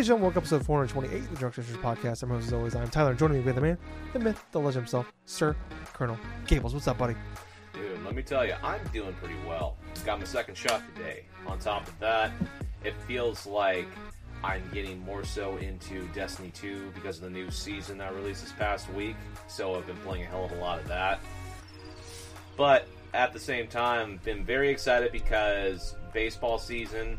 ladies 0.00 0.08
and 0.08 0.18
gentlemen, 0.18 0.34
welcome 0.34 0.48
to 0.48 0.54
episode 0.56 0.66
428 0.66 1.24
of 1.24 1.30
the 1.30 1.36
Drunk 1.36 1.54
Sisters 1.56 1.76
Podcast. 1.76 2.22
I'm 2.22 2.30
host 2.30 2.46
as 2.46 2.52
always. 2.54 2.74
I'm 2.74 2.88
Tyler, 2.88 3.10
and 3.10 3.18
joining 3.18 3.36
me 3.36 3.44
with 3.44 3.54
the 3.54 3.60
man, 3.60 3.76
the 4.14 4.18
myth, 4.18 4.42
the 4.50 4.58
legend 4.58 4.84
himself, 4.84 5.12
Sir 5.26 5.54
Colonel 5.92 6.18
Gables. 6.46 6.72
What's 6.72 6.88
up, 6.88 6.96
buddy? 6.96 7.14
Dude, 7.74 8.02
let 8.02 8.14
me 8.14 8.22
tell 8.22 8.46
you, 8.46 8.54
I'm 8.64 8.80
doing 8.94 9.12
pretty 9.12 9.34
well. 9.46 9.76
Got 10.06 10.20
my 10.20 10.24
second 10.24 10.56
shot 10.56 10.80
today. 10.94 11.26
On 11.46 11.58
top 11.58 11.86
of 11.86 11.98
that, 11.98 12.32
it 12.82 12.94
feels 13.06 13.46
like 13.46 13.88
I'm 14.42 14.62
getting 14.72 15.00
more 15.00 15.22
so 15.22 15.58
into 15.58 16.08
Destiny 16.14 16.50
2 16.54 16.92
because 16.94 17.18
of 17.18 17.24
the 17.24 17.30
new 17.30 17.50
season 17.50 17.98
that 17.98 18.14
released 18.14 18.42
this 18.42 18.52
past 18.52 18.90
week. 18.94 19.16
So 19.48 19.74
I've 19.74 19.86
been 19.86 19.98
playing 19.98 20.22
a 20.22 20.28
hell 20.28 20.46
of 20.46 20.52
a 20.52 20.60
lot 20.62 20.80
of 20.80 20.88
that. 20.88 21.20
But 22.56 22.88
at 23.12 23.34
the 23.34 23.38
same 23.38 23.66
time, 23.66 24.12
I've 24.14 24.24
been 24.24 24.46
very 24.46 24.70
excited 24.70 25.12
because 25.12 25.94
baseball 26.14 26.58
season 26.58 27.18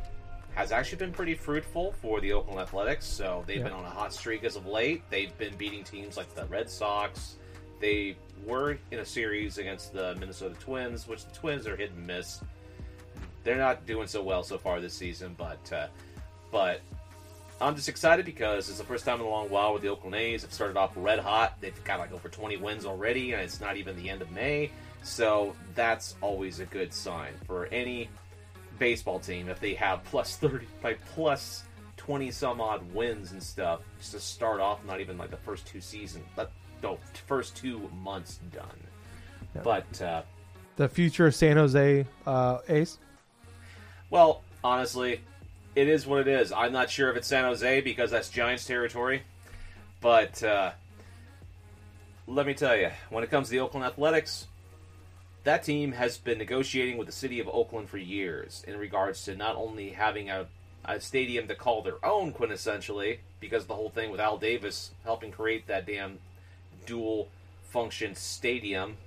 has 0.56 0.72
actually 0.72 0.98
been 0.98 1.12
pretty 1.14 1.34
fruitful 1.34 1.94
for 2.02 2.20
the 2.20 2.34
Oakland 2.34 2.60
Athletics. 2.60 3.06
So 3.06 3.44
they've 3.48 3.58
Yeah. 3.58 3.64
been 3.64 3.74
on 3.74 3.86
a 3.86 3.90
hot 3.90 4.14
streak 4.14 4.44
as 4.44 4.56
of 4.56 4.66
late. 4.66 5.02
They've 5.10 5.36
been 5.38 5.56
beating 5.56 5.84
teams 5.84 6.18
like 6.18 6.34
the 6.36 6.46
Red 6.46 6.70
Sox. 6.70 7.36
They 7.80 8.16
were 8.46 8.78
in 8.92 9.00
a 9.00 9.06
series 9.06 9.58
against 9.58 9.94
the 9.94 10.16
Minnesota 10.16 10.56
Twins, 10.60 11.08
which 11.08 11.26
the 11.26 11.34
Twins 11.34 11.66
are 11.68 11.76
hit 11.76 11.92
and 11.92 12.06
miss. 12.06 12.42
They're 13.44 13.58
not 13.58 13.86
doing 13.88 14.08
so 14.08 14.22
well 14.22 14.44
so 14.44 14.58
far 14.58 14.80
this 14.82 14.94
season, 14.94 15.34
but 15.38 15.72
uh, 15.72 15.88
but 16.52 16.82
I'm 17.60 17.76
just 17.76 17.90
excited 17.90 18.26
because 18.26 18.70
it's 18.70 18.78
the 18.78 18.84
first 18.84 19.06
time 19.06 19.20
in 19.20 19.26
a 19.26 19.30
long 19.30 19.50
while 19.50 19.72
where 19.72 19.80
the 19.82 19.88
Oakland 19.88 20.16
A's 20.16 20.42
have 20.42 20.52
started 20.54 20.78
off 20.78 20.92
red 20.96 21.20
hot. 21.20 21.60
They've 21.62 21.84
got 21.84 22.00
like 22.00 22.12
over 22.12 22.28
20 22.30 22.58
wins 22.58 22.86
already, 22.86 23.34
and 23.34 23.42
it's 23.42 23.62
not 23.62 23.78
even 23.78 23.96
the 23.96 24.10
end 24.10 24.22
of 24.22 24.32
May. 24.32 24.72
So 25.04 25.56
that's 25.76 26.16
always 26.22 26.60
a 26.60 26.66
good 26.66 26.94
sign 26.94 27.34
for 27.48 27.66
any 27.68 28.10
baseball 28.82 29.20
team 29.20 29.48
if 29.48 29.60
they 29.60 29.76
have 29.76 30.04
plus 30.06 30.38
30, 30.38 30.66
like 30.84 31.00
plus 31.14 31.64
20 31.98 32.32
some 32.32 32.60
odd 32.60 32.82
wins 32.96 33.32
and 33.32 33.42
stuff 33.42 33.82
just 34.00 34.14
to 34.14 34.20
start 34.20 34.60
off. 34.60 34.84
Not 34.86 35.00
even 35.00 35.20
like 35.20 35.30
the 35.30 35.38
first 35.38 35.68
two 35.68 35.80
seasons, 35.80 36.26
but 36.36 36.52
no, 36.82 36.98
first 37.28 37.56
two 37.56 37.88
months 38.04 38.40
done. 38.52 38.66
Yeah. 39.56 39.62
But 39.64 40.02
uh, 40.02 40.22
The 40.78 40.90
future 40.90 41.28
of 41.28 41.36
San 41.36 41.58
Jose 41.58 42.08
uh, 42.26 42.58
A's. 42.68 42.98
Well, 44.10 44.42
honestly, 44.64 45.22
it 45.76 45.88
is 45.88 46.08
what 46.08 46.22
it 46.22 46.28
is. 46.28 46.52
I'm 46.52 46.74
not 46.74 46.90
sure 46.90 47.12
if 47.12 47.18
it's 47.18 47.28
San 47.28 47.44
Jose 47.44 47.82
because 47.82 48.10
that's 48.10 48.30
Giants 48.30 48.66
territory, 48.66 49.22
but 50.02 50.42
uh, 50.42 50.72
let 52.26 52.48
me 52.48 52.56
tell 52.56 52.76
you, 52.76 52.90
when 53.12 53.24
it 53.24 53.30
comes 53.30 53.50
to 53.50 53.52
the 53.52 53.60
Oakland 53.60 53.86
Athletics, 53.86 54.48
that 55.44 55.64
team 55.64 55.94
has 55.94 56.18
been 56.18 56.38
negotiating 56.38 56.98
with 56.98 57.08
the 57.08 57.14
city 57.14 57.40
of 57.40 57.48
Oakland 57.50 57.90
for 57.90 57.98
years 57.98 58.64
in 58.68 58.78
regards 58.78 59.24
to 59.26 59.36
not 59.36 59.56
only 59.56 59.90
having 59.92 60.30
a, 60.30 60.48
a 60.86 61.00
stadium 61.00 61.48
to 61.48 61.56
call 61.56 61.82
their 61.82 62.04
own, 62.06 62.34
quintessentially, 62.34 63.20
because 63.40 63.66
the 63.66 63.74
whole 63.76 63.90
thing 63.90 64.12
with 64.12 64.20
Al 64.20 64.38
Davis 64.38 64.92
helping 65.04 65.32
create 65.32 65.68
that 65.68 65.86
damn 65.88 66.20
dual 66.86 67.30
function 67.70 68.16
stadium, 68.16 68.98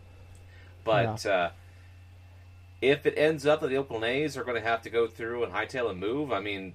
but. 0.85 1.25
Uh, 1.27 1.51
if 2.83 3.07
it 3.07 3.15
ends 3.17 3.47
up 3.47 3.61
that 3.63 3.69
the 3.69 3.77
Oakland 3.79 4.05
A's 4.05 4.37
are 4.37 4.45
going 4.45 4.61
to 4.61 4.69
have 4.69 4.83
to 4.83 4.91
go 4.91 5.07
through 5.07 5.43
and 5.45 5.53
hightail 5.53 5.91
and 5.91 5.99
move, 5.99 6.33
I 6.33 6.41
mean, 6.41 6.75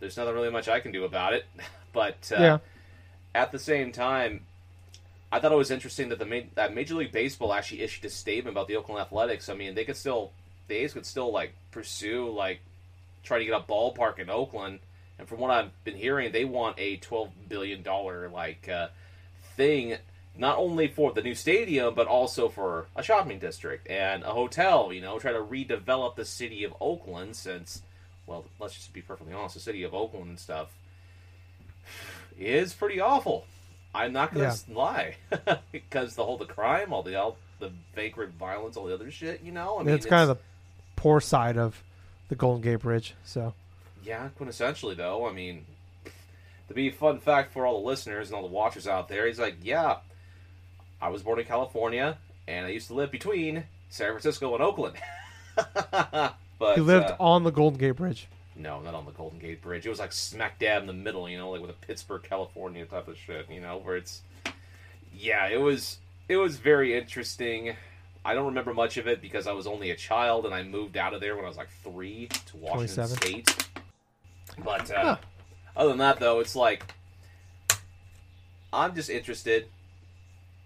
there's 0.00 0.16
nothing 0.16 0.34
really 0.34 0.50
much 0.50 0.68
I 0.68 0.80
can 0.80 0.90
do 0.92 1.04
about 1.04 1.32
it. 1.32 1.46
But 1.92 2.30
uh, 2.30 2.40
Yeah. 2.40 2.58
at 3.34 3.52
the 3.52 3.58
same 3.58 3.90
time, 3.90 4.44
I 5.32 5.40
thought 5.40 5.52
it 5.52 5.56
was 5.56 5.70
interesting 5.70 6.08
that 6.10 6.18
the 6.18 6.44
that 6.54 6.74
Major 6.74 6.94
League 6.94 7.12
Baseball 7.12 7.52
actually 7.52 7.82
issued 7.82 8.04
a 8.04 8.10
statement 8.10 8.54
about 8.54 8.68
the 8.68 8.76
Oakland 8.76 9.00
Athletics. 9.00 9.48
I 9.48 9.54
mean, 9.54 9.74
they 9.74 9.84
could 9.84 9.96
still 9.96 10.32
the 10.68 10.76
A's 10.76 10.92
could 10.92 11.06
still 11.06 11.32
like 11.32 11.52
pursue 11.70 12.30
like 12.30 12.60
try 13.22 13.38
to 13.38 13.44
get 13.44 13.54
a 13.54 13.60
ballpark 13.60 14.18
in 14.18 14.30
Oakland, 14.30 14.80
and 15.18 15.28
from 15.28 15.40
what 15.40 15.50
I've 15.50 15.84
been 15.84 15.96
hearing, 15.96 16.32
they 16.32 16.44
want 16.44 16.78
a 16.78 16.96
twelve 16.98 17.30
billion 17.48 17.82
dollar 17.82 18.28
like 18.28 18.68
uh, 18.68 18.88
thing 19.56 19.96
not 20.38 20.58
only 20.58 20.86
for 20.86 21.12
the 21.12 21.22
new 21.22 21.34
stadium 21.34 21.94
but 21.94 22.06
also 22.06 22.48
for 22.48 22.86
a 22.94 23.02
shopping 23.02 23.38
district 23.38 23.88
and 23.88 24.22
a 24.22 24.30
hotel. 24.30 24.92
You 24.92 25.00
know, 25.00 25.18
try 25.18 25.32
to 25.32 25.40
redevelop 25.40 26.14
the 26.16 26.24
city 26.24 26.64
of 26.64 26.74
Oakland 26.80 27.36
since, 27.36 27.82
well, 28.26 28.44
let's 28.60 28.74
just 28.74 28.92
be 28.92 29.02
perfectly 29.02 29.34
honest, 29.34 29.54
the 29.54 29.60
city 29.60 29.82
of 29.82 29.94
Oakland 29.94 30.28
and 30.28 30.38
stuff 30.38 30.68
is 32.38 32.74
pretty 32.74 33.00
awful. 33.00 33.46
I'm 33.94 34.12
not 34.12 34.32
gonna 34.34 34.54
Yeah. 34.68 34.74
lie 34.74 35.16
because 35.72 36.14
the 36.14 36.24
whole 36.24 36.36
the 36.36 36.44
crime, 36.44 36.92
all 36.92 37.02
the 37.02 37.14
all 37.16 37.36
the 37.58 37.70
vagrant 37.94 38.34
violence, 38.34 38.76
all 38.76 38.84
the 38.86 38.94
other 38.94 39.10
shit. 39.10 39.42
You 39.42 39.52
know, 39.52 39.78
I 39.78 39.82
mean, 39.82 39.94
it's 39.94 40.06
kind 40.06 40.28
of 40.28 40.36
the 40.36 40.42
poor 40.96 41.20
side 41.20 41.56
of 41.56 41.82
the 42.28 42.34
Golden 42.34 42.60
Gate 42.62 42.76
Bridge. 42.80 43.14
So, 43.24 43.54
Yeah, 44.04 44.28
quintessentially 44.38 44.96
though. 44.96 45.26
I 45.28 45.32
mean, 45.32 45.64
to 46.68 46.74
be 46.74 46.88
a 46.88 46.92
fun 46.92 47.18
fact 47.20 47.52
for 47.52 47.64
all 47.66 47.80
the 47.80 47.86
listeners 47.86 48.28
and 48.28 48.36
all 48.36 48.42
the 48.42 48.48
watchers 48.52 48.86
out 48.86 49.08
there, 49.08 49.26
he's 49.26 49.38
like, 49.38 49.56
yeah, 49.62 49.96
I 51.00 51.08
was 51.08 51.22
born 51.22 51.38
in 51.38 51.46
California 51.46 52.18
and 52.48 52.66
I 52.66 52.70
used 52.70 52.88
to 52.88 52.94
live 52.94 53.10
between 53.10 53.64
San 53.88 54.08
Francisco 54.10 54.52
and 54.54 54.62
Oakland. 54.62 54.96
but 55.56 56.74
he 56.74 56.80
lived 56.80 57.10
uh, 57.10 57.16
on 57.18 57.44
the 57.44 57.50
Golden 57.50 57.78
Gate 57.78 57.92
Bridge. 57.92 58.26
No, 58.56 58.80
not 58.80 58.94
on 58.94 59.04
the 59.04 59.10
Golden 59.12 59.38
Gate 59.38 59.60
Bridge. 59.62 59.86
It 59.86 59.90
was 59.90 59.98
like 59.98 60.12
smack 60.12 60.58
dab 60.58 60.80
in 60.82 60.86
the 60.86 60.92
middle, 60.92 61.28
you 61.28 61.38
know, 61.38 61.50
like 61.50 61.60
with 61.60 61.70
a 61.70 61.86
Pittsburgh, 61.86 62.22
California 62.22 62.84
type 62.86 63.08
of 63.08 63.16
shit, 63.18 63.48
you 63.50 63.60
know, 63.60 63.78
where 63.78 63.96
it's 63.96 64.22
yeah, 65.14 65.46
it 65.48 65.60
was 65.60 65.98
it 66.28 66.36
was 66.36 66.56
very 66.56 66.96
interesting. 66.96 67.76
I 68.24 68.34
don't 68.34 68.46
remember 68.46 68.74
much 68.74 68.96
of 68.96 69.06
it 69.06 69.22
because 69.22 69.46
I 69.46 69.52
was 69.52 69.66
only 69.68 69.90
a 69.90 69.96
child 69.96 70.46
and 70.46 70.54
I 70.54 70.62
moved 70.64 70.96
out 70.96 71.14
of 71.14 71.20
there 71.20 71.36
when 71.36 71.44
I 71.44 71.48
was 71.48 71.56
like 71.56 71.68
three 71.84 72.26
to 72.46 72.56
Washington 72.56 73.06
State. 73.16 73.66
But 74.64 74.90
uh, 74.90 74.94
Huh. 75.02 75.16
other 75.76 75.90
than 75.90 75.98
that, 75.98 76.18
though, 76.18 76.40
it's 76.40 76.56
like 76.56 76.92
I'm 78.72 78.94
just 78.94 79.10
interested 79.10 79.68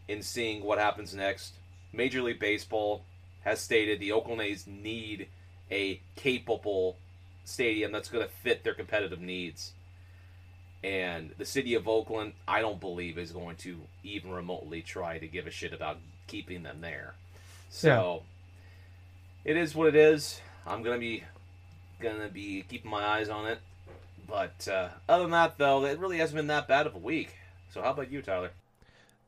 in 0.08 0.22
seeing 0.22 0.62
what 0.64 0.78
happens 0.78 1.14
next. 1.14 1.52
Major 1.92 2.22
League 2.22 2.40
Baseball 2.40 3.04
has 3.42 3.60
stated 3.60 4.00
the 4.00 4.12
Oakland 4.12 4.40
A's 4.40 4.66
need 4.66 5.28
a 5.70 6.00
capable 6.16 6.96
stadium 7.50 7.92
that's 7.92 8.08
going 8.08 8.24
to 8.24 8.30
fit 8.42 8.64
their 8.64 8.74
competitive 8.74 9.20
needs. 9.20 9.72
And 10.82 11.32
the 11.36 11.44
city 11.44 11.74
of 11.74 11.86
Oakland, 11.86 12.32
I 12.48 12.60
don't 12.60 12.80
believe, 12.80 13.18
is 13.18 13.32
going 13.32 13.56
to 13.56 13.80
even 14.02 14.30
remotely 14.30 14.80
try 14.80 15.18
to 15.18 15.26
give 15.26 15.46
a 15.46 15.50
shit 15.50 15.74
about 15.74 15.98
keeping 16.26 16.62
them 16.62 16.80
there. 16.80 17.14
So 17.68 18.22
it 19.44 19.56
is 19.56 19.74
what 19.74 19.88
it 19.88 19.96
is. 19.96 20.40
I'm 20.66 20.82
gonna 20.82 20.98
be 20.98 21.24
gonna 22.00 22.28
be 22.28 22.64
keeping 22.68 22.90
my 22.90 23.04
eyes 23.04 23.28
on 23.28 23.46
it. 23.46 23.58
But 24.26 24.68
uh, 24.68 24.88
other 25.08 25.24
than 25.24 25.32
that, 25.32 25.58
though, 25.58 25.84
it 25.84 25.98
really 25.98 26.18
hasn't 26.18 26.36
been 26.36 26.46
that 26.46 26.68
bad 26.68 26.86
of 26.86 26.94
a 26.94 26.98
week. 26.98 27.34
So 27.72 27.82
how 27.82 27.90
about 27.90 28.10
you, 28.10 28.22
Tyler? 28.22 28.50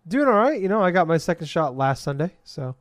Doing 0.06 0.28
all 0.28 0.34
right. 0.34 0.60
You 0.60 0.68
know, 0.68 0.82
I 0.82 0.90
got 0.90 1.06
my 1.06 1.18
second 1.18 1.46
shot 1.46 1.76
last 1.76 2.02
Sunday. 2.02 2.32
So, 2.44 2.74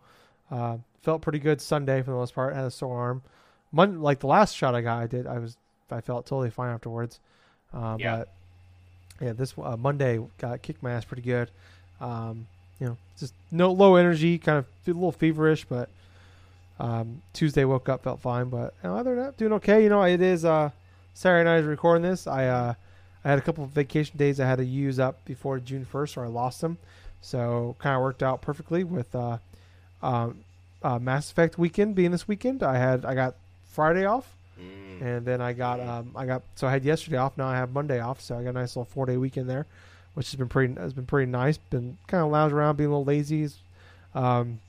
uh, 0.49 0.77
felt 1.01 1.21
pretty 1.21 1.39
good 1.39 1.61
Sunday 1.61 2.01
for 2.01 2.11
the 2.11 2.17
most 2.17 2.33
part. 2.33 2.55
Had 2.55 2.65
a 2.65 2.71
sore 2.71 2.99
arm. 2.99 3.21
Mon- 3.71 4.01
like 4.01 4.19
the 4.19 4.27
last 4.27 4.55
shot 4.55 4.75
I 4.75 4.81
got, 4.81 5.01
I 5.01 5.07
did. 5.07 5.27
I 5.27 5.39
was, 5.39 5.57
I 5.89 6.01
felt 6.01 6.25
totally 6.25 6.49
fine 6.49 6.73
afterwards. 6.73 7.19
Uh, 7.73 7.97
Yeah. 7.99 8.17
But 8.17 8.27
yeah, 9.25 9.33
this 9.33 9.53
uh, 9.61 9.77
Monday 9.77 10.19
got 10.39 10.61
kicked 10.61 10.81
my 10.83 10.91
ass 10.91 11.05
pretty 11.05 11.21
good. 11.23 11.49
Um, 11.99 12.47
you 12.79 12.87
know, 12.87 12.97
just 13.19 13.33
no 13.51 13.71
low 13.71 13.95
energy, 13.95 14.37
kind 14.39 14.57
of 14.57 14.65
a 14.87 14.91
little 14.91 15.11
feverish, 15.11 15.65
but 15.65 15.89
um, 16.79 17.21
Tuesday 17.33 17.63
woke 17.63 17.87
up 17.87 18.03
felt 18.03 18.19
fine. 18.19 18.49
But 18.49 18.73
you 18.83 18.89
know, 18.89 18.97
other 18.97 19.15
than 19.15 19.25
that, 19.25 19.37
doing 19.37 19.53
okay. 19.53 19.83
You 19.83 19.89
know, 19.89 20.01
it 20.01 20.21
is 20.21 20.43
uh, 20.43 20.71
Saturday 21.13 21.43
night 21.47 21.59
is 21.59 21.65
recording 21.65 22.01
this. 22.01 22.25
I 22.25 22.47
uh, 22.47 22.73
I 23.23 23.29
had 23.29 23.37
a 23.37 23.41
couple 23.41 23.63
of 23.63 23.69
vacation 23.69 24.17
days 24.17 24.39
I 24.39 24.47
had 24.47 24.57
to 24.57 24.65
use 24.65 24.99
up 24.99 25.23
before 25.25 25.59
June 25.59 25.85
first, 25.85 26.17
or 26.17 26.25
I 26.25 26.27
lost 26.27 26.61
them. 26.61 26.77
So 27.21 27.75
kind 27.77 27.95
of 27.95 28.01
worked 28.01 28.23
out 28.23 28.41
perfectly 28.41 28.83
with 28.83 29.13
uh, 29.13 29.37
um, 30.01 30.39
uh, 30.81 30.97
Mass 30.97 31.29
Effect 31.29 31.59
weekend 31.59 31.93
being 31.93 32.09
this 32.09 32.27
weekend. 32.27 32.63
I 32.63 32.77
had 32.79 33.05
I 33.05 33.13
got 33.13 33.35
Friday 33.71 34.05
off, 34.05 34.35
Mm, 34.59 35.01
and 35.01 35.25
then 35.25 35.41
I 35.41 35.53
got 35.53 35.79
um, 35.79 36.11
I 36.15 36.25
got 36.25 36.43
so 36.55 36.67
I 36.67 36.71
had 36.71 36.83
yesterday 36.83 37.17
off. 37.17 37.37
Now 37.37 37.47
I 37.47 37.55
have 37.55 37.71
Monday 37.71 37.99
off, 37.99 38.21
so 38.21 38.37
I 38.37 38.43
got 38.43 38.49
a 38.51 38.53
nice 38.53 38.75
little 38.75 38.85
four 38.85 39.05
day 39.07 39.17
weekend 39.17 39.49
there, 39.49 39.65
which 40.13 40.27
has 40.29 40.35
been 40.35 40.49
pretty 40.49 40.73
has 40.75 40.93
been 40.93 41.05
pretty 41.05 41.31
nice. 41.31 41.57
Been 41.57 41.97
kind 42.07 42.23
of 42.23 42.29
lounging 42.31 42.57
around, 42.57 42.75
being 42.75 42.87
a 42.87 42.91
little 42.91 43.05
lazy, 43.05 43.49
um, 44.13 44.59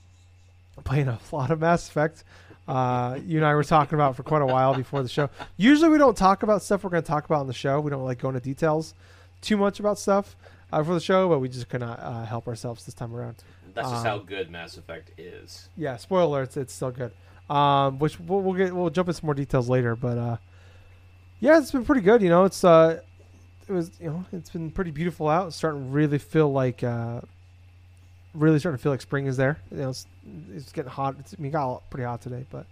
playing 0.84 1.08
a 1.08 1.18
lot 1.32 1.50
of 1.50 1.60
Mass 1.60 1.88
Effect. 1.88 2.24
Uh, 2.68 3.18
you 3.26 3.38
and 3.38 3.44
I 3.44 3.54
were 3.54 3.64
talking 3.64 3.96
about 3.96 4.16
for 4.16 4.22
quite 4.22 4.40
a 4.40 4.46
while 4.46 4.72
before 4.74 5.02
the 5.02 5.08
show. 5.08 5.28
Usually 5.56 5.90
we 5.90 5.98
don't 5.98 6.16
talk 6.16 6.42
about 6.44 6.62
stuff 6.62 6.84
we're 6.84 6.90
going 6.90 7.02
to 7.02 7.06
talk 7.06 7.24
about 7.24 7.40
on 7.40 7.46
the 7.48 7.52
show. 7.52 7.80
We 7.80 7.90
don't 7.90 8.04
like 8.04 8.20
go 8.20 8.28
into 8.28 8.40
details 8.40 8.94
too 9.40 9.56
much 9.56 9.80
about 9.80 9.98
stuff 9.98 10.36
uh, 10.72 10.82
for 10.84 10.94
the 10.94 11.00
show, 11.00 11.28
but 11.28 11.40
we 11.40 11.48
just 11.48 11.68
could 11.68 11.80
not 11.80 11.98
uh, 12.00 12.24
help 12.24 12.46
ourselves 12.46 12.84
this 12.86 12.94
time 12.94 13.14
around. 13.14 13.34
that's 13.74 13.90
just 13.90 14.06
um, 14.06 14.06
how 14.06 14.18
good 14.18 14.48
Mass 14.50 14.76
Effect 14.76 15.10
is. 15.18 15.68
Yeah, 15.76 15.96
spoiler 15.96 16.46
alerts, 16.46 16.56
it's 16.56 16.72
still 16.72 16.92
good. 16.92 17.10
Um, 17.50 17.98
which 17.98 18.18
we'll, 18.20 18.40
we'll 18.40 18.54
get 18.54 18.72
we'll 18.74 18.88
jump 18.90 19.08
into 19.08 19.20
some 19.20 19.26
more 19.26 19.34
details 19.34 19.68
later, 19.68 19.94
but 19.94 20.16
uh, 20.16 20.36
yeah, 21.40 21.58
it's 21.58 21.70
been 21.72 21.84
pretty 21.84 22.00
good. 22.00 22.22
You 22.22 22.30
know, 22.30 22.44
it's 22.44 22.64
uh, 22.64 23.00
it 23.68 23.72
was 23.72 23.90
you 24.00 24.08
know 24.10 24.24
it's 24.32 24.48
been 24.50 24.70
pretty 24.70 24.90
beautiful 24.90 25.28
out. 25.28 25.48
It's 25.48 25.56
starting 25.56 25.82
to 25.84 25.88
really 25.90 26.18
feel 26.18 26.50
like 26.50 26.82
uh, 26.82 27.20
really 28.34 28.58
starting 28.58 28.78
to 28.78 28.82
feel 28.82 28.92
like 28.92 29.02
spring 29.02 29.26
is 29.26 29.36
there. 29.36 29.58
You 29.70 29.78
know, 29.78 29.90
it's, 29.90 30.06
it's 30.54 30.72
getting 30.72 30.90
hot. 30.90 31.16
It's, 31.18 31.34
I 31.38 31.42
mean, 31.42 31.50
it 31.50 31.52
got 31.52 31.88
pretty 31.90 32.04
hot 32.04 32.22
today, 32.22 32.46
but 32.50 32.64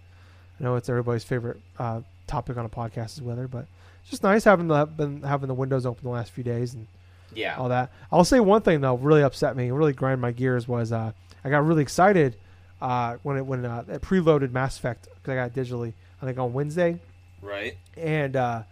I 0.59 0.63
know 0.63 0.75
it's 0.75 0.89
everybody's 0.89 1.23
favorite 1.23 1.57
uh, 1.77 2.01
topic 2.27 2.57
on 2.57 2.65
a 2.65 2.69
podcast 2.69 3.13
is 3.17 3.21
weather. 3.21 3.47
But 3.47 3.67
it's 4.01 4.09
just 4.09 4.23
nice 4.23 4.43
having 4.45 4.67
the 4.67 4.85
been 4.85 5.21
having 5.21 5.47
the 5.47 5.53
windows 5.53 5.85
open 5.85 6.03
the 6.03 6.09
last 6.09 6.31
few 6.31 6.43
days 6.43 6.73
and 6.73 6.87
Yeah. 7.35 7.55
all 7.57 7.69
that. 7.69 7.91
I'll 8.11 8.23
say 8.23 8.39
one 8.39 8.61
thing 8.63 8.81
though, 8.81 8.95
really 8.95 9.21
upset 9.21 9.55
me, 9.55 9.69
really 9.69 9.93
grind 9.93 10.21
my 10.21 10.31
gears 10.31 10.67
was 10.67 10.91
uh, 10.91 11.11
I 11.43 11.49
got 11.49 11.65
really 11.65 11.83
excited 11.83 12.35
uh, 12.81 13.17
when 13.23 13.37
it 13.37 13.45
when 13.45 13.65
uh, 13.65 13.83
it 13.87 14.01
preloaded 14.01 14.51
Mass 14.51 14.77
Effect 14.77 15.07
because 15.15 15.31
I 15.31 15.35
got 15.35 15.55
it 15.57 15.59
digitally. 15.65 15.93
I 16.21 16.25
think 16.25 16.37
on 16.37 16.53
Wednesday, 16.53 16.99
Right. 17.41 17.77
and 17.97 18.35
uh, 18.35 18.63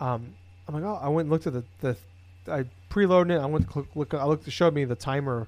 um, 0.00 0.34
I'm 0.66 0.74
like, 0.74 0.84
oh, 0.84 0.98
I 1.00 1.08
went 1.08 1.26
and 1.26 1.30
looked 1.32 1.46
at 1.46 1.52
the 1.52 1.64
the 1.80 1.96
I 2.50 2.64
preloaded 2.90 3.30
it. 3.36 3.40
I 3.40 3.46
went 3.46 3.66
to 3.66 3.70
click, 3.70 3.86
look. 3.94 4.14
I 4.14 4.24
looked. 4.24 4.46
It 4.46 4.50
showed 4.52 4.74
me 4.74 4.84
the 4.84 4.94
timer 4.96 5.46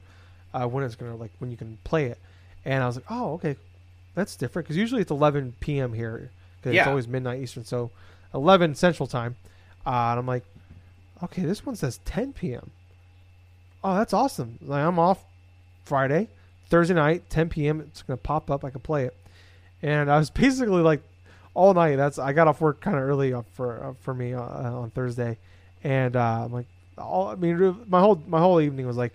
uh, 0.55 0.67
when 0.67 0.85
it's 0.85 0.95
gonna 0.97 1.17
like 1.17 1.31
when 1.39 1.51
you 1.51 1.57
can 1.57 1.79
play 1.85 2.07
it, 2.07 2.19
and 2.65 2.83
I 2.83 2.87
was 2.87 2.97
like, 2.97 3.07
oh, 3.11 3.35
okay, 3.35 3.57
that's 4.15 4.37
different 4.37 4.67
because 4.67 4.77
usually 4.77 5.03
it's 5.03 5.11
11 5.11 5.55
p.m. 5.61 5.93
here 5.93 6.31
because 6.61 6.75
it's 6.77 6.87
always 6.89 7.07
midnight 7.09 7.41
Eastern, 7.43 7.65
so 7.65 7.91
11 8.35 8.75
Central 8.77 9.07
Time, 9.07 9.37
uh, 9.87 9.91
and 10.11 10.19
I'm 10.21 10.27
like, 10.27 10.45
okay, 11.23 11.43
this 11.43 11.65
one 11.67 11.77
says 11.77 11.99
10 12.05 12.33
p.m. 12.33 12.71
Oh, 13.85 13.95
that's 13.95 14.13
awesome! 14.13 14.59
Like 14.63 14.83
I'm 14.85 14.99
off 14.99 15.23
Friday, 15.85 16.29
Thursday 16.69 16.95
night, 16.95 17.29
10 17.31 17.49
p.m. 17.49 17.81
It's 17.81 18.03
gonna 18.03 18.17
pop 18.17 18.51
up. 18.51 18.65
I 18.65 18.71
can 18.71 18.81
play 18.81 19.05
it, 19.05 19.17
and 19.83 20.11
I 20.11 20.19
was 20.19 20.31
basically 20.45 20.83
like 20.83 21.03
all 21.55 21.75
night. 21.75 21.97
That's 21.97 22.19
I 22.19 22.33
got 22.33 22.49
off 22.49 22.61
work 22.61 22.81
kind 22.81 22.97
of 22.97 23.03
early 23.03 23.33
uh, 23.33 23.43
for 23.55 23.85
uh, 23.85 23.93
for 24.01 24.15
me 24.15 24.35
uh, 24.35 24.43
on 24.43 24.91
Thursday, 24.91 25.39
and 25.83 26.17
uh, 26.17 26.45
I'm 26.45 26.53
like, 26.53 26.67
all 26.99 27.29
I 27.29 27.35
mean, 27.35 27.77
my 27.89 28.01
whole 28.01 28.23
my 28.27 28.39
whole 28.39 28.61
evening 28.61 28.87
was 28.87 28.97
like, 28.97 29.15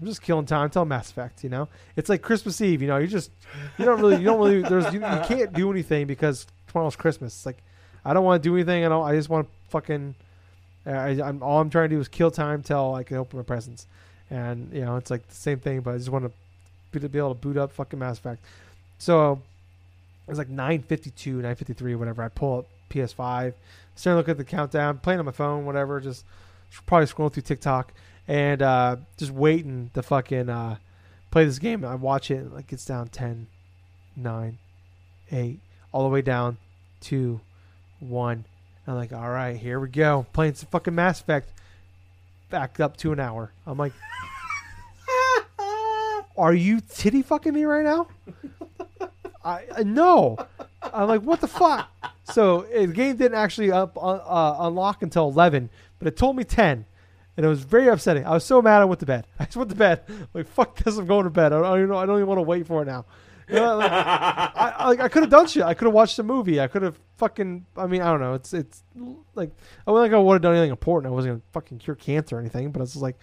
I'm 0.00 0.06
just 0.06 0.22
killing 0.22 0.46
time 0.46 0.64
until 0.64 0.84
Mass 0.84 1.10
Effect. 1.10 1.44
You 1.44 1.50
know, 1.50 1.68
it's 1.96 2.08
like 2.08 2.22
Christmas 2.22 2.60
Eve. 2.60 2.82
You 2.82 2.88
know, 2.88 2.98
you 2.98 3.06
just 3.06 3.30
you 3.78 3.84
don't 3.84 4.00
really 4.00 4.16
you 4.16 4.24
don't 4.24 4.38
really 4.38 4.62
there's 4.62 4.92
you, 4.92 5.00
you 5.00 5.22
can't 5.24 5.52
do 5.52 5.70
anything 5.70 6.06
because 6.06 6.46
tomorrow's 6.68 6.96
Christmas. 6.96 7.34
It's 7.34 7.46
like 7.46 7.62
I 8.04 8.14
don't 8.14 8.24
want 8.24 8.42
to 8.42 8.48
do 8.48 8.54
anything. 8.54 8.84
I 8.84 8.88
don't. 8.88 9.06
I 9.06 9.14
just 9.14 9.28
want 9.28 9.46
to 9.46 9.70
fucking. 9.70 10.14
I, 10.86 11.20
I'm 11.22 11.42
all 11.42 11.60
I'm 11.60 11.70
trying 11.70 11.90
to 11.90 11.96
do 11.96 12.00
is 12.00 12.08
kill 12.08 12.30
time 12.30 12.62
till 12.62 12.94
I 12.94 13.02
can 13.02 13.18
open 13.18 13.38
my 13.38 13.42
presents, 13.42 13.86
and 14.30 14.72
you 14.72 14.84
know 14.84 14.96
it's 14.96 15.10
like 15.10 15.26
the 15.28 15.34
same 15.34 15.58
thing. 15.58 15.80
But 15.80 15.94
I 15.94 15.98
just 15.98 16.08
want 16.08 16.24
to 16.24 16.32
to 16.98 17.08
be 17.08 17.18
able 17.18 17.34
to 17.34 17.40
boot 17.40 17.56
up 17.56 17.72
fucking 17.72 17.98
Mass 17.98 18.18
Effect. 18.18 18.42
So 18.98 19.40
it 20.26 20.30
was 20.30 20.38
like 20.38 20.48
9:52, 20.48 21.42
9:53, 21.42 21.96
whatever. 21.96 22.22
I 22.22 22.28
pull 22.28 22.58
up 22.60 22.66
PS5, 22.90 23.54
starting 23.94 24.14
to 24.14 24.16
look 24.16 24.28
at 24.28 24.36
the 24.36 24.44
countdown, 24.44 24.98
playing 24.98 25.20
on 25.20 25.26
my 25.26 25.32
phone, 25.32 25.64
whatever. 25.64 26.00
Just 26.00 26.24
probably 26.86 27.06
scrolling 27.06 27.32
through 27.32 27.42
TikTok 27.42 27.92
and 28.28 28.62
uh, 28.62 28.96
just 29.16 29.32
waiting 29.32 29.90
to 29.94 30.02
fucking 30.02 30.48
uh, 30.48 30.76
play 31.30 31.44
this 31.44 31.58
game. 31.58 31.84
I 31.84 31.94
watch 31.94 32.30
it, 32.30 32.52
like 32.52 32.72
it's 32.72 32.84
down 32.84 33.08
10, 33.08 33.46
9, 34.16 34.58
8, 35.32 35.60
all 35.92 36.02
the 36.04 36.08
way 36.08 36.22
down 36.22 36.58
to 37.02 37.40
1. 38.00 38.44
I'm 38.86 38.94
like, 38.94 39.12
all 39.12 39.28
right, 39.28 39.56
here 39.56 39.78
we 39.78 39.88
go. 39.88 40.26
Playing 40.32 40.54
some 40.54 40.68
fucking 40.70 40.94
Mass 40.94 41.20
Effect. 41.20 41.50
Backed 42.50 42.80
up 42.80 42.96
to 42.98 43.12
an 43.12 43.20
hour. 43.20 43.52
I'm 43.66 43.78
like, 43.78 43.92
are 46.40 46.54
you 46.54 46.80
titty 46.80 47.22
fucking 47.22 47.52
me 47.52 47.64
right 47.64 47.84
now? 47.84 48.08
I, 49.44 49.64
I 49.76 49.82
no. 49.82 50.38
I'm 50.82 51.08
like, 51.08 51.22
what 51.22 51.40
the 51.40 51.48
fuck? 51.48 51.88
So 52.24 52.60
uh, 52.74 52.86
the 52.86 52.86
game 52.88 53.16
didn't 53.16 53.36
actually 53.36 53.70
up 53.70 53.96
uh, 53.96 54.00
uh, 54.00 54.56
unlock 54.60 55.02
until 55.02 55.28
11, 55.28 55.68
but 55.98 56.08
it 56.08 56.16
told 56.16 56.36
me 56.36 56.44
10, 56.44 56.86
and 57.36 57.46
it 57.46 57.48
was 57.48 57.62
very 57.62 57.88
upsetting. 57.88 58.24
I 58.24 58.30
was 58.30 58.44
so 58.44 58.62
mad 58.62 58.80
I 58.80 58.84
went 58.86 59.00
to 59.00 59.06
bed. 59.06 59.26
I 59.38 59.44
just 59.44 59.56
went 59.56 59.70
to 59.70 59.76
bed. 59.76 60.02
like 60.32 60.48
fuck 60.48 60.76
this, 60.76 60.96
I'm 60.96 61.06
going 61.06 61.24
to 61.24 61.30
bed. 61.30 61.52
I 61.52 61.60
don't 61.60 61.78
even 61.78 61.90
know. 61.90 61.98
I 61.98 62.06
don't 62.06 62.16
even 62.16 62.28
want 62.28 62.38
to 62.38 62.42
wait 62.42 62.66
for 62.66 62.82
it 62.82 62.86
now. 62.86 63.04
You 63.48 63.56
know, 63.56 63.78
like, 63.78 63.90
I, 63.90 64.74
I, 64.78 64.88
like 64.88 65.00
I 65.00 65.08
could 65.08 65.24
have 65.24 65.30
done 65.30 65.48
shit. 65.48 65.64
I 65.64 65.74
could 65.74 65.86
have 65.86 65.94
watched 65.94 66.18
a 66.20 66.22
movie. 66.22 66.60
I 66.60 66.68
could 66.68 66.82
have 66.82 66.96
fucking. 67.16 67.66
I 67.76 67.88
mean, 67.88 68.00
I 68.00 68.10
don't 68.12 68.20
know. 68.20 68.34
It's 68.34 68.54
it's 68.54 68.84
like 69.34 69.50
I 69.86 69.90
wasn't 69.90 70.12
like 70.12 70.16
I 70.16 70.22
would 70.22 70.34
have 70.34 70.42
done 70.42 70.54
anything 70.54 70.70
important. 70.70 71.10
I 71.10 71.14
wasn't 71.14 71.32
gonna 71.32 71.42
fucking 71.52 71.78
cure 71.78 71.96
cancer 71.96 72.36
or 72.36 72.40
anything. 72.40 72.70
But 72.70 72.82
it's 72.82 72.92
just 72.92 73.02
like 73.02 73.18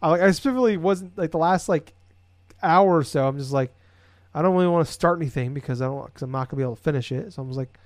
I, 0.00 0.10
like, 0.10 0.20
I 0.20 0.30
specifically 0.30 0.76
wasn't 0.76 1.18
like 1.18 1.32
the 1.32 1.38
last 1.38 1.68
like 1.68 1.94
hour 2.62 2.96
or 2.96 3.04
so. 3.04 3.26
I'm 3.26 3.38
just 3.38 3.52
like 3.52 3.72
I 4.34 4.42
don't 4.42 4.54
really 4.54 4.68
want 4.68 4.86
to 4.86 4.92
start 4.92 5.18
anything 5.18 5.54
because 5.54 5.80
I 5.80 5.86
don't 5.86 6.04
because 6.06 6.22
I'm 6.22 6.30
not 6.30 6.48
gonna 6.48 6.58
be 6.58 6.64
able 6.64 6.76
to 6.76 6.82
finish 6.82 7.10
it. 7.10 7.32
So 7.32 7.42
I 7.42 7.46
was 7.46 7.56
like, 7.56 7.78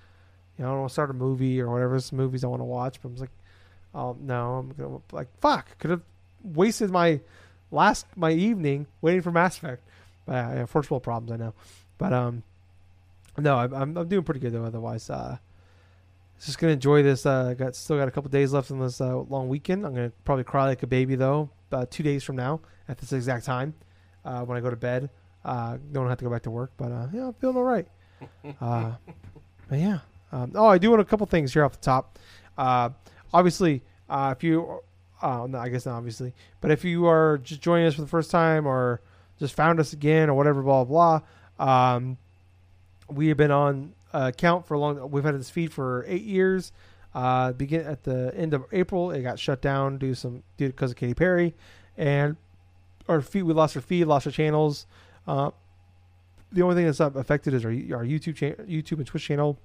you 0.59 0.65
know, 0.65 0.71
I 0.71 0.73
don't 0.73 0.81
want 0.81 0.91
to 0.91 0.93
start 0.93 1.11
a 1.11 1.15
movie 1.15 1.61
or 1.61 1.71
whatever 1.71 1.99
some 2.01 2.19
movies 2.19 2.43
I 2.43 2.49
want 2.49 2.61
to 2.61 2.65
watch. 2.65 3.01
But 3.01 3.11
I 3.11 3.13
was 3.13 3.21
like, 3.21 3.31
oh 3.95 4.17
no, 4.21 4.55
I'm 4.55 4.73
gonna 4.73 4.99
like 5.13 5.29
fuck. 5.41 5.79
Could 5.79 5.91
have 5.91 6.03
wasted 6.43 6.91
my 6.91 7.21
last 7.71 8.07
my 8.17 8.33
evening 8.33 8.87
waiting 9.01 9.23
for 9.23 9.31
Mass 9.31 9.59
Effect. 9.59 9.83
But 10.27 10.33
uh, 10.33 10.51
yeah, 10.55 10.67
first 10.67 10.91
world 10.91 11.03
problems, 11.03 11.33
I 11.33 11.37
know. 11.37 11.55
But 11.99 12.13
um, 12.13 12.43
no, 13.39 13.57
I'm 13.57 13.73
I'm, 13.73 13.97
I'm 13.97 14.09
doing 14.09 14.25
pretty 14.25 14.41
good 14.41 14.53
though. 14.53 14.65
Otherwise, 14.65 15.09
uh, 15.09 15.39
just 16.45 16.59
gonna 16.59 16.73
enjoy 16.73 17.03
this. 17.03 17.27
Uh, 17.27 17.49
I 17.51 17.55
got 17.55 17.77
still 17.77 17.97
got 17.99 18.09
a 18.09 18.11
couple 18.11 18.31
days 18.31 18.53
left 18.53 18.71
in 18.71 18.81
this 18.81 19.01
uh, 19.01 19.17
long 19.19 19.49
weekend. 19.49 19.87
I'm 19.87 19.95
gonna 19.95 20.13
probably 20.25 20.45
cry 20.45 20.65
like 20.67 20.83
a 20.83 20.87
baby 20.87 21.15
though. 21.15 21.51
Uh, 21.71 21.87
two 21.89 22.03
days 22.03 22.25
from 22.25 22.37
now 22.37 22.61
at 22.89 22.99
this 22.99 23.13
exact 23.13 23.45
time, 23.45 23.75
uh, 24.25 24.45
when 24.45 24.57
I 24.57 24.61
go 24.61 24.71
to 24.71 24.77
bed. 24.77 25.11
Uh, 25.45 25.79
don't 25.93 26.09
have 26.09 26.19
to 26.19 26.25
go 26.25 26.31
back 26.31 26.43
to 26.43 26.51
work, 26.51 26.73
but 26.77 26.93
uh, 26.93 27.07
yeah, 27.13 27.29
I'm 27.29 27.35
feeling 27.35 27.57
all 27.57 27.65
right. 27.65 27.87
Uh, 28.61 28.93
but 29.71 29.79
yeah. 29.79 30.01
Um, 30.31 30.53
oh, 30.55 30.67
I 30.67 30.77
do 30.77 30.91
want 30.91 31.01
a 31.01 31.07
couple 31.07 31.25
things 31.27 31.55
here 31.55 31.65
off 31.65 31.73
the 31.73 31.79
top. 31.79 32.19
Uh, 32.59 32.91
obviously, 33.33 33.83
uh, 34.11 34.35
if 34.37 34.45
you, 34.45 34.81
uh, 35.23 35.47
no, 35.49 35.57
I 35.59 35.71
guess 35.71 35.87
not 35.87 35.97
obviously, 35.97 36.35
but 36.61 36.71
if 36.71 36.85
you 36.85 37.07
are 37.07 37.39
just 37.39 37.63
joining 37.63 37.87
us 37.87 37.95
for 37.95 38.03
the 38.03 38.07
first 38.07 38.31
time 38.31 38.67
or 38.67 39.01
just 39.39 39.55
found 39.55 39.81
us 39.81 39.95
again 39.95 40.29
or 40.29 40.35
whatever, 40.35 40.63
blah 40.63 40.85
blah. 40.85 41.21
blah 41.21 41.27
um, 41.61 42.17
we 43.09 43.29
have 43.29 43.37
been 43.37 43.51
on 43.51 43.95
account 44.13 44.67
for 44.67 44.75
a 44.75 44.79
long. 44.79 45.11
We've 45.11 45.25
had 45.25 45.39
this 45.39 45.51
feed 45.51 45.73
for 45.73 46.05
eight 46.09 46.23
years. 46.23 46.73
Uh, 47.15 47.53
begin 47.53 47.83
at 47.87 48.05
the 48.05 48.33
end 48.37 48.55
of 48.55 48.65
April, 48.73 49.11
it 49.11 49.23
got 49.23 49.39
shut 49.39 49.61
down 49.61 49.99
due 49.99 50.11
to 50.11 50.15
some 50.15 50.43
due 50.57 50.69
because 50.69 50.93
of 50.93 50.97
Katy 50.97 51.15
Perry, 51.15 51.55
and 51.97 52.37
our 53.09 53.21
feed 53.21 53.43
we 53.43 53.53
lost 53.53 53.77
our 53.77 53.83
feed, 53.83 54.05
lost 54.05 54.27
our 54.27 54.33
channels. 54.33 54.87
Uh, 55.27 55.51
the 56.53 56.63
only 56.63 56.75
thing 56.75 56.87
that's 56.87 56.99
not 56.99 57.17
affected 57.17 57.55
is 57.55 57.65
our 57.65 57.71
our 57.71 58.05
YouTube 58.05 58.37
cha- 58.37 58.63
YouTube 58.65 58.99
and 58.99 59.07
Twitch 59.07 59.25
channel. 59.25 59.59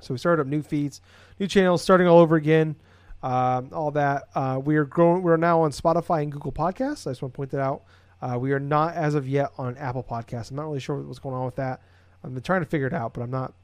So 0.00 0.12
we 0.12 0.18
started 0.18 0.42
up 0.42 0.48
new 0.48 0.62
feeds, 0.62 1.00
new 1.38 1.46
channels, 1.46 1.82
starting 1.82 2.06
all 2.06 2.18
over 2.18 2.36
again. 2.36 2.76
Um, 3.22 3.70
all 3.72 3.90
that 3.92 4.24
uh, 4.34 4.60
we 4.62 4.76
are 4.76 4.84
growing. 4.84 5.22
We're 5.22 5.38
now 5.38 5.62
on 5.62 5.70
Spotify 5.70 6.22
and 6.22 6.30
Google 6.30 6.52
Podcasts. 6.52 7.06
I 7.06 7.10
just 7.10 7.22
want 7.22 7.32
to 7.32 7.36
point 7.36 7.50
that 7.52 7.60
out. 7.60 7.82
Uh, 8.20 8.38
we 8.38 8.52
are 8.52 8.60
not 8.60 8.94
as 8.94 9.14
of 9.14 9.26
yet 9.26 9.50
on 9.56 9.76
Apple 9.78 10.02
Podcasts. 10.02 10.50
I'm 10.50 10.56
not 10.56 10.64
really 10.64 10.80
sure 10.80 10.96
what's 10.96 11.18
going 11.18 11.34
on 11.34 11.46
with 11.46 11.56
that. 11.56 11.80
I've 12.22 12.34
been 12.34 12.42
trying 12.42 12.60
to 12.60 12.66
figure 12.66 12.86
it 12.86 12.92
out, 12.92 13.14
but 13.14 13.22
I'm 13.22 13.30
not. 13.30 13.54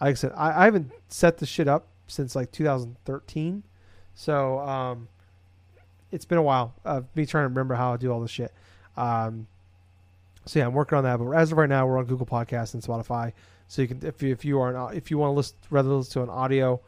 Like 0.00 0.10
I 0.10 0.14
said, 0.14 0.32
I, 0.36 0.62
I 0.62 0.64
haven't 0.64 0.92
set 1.08 1.38
this 1.38 1.48
shit 1.48 1.66
up 1.66 1.88
since 2.06 2.36
like 2.36 2.52
2013, 2.52 3.64
so 4.14 4.60
um, 4.60 5.08
it's 6.10 6.24
been 6.24 6.38
a 6.38 6.42
while 6.42 6.74
of 6.84 7.06
me 7.14 7.26
trying 7.26 7.44
to 7.44 7.48
remember 7.48 7.74
how 7.74 7.92
to 7.92 7.98
do 7.98 8.10
all 8.10 8.20
this 8.20 8.30
shit. 8.30 8.52
Um, 8.96 9.46
so 10.46 10.58
yeah, 10.58 10.66
I'm 10.66 10.72
working 10.72 10.98
on 10.98 11.04
that. 11.04 11.18
But 11.18 11.30
as 11.32 11.52
of 11.52 11.58
right 11.58 11.68
now, 11.68 11.86
we're 11.86 11.98
on 11.98 12.06
Google 12.06 12.26
Podcasts 12.26 12.74
and 12.74 12.82
Spotify. 12.82 13.32
So 13.68 13.82
you 13.82 13.88
can, 13.88 14.04
if 14.04 14.22
you, 14.22 14.32
if 14.32 14.44
you 14.44 14.60
are 14.60 14.74
an, 14.74 14.96
if 14.96 15.10
you 15.10 15.18
want 15.18 15.32
to 15.32 15.34
listen 15.34 15.56
rather 15.70 15.90
listen 15.90 16.12
to 16.14 16.22
an 16.22 16.30
audio, 16.30 16.80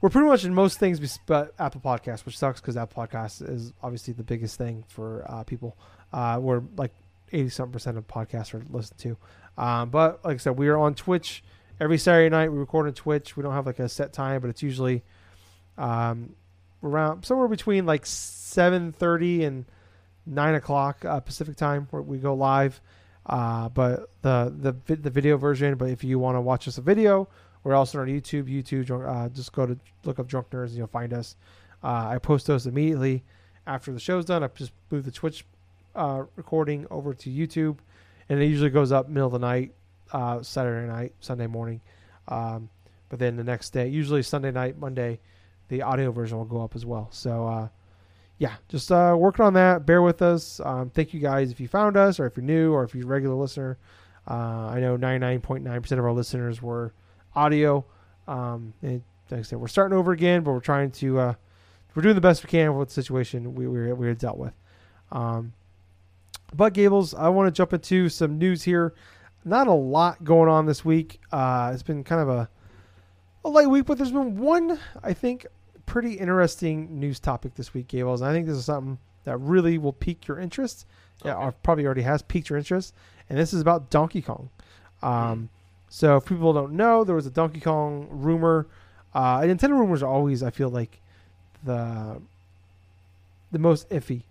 we're 0.00 0.10
pretty 0.10 0.28
much 0.28 0.44
in 0.44 0.54
most 0.54 0.78
things 0.78 1.18
but 1.26 1.54
Apple 1.58 1.80
Podcasts, 1.80 2.26
which 2.26 2.36
sucks 2.36 2.60
because 2.60 2.76
Apple 2.76 3.06
Podcasts 3.06 3.48
is 3.48 3.72
obviously 3.82 4.12
the 4.12 4.22
biggest 4.22 4.58
thing 4.58 4.84
for 4.88 5.24
uh, 5.28 5.42
people. 5.44 5.76
Uh, 6.12 6.38
we're 6.40 6.62
like 6.76 6.92
80 7.32 7.48
something 7.48 7.72
percent 7.72 7.98
of 7.98 8.06
podcasts 8.06 8.54
are 8.54 8.62
listened 8.70 8.98
to. 9.00 9.16
Um, 9.58 9.90
but 9.90 10.24
like 10.24 10.34
I 10.34 10.38
said, 10.38 10.58
we 10.58 10.68
are 10.68 10.76
on 10.76 10.94
Twitch 10.94 11.42
every 11.80 11.98
Saturday 11.98 12.28
night. 12.28 12.52
We 12.52 12.58
record 12.58 12.86
on 12.86 12.92
Twitch. 12.92 13.36
We 13.36 13.42
don't 13.42 13.52
have 13.52 13.66
like 13.66 13.78
a 13.78 13.88
set 13.88 14.12
time, 14.12 14.40
but 14.42 14.50
it's 14.50 14.62
usually 14.62 15.02
um, 15.78 16.34
around 16.82 17.24
somewhere 17.24 17.48
between 17.48 17.86
like 17.86 18.04
7:30 18.04 19.44
and 19.44 19.64
nine 20.26 20.54
o'clock 20.54 21.04
uh, 21.04 21.20
Pacific 21.20 21.56
time 21.56 21.86
where 21.90 22.02
we 22.02 22.18
go 22.18 22.34
live. 22.34 22.80
Uh, 23.24 23.68
but 23.68 24.08
the 24.22 24.74
the 24.86 24.96
the 24.96 25.10
video 25.10 25.36
version. 25.36 25.74
But 25.76 25.90
if 25.90 26.04
you 26.04 26.18
want 26.18 26.36
to 26.36 26.40
watch 26.40 26.68
us 26.68 26.78
a 26.78 26.82
video, 26.82 27.28
we're 27.64 27.74
also 27.74 28.00
on 28.00 28.06
YouTube. 28.06 28.44
YouTube, 28.44 29.08
uh, 29.08 29.28
just 29.30 29.52
go 29.52 29.66
to 29.66 29.78
look 30.04 30.18
up 30.18 30.28
Drunk 30.28 30.50
Nerds 30.50 30.68
and 30.68 30.76
you'll 30.76 30.86
find 30.86 31.12
us. 31.12 31.36
Uh, 31.82 32.08
I 32.10 32.18
post 32.18 32.46
those 32.46 32.66
immediately 32.66 33.24
after 33.66 33.92
the 33.92 34.00
show's 34.00 34.24
done. 34.24 34.44
I 34.44 34.48
just 34.48 34.72
move 34.90 35.04
the 35.04 35.10
Twitch 35.10 35.44
uh, 35.96 36.24
recording 36.36 36.86
over 36.90 37.14
to 37.14 37.30
YouTube, 37.30 37.78
and 38.28 38.40
it 38.40 38.46
usually 38.46 38.70
goes 38.70 38.92
up 38.92 39.08
middle 39.08 39.26
of 39.26 39.32
the 39.32 39.38
night, 39.40 39.72
uh, 40.12 40.42
Saturday 40.42 40.86
night, 40.86 41.14
Sunday 41.20 41.46
morning. 41.46 41.80
Um, 42.28 42.68
but 43.08 43.18
then 43.18 43.36
the 43.36 43.44
next 43.44 43.70
day, 43.70 43.88
usually 43.88 44.22
Sunday 44.22 44.50
night, 44.50 44.78
Monday, 44.78 45.20
the 45.68 45.82
audio 45.82 46.10
version 46.12 46.38
will 46.38 46.44
go 46.44 46.62
up 46.62 46.74
as 46.74 46.84
well. 46.86 47.08
So 47.10 47.46
uh, 47.46 47.68
yeah, 48.38 48.54
just 48.68 48.92
uh, 48.92 49.14
working 49.18 49.44
on 49.44 49.54
that. 49.54 49.86
Bear 49.86 50.02
with 50.02 50.22
us. 50.22 50.60
Um, 50.64 50.90
thank 50.90 51.14
you 51.14 51.20
guys 51.20 51.50
if 51.50 51.60
you 51.60 51.68
found 51.68 51.96
us, 51.96 52.20
or 52.20 52.26
if 52.26 52.36
you're 52.36 52.44
new, 52.44 52.72
or 52.72 52.84
if 52.84 52.94
you're 52.94 53.04
a 53.04 53.08
regular 53.08 53.34
listener. 53.34 53.78
Uh, 54.28 54.68
I 54.68 54.80
know 54.80 54.98
99.9% 54.98 55.92
of 55.92 55.98
our 56.00 56.12
listeners 56.12 56.60
were 56.60 56.92
audio. 57.34 57.84
Um, 58.26 58.74
and 58.82 59.02
like 59.30 59.40
I 59.40 59.42
said, 59.42 59.58
we're 59.58 59.68
starting 59.68 59.96
over 59.96 60.12
again, 60.12 60.42
but 60.42 60.52
we're 60.52 60.60
trying 60.60 60.90
to 60.92 61.18
uh, 61.18 61.34
we're 61.94 62.02
doing 62.02 62.14
the 62.14 62.20
best 62.20 62.44
we 62.44 62.50
can 62.50 62.76
with 62.76 62.88
the 62.88 62.94
situation 62.94 63.54
we 63.54 63.66
we 63.66 63.92
we 63.92 64.08
had 64.08 64.18
dealt 64.18 64.36
with. 64.36 64.52
Um, 65.12 65.52
but 66.54 66.74
Gables, 66.74 67.14
I 67.14 67.28
want 67.28 67.46
to 67.46 67.56
jump 67.56 67.72
into 67.72 68.08
some 68.08 68.38
news 68.38 68.62
here. 68.62 68.94
Not 69.44 69.66
a 69.66 69.72
lot 69.72 70.24
going 70.24 70.48
on 70.48 70.66
this 70.66 70.84
week. 70.84 71.20
Uh, 71.32 71.70
it's 71.72 71.82
been 71.82 72.04
kind 72.04 72.20
of 72.20 72.28
a 72.28 72.48
a 73.44 73.48
light 73.48 73.70
week, 73.70 73.86
but 73.86 73.96
there's 73.96 74.10
been 74.12 74.38
one, 74.38 74.78
I 75.02 75.12
think, 75.12 75.46
pretty 75.86 76.14
interesting 76.14 76.98
news 77.00 77.18
topic 77.20 77.54
this 77.54 77.72
week, 77.72 77.88
Gables. 77.88 78.20
And 78.20 78.28
I 78.30 78.32
think 78.32 78.46
this 78.46 78.56
is 78.56 78.64
something 78.66 78.98
that 79.24 79.38
really 79.38 79.78
will 79.78 79.92
pique 79.92 80.26
your 80.26 80.38
interest. 80.38 80.86
Yeah, 81.24 81.34
Okay. 81.36 81.44
or 81.46 81.52
probably 81.52 81.86
already 81.86 82.02
has 82.02 82.20
piqued 82.22 82.50
your 82.50 82.58
interest. 82.58 82.94
And 83.30 83.38
this 83.38 83.54
is 83.54 83.60
about 83.60 83.90
Donkey 83.90 84.22
Kong. 84.22 84.50
Um, 85.02 85.48
So, 85.88 86.16
if 86.16 86.26
people 86.26 86.52
don't 86.52 86.72
know, 86.72 87.04
there 87.04 87.14
was 87.14 87.26
a 87.26 87.30
Donkey 87.30 87.60
Kong 87.60 88.08
rumor. 88.10 88.66
Uh, 89.14 89.40
and 89.42 89.58
Nintendo 89.58 89.70
rumors 89.78 90.02
are 90.02 90.10
always, 90.12 90.42
I 90.42 90.50
feel 90.50 90.68
like, 90.68 91.00
the 91.64 92.20
the 93.52 93.58
most 93.60 93.88
iffy, 93.90 94.22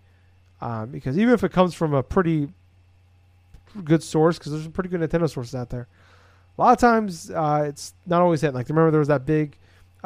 um, 0.60 0.90
because 0.90 1.18
even 1.18 1.32
if 1.34 1.42
it 1.42 1.50
comes 1.50 1.74
from 1.74 1.94
a 1.94 2.02
pretty 2.02 2.48
good 3.84 4.02
source, 4.02 4.38
because 4.38 4.52
there's 4.52 4.64
some 4.64 4.72
pretty 4.72 4.90
good 4.90 5.00
Nintendo 5.00 5.28
sources 5.28 5.54
out 5.54 5.70
there, 5.70 5.88
a 6.56 6.60
lot 6.62 6.72
of 6.72 6.78
times 6.78 7.30
uh, 7.30 7.64
it's 7.66 7.94
not 8.06 8.20
always 8.20 8.42
it. 8.42 8.54
Like 8.54 8.68
remember 8.68 8.90
there 8.90 9.00
was 9.00 9.08
that 9.08 9.24
big, 9.26 9.56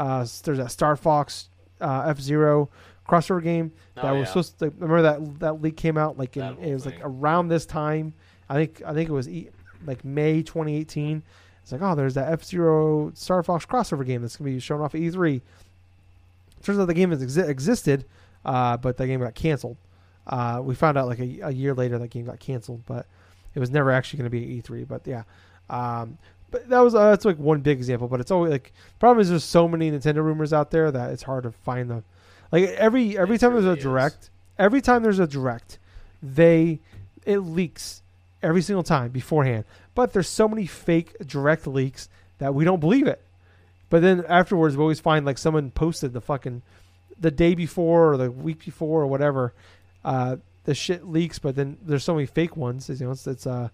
uh, 0.00 0.26
there's 0.44 0.58
that 0.58 0.70
Star 0.70 0.96
Fox 0.96 1.48
uh, 1.80 2.04
F 2.08 2.18
Zero 2.20 2.68
crossover 3.08 3.42
game 3.42 3.72
that 3.96 4.04
Oh, 4.04 4.14
was 4.14 4.20
yeah. 4.20 4.24
supposed 4.26 4.58
to. 4.60 4.70
Remember 4.78 5.02
that 5.02 5.40
that 5.40 5.62
leak 5.62 5.76
came 5.76 5.98
out 5.98 6.16
like 6.18 6.36
in, 6.36 6.56
it 6.58 6.72
was 6.72 6.86
like 6.86 6.98
around 7.02 7.48
this 7.48 7.66
time. 7.66 8.14
I 8.48 8.54
think 8.54 8.82
I 8.86 8.92
think 8.94 9.08
it 9.08 9.12
was 9.12 9.28
e- 9.28 9.50
like 9.86 10.04
May 10.04 10.42
2018. 10.42 11.22
It's 11.62 11.72
like 11.72 11.82
oh, 11.82 11.94
there's 11.94 12.14
that 12.14 12.32
F 12.32 12.42
Zero 12.44 13.12
Star 13.14 13.42
Fox 13.42 13.66
crossover 13.66 14.04
game 14.06 14.22
that's 14.22 14.36
gonna 14.36 14.50
be 14.50 14.58
shown 14.60 14.80
off 14.80 14.94
at 14.94 15.00
E3. 15.00 15.40
Turns 16.62 16.78
out 16.78 16.86
the 16.86 16.94
game 16.94 17.10
has 17.10 17.22
exi- 17.24 17.48
existed, 17.48 18.04
uh, 18.44 18.76
but 18.76 18.96
the 18.96 19.06
game 19.06 19.20
got 19.20 19.34
canceled. 19.34 19.76
Uh, 20.26 20.60
we 20.62 20.74
found 20.74 20.98
out 20.98 21.06
like 21.06 21.18
a, 21.18 21.40
a 21.42 21.50
year 21.50 21.74
later 21.74 21.98
that 21.98 22.08
game 22.10 22.26
got 22.26 22.38
canceled, 22.38 22.82
but 22.86 23.06
it 23.54 23.58
was 23.60 23.70
never 23.70 23.90
actually 23.90 24.18
going 24.18 24.30
to 24.30 24.30
be 24.30 24.60
E3. 24.62 24.86
But 24.86 25.06
yeah, 25.06 25.22
um, 25.70 26.18
but 26.50 26.68
that 26.68 26.80
was 26.80 26.94
uh, 26.94 27.10
that's 27.10 27.24
like 27.24 27.38
one 27.38 27.60
big 27.60 27.78
example. 27.78 28.08
But 28.08 28.20
it's 28.20 28.30
always 28.30 28.52
like 28.52 28.72
problem 28.98 29.20
is 29.20 29.30
there's 29.30 29.44
so 29.44 29.68
many 29.68 29.90
Nintendo 29.90 30.16
rumors 30.16 30.52
out 30.52 30.70
there 30.70 30.90
that 30.90 31.10
it's 31.10 31.22
hard 31.22 31.44
to 31.44 31.52
find 31.52 31.90
them. 31.90 32.04
Like 32.52 32.64
every 32.70 33.18
every 33.18 33.36
It 33.36 33.38
time 33.38 33.52
there's 33.52 33.64
truly 33.64 33.76
a 33.76 33.78
is. 33.78 33.82
direct, 33.82 34.30
every 34.58 34.80
time 34.80 35.02
there's 35.02 35.18
a 35.18 35.26
direct, 35.26 35.78
they 36.22 36.80
it 37.24 37.38
leaks 37.38 38.02
every 38.42 38.62
single 38.62 38.82
time 38.82 39.10
beforehand. 39.10 39.64
But 39.94 40.12
there's 40.12 40.28
so 40.28 40.48
many 40.48 40.66
fake 40.66 41.16
direct 41.26 41.66
leaks 41.66 42.08
that 42.38 42.54
we 42.54 42.64
don't 42.64 42.80
believe 42.80 43.06
it. 43.06 43.20
But 43.90 44.02
then 44.02 44.24
afterwards, 44.28 44.76
we 44.76 44.82
always 44.82 45.00
find 45.00 45.26
like 45.26 45.38
someone 45.38 45.70
posted 45.70 46.12
the 46.12 46.20
fucking 46.20 46.62
the 47.20 47.30
day 47.30 47.54
before 47.54 48.12
or 48.12 48.16
the 48.16 48.30
week 48.30 48.64
before 48.64 49.02
or 49.02 49.06
whatever. 49.06 49.52
Uh, 50.04 50.36
the 50.64 50.74
shit 50.74 51.06
leaks, 51.06 51.38
but 51.38 51.56
then 51.56 51.76
there's 51.82 52.04
so 52.04 52.14
many 52.14 52.26
fake 52.26 52.56
ones. 52.56 52.88
You 52.88 53.06
know, 53.06 53.12
it's, 53.12 53.26
it's 53.26 53.46
uh, 53.46 53.70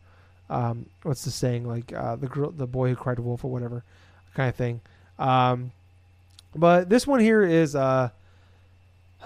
um, 0.49 0.87
what's 1.03 1.25
the 1.25 1.31
saying? 1.31 1.67
Like 1.67 1.93
uh, 1.93 2.17
the 2.17 2.27
girl, 2.27 2.51
the 2.51 2.67
boy 2.67 2.91
who 2.91 2.97
cried 2.97 3.19
wolf 3.19 3.45
or 3.45 3.51
whatever 3.51 3.83
kind 4.35 4.49
of 4.49 4.55
thing. 4.55 4.81
Um, 5.19 5.73
but 6.55 6.89
this 6.89 7.07
one 7.07 7.21
here 7.21 7.43
is 7.43 7.75
uh, 7.75 8.11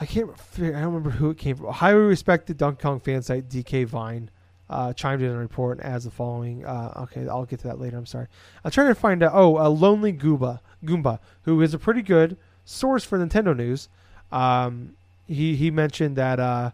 I 0.00 0.06
can't 0.06 0.30
I 0.56 0.60
don't 0.60 0.84
remember 0.84 1.10
who 1.10 1.30
it 1.30 1.38
came 1.38 1.56
from. 1.56 1.66
Highly 1.66 2.00
respected 2.00 2.56
Donkey 2.56 2.82
Kong 2.82 3.00
fan 3.00 3.22
site 3.22 3.48
DK 3.48 3.86
Vine 3.86 4.30
uh, 4.70 4.92
chimed 4.92 5.22
in 5.22 5.30
a 5.30 5.36
report 5.36 5.80
as 5.80 6.04
the 6.04 6.10
following. 6.10 6.64
Uh, 6.64 6.92
okay, 7.02 7.28
I'll 7.28 7.44
get 7.44 7.60
to 7.60 7.68
that 7.68 7.80
later. 7.80 7.96
I'm 7.96 8.06
sorry. 8.06 8.28
I'm 8.64 8.70
trying 8.70 8.88
to 8.88 8.94
find 8.94 9.22
out. 9.22 9.32
Oh, 9.34 9.58
a 9.58 9.68
lonely 9.68 10.12
Goomba, 10.12 10.60
Goomba, 10.84 11.18
who 11.42 11.60
is 11.60 11.74
a 11.74 11.78
pretty 11.78 12.02
good 12.02 12.36
source 12.64 13.04
for 13.04 13.18
Nintendo 13.18 13.54
news. 13.56 13.88
Um, 14.30 14.94
he 15.26 15.56
he 15.56 15.70
mentioned 15.70 16.16
that 16.16 16.38
uh, 16.38 16.70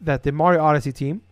that 0.00 0.22
the 0.22 0.32
Mario 0.32 0.62
Odyssey 0.62 0.92
team 0.92 1.22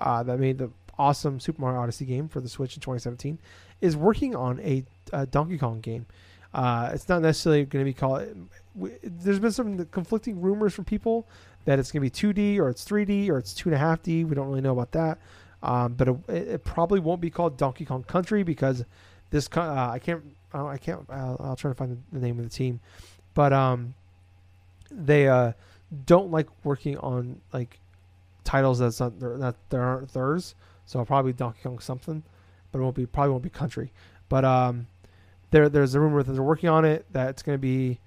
uh, 0.00 0.22
that 0.22 0.38
made 0.38 0.58
the 0.58 0.70
awesome 1.02 1.40
Super 1.40 1.60
Mario 1.60 1.80
Odyssey 1.80 2.04
game 2.04 2.28
for 2.28 2.40
the 2.40 2.48
Switch 2.48 2.76
in 2.76 2.80
2017 2.80 3.38
is 3.80 3.96
working 3.96 4.36
on 4.36 4.60
a, 4.60 4.84
a 5.12 5.26
Donkey 5.26 5.58
Kong 5.58 5.80
game. 5.80 6.06
Uh, 6.54 6.90
it's 6.94 7.08
not 7.08 7.22
necessarily 7.22 7.64
going 7.64 7.84
to 7.84 7.88
be 7.88 7.94
called. 7.94 8.28
There's 9.02 9.40
been 9.40 9.52
some 9.52 9.84
conflicting 9.86 10.40
rumors 10.40 10.74
from 10.74 10.84
people 10.84 11.26
that 11.64 11.78
it's 11.78 11.90
going 11.90 12.08
to 12.08 12.24
be 12.28 12.32
2D 12.34 12.58
or 12.58 12.68
it's 12.68 12.84
3D 12.84 13.28
or 13.28 13.38
it's 13.38 13.52
two 13.52 13.68
and 13.68 13.74
a 13.74 13.78
half 13.78 14.02
D. 14.02 14.24
We 14.24 14.34
don't 14.34 14.46
really 14.46 14.60
know 14.60 14.72
about 14.72 14.92
that. 14.92 15.18
Um, 15.62 15.94
but 15.94 16.08
it, 16.08 16.16
it 16.28 16.64
probably 16.64 17.00
won't 17.00 17.20
be 17.20 17.30
called 17.30 17.56
Donkey 17.56 17.84
Kong 17.84 18.02
Country 18.04 18.42
because 18.42 18.84
this 19.30 19.48
uh, 19.56 19.60
I 19.60 19.98
can't 19.98 20.22
I 20.52 20.66
I 20.66 20.76
can't 20.76 21.00
I'll, 21.08 21.36
I'll 21.40 21.56
try 21.56 21.70
to 21.70 21.74
find 21.74 21.92
the, 21.92 22.18
the 22.18 22.24
name 22.24 22.38
of 22.38 22.44
the 22.44 22.50
team, 22.50 22.80
but 23.34 23.52
um, 23.52 23.94
they 24.90 25.28
uh 25.28 25.52
don't 26.06 26.30
like 26.30 26.48
working 26.64 26.98
on 26.98 27.40
like 27.52 27.78
titles 28.44 28.80
that's 28.80 28.98
not 28.98 29.20
that 29.20 29.54
there 29.70 29.82
aren't 29.82 30.12
theirs. 30.12 30.54
So 30.92 30.98
I'll 30.98 31.06
probably 31.06 31.32
Donkey 31.32 31.60
Kong 31.62 31.78
something, 31.78 32.22
but 32.70 32.78
it 32.78 32.82
won't 32.82 32.94
be 32.94 33.06
probably 33.06 33.30
won't 33.30 33.42
be 33.42 33.48
Country. 33.48 33.94
But 34.28 34.44
um, 34.44 34.88
there 35.50 35.70
there's 35.70 35.94
a 35.94 36.00
rumor 36.00 36.22
that 36.22 36.30
they're 36.30 36.42
working 36.42 36.68
on 36.68 36.84
it 36.84 37.06
that 37.12 37.30
it's 37.30 37.42
going 37.42 37.56
to 37.56 37.60
be 37.60 37.98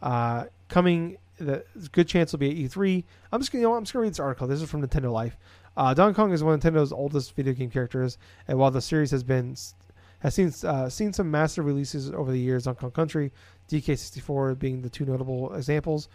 uh 0.00 0.46
coming. 0.70 1.18
The 1.36 1.64
good 1.92 2.08
chance 2.08 2.30
it'll 2.30 2.40
be 2.40 2.64
at 2.64 2.70
E3. 2.70 3.04
I'm 3.30 3.40
just 3.40 3.52
gonna 3.52 3.60
you 3.60 3.68
know 3.68 3.74
I'm 3.74 3.84
just 3.84 3.92
gonna 3.92 4.04
read 4.04 4.12
this 4.12 4.20
article. 4.20 4.46
This 4.46 4.62
is 4.62 4.70
from 4.70 4.86
Nintendo 4.86 5.12
Life. 5.12 5.36
Uh, 5.76 5.92
Donkey 5.92 6.16
Kong 6.16 6.32
is 6.32 6.42
one 6.42 6.54
of 6.54 6.60
Nintendo's 6.60 6.92
oldest 6.92 7.36
video 7.36 7.52
game 7.52 7.70
characters, 7.70 8.16
and 8.48 8.58
while 8.58 8.70
the 8.70 8.80
series 8.80 9.10
has 9.10 9.22
been 9.22 9.54
has 10.20 10.34
seen 10.34 10.50
uh, 10.64 10.88
seen 10.88 11.12
some 11.12 11.30
massive 11.30 11.66
releases 11.66 12.10
over 12.10 12.30
the 12.30 12.38
years, 12.38 12.64
Donkey 12.64 12.80
Kong 12.80 12.90
Country, 12.90 13.32
DK64 13.70 14.58
being 14.58 14.80
the 14.80 14.88
two 14.88 15.04
notable 15.04 15.52
examples. 15.54 16.08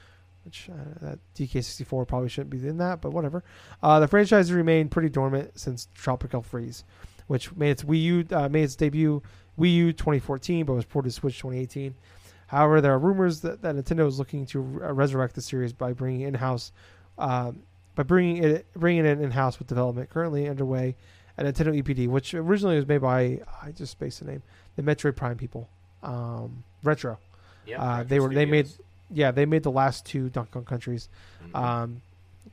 Which 0.46 0.70
uh, 0.70 0.74
that 1.02 1.20
DK64 1.36 2.08
probably 2.08 2.30
shouldn't 2.30 2.52
be 2.52 2.68
in 2.68 2.78
that, 2.78 3.02
but 3.02 3.12
whatever. 3.12 3.44
Uh, 3.82 4.00
the 4.00 4.08
franchise 4.08 4.48
has 4.48 4.52
remained 4.54 4.92
pretty 4.92 5.10
dormant 5.10 5.60
since 5.60 5.88
Tropical 5.96 6.44
Freeze, 6.44 6.84
which 7.28 7.54
made 7.56 7.72
its 7.72 7.84
Wii 7.84 8.02
U 8.04 8.26
uh, 8.32 8.48
made 8.48 8.64
its 8.64 8.76
debut 8.76 9.24
Wii 9.60 9.74
U 9.74 9.94
2014, 9.94 10.66
but 10.66 10.74
was 10.74 10.86
ported 10.86 11.10
to 11.10 11.16
Switch 11.20 11.40
2018. 11.40 11.96
However, 12.48 12.80
there 12.80 12.94
are 12.94 13.00
rumors 13.00 13.42
that, 13.42 13.64
that 13.64 13.76
Nintendo 13.76 14.08
is 14.08 14.20
looking 14.20 14.46
to 14.48 14.60
uh, 14.84 14.94
resurrect 14.94 15.34
the 15.34 15.42
series 15.42 15.74
by 15.74 15.94
bringing 15.94 16.22
in-house, 16.22 16.72
um, 17.18 17.64
by 17.96 18.04
bringing 18.04 18.44
it 18.44 18.68
bringing 18.76 19.04
it 19.06 19.20
in-house 19.20 19.58
with 19.58 19.68
development 19.68 20.12
currently 20.12 20.48
underway 20.48 20.96
at 21.40 21.46
Nintendo 21.48 21.82
EPD, 21.82 22.08
which 22.08 22.36
originally 22.36 22.76
was 22.76 22.88
made 22.88 23.02
by 23.02 23.40
I 23.64 23.72
just 23.72 23.94
spaced 23.94 24.20
the 24.20 24.26
name, 24.26 24.44
the 24.76 24.84
Metroid 24.84 25.16
Prime 25.16 25.38
people, 25.38 25.68
um, 26.04 26.64
Retro. 26.84 27.18
Yeah, 27.66 27.82
uh, 27.82 28.04
they 28.04 28.20
were- 28.20 28.30
they 28.32 28.46
made- 28.46 28.68
Studios. 28.68 28.85
Yeah, 29.12 29.32
they 29.32 29.46
made 29.46 29.64
the 29.64 29.72
last 29.72 30.06
two 30.06 30.30
Donkey 30.30 30.52
Kong 30.52 30.66
countries. 30.66 31.10
Mhm. 31.48 31.56
Um, 31.56 32.02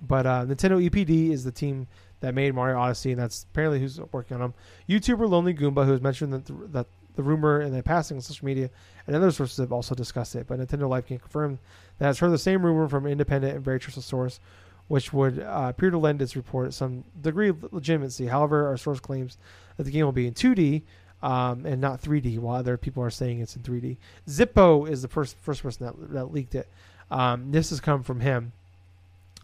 but 0.07 0.27
uh, 0.27 0.45
Nintendo 0.47 0.83
EPD 0.89 1.31
is 1.31 1.45
the 1.45 1.53
team 1.53 1.87
that 2.21 2.35
made 2.35 2.55
Mario 2.55 2.79
Odyssey, 2.79 3.13
and 3.13 3.21
that's 3.21 3.45
apparently 3.51 3.81
who's 3.81 4.01
working 4.13 4.35
on 4.37 4.41
them. 4.41 4.55
YouTuber 4.89 5.29
Lonely 5.29 5.55
Goomba, 5.55 5.85
who 5.85 5.93
has 5.93 6.01
mentioned 6.01 6.33
that 6.33 6.47
the, 6.47 6.53
that 6.73 6.87
the 7.17 7.23
rumor 7.23 7.61
and 7.61 7.75
the 7.75 7.83
passing 7.83 8.17
on 8.17 8.21
social 8.23 8.47
media, 8.47 8.71
and 9.07 9.15
other 9.17 9.31
sources 9.31 9.59
have 9.59 9.73
also 9.73 9.95
discussed 9.95 10.35
it. 10.35 10.47
But 10.47 10.61
Nintendo 10.61 10.89
Life 10.89 11.07
can 11.07 11.19
confirm 11.19 11.59
that 11.99 12.07
has 12.07 12.19
heard 12.19 12.31
the 12.31 12.39
same 12.39 12.65
rumor 12.65 12.89
from 12.89 13.07
an 13.07 13.13
independent 13.13 13.55
and 13.57 13.65
very 13.65 13.79
trusted 13.81 14.05
source, 14.05 14.41
which 14.89 15.13
would 15.13 15.41
uh, 15.41 15.67
appear 15.69 15.91
to 15.91 15.99
lend 15.99 16.23
its 16.23 16.37
report 16.37 16.73
some 16.75 17.05
degree 17.21 17.49
of 17.49 17.73
legitimacy. 17.73 18.27
However, 18.27 18.67
our 18.67 18.77
source 18.77 19.01
claims 19.01 19.37
that 19.77 19.85
the 19.85 19.91
game 19.91 20.05
will 20.05 20.13
be 20.13 20.27
in 20.27 20.35
2D. 20.35 20.83
Um, 21.23 21.67
and 21.67 21.81
not 21.81 22.03
3D, 22.03 22.39
while 22.41 22.57
other 22.57 22.77
people 22.77 23.01
are 23.03 23.11
saying 23.11 23.39
it's 23.41 23.55
in 23.55 23.63
3D. 23.63 23.97
Zippo 24.29 24.89
is 24.91 25.03
the 25.03 25.09
first 25.09 25.37
first 25.41 25.63
person 25.63 25.87
that, 25.87 26.13
that 26.13 26.33
leaked 26.33 26.57
it. 26.57 26.69
Um, 27.13 27.53
this 27.53 27.71
has 27.71 27.81
come 27.81 28.03
from 28.03 28.19
him. 28.21 28.51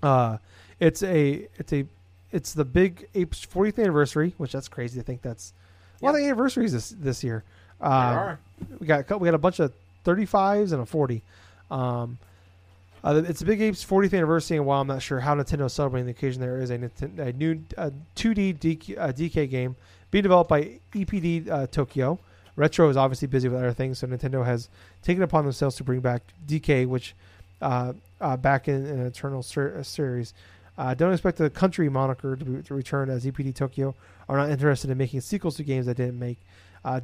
Uh, 0.02 0.38
it's 0.80 1.02
a 1.04 1.46
it's 1.56 1.72
a 1.72 1.84
it's 2.32 2.52
the 2.52 2.64
big 2.64 3.08
apes 3.14 3.46
40th 3.46 3.78
anniversary, 3.78 4.34
which 4.38 4.52
that's 4.52 4.66
crazy. 4.68 4.98
I 4.98 5.04
think 5.04 5.22
that's 5.22 5.52
a 6.02 6.04
lot 6.04 6.14
of 6.16 6.20
anniversaries 6.20 6.72
this 6.72 6.90
this 6.90 7.22
year. 7.22 7.44
There 7.80 7.88
Um, 7.88 7.94
are. 7.94 8.40
we 8.80 8.86
got 8.88 9.08
a 9.10 9.16
we 9.18 9.26
got 9.26 9.34
a 9.34 9.38
bunch 9.38 9.60
of 9.60 9.72
35s 10.04 10.72
and 10.72 10.82
a 10.82 10.86
40. 10.86 11.22
Um, 11.70 12.18
uh, 13.04 13.22
it's 13.26 13.42
a 13.42 13.44
Big 13.44 13.60
Apes 13.60 13.84
40th 13.84 14.14
anniversary, 14.14 14.56
and 14.56 14.66
while 14.66 14.80
I'm 14.80 14.86
not 14.86 15.02
sure 15.02 15.20
how 15.20 15.34
Nintendo 15.34 15.66
is 15.66 15.72
celebrating 15.72 16.06
the 16.06 16.12
occasion, 16.12 16.40
there 16.40 16.60
is 16.60 16.70
a, 16.70 16.90
a 17.18 17.32
new 17.32 17.62
uh, 17.76 17.90
2D 18.16 18.58
DK, 18.58 18.98
uh, 18.98 19.12
DK 19.12 19.48
game 19.48 19.76
being 20.10 20.22
developed 20.22 20.50
by 20.50 20.80
EPD 20.92 21.48
uh, 21.48 21.66
Tokyo. 21.68 22.18
Retro 22.56 22.88
is 22.88 22.96
obviously 22.96 23.28
busy 23.28 23.48
with 23.48 23.58
other 23.58 23.72
things, 23.72 24.00
so 24.00 24.06
Nintendo 24.06 24.44
has 24.44 24.68
taken 25.02 25.22
upon 25.22 25.44
themselves 25.44 25.76
to 25.76 25.84
bring 25.84 26.00
back 26.00 26.22
DK, 26.46 26.86
which 26.86 27.14
uh, 27.62 27.92
uh, 28.20 28.36
back 28.36 28.66
in 28.66 28.86
an 28.86 29.06
Eternal 29.06 29.42
ser- 29.42 29.82
series. 29.84 30.34
Don't 30.96 31.12
expect 31.12 31.38
the 31.38 31.50
country 31.50 31.88
moniker 31.88 32.36
to, 32.36 32.44
be, 32.44 32.62
to 32.62 32.74
return 32.74 33.10
as 33.10 33.24
EPD 33.24 33.54
Tokyo 33.54 33.94
are 34.28 34.36
not 34.36 34.50
interested 34.50 34.90
in 34.90 34.98
making 34.98 35.20
sequels 35.20 35.56
to 35.56 35.62
games 35.62 35.86
that 35.86 35.96
didn't 35.96 36.18
make. 36.18 36.38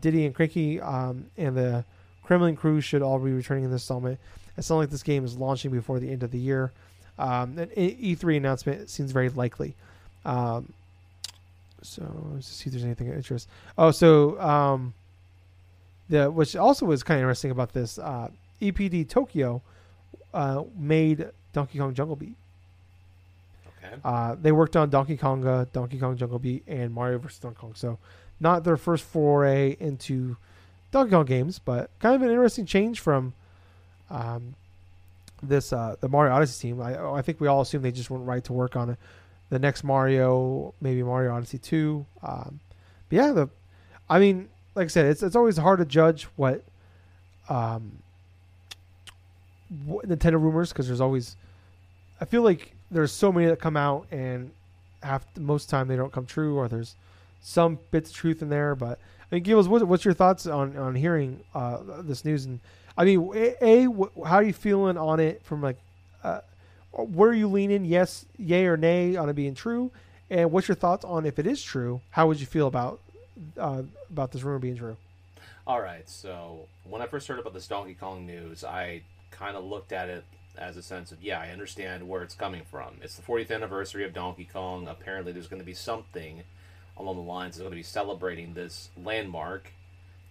Diddy 0.00 0.26
and 0.26 0.34
Cranky 0.34 0.80
um, 0.80 1.26
and 1.36 1.56
the 1.56 1.84
Kremling 2.26 2.56
crew 2.56 2.80
should 2.80 3.02
all 3.02 3.18
be 3.18 3.32
returning 3.32 3.64
in 3.64 3.70
this 3.70 3.82
installment. 3.82 4.18
It's 4.56 4.70
not 4.70 4.76
like 4.76 4.90
this 4.90 5.02
game 5.02 5.24
is 5.24 5.36
launching 5.36 5.70
before 5.70 5.98
the 5.98 6.10
end 6.10 6.22
of 6.22 6.30
the 6.30 6.38
year. 6.38 6.72
Um, 7.18 7.58
an 7.58 7.70
E- 7.76 8.14
E3 8.14 8.36
announcement 8.36 8.88
seems 8.88 9.12
very 9.12 9.28
likely. 9.28 9.74
Um, 10.24 10.72
so 11.82 12.02
let's 12.32 12.46
see 12.46 12.68
if 12.68 12.72
there's 12.72 12.84
anything 12.84 13.08
of 13.08 13.16
interest. 13.16 13.48
Oh, 13.76 13.90
so 13.90 14.40
um, 14.40 14.94
the 16.08 16.30
which 16.30 16.56
also 16.56 16.86
was 16.86 17.02
kind 17.02 17.18
of 17.18 17.22
interesting 17.24 17.50
about 17.50 17.72
this 17.72 17.98
uh, 17.98 18.28
EPD 18.60 19.08
Tokyo 19.08 19.60
uh, 20.32 20.64
made 20.76 21.28
Donkey 21.52 21.78
Kong 21.78 21.94
Jungle 21.94 22.16
Beat. 22.16 22.34
Okay. 23.84 23.96
Uh, 24.04 24.36
they 24.40 24.52
worked 24.52 24.76
on 24.76 24.88
Donkey 24.90 25.16
Konga, 25.16 25.70
Donkey 25.72 25.98
Kong 25.98 26.16
Jungle 26.16 26.38
Beat, 26.38 26.64
and 26.66 26.92
Mario 26.92 27.18
vs. 27.18 27.38
Donkey 27.38 27.58
Kong. 27.60 27.72
So, 27.74 27.98
not 28.40 28.64
their 28.64 28.76
first 28.76 29.04
foray 29.04 29.76
into 29.78 30.36
Donkey 30.90 31.10
Kong 31.10 31.26
games, 31.26 31.58
but 31.58 31.90
kind 32.00 32.14
of 32.14 32.22
an 32.22 32.30
interesting 32.30 32.66
change 32.66 33.00
from 33.00 33.34
um, 34.10 34.54
this 35.42 35.72
uh, 35.72 35.96
the 36.00 36.08
Mario 36.08 36.34
Odyssey 36.34 36.68
team. 36.68 36.80
I 36.80 36.98
I 37.12 37.22
think 37.22 37.40
we 37.40 37.48
all 37.48 37.60
assume 37.60 37.82
they 37.82 37.92
just 37.92 38.10
went 38.10 38.24
right 38.24 38.42
to 38.44 38.52
work 38.52 38.76
on 38.76 38.90
it. 38.90 38.98
The 39.50 39.58
next 39.58 39.84
Mario, 39.84 40.74
maybe 40.80 41.02
Mario 41.02 41.34
Odyssey 41.34 41.58
two. 41.58 42.06
Um, 42.22 42.60
but 43.08 43.16
yeah, 43.16 43.32
the 43.32 43.48
I 44.08 44.18
mean, 44.18 44.48
like 44.74 44.86
I 44.86 44.88
said, 44.88 45.06
it's 45.06 45.22
it's 45.22 45.36
always 45.36 45.56
hard 45.56 45.78
to 45.78 45.84
judge 45.84 46.24
what 46.36 46.62
um, 47.48 47.98
what 49.84 50.08
Nintendo 50.08 50.40
rumors 50.40 50.70
because 50.70 50.86
there's 50.86 51.00
always 51.00 51.36
I 52.20 52.24
feel 52.24 52.42
like 52.42 52.74
there's 52.90 53.12
so 53.12 53.32
many 53.32 53.46
that 53.46 53.60
come 53.60 53.76
out 53.76 54.06
and 54.10 54.50
half 55.02 55.24
most 55.38 55.68
time 55.68 55.88
they 55.88 55.96
don't 55.96 56.12
come 56.12 56.26
true 56.26 56.56
or 56.56 56.68
there's 56.68 56.96
some 57.42 57.78
bits 57.90 58.10
of 58.10 58.16
truth 58.16 58.40
in 58.42 58.48
there. 58.48 58.74
But 58.74 58.98
I 59.30 59.34
mean, 59.34 59.44
Gilles, 59.44 59.68
what, 59.68 59.86
what's 59.86 60.04
your 60.04 60.14
thoughts 60.14 60.46
on 60.46 60.76
on 60.76 60.94
hearing 60.94 61.40
uh, 61.54 61.78
this 62.00 62.24
news? 62.24 62.44
And 62.44 62.60
I 62.96 63.04
mean, 63.04 63.30
a, 63.34 63.56
a 63.62 63.84
how 64.24 64.36
are 64.36 64.42
you 64.42 64.52
feeling 64.52 64.96
on 64.96 65.20
it 65.20 65.42
from 65.44 65.62
like 65.62 65.76
uh, 66.22 66.40
where 66.92 67.30
are 67.30 67.34
you 67.34 67.48
leaning? 67.48 67.84
Yes, 67.84 68.24
yay 68.38 68.66
or 68.66 68.76
nay 68.76 69.16
on 69.16 69.28
it 69.28 69.34
being 69.34 69.54
true? 69.54 69.90
And 70.30 70.50
what's 70.52 70.68
your 70.68 70.74
thoughts 70.76 71.04
on 71.04 71.26
if 71.26 71.38
it 71.38 71.46
is 71.46 71.62
true? 71.62 72.00
How 72.10 72.26
would 72.28 72.40
you 72.40 72.46
feel 72.46 72.66
about 72.66 73.00
uh, 73.58 73.82
about 74.10 74.32
this 74.32 74.42
rumor 74.42 74.58
being 74.58 74.76
true? 74.76 74.96
All 75.66 75.80
right, 75.80 76.08
so 76.08 76.66
when 76.84 77.00
I 77.00 77.06
first 77.06 77.26
heard 77.26 77.38
about 77.38 77.54
this 77.54 77.66
Donkey 77.66 77.94
Kong 77.94 78.26
news, 78.26 78.64
I 78.64 79.00
kind 79.30 79.56
of 79.56 79.64
looked 79.64 79.92
at 79.92 80.10
it 80.10 80.24
as 80.58 80.76
a 80.76 80.82
sense 80.82 81.10
of, 81.10 81.22
yeah, 81.22 81.40
I 81.40 81.48
understand 81.48 82.06
where 82.06 82.22
it's 82.22 82.34
coming 82.34 82.62
from. 82.70 82.96
It's 83.02 83.16
the 83.16 83.22
40th 83.22 83.50
anniversary 83.50 84.04
of 84.04 84.12
Donkey 84.12 84.48
Kong. 84.52 84.86
Apparently, 84.88 85.32
there's 85.32 85.48
going 85.48 85.62
to 85.62 85.66
be 85.66 85.74
something 85.74 86.42
along 86.96 87.16
the 87.16 87.22
lines 87.22 87.54
that's 87.54 87.62
going 87.62 87.72
to 87.72 87.76
be 87.76 87.82
celebrating 87.82 88.54
this 88.54 88.90
landmark, 89.02 89.72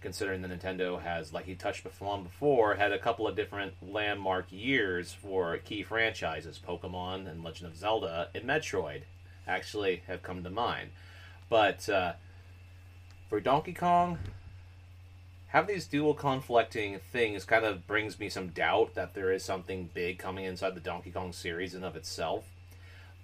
considering 0.04 0.42
that 0.42 0.50
Nintendo 0.50 1.00
has, 1.00 1.32
like 1.32 1.46
he 1.46 1.54
touched 1.54 1.86
on 2.02 2.22
before, 2.24 2.74
had 2.74 2.92
a 2.92 2.98
couple 2.98 3.26
of 3.26 3.34
different 3.34 3.72
landmark 3.82 4.44
years 4.50 5.14
for 5.14 5.56
key 5.56 5.82
franchises. 5.82 6.60
Pokemon 6.64 7.26
and 7.26 7.42
Legend 7.42 7.70
of 7.70 7.76
Zelda 7.76 8.28
and 8.34 8.44
Metroid 8.44 9.04
actually 9.48 10.02
have 10.06 10.22
come 10.22 10.44
to 10.44 10.50
mind. 10.50 10.90
But 11.48 11.88
uh, 11.88 12.12
for 13.30 13.40
Donkey 13.40 13.72
Kong, 13.72 14.18
have 15.48 15.66
these 15.66 15.86
dual 15.86 16.12
conflicting 16.12 17.00
things 17.10 17.46
kind 17.46 17.64
of 17.64 17.86
brings 17.86 18.20
me 18.20 18.28
some 18.28 18.48
doubt 18.48 18.94
that 18.94 19.14
there 19.14 19.32
is 19.32 19.42
something 19.42 19.88
big 19.94 20.18
coming 20.18 20.44
inside 20.44 20.74
the 20.74 20.80
Donkey 20.80 21.12
Kong 21.12 21.32
series 21.32 21.74
in 21.74 21.82
of 21.82 21.96
itself. 21.96 22.44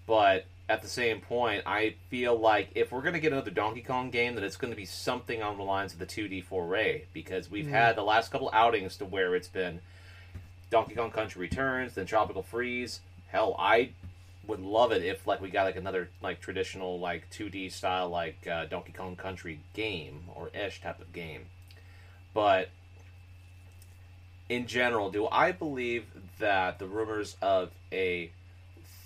But 0.07 0.47
at 0.71 0.83
the 0.83 0.89
same 0.89 1.21
point, 1.21 1.65
I 1.67 1.97
feel 2.11 2.39
like 2.39 2.69
if 2.77 2.93
we're 2.93 3.01
going 3.03 3.15
to 3.15 3.21
get 3.21 3.33
another 3.33 3.51
Donkey 3.51 3.81
Kong 3.83 4.11
game, 4.11 4.37
that 4.37 4.45
it's 4.45 4.57
going 4.57 4.71
to 4.73 4.77
be 4.77 4.85
something 4.85 5.43
on 5.43 5.57
the 5.59 5.65
lines 5.65 5.93
of 5.93 5.99
the 5.99 6.07
2D 6.07 6.43
foray 6.45 7.07
because 7.13 7.51
we've 7.51 7.67
Mhm. 7.67 7.71
had 7.71 7.97
the 7.97 8.05
last 8.05 8.31
couple 8.31 8.49
outings 8.53 8.97
to 8.99 9.05
where 9.05 9.35
it's 9.35 9.49
been 9.49 9.81
Donkey 10.71 10.95
Kong 10.95 11.11
Country 11.11 11.41
Returns, 11.41 11.95
then 11.95 12.07
Tropical 12.07 12.45
Freeze. 12.45 13.01
Hell, 13.33 13.57
I 13.59 13.91
would 14.47 14.61
love 14.61 14.93
it 14.93 15.03
if 15.05 15.27
like 15.27 15.41
we 15.41 15.51
got 15.51 15.65
like 15.65 15.75
another 15.77 16.09
like 16.23 16.41
traditional 16.41 17.01
like 17.01 17.29
2D 17.31 17.69
style 17.69 18.09
like 18.09 18.47
uh, 18.47 18.67
Donkey 18.67 18.93
Kong 18.93 19.17
Country 19.17 19.59
game 19.75 20.29
or 20.37 20.51
ish 20.55 20.81
type 20.81 21.01
of 21.01 21.13
game. 21.13 21.47
But 22.33 22.69
in 24.49 24.67
general, 24.69 25.11
do 25.11 25.27
I 25.27 25.51
believe 25.51 26.07
that 26.39 26.79
the 26.79 26.87
rumors 26.87 27.37
of 27.43 27.71
a 27.93 28.31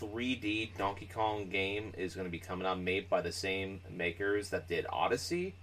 3D 0.04 0.76
Donkey 0.76 1.08
Kong 1.12 1.48
game 1.48 1.92
is 1.96 2.14
going 2.14 2.26
to 2.26 2.30
be 2.30 2.38
coming 2.38 2.66
out 2.66 2.78
made 2.78 3.08
by 3.08 3.20
the 3.20 3.32
same 3.32 3.80
makers 3.90 4.50
that 4.50 4.68
did 4.68 4.86
Odyssey? 4.90 5.54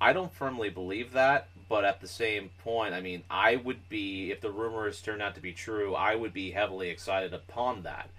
I 0.00 0.12
don't 0.12 0.32
firmly 0.32 0.70
believe 0.70 1.12
that, 1.12 1.48
but 1.68 1.84
at 1.84 2.00
the 2.00 2.08
same 2.08 2.50
point, 2.62 2.94
I 2.94 3.00
mean, 3.00 3.22
I 3.30 3.56
would 3.56 3.88
be, 3.88 4.30
if 4.30 4.40
the 4.40 4.50
rumors 4.50 5.00
turn 5.00 5.20
out 5.20 5.34
to 5.34 5.40
be 5.40 5.52
true, 5.52 5.94
I 5.94 6.14
would 6.14 6.32
be 6.32 6.50
heavily 6.50 6.90
excited 6.90 7.32
upon 7.32 7.82
that. 7.82 8.10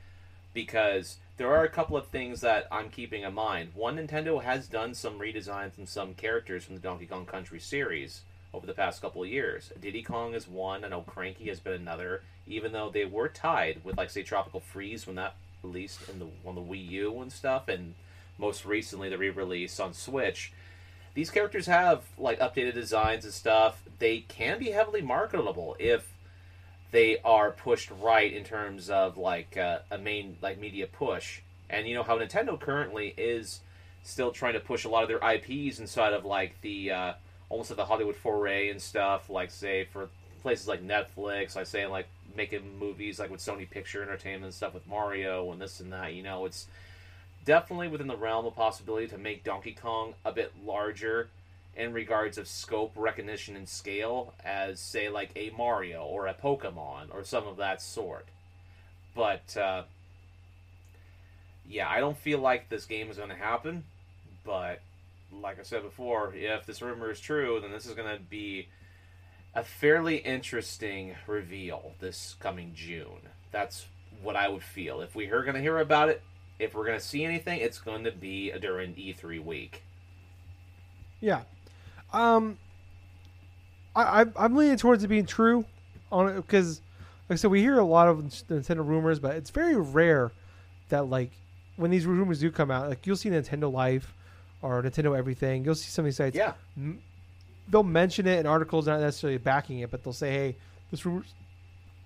Because 0.53 1.17
there 1.37 1.53
are 1.53 1.63
a 1.63 1.69
couple 1.69 1.95
of 1.95 2.07
things 2.07 2.41
that 2.41 2.67
I'm 2.71 2.89
keeping 2.89 3.23
in 3.23 3.33
mind. 3.33 3.71
One, 3.75 3.97
Nintendo 3.97 4.41
has 4.41 4.67
done 4.67 4.93
some 4.93 5.19
redesigns 5.19 5.77
and 5.77 5.87
some 5.87 6.15
characters 6.15 6.63
from 6.63 6.75
the 6.75 6.81
Donkey 6.81 7.05
Kong 7.05 7.25
Country 7.25 7.59
series 7.59 8.21
over 8.57 8.67
the 8.67 8.73
past 8.73 9.01
couple 9.01 9.23
of 9.23 9.29
years. 9.29 9.71
Diddy 9.79 10.01
Kong 10.01 10.33
is 10.33 10.47
one. 10.47 10.83
I 10.83 10.89
know 10.89 11.01
Cranky 11.01 11.47
has 11.47 11.59
been 11.59 11.73
another. 11.73 12.23
Even 12.47 12.71
though 12.71 12.89
they 12.89 13.05
were 13.05 13.29
tied 13.29 13.81
with, 13.83 13.97
like, 13.97 14.09
say, 14.09 14.23
Tropical 14.23 14.59
Freeze 14.59 15.05
when 15.05 15.15
that 15.15 15.35
released 15.63 16.09
in 16.09 16.19
the 16.19 16.27
on 16.45 16.55
the 16.55 16.61
Wii 16.61 16.89
U 16.89 17.21
and 17.21 17.31
stuff, 17.31 17.67
and 17.67 17.93
most 18.37 18.65
recently 18.65 19.09
the 19.09 19.17
re-release 19.17 19.79
on 19.79 19.93
Switch. 19.93 20.51
These 21.13 21.31
characters 21.31 21.65
have 21.65 22.03
like 22.17 22.39
updated 22.39 22.75
designs 22.75 23.25
and 23.25 23.33
stuff. 23.33 23.81
They 23.99 24.19
can 24.19 24.59
be 24.59 24.71
heavily 24.71 25.01
marketable 25.01 25.75
if 25.79 26.13
they 26.91 27.17
are 27.25 27.51
pushed 27.51 27.91
right 27.99 28.31
in 28.31 28.43
terms 28.43 28.89
of 28.89 29.17
like 29.17 29.57
uh, 29.57 29.79
a 29.89 29.97
main 29.97 30.37
like 30.41 30.59
media 30.59 30.87
push. 30.87 31.41
And 31.69 31.87
you 31.87 31.95
know 31.95 32.03
how 32.03 32.17
Nintendo 32.17 32.59
currently 32.59 33.13
is 33.17 33.61
still 34.03 34.31
trying 34.31 34.53
to 34.53 34.59
push 34.59 34.85
a 34.85 34.89
lot 34.89 35.03
of 35.03 35.09
their 35.09 35.33
IPs 35.33 35.79
inside 35.79 36.13
of 36.13 36.23
like 36.23 36.61
the 36.61 36.91
uh, 36.91 37.13
almost 37.49 37.69
like 37.69 37.77
the 37.77 37.85
Hollywood 37.85 38.15
foray 38.15 38.69
and 38.69 38.81
stuff. 38.81 39.29
Like 39.29 39.51
say 39.51 39.85
for 39.85 40.09
places 40.41 40.67
like 40.67 40.85
Netflix, 40.85 41.55
like 41.55 41.67
say 41.67 41.85
like 41.87 42.07
making 42.35 42.77
movies 42.77 43.19
like 43.19 43.29
with 43.29 43.41
Sony 43.41 43.69
Picture 43.69 44.03
Entertainment 44.03 44.45
and 44.45 44.53
stuff 44.53 44.73
with 44.73 44.87
Mario 44.87 45.51
and 45.51 45.61
this 45.61 45.79
and 45.79 45.91
that. 45.93 46.13
You 46.13 46.23
know, 46.23 46.45
it's 46.45 46.67
definitely 47.45 47.87
within 47.87 48.07
the 48.07 48.17
realm 48.17 48.45
of 48.45 48.55
possibility 48.55 49.07
to 49.07 49.17
make 49.17 49.43
Donkey 49.43 49.71
Kong 49.71 50.13
a 50.25 50.31
bit 50.31 50.51
larger 50.65 51.29
in 51.77 51.93
regards 51.93 52.37
of 52.37 52.47
scope, 52.47 52.91
recognition, 52.95 53.55
and 53.55 53.69
scale 53.69 54.33
as, 54.43 54.79
say, 54.79 55.09
like 55.09 55.29
a 55.35 55.51
Mario 55.51 56.03
or 56.03 56.27
a 56.27 56.33
Pokemon 56.33 57.13
or 57.13 57.23
some 57.23 57.47
of 57.47 57.57
that 57.57 57.81
sort. 57.81 58.25
But, 59.15 59.55
uh, 59.55 59.83
yeah, 61.69 61.87
I 61.87 61.99
don't 61.99 62.17
feel 62.17 62.39
like 62.39 62.67
this 62.67 62.85
game 62.85 63.11
is 63.11 63.17
going 63.17 63.29
to 63.29 63.35
happen. 63.35 63.83
But, 64.43 64.81
like 65.31 65.59
I 65.59 65.63
said 65.63 65.83
before, 65.83 66.33
if 66.35 66.65
this 66.65 66.81
rumor 66.81 67.11
is 67.11 67.19
true, 67.19 67.59
then 67.61 67.71
this 67.71 67.85
is 67.85 67.93
going 67.93 68.15
to 68.15 68.21
be 68.21 68.67
a 69.53 69.63
fairly 69.63 70.17
interesting 70.17 71.15
reveal 71.25 71.93
this 71.99 72.35
coming 72.39 72.73
June. 72.75 73.21
That's 73.51 73.87
what 74.21 74.35
I 74.35 74.47
would 74.47 74.63
feel. 74.63 75.01
If 75.01 75.15
we're 75.15 75.43
going 75.43 75.55
to 75.55 75.61
hear 75.61 75.79
about 75.79 76.09
it, 76.09 76.21
if 76.59 76.73
we're 76.73 76.85
going 76.85 76.99
to 76.99 77.05
see 77.05 77.23
anything, 77.23 77.59
it's 77.59 77.79
going 77.79 78.03
to 78.05 78.11
be 78.11 78.51
during 78.59 78.93
E3 78.93 79.43
week. 79.43 79.83
Yeah. 81.19 81.41
Um, 82.13 82.57
I, 83.95 84.21
I 84.21 84.25
I'm 84.37 84.55
leaning 84.55 84.77
towards 84.77 85.03
it 85.03 85.07
being 85.07 85.25
true, 85.25 85.65
on 86.11 86.29
it 86.29 86.35
because, 86.35 86.81
like 87.29 87.35
I 87.35 87.39
said, 87.39 87.51
we 87.51 87.61
hear 87.61 87.79
a 87.79 87.83
lot 87.83 88.07
of 88.07 88.19
Nintendo 88.19 88.85
rumors, 88.85 89.19
but 89.19 89.35
it's 89.35 89.49
very 89.49 89.75
rare 89.75 90.31
that 90.89 91.09
like 91.09 91.31
when 91.75 91.91
these 91.91 92.05
rumors 92.05 92.39
do 92.39 92.51
come 92.51 92.71
out, 92.71 92.89
like 92.89 93.05
you'll 93.05 93.17
see 93.17 93.29
Nintendo 93.29 93.71
Life 93.71 94.13
or 94.61 94.81
Nintendo 94.83 95.17
Everything. 95.17 95.63
You'll 95.63 95.75
see 95.75 95.89
some 95.89 96.03
of 96.03 96.07
these 96.07 96.17
sites. 96.17 96.35
Yeah. 96.35 96.53
m- 96.77 96.99
they'll 97.69 97.83
mention 97.83 98.27
it 98.27 98.39
in 98.39 98.45
articles, 98.45 98.87
not 98.87 98.99
necessarily 98.99 99.37
backing 99.37 99.79
it, 99.79 99.91
but 99.91 100.03
they'll 100.03 100.13
say, 100.13 100.31
"Hey, 100.31 100.55
this 100.91 101.05
rumor." 101.05 101.23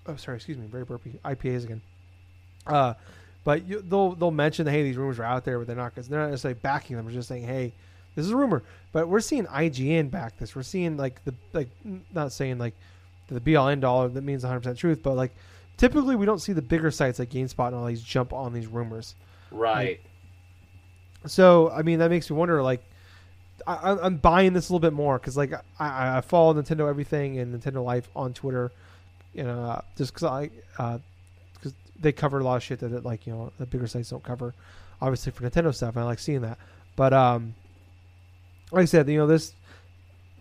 Oh, 0.08 0.16
sorry, 0.16 0.38
excuse 0.38 0.58
me, 0.58 0.66
very 0.68 0.84
burpy. 0.84 1.20
IPAs 1.24 1.64
again. 1.64 1.82
Uh, 2.66 2.94
but 3.44 3.68
you, 3.68 3.82
they'll 3.82 4.14
they'll 4.16 4.32
mention 4.32 4.66
that 4.66 4.72
hey, 4.72 4.84
these 4.84 4.98
rumors 4.98 5.20
are 5.20 5.24
out 5.24 5.46
there, 5.46 5.58
but 5.58 5.68
they're 5.68 5.76
not 5.76 5.94
because 5.94 6.08
they're 6.08 6.20
not 6.20 6.30
necessarily 6.30 6.60
backing 6.62 6.96
them. 6.96 7.06
They're 7.06 7.14
just 7.16 7.28
saying, 7.28 7.44
hey, 7.44 7.74
this 8.16 8.26
is 8.26 8.32
a 8.32 8.36
rumor. 8.36 8.64
But 8.92 9.08
we're 9.08 9.22
seeing 9.22 9.46
IGN 9.46 10.12
back 10.12 10.38
this. 10.38 10.56
We're 10.56 10.64
seeing 10.64 10.98
like 10.98 11.24
the 11.26 11.34
like 11.54 11.70
not 12.14 12.34
saying 12.34 12.58
like 12.58 12.76
the 13.28 13.40
be 13.40 13.56
all 13.56 13.68
end 13.70 13.84
all 13.84 14.08
that 14.10 14.22
means 14.24 14.44
100 14.44 14.60
percent 14.60 14.78
truth, 14.78 15.02
but 15.02 15.16
like 15.16 15.32
typically 15.78 16.16
we 16.16 16.26
don't 16.26 16.42
see 16.42 16.54
the 16.54 16.62
bigger 16.62 16.92
sites 16.92 17.18
like 17.20 17.30
GameSpot 17.30 17.68
and 17.68 17.76
all 17.76 17.86
these 17.86 18.04
jump 18.04 18.34
on 18.34 18.54
these 18.54 18.68
rumors. 18.68 19.16
Right. 19.50 20.02
So 21.26 21.70
I 21.70 21.82
mean 21.82 22.00
that 22.00 22.10
makes 22.10 22.30
me 22.30 22.36
wonder 22.36 22.62
like 22.64 22.84
I, 23.68 23.92
I'm- 23.92 24.18
buying 24.18 24.54
this 24.54 24.70
a 24.70 24.74
little 24.74 24.80
bit 24.80 24.94
more 24.94 25.20
because 25.20 25.38
like 25.38 25.54
I, 25.80 26.18
I 26.18 26.22
follow 26.22 26.54
Nintendo 26.54 26.90
everything 26.90 27.38
and 27.40 27.54
Nintendo 27.54 27.84
Life 27.84 28.10
on 28.16 28.34
Twitter, 28.34 28.72
you 29.34 29.44
know, 29.44 29.64
uh, 29.66 29.82
just 29.98 30.14
because 30.14 30.24
I 30.28 30.50
because 31.54 31.74
they 32.00 32.12
cover 32.12 32.40
a 32.40 32.44
lot 32.44 32.56
of 32.56 32.64
shit 32.64 32.80
that 32.80 33.06
like 33.06 33.28
you 33.28 33.34
know 33.34 33.52
the 33.60 33.66
bigger 33.66 33.88
sites 33.88 34.10
don't 34.10 34.24
cover. 34.24 34.54
Obviously 35.02 35.32
for 35.32 35.48
Nintendo 35.50 35.74
stuff, 35.74 35.96
And 35.96 36.04
I 36.04 36.06
like 36.06 36.20
seeing 36.20 36.42
that. 36.42 36.58
But 36.96 37.14
um, 37.14 37.56
like 38.72 38.84
I 38.84 38.86
said, 38.86 39.08
you 39.10 39.18
know 39.18 39.28
this 39.28 39.54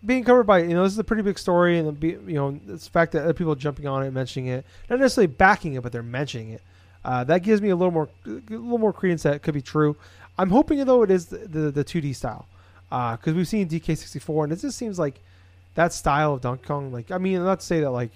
being 0.05 0.25
covered 0.25 0.45
by 0.45 0.61
you 0.63 0.75
know 0.75 0.85
this 0.85 0.93
is 0.95 0.99
a 0.99 1.05
pretty 1.05 1.23
big 1.23 1.39
story 1.39 1.79
and 1.79 1.99
be- 2.01 2.09
you 2.27 2.35
know 2.35 2.59
the 2.67 2.79
fact 2.79 3.13
that 3.13 3.23
other 3.25 3.35
people 3.35 3.55
jumping 3.55 3.87
on 3.87 4.03
it, 4.03 4.13
mentioning 4.13 4.49
it, 4.49 4.65
not 4.89 4.99
necessarily 4.99 5.27
backing 5.27 5.75
it, 5.75 5.83
but 5.83 5.93
they're 5.93 6.03
mentioning 6.03 6.51
it. 6.51 6.63
Uh, 7.05 7.25
that 7.25 7.43
gives 7.43 7.63
me 7.63 7.71
a 7.71 7.77
little 7.77 7.93
more 7.93 8.09
a 8.27 8.31
little 8.31 8.79
more 8.79 8.93
credence 8.93 9.23
that 9.23 9.35
it 9.35 9.43
could 9.43 9.55
be 9.55 9.63
true. 9.63 9.97
I'm 10.39 10.51
hoping 10.51 10.85
though 10.85 11.03
it 11.03 11.11
is 11.11 11.27
the 11.27 11.39
the, 11.39 11.71
the 11.71 11.85
2D 11.85 12.15
style 12.15 12.47
because 12.91 13.35
we've 13.35 13.49
seen 13.49 13.69
DK64 13.69 14.45
and 14.45 14.53
it 14.53 14.57
just 14.57 14.77
seems 14.77 14.99
like 14.99 15.21
that 15.75 15.93
style 15.93 16.35
of 16.35 16.41
Donkey 16.41 16.67
Kong. 16.67 16.93
Like 16.93 17.11
I 17.11 17.19
mean, 17.19 17.43
not 17.45 17.61
to 17.61 17.67
say 17.67 17.81
that 17.81 17.91
like 17.91 18.11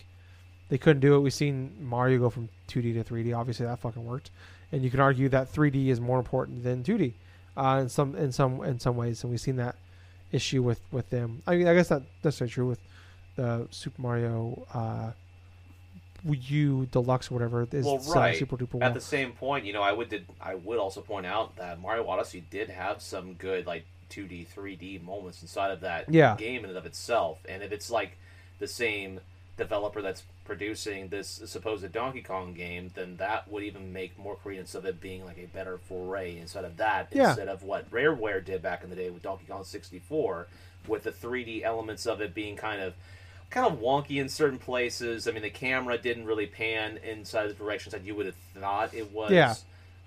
they 0.68 0.78
couldn't 0.78 1.00
do 1.00 1.14
it. 1.14 1.20
We've 1.20 1.32
seen 1.32 1.72
Mario 1.80 2.18
go 2.18 2.30
from 2.30 2.48
2D 2.68 2.94
to 2.94 3.04
3D. 3.04 3.36
Obviously, 3.36 3.66
that 3.66 3.78
fucking 3.78 4.04
worked. 4.04 4.30
And 4.72 4.82
you 4.82 4.90
can 4.90 5.00
argue 5.00 5.28
that 5.28 5.52
3D 5.52 5.88
is 5.88 6.00
more 6.00 6.18
important 6.18 6.64
than 6.64 6.82
2D 6.82 7.12
uh, 7.56 7.78
in 7.82 7.88
some 7.88 8.16
in 8.16 8.32
some 8.32 8.62
in 8.64 8.80
some 8.80 8.96
ways. 8.96 9.22
And 9.22 9.30
we've 9.30 9.40
seen 9.40 9.56
that 9.56 9.76
issue 10.32 10.62
with 10.62 10.80
with 10.90 11.08
them. 11.10 11.42
I 11.46 11.56
mean, 11.56 11.68
I 11.68 11.74
guess 11.74 11.90
not 11.90 12.02
necessarily 12.22 12.50
true 12.50 12.68
with 12.68 12.80
the 13.36 13.68
Super 13.70 14.00
Mario 14.00 14.66
uh, 14.72 15.12
U 16.32 16.86
Deluxe 16.90 17.30
or 17.30 17.34
whatever 17.34 17.66
is 17.70 17.84
Well, 17.84 17.98
right. 18.14 18.36
super 18.36 18.56
duper 18.56 18.80
At 18.82 18.94
the 18.94 19.00
same 19.00 19.32
point, 19.32 19.64
you 19.64 19.72
know, 19.72 19.82
I 19.82 19.92
would 19.92 20.08
did 20.08 20.26
I 20.40 20.54
would 20.54 20.78
also 20.78 21.00
point 21.00 21.26
out 21.26 21.56
that 21.56 21.80
Mario 21.80 22.06
Odyssey 22.06 22.44
did 22.50 22.70
have 22.70 23.02
some 23.02 23.34
good 23.34 23.66
like 23.66 23.84
2D, 24.10 24.46
3D 24.54 25.02
moments 25.02 25.42
inside 25.42 25.70
of 25.70 25.80
that 25.80 26.08
Yeah. 26.08 26.36
game 26.36 26.64
in 26.64 26.70
and 26.70 26.78
of 26.78 26.86
itself. 26.86 27.38
And 27.48 27.62
if 27.62 27.72
it's 27.72 27.90
like 27.90 28.16
the 28.58 28.68
same 28.68 29.20
developer 29.56 30.02
that's 30.02 30.22
producing 30.44 31.08
this 31.08 31.40
supposed 31.46 31.90
Donkey 31.92 32.22
Kong 32.22 32.52
game, 32.54 32.90
then 32.94 33.16
that 33.16 33.48
would 33.48 33.62
even 33.62 33.92
make 33.92 34.18
more 34.18 34.36
credence 34.36 34.74
of 34.74 34.84
it 34.84 35.00
being 35.00 35.24
like 35.24 35.38
a 35.38 35.46
better 35.46 35.78
foray 35.78 36.36
inside 36.38 36.64
of 36.64 36.76
that 36.76 37.08
Yeah. 37.12 37.28
instead 37.28 37.48
of 37.48 37.62
what 37.62 37.90
Rareware 37.90 38.44
did 38.44 38.62
back 38.62 38.82
in 38.84 38.90
the 38.90 38.96
day 38.96 39.10
with 39.10 39.22
Donkey 39.22 39.46
Kong 39.48 39.64
64, 39.64 40.46
with 40.86 41.04
the 41.04 41.12
3D 41.12 41.62
elements 41.64 42.06
of 42.06 42.20
it 42.20 42.34
being 42.34 42.56
kind 42.56 42.80
of 42.82 42.94
kind 43.50 43.66
of 43.66 43.78
wonky 43.80 44.20
in 44.20 44.28
certain 44.28 44.58
places. 44.58 45.28
I 45.28 45.32
mean, 45.32 45.42
the 45.42 45.50
camera 45.50 45.96
didn't 45.98 46.26
really 46.26 46.46
pan 46.46 46.98
inside 46.98 47.48
the 47.48 47.54
directions 47.54 47.92
that 47.92 48.04
you 48.04 48.14
would 48.14 48.26
have 48.26 48.34
thought 48.58 48.94
it 48.94 49.12
was. 49.12 49.30
Yeah. 49.30 49.54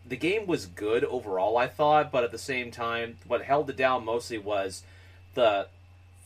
The 0.06 0.18
game 0.18 0.48
was 0.48 0.66
good 0.66 1.04
overall, 1.04 1.58
I 1.58 1.68
thought, 1.68 2.12
but 2.12 2.24
at 2.24 2.32
the 2.32 2.38
same 2.38 2.72
time, 2.72 3.18
what 3.28 3.42
held 3.42 3.70
it 3.70 3.76
down 3.76 4.06
mostly 4.06 4.38
was 4.38 4.84
the 5.34 5.68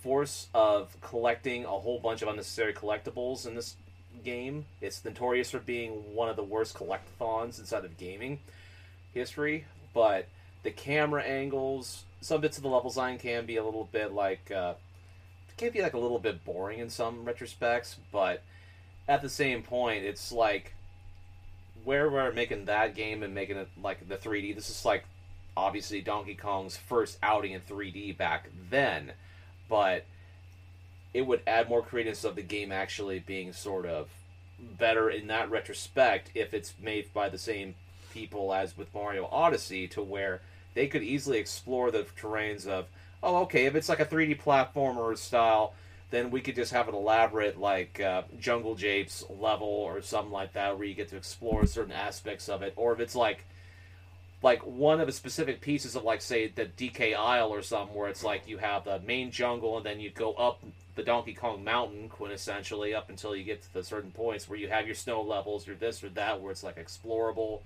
force 0.02 0.48
of 0.54 0.96
collecting 1.02 1.66
a 1.66 1.68
whole 1.68 2.00
bunch 2.00 2.22
of 2.22 2.28
unnecessary 2.28 2.74
collectibles 2.74 3.46
in 3.48 3.56
this 3.56 3.76
game. 4.24 4.66
It's 4.82 5.04
notorious 5.04 5.52
for 5.52 5.60
being 5.60 5.92
one 6.16 6.30
of 6.30 6.36
the 6.36 6.44
worst 6.44 6.76
collectathons 6.76 7.60
inside 7.60 7.86
of 7.86 7.98
gaming 7.98 8.40
history, 9.14 9.66
but 9.94 10.28
the 10.64 10.72
camera 10.72 11.24
angles, 11.24 12.04
some 12.22 12.42
bits 12.42 12.58
of 12.58 12.64
the 12.64 12.70
level 12.70 12.90
design 12.90 13.18
can 13.18 13.46
be 13.46 13.58
a 13.58 13.64
little 13.64 13.90
bit 13.92 14.14
like 14.14 14.52
uh, 14.52 14.74
can 15.62 15.72
be 15.72 15.82
like 15.82 15.94
a 15.94 16.00
little 16.00 16.20
bit 16.20 16.44
boring 16.44 16.80
in 16.80 16.90
some 16.90 17.26
retrospects, 17.26 17.96
but 18.12 18.42
at 19.08 19.22
the 19.22 19.30
same 19.30 19.62
point, 19.62 20.04
it's 20.04 20.32
like 20.32 20.74
where 21.84 22.10
we're 22.10 22.32
making 22.32 22.66
that 22.66 22.96
game 22.96 23.24
and 23.24 23.34
making 23.34 23.58
it 23.58 23.68
like 23.82 24.08
the 24.08 24.18
3D. 24.18 24.56
This 24.56 24.70
is 24.70 24.86
like 24.86 25.06
obviously 25.56 26.02
Donkey 26.02 26.36
Kong's 26.36 26.78
first 26.78 27.18
outing 27.22 27.52
in 27.52 27.62
3D 27.62 28.18
back 28.18 28.50
then, 28.70 29.14
but 29.70 30.06
it 31.14 31.22
would 31.22 31.42
add 31.46 31.70
more 31.70 31.82
credence 31.82 32.24
of 32.24 32.36
the 32.36 32.42
game 32.42 32.72
actually 32.72 33.20
being 33.20 33.54
sort 33.54 33.86
of 33.86 34.10
better 34.60 35.10
in 35.10 35.28
that 35.28 35.50
retrospect 35.52 36.32
if 36.34 36.54
it's 36.54 36.74
made 36.82 37.12
by 37.14 37.30
the 37.30 37.38
same 37.38 37.76
people 38.14 38.54
as 38.54 38.78
with 38.78 38.94
Mario 38.94 39.28
Odyssey 39.32 39.88
to 39.90 40.02
where 40.02 40.42
they 40.74 40.88
could 40.88 41.04
easily 41.04 41.38
explore 41.38 41.92
the 41.92 42.06
terrains 42.20 42.68
of 42.68 42.86
oh 43.24 43.38
okay 43.44 43.66
if 43.66 43.76
it's 43.76 43.90
like 43.90 44.00
a 44.00 44.06
3D 44.06 44.42
platformer 44.42 45.18
style 45.18 45.74
then 46.12 46.30
we 46.30 46.42
could 46.42 46.56
just 46.56 46.74
have 46.74 46.90
an 46.90 46.94
elaborate 46.94 47.60
like 47.60 48.00
uh, 48.00 48.24
Jungle 48.40 48.76
Japes 48.76 49.24
level 49.40 49.68
or 49.68 50.02
something 50.02 50.32
like 50.32 50.54
that 50.54 50.78
where 50.78 50.86
you 50.86 50.94
get 50.94 51.10
to 51.10 51.18
explore 51.18 51.66
certain 51.66 51.94
aspects 51.94 52.50
of 52.50 52.62
it. 52.62 52.74
Or 52.76 52.94
if 52.94 53.00
it's 53.00 53.16
like 53.16 53.46
like 54.44 54.66
one 54.66 55.00
of 55.00 55.08
the 55.08 55.14
specific 55.14 55.62
pieces 55.62 55.96
of 55.96 56.04
like 56.04 56.22
say 56.22 56.48
the 56.48 56.66
DK 56.66 57.16
Isle 57.16 57.50
or 57.50 57.62
something 57.62 57.96
where 57.96 58.10
it's 58.10 58.24
like 58.24 58.48
you 58.48 58.58
have 58.58 58.84
the 58.84 59.00
main 59.00 59.32
jungle 59.32 59.78
and 59.78 59.86
then 59.86 60.00
you 60.00 60.10
go 60.10 60.34
up 60.34 60.62
the 60.96 61.04
Donkey 61.04 61.34
Kong 61.34 61.64
Mountain 61.64 62.10
quintessentially 62.10 62.94
up 62.94 63.10
until 63.10 63.34
you 63.34 63.46
get 63.46 63.62
to 63.62 63.74
the 63.74 63.84
certain 63.84 64.12
points 64.12 64.50
where 64.50 64.60
you 64.60 64.68
have 64.68 64.86
your 64.86 64.96
snow 64.96 65.22
levels 65.22 65.68
or 65.68 65.76
this 65.76 66.04
or 66.04 66.10
that 66.10 66.42
where 66.42 66.52
it's 66.52 66.64
like 66.64 66.78
explorable 66.78 67.62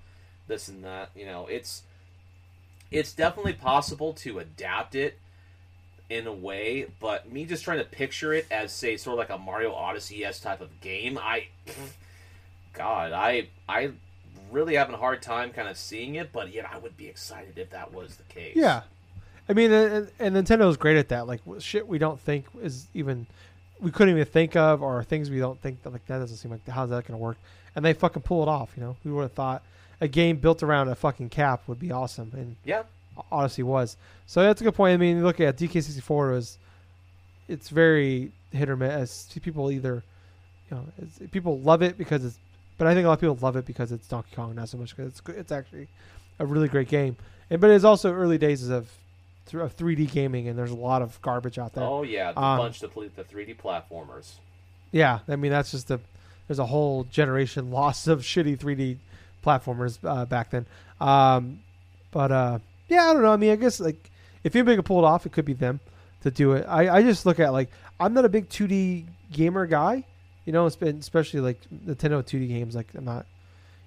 this 0.46 0.68
and 0.68 0.84
that 0.84 1.10
you 1.16 1.26
know. 1.26 1.48
It's 1.48 1.82
it's 2.92 3.12
definitely 3.12 3.54
possible 3.54 4.12
to 4.12 4.38
adapt 4.38 4.94
it 4.94 5.18
in 6.08 6.26
a 6.26 6.32
way 6.32 6.86
but 7.00 7.30
me 7.30 7.44
just 7.44 7.64
trying 7.64 7.78
to 7.78 7.84
picture 7.84 8.32
it 8.32 8.46
as 8.50 8.72
say 8.72 8.96
sort 8.96 9.14
of 9.14 9.18
like 9.18 9.30
a 9.30 9.38
Mario 9.42 9.72
Odyssey 9.72 10.24
s 10.24 10.38
type 10.40 10.60
of 10.60 10.80
game 10.80 11.18
I 11.20 11.48
god 12.72 13.12
I 13.12 13.48
I 13.68 13.90
really 14.52 14.76
having 14.76 14.94
a 14.94 14.98
hard 14.98 15.22
time 15.22 15.50
kind 15.50 15.68
of 15.68 15.76
seeing 15.76 16.14
it 16.14 16.32
but 16.32 16.52
yet 16.52 16.66
I 16.72 16.78
would 16.78 16.96
be 16.96 17.08
excited 17.08 17.58
if 17.58 17.70
that 17.70 17.92
was 17.92 18.16
the 18.16 18.22
case 18.24 18.54
Yeah, 18.54 18.82
I 19.48 19.52
mean, 19.52 19.72
and, 19.72 20.10
and 20.18 20.36
Nintendo's 20.36 20.76
great 20.76 20.96
at 20.96 21.08
that. 21.08 21.26
Like 21.26 21.40
shit, 21.58 21.86
we 21.86 21.98
don't 21.98 22.20
think 22.20 22.46
is 22.60 22.86
even 22.94 23.26
we 23.80 23.90
couldn't 23.90 24.14
even 24.14 24.26
think 24.26 24.56
of, 24.56 24.82
or 24.82 25.02
things 25.04 25.30
we 25.30 25.38
don't 25.38 25.60
think 25.60 25.82
that 25.82 25.92
like 25.92 26.06
that 26.06 26.18
doesn't 26.18 26.36
seem 26.36 26.50
like 26.50 26.66
how's 26.68 26.90
that 26.90 27.06
gonna 27.06 27.18
work? 27.18 27.36
And 27.74 27.84
they 27.84 27.92
fucking 27.92 28.22
pull 28.22 28.42
it 28.42 28.48
off. 28.48 28.72
You 28.76 28.82
know, 28.82 28.96
who 29.04 29.14
would 29.16 29.22
have 29.22 29.32
thought 29.32 29.62
a 30.00 30.08
game 30.08 30.38
built 30.38 30.62
around 30.62 30.88
a 30.88 30.94
fucking 30.94 31.28
cap 31.28 31.62
would 31.66 31.78
be 31.78 31.92
awesome? 31.92 32.32
And 32.34 32.56
yeah 32.64 32.82
Odyssey 33.30 33.62
was. 33.62 33.96
So 34.26 34.42
that's 34.42 34.60
a 34.60 34.64
good 34.64 34.74
point. 34.74 34.94
I 34.94 34.96
mean, 34.96 35.22
look 35.22 35.40
at 35.40 35.56
DK64 35.56 36.32
was 36.32 36.58
it's 37.48 37.68
very 37.68 38.32
hit 38.52 38.68
or 38.68 38.76
miss. 38.76 39.28
People 39.42 39.70
either 39.70 40.02
you 40.70 40.76
know 40.76 40.84
it's, 40.98 41.18
people 41.30 41.60
love 41.60 41.82
it 41.82 41.96
because 41.96 42.24
it's, 42.24 42.38
but 42.78 42.86
I 42.86 42.94
think 42.94 43.04
a 43.04 43.08
lot 43.08 43.14
of 43.14 43.20
people 43.20 43.38
love 43.40 43.56
it 43.56 43.66
because 43.66 43.92
it's 43.92 44.06
Donkey 44.08 44.34
Kong, 44.34 44.54
not 44.54 44.68
so 44.68 44.78
much 44.78 44.96
because 44.96 45.12
it's 45.12 45.28
it's 45.28 45.52
actually 45.52 45.88
a 46.38 46.46
really 46.46 46.68
great 46.68 46.88
game. 46.88 47.16
And 47.50 47.60
but 47.60 47.70
it's 47.70 47.84
also 47.84 48.12
early 48.12 48.38
days 48.38 48.68
of 48.68 48.90
of 49.54 49.76
3D 49.76 50.10
gaming, 50.10 50.48
and 50.48 50.58
there's 50.58 50.72
a 50.72 50.76
lot 50.76 51.02
of 51.02 51.20
garbage 51.22 51.58
out 51.58 51.72
there. 51.72 51.84
oh 51.84 52.02
yeah 52.02 52.32
the 52.32 52.40
Um, 52.40 52.58
bunch 52.58 52.80
play 52.80 53.08
the 53.14 53.22
3D 53.22 53.56
platformers 53.56 54.34
Yeah, 54.90 55.20
I 55.28 55.36
mean 55.36 55.52
that's 55.52 55.70
just 55.70 55.90
a 55.90 56.00
there's 56.48 56.58
a 56.58 56.66
whole 56.66 57.04
generation 57.04 57.70
loss 57.78 58.06
of 58.06 58.20
shitty 58.20 58.58
3D 58.58 58.98
platformers 59.44 59.98
uh, 60.02 60.24
back 60.26 60.50
then. 60.50 60.66
Um, 61.00 61.60
but 62.10 62.32
uh, 62.32 62.58
yeah, 62.88 63.10
I 63.10 63.12
don't 63.12 63.22
know. 63.22 63.32
I 63.32 63.36
mean, 63.36 63.50
I 63.50 63.56
guess 63.56 63.80
like 63.80 64.10
if 64.44 64.54
anybody 64.54 64.76
could 64.76 64.84
pull 64.84 64.98
it 64.98 65.04
off, 65.04 65.26
it 65.26 65.32
could 65.32 65.44
be 65.44 65.52
them 65.52 65.80
to 66.22 66.30
do 66.30 66.52
it. 66.52 66.64
I, 66.68 66.98
I 66.98 67.02
just 67.02 67.26
look 67.26 67.40
at 67.40 67.52
like 67.52 67.70
I'm 67.98 68.14
not 68.14 68.24
a 68.24 68.28
big 68.28 68.48
2D 68.48 69.04
gamer 69.32 69.66
guy. 69.66 70.04
You 70.44 70.52
know, 70.52 70.66
it's 70.66 70.76
been 70.76 70.98
especially 70.98 71.40
like 71.40 71.58
Nintendo 71.86 72.22
2D 72.22 72.48
games. 72.48 72.74
Like 72.74 72.88
I'm 72.94 73.04
not, 73.04 73.26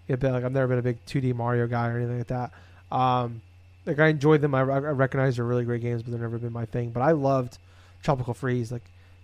yeah, 0.07 0.17
but 0.17 0.31
like 0.31 0.43
I've 0.43 0.51
never 0.51 0.67
been 0.67 0.79
a 0.79 0.83
big 0.83 1.03
2D 1.05 1.33
Mario 1.35 1.67
guy 1.67 1.87
or 1.89 1.97
anything 1.97 2.17
like 2.17 2.27
that. 2.27 2.51
Um, 2.91 3.41
like 3.85 3.99
I 3.99 4.07
enjoyed 4.07 4.41
them. 4.41 4.55
I, 4.55 4.59
I 4.59 4.63
recognize 4.63 5.35
they're 5.35 5.45
really 5.45 5.65
great 5.65 5.81
games, 5.81 6.03
but 6.03 6.11
they've 6.11 6.21
never 6.21 6.37
been 6.37 6.53
my 6.53 6.65
thing. 6.65 6.91
But 6.91 7.01
I 7.01 7.11
loved 7.11 7.57
Tropical 8.03 8.33
Freeze. 8.33 8.71
Like 8.71 8.83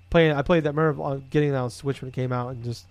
playing, 0.09 0.33
I 0.33 0.41
played 0.41 0.63
that. 0.63 0.73
Remember 0.75 1.03
uh, 1.03 1.19
getting 1.29 1.51
that 1.51 1.59
on 1.59 1.69
Switch 1.69 2.01
when 2.01 2.09
it 2.09 2.13
came 2.13 2.31
out 2.31 2.49
and 2.49 2.63
just 2.63 2.85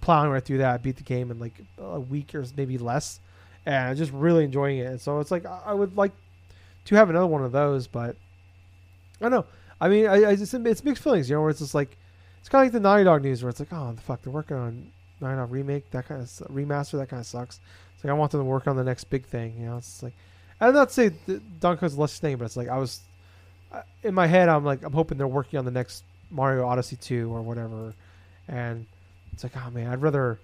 plowing 0.00 0.30
right 0.30 0.44
through 0.44 0.58
that. 0.58 0.82
Beat 0.82 0.96
the 0.96 1.02
game 1.02 1.30
in 1.30 1.38
like 1.38 1.60
a 1.78 2.00
week 2.00 2.34
or 2.34 2.44
maybe 2.56 2.78
less, 2.78 3.20
and 3.66 3.96
just 3.96 4.12
really 4.12 4.44
enjoying 4.44 4.78
it. 4.78 5.00
So 5.00 5.20
it's 5.20 5.30
like 5.30 5.46
I 5.46 5.72
would 5.72 5.96
like 5.96 6.12
to 6.86 6.94
have 6.96 7.10
another 7.10 7.26
one 7.26 7.44
of 7.44 7.52
those, 7.52 7.86
but 7.86 8.16
I 9.20 9.24
don't 9.24 9.30
know. 9.30 9.46
I 9.80 9.88
mean, 9.88 10.06
I, 10.06 10.30
I 10.30 10.36
just 10.36 10.54
it's 10.54 10.84
mixed 10.84 11.02
feelings, 11.02 11.28
you 11.28 11.36
know, 11.36 11.42
where 11.42 11.50
it's 11.50 11.60
just 11.60 11.74
like 11.74 11.96
it's 12.40 12.48
kind 12.48 12.62
of 12.62 12.66
like 12.66 12.72
the 12.72 12.80
Naughty 12.80 13.04
Dog 13.04 13.22
news, 13.22 13.42
where 13.42 13.50
it's 13.50 13.60
like, 13.60 13.72
oh, 13.72 13.92
the 13.92 14.00
fuck, 14.00 14.22
they're 14.22 14.32
working 14.32 14.56
on 14.56 14.92
Naughty 15.20 15.36
Dog 15.36 15.50
remake, 15.50 15.90
that 15.90 16.06
kind 16.06 16.20
of 16.20 16.28
remaster, 16.28 16.98
that 16.98 17.08
kind 17.08 17.20
of 17.20 17.26
sucks. 17.26 17.60
It's 17.94 18.04
like 18.04 18.10
I 18.10 18.14
want 18.14 18.32
them 18.32 18.40
to 18.40 18.44
work 18.44 18.66
on 18.66 18.76
the 18.76 18.84
next 18.84 19.04
big 19.04 19.26
thing, 19.26 19.54
you 19.58 19.66
know. 19.66 19.76
It's 19.76 20.02
like 20.02 20.14
I'm 20.60 20.74
not 20.74 20.88
to 20.88 20.94
say 20.94 21.08
that 21.26 21.60
Donkey 21.60 21.80
Kong's 21.80 21.94
the 21.94 22.00
less 22.00 22.18
thing, 22.18 22.36
but 22.36 22.44
it's 22.44 22.56
like 22.56 22.68
I 22.68 22.78
was 22.78 23.00
in 24.02 24.14
my 24.14 24.26
head, 24.26 24.48
I'm 24.48 24.64
like 24.64 24.82
I'm 24.84 24.92
hoping 24.92 25.18
they're 25.18 25.26
working 25.26 25.58
on 25.58 25.64
the 25.64 25.70
next 25.70 26.04
Mario 26.30 26.66
Odyssey 26.66 26.96
two 26.96 27.32
or 27.34 27.42
whatever, 27.42 27.94
and 28.48 28.86
it's 29.32 29.42
like, 29.42 29.56
oh 29.56 29.70
man, 29.70 29.88
I'd 29.88 30.02
rather 30.02 30.38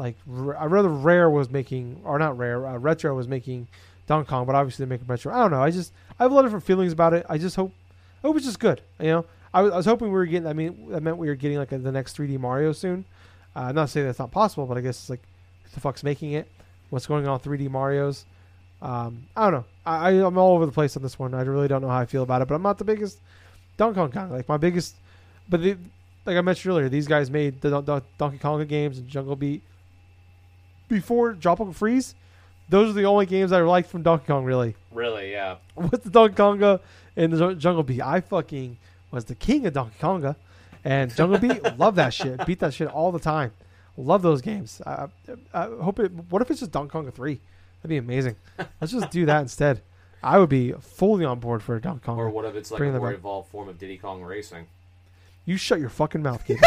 like 0.00 0.16
I'd 0.58 0.70
rather 0.70 0.88
Rare 0.88 1.30
was 1.30 1.50
making 1.50 2.00
or 2.04 2.18
not 2.18 2.36
Rare, 2.36 2.66
uh, 2.66 2.78
Retro 2.78 3.14
was 3.14 3.28
making 3.28 3.68
Donkey 4.06 4.28
Kong, 4.28 4.46
but 4.46 4.54
obviously 4.54 4.84
they're 4.84 4.90
making 4.90 5.06
Retro. 5.06 5.32
I 5.32 5.38
don't 5.38 5.50
know. 5.50 5.62
I 5.62 5.70
just 5.70 5.92
I 6.18 6.24
have 6.24 6.32
a 6.32 6.34
lot 6.34 6.44
of 6.44 6.46
different 6.46 6.64
feelings 6.64 6.92
about 6.92 7.14
it. 7.14 7.24
I 7.28 7.38
just 7.38 7.56
hope 7.56 7.72
I 8.22 8.26
hope 8.26 8.36
it's 8.36 8.46
just 8.46 8.58
good. 8.60 8.80
You 8.98 9.06
know, 9.06 9.26
I 9.54 9.62
was, 9.62 9.72
I 9.72 9.76
was 9.76 9.86
hoping 9.86 10.08
we 10.08 10.14
were 10.14 10.26
getting. 10.26 10.48
I 10.48 10.52
mean, 10.52 10.90
that 10.90 11.02
meant 11.02 11.16
we 11.16 11.28
were 11.28 11.34
getting 11.34 11.58
like 11.58 11.72
a, 11.72 11.78
the 11.78 11.92
next 11.92 12.16
3D 12.16 12.38
Mario 12.38 12.72
soon. 12.72 13.04
Uh, 13.54 13.60
I'm 13.60 13.74
not 13.74 13.90
saying 13.90 14.06
that's 14.06 14.18
not 14.18 14.30
possible, 14.30 14.66
but 14.66 14.76
I 14.76 14.80
guess 14.80 14.98
it's 14.98 15.10
like 15.10 15.22
who 15.64 15.70
the 15.74 15.80
fuck's 15.80 16.02
making 16.02 16.32
it? 16.32 16.48
What's 16.90 17.06
going 17.06 17.26
on 17.26 17.34
with 17.34 17.44
3D 17.44 17.70
Mario's? 17.70 18.24
Um, 18.82 19.26
I 19.36 19.44
don't 19.44 19.52
know. 19.52 19.64
I, 19.84 20.10
I 20.10 20.26
I'm 20.26 20.38
all 20.38 20.54
over 20.54 20.66
the 20.66 20.72
place 20.72 20.96
on 20.96 21.02
this 21.02 21.18
one. 21.18 21.34
I 21.34 21.42
really 21.42 21.68
don't 21.68 21.82
know 21.82 21.88
how 21.88 21.98
I 21.98 22.06
feel 22.06 22.22
about 22.22 22.42
it, 22.42 22.48
but 22.48 22.54
I'm 22.54 22.62
not 22.62 22.78
the 22.78 22.84
biggest 22.84 23.18
Donkey 23.76 23.96
Kong 23.96 24.10
guy. 24.10 24.26
Like 24.26 24.48
my 24.48 24.56
biggest, 24.56 24.96
but 25.48 25.62
the, 25.62 25.76
like 26.26 26.36
I 26.36 26.40
mentioned 26.40 26.72
earlier, 26.72 26.88
these 26.88 27.06
guys 27.06 27.30
made 27.30 27.60
the, 27.60 27.70
Don- 27.70 27.84
Don- 27.84 28.02
Donkey 28.18 28.38
Konga 28.38 28.66
games 28.66 28.98
and 28.98 29.08
Jungle 29.08 29.36
Beat 29.36 29.62
before 30.90 31.32
Tropical 31.34 31.72
Freeze. 31.72 32.14
Those 32.68 32.90
are 32.90 32.92
the 32.92 33.04
only 33.04 33.26
games 33.26 33.50
I 33.50 33.62
liked 33.62 33.90
from 33.90 34.02
Donkey 34.02 34.26
Kong, 34.26 34.44
really. 34.44 34.76
really 34.92 35.32
yeah 35.32 35.56
With 35.74 36.04
the 36.04 36.10
Donkey 36.10 36.36
Konga 36.36 36.80
and 37.16 37.32
the 37.32 37.54
Jungle 37.54 37.82
Beat, 37.82 38.02
I 38.02 38.20
fucking 38.20 38.76
was 39.10 39.24
the 39.24 39.34
king 39.34 39.66
of 39.66 39.72
Donkey 39.72 39.96
Konga, 40.00 40.36
and 40.84 41.14
Jungle 41.14 41.38
Beat, 41.38 41.62
love 41.78 41.96
that 41.96 42.14
shit. 42.14 42.44
Beat 42.46 42.60
that 42.60 42.74
shit 42.74 42.88
all 42.88 43.10
the 43.10 43.18
time. 43.18 43.52
Love 43.96 44.22
those 44.22 44.40
games. 44.40 44.80
I, 44.86 45.08
I, 45.52 45.64
hope 45.64 45.98
it. 45.98 46.12
What 46.30 46.42
if 46.42 46.50
it's 46.50 46.60
just 46.60 46.72
Donkey 46.72 46.92
Konga 46.92 47.12
three? 47.12 47.40
That'd 47.82 47.88
be 47.88 47.96
amazing. 47.96 48.36
Let's 48.80 48.92
just 48.92 49.10
do 49.10 49.26
that 49.26 49.40
instead. 49.42 49.82
I 50.22 50.38
would 50.38 50.48
be 50.48 50.72
fully 50.72 51.24
on 51.24 51.40
board 51.40 51.62
for 51.62 51.76
a 51.76 51.80
Donkey 51.80 52.04
Kong. 52.04 52.18
or 52.18 52.28
what 52.30 52.44
if 52.44 52.54
it's 52.54 52.70
like 52.70 52.78
Bring 52.78 52.94
a 52.94 52.98
more 52.98 53.12
evolved 53.12 53.50
form 53.50 53.68
of 53.68 53.78
Diddy 53.78 53.96
Kong 53.96 54.22
Racing 54.22 54.66
You 55.46 55.56
shut 55.56 55.80
your 55.80 55.88
fucking 55.88 56.22
mouth, 56.22 56.44
kid. 56.44 56.60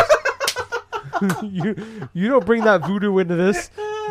you 1.44 1.76
you 2.14 2.28
don't 2.28 2.46
bring 2.46 2.64
that 2.64 2.86
voodoo 2.86 3.18
into 3.20 3.36
this. 3.36 3.70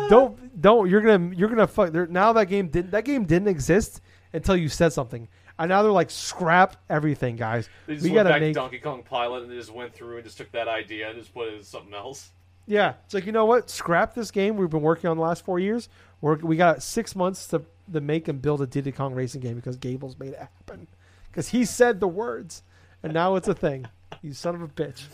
Don't 0.09 0.61
don't. 0.61 0.89
You're 0.89 1.01
gonna 1.01 1.33
you're 1.35 1.49
gonna 1.49 1.67
fuck. 1.67 1.91
There, 1.91 2.07
now 2.07 2.33
that 2.33 2.45
game 2.45 2.67
didn't 2.67 2.91
that 2.91 3.05
game 3.05 3.25
didn't 3.25 3.47
exist 3.47 4.01
until 4.33 4.55
you 4.55 4.69
said 4.69 4.93
something. 4.93 5.27
and 5.59 5.69
now 5.69 5.83
they're 5.83 5.91
like 5.91 6.09
scrap 6.09 6.77
everything, 6.89 7.35
guys. 7.35 7.69
They 7.87 7.93
just 7.95 8.03
We 8.03 8.09
went 8.11 8.25
gotta 8.25 8.29
back 8.35 8.41
make- 8.41 8.53
to 8.53 8.59
Donkey 8.59 8.79
Kong 8.79 9.03
Pilot 9.03 9.43
and 9.43 9.51
they 9.51 9.55
just 9.55 9.71
went 9.73 9.93
through 9.93 10.15
and 10.15 10.23
just 10.25 10.37
took 10.37 10.51
that 10.53 10.67
idea 10.67 11.09
and 11.09 11.17
just 11.19 11.33
put 11.33 11.47
it 11.49 11.53
in 11.55 11.63
something 11.63 11.93
else. 11.93 12.31
Yeah, 12.65 12.93
it's 13.05 13.13
like 13.13 13.25
you 13.25 13.31
know 13.31 13.45
what? 13.45 13.69
Scrap 13.69 14.13
this 14.15 14.31
game 14.31 14.55
we've 14.57 14.69
been 14.69 14.81
working 14.81 15.09
on 15.09 15.17
the 15.17 15.23
last 15.23 15.43
four 15.45 15.59
years. 15.59 15.89
We're, 16.21 16.35
we 16.37 16.55
got 16.55 16.81
six 16.81 17.15
months 17.15 17.47
to 17.49 17.61
to 17.91 17.99
make 18.01 18.27
and 18.29 18.41
build 18.41 18.61
a 18.61 18.67
Diddy 18.67 18.91
Kong 18.93 19.13
racing 19.13 19.41
game 19.41 19.55
because 19.55 19.75
Gables 19.77 20.17
made 20.17 20.29
it 20.29 20.39
happen. 20.39 20.87
Because 21.29 21.49
he 21.49 21.65
said 21.65 21.99
the 21.99 22.07
words, 22.07 22.63
and 23.03 23.13
now 23.13 23.35
it's 23.35 23.47
a 23.47 23.53
thing. 23.53 23.85
You 24.21 24.33
son 24.33 24.55
of 24.55 24.61
a 24.61 24.67
bitch. 24.67 25.03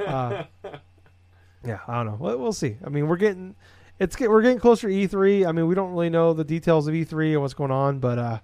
Uh, 0.00 0.44
yeah, 1.66 1.80
I 1.86 1.96
don't 1.96 2.06
know. 2.06 2.16
We'll, 2.18 2.38
we'll 2.38 2.52
see. 2.52 2.76
I 2.84 2.88
mean, 2.88 3.06
we're 3.08 3.16
getting 3.18 3.54
it's 4.00 4.16
get, 4.16 4.30
we're 4.30 4.42
getting 4.42 4.58
closer 4.58 4.88
to 4.88 4.94
E3. 4.94 5.46
I 5.46 5.52
mean, 5.52 5.68
we 5.68 5.74
don't 5.74 5.92
really 5.92 6.10
know 6.10 6.32
the 6.32 6.42
details 6.42 6.88
of 6.88 6.94
E3 6.94 7.32
and 7.32 7.42
what's 7.42 7.54
going 7.54 7.70
on, 7.70 7.98
but 8.00 8.18
uh, 8.18 8.38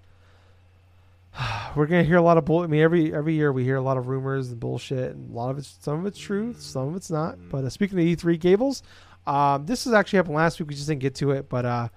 we're 1.77 1.87
gonna 1.87 2.05
hear 2.05 2.19
a 2.19 2.23
lot 2.23 2.37
of 2.37 2.45
bull. 2.45 2.61
I 2.61 2.67
mean, 2.67 2.83
every 2.83 3.13
every 3.13 3.35
year 3.35 3.51
we 3.53 3.65
hear 3.65 3.77
a 3.77 3.83
lot 3.83 3.97
of 3.97 4.07
rumors 4.07 4.51
and 4.51 4.61
bullshit, 4.61 5.17
and 5.17 5.31
a 5.31 5.35
lot 5.35 5.51
of 5.51 5.59
it's 5.59 5.79
some 5.81 5.99
of 5.99 6.07
it's 6.07 6.19
true, 6.19 6.55
some 6.59 6.89
of 6.89 6.97
it's 6.97 7.11
not. 7.11 7.39
But 7.49 7.65
uh, 7.65 7.71
speaking 7.71 7.99
of 7.99 8.05
E3 8.05 8.39
Gables, 8.39 8.83
um, 9.27 9.65
this 9.65 9.85
has 9.85 9.95
actually 9.95 10.19
happened 10.19 10.37
last 10.37 10.61
week. 10.61 10.69
We 10.69 10.75
just 10.75 10.89
didn't 10.89 11.01
get 11.01 11.15
to 11.17 11.31
it, 11.31 11.49
but 11.49 11.65
uh, 11.65 11.89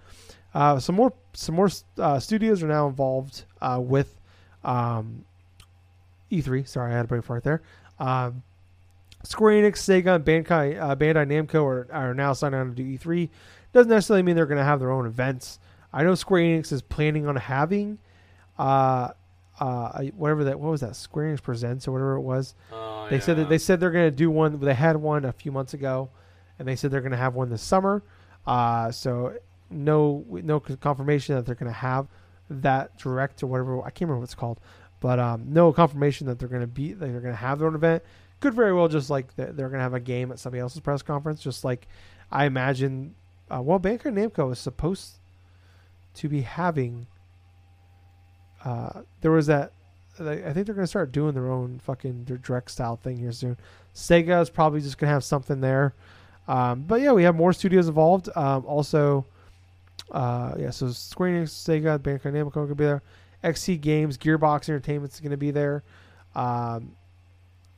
uh, 0.53 0.79
some 0.79 0.95
more 0.95 1.13
some 1.33 1.55
more 1.55 1.69
uh, 1.97 2.19
studios 2.19 2.63
are 2.63 2.67
now 2.67 2.87
involved 2.87 3.43
uh, 3.61 3.79
with 3.83 4.15
um, 4.63 5.25
E3. 6.31 6.65
Sorry, 6.65 6.93
I 6.93 6.95
had 6.95 7.05
a 7.05 7.07
brain 7.09 7.21
fart 7.21 7.43
there. 7.43 7.61
Um, 7.99 8.41
Square 9.23 9.61
Enix, 9.63 9.73
Sega, 9.77 10.15
and 10.15 10.25
Bandai, 10.25 10.79
uh, 10.79 10.95
Bandai 10.95 11.27
Namco 11.27 11.63
are, 11.63 11.87
are 11.91 12.13
now 12.13 12.33
signing 12.33 12.59
on 12.59 12.69
to 12.69 12.75
do 12.75 12.83
E3. 12.97 13.29
Doesn't 13.73 13.89
necessarily 13.89 14.23
mean 14.23 14.35
they're 14.35 14.45
going 14.45 14.57
to 14.57 14.63
have 14.63 14.79
their 14.79 14.91
own 14.91 15.05
events. 15.05 15.59
I 15.91 16.03
know 16.03 16.15
Square 16.15 16.43
Enix 16.43 16.71
is 16.71 16.81
planning 16.81 17.27
on 17.27 17.35
having, 17.35 17.97
uh, 18.57 19.09
uh, 19.59 20.03
whatever 20.15 20.45
that 20.45 20.59
what 20.59 20.71
was 20.71 20.81
that 20.81 20.95
Square 20.95 21.33
Enix 21.35 21.43
Presents 21.43 21.87
or 21.87 21.91
whatever 21.91 22.15
it 22.15 22.21
was. 22.21 22.55
Oh, 22.71 23.07
They 23.09 23.19
said 23.19 23.37
that 23.37 23.49
they 23.49 23.57
said 23.57 23.79
they're 23.79 23.91
going 23.91 24.07
to 24.07 24.15
do 24.15 24.31
one. 24.31 24.59
They 24.59 24.73
had 24.73 24.95
one 24.95 25.25
a 25.25 25.33
few 25.33 25.51
months 25.51 25.73
ago, 25.73 26.09
and 26.57 26.67
they 26.67 26.75
said 26.75 26.91
they're 26.91 27.01
going 27.01 27.11
to 27.11 27.17
have 27.17 27.35
one 27.35 27.49
this 27.49 27.61
summer. 27.61 28.03
Uh, 28.47 28.91
so 28.91 29.33
no 29.69 30.25
no 30.29 30.59
confirmation 30.59 31.35
that 31.35 31.45
they're 31.45 31.55
going 31.55 31.71
to 31.71 31.77
have 31.77 32.07
that 32.49 32.97
direct 32.97 33.43
or 33.43 33.47
whatever. 33.47 33.79
I 33.81 33.89
can't 33.89 34.01
remember 34.01 34.19
what 34.19 34.23
it's 34.25 34.35
called, 34.35 34.59
but 35.01 35.19
um, 35.19 35.45
no 35.47 35.73
confirmation 35.73 36.27
that 36.27 36.39
they're 36.39 36.47
going 36.47 36.61
to 36.61 36.67
be 36.67 36.93
that 36.93 36.99
they're 37.05 37.19
going 37.19 37.33
to 37.33 37.39
have 37.39 37.59
their 37.59 37.67
own 37.67 37.75
event. 37.75 38.03
Could 38.39 38.53
very 38.53 38.73
well 38.73 38.87
just 38.87 39.09
like 39.09 39.35
they're 39.35 39.53
going 39.53 39.73
to 39.73 39.79
have 39.79 39.93
a 39.93 39.99
game 39.99 40.31
at 40.31 40.39
somebody 40.39 40.61
else's 40.61 40.79
press 40.79 41.01
conference, 41.01 41.41
just 41.41 41.63
like 41.63 41.87
I 42.31 42.45
imagine. 42.45 43.15
Uh, 43.51 43.61
well, 43.61 43.79
Bandai 43.79 44.13
Namco 44.13 44.51
is 44.51 44.59
supposed 44.59 45.13
to 46.15 46.29
be 46.29 46.41
having. 46.41 47.07
Uh, 48.63 49.01
there 49.21 49.31
was 49.31 49.47
that 49.47 49.71
I 50.19 50.53
think 50.53 50.65
they're 50.65 50.75
gonna 50.75 50.87
start 50.87 51.11
doing 51.11 51.33
their 51.33 51.49
own 51.49 51.79
fucking 51.79 52.25
their 52.25 52.37
direct 52.37 52.71
style 52.71 52.97
thing 52.97 53.17
here 53.17 53.31
soon. 53.31 53.57
Sega 53.95 54.41
is 54.41 54.49
probably 54.49 54.81
just 54.81 54.97
gonna 54.97 55.13
have 55.13 55.23
something 55.23 55.61
there, 55.61 55.93
um, 56.47 56.83
but 56.83 57.01
yeah, 57.01 57.11
we 57.11 57.23
have 57.23 57.35
more 57.35 57.53
studios 57.53 57.87
involved. 57.87 58.29
Um, 58.35 58.65
also, 58.65 59.25
uh, 60.11 60.55
yeah, 60.57 60.71
so 60.71 60.89
Square 60.89 61.31
Enix, 61.31 61.49
Sega, 61.49 61.99
Bandai 61.99 62.33
Namco 62.33 62.47
are 62.57 62.65
gonna 62.65 62.75
be 62.75 62.85
there. 62.85 63.03
XC 63.43 63.77
Games, 63.77 64.17
Gearbox 64.17 64.67
Entertainment 64.67 65.13
is 65.13 65.19
gonna 65.19 65.37
be 65.37 65.51
there, 65.51 65.83
um, 66.35 66.91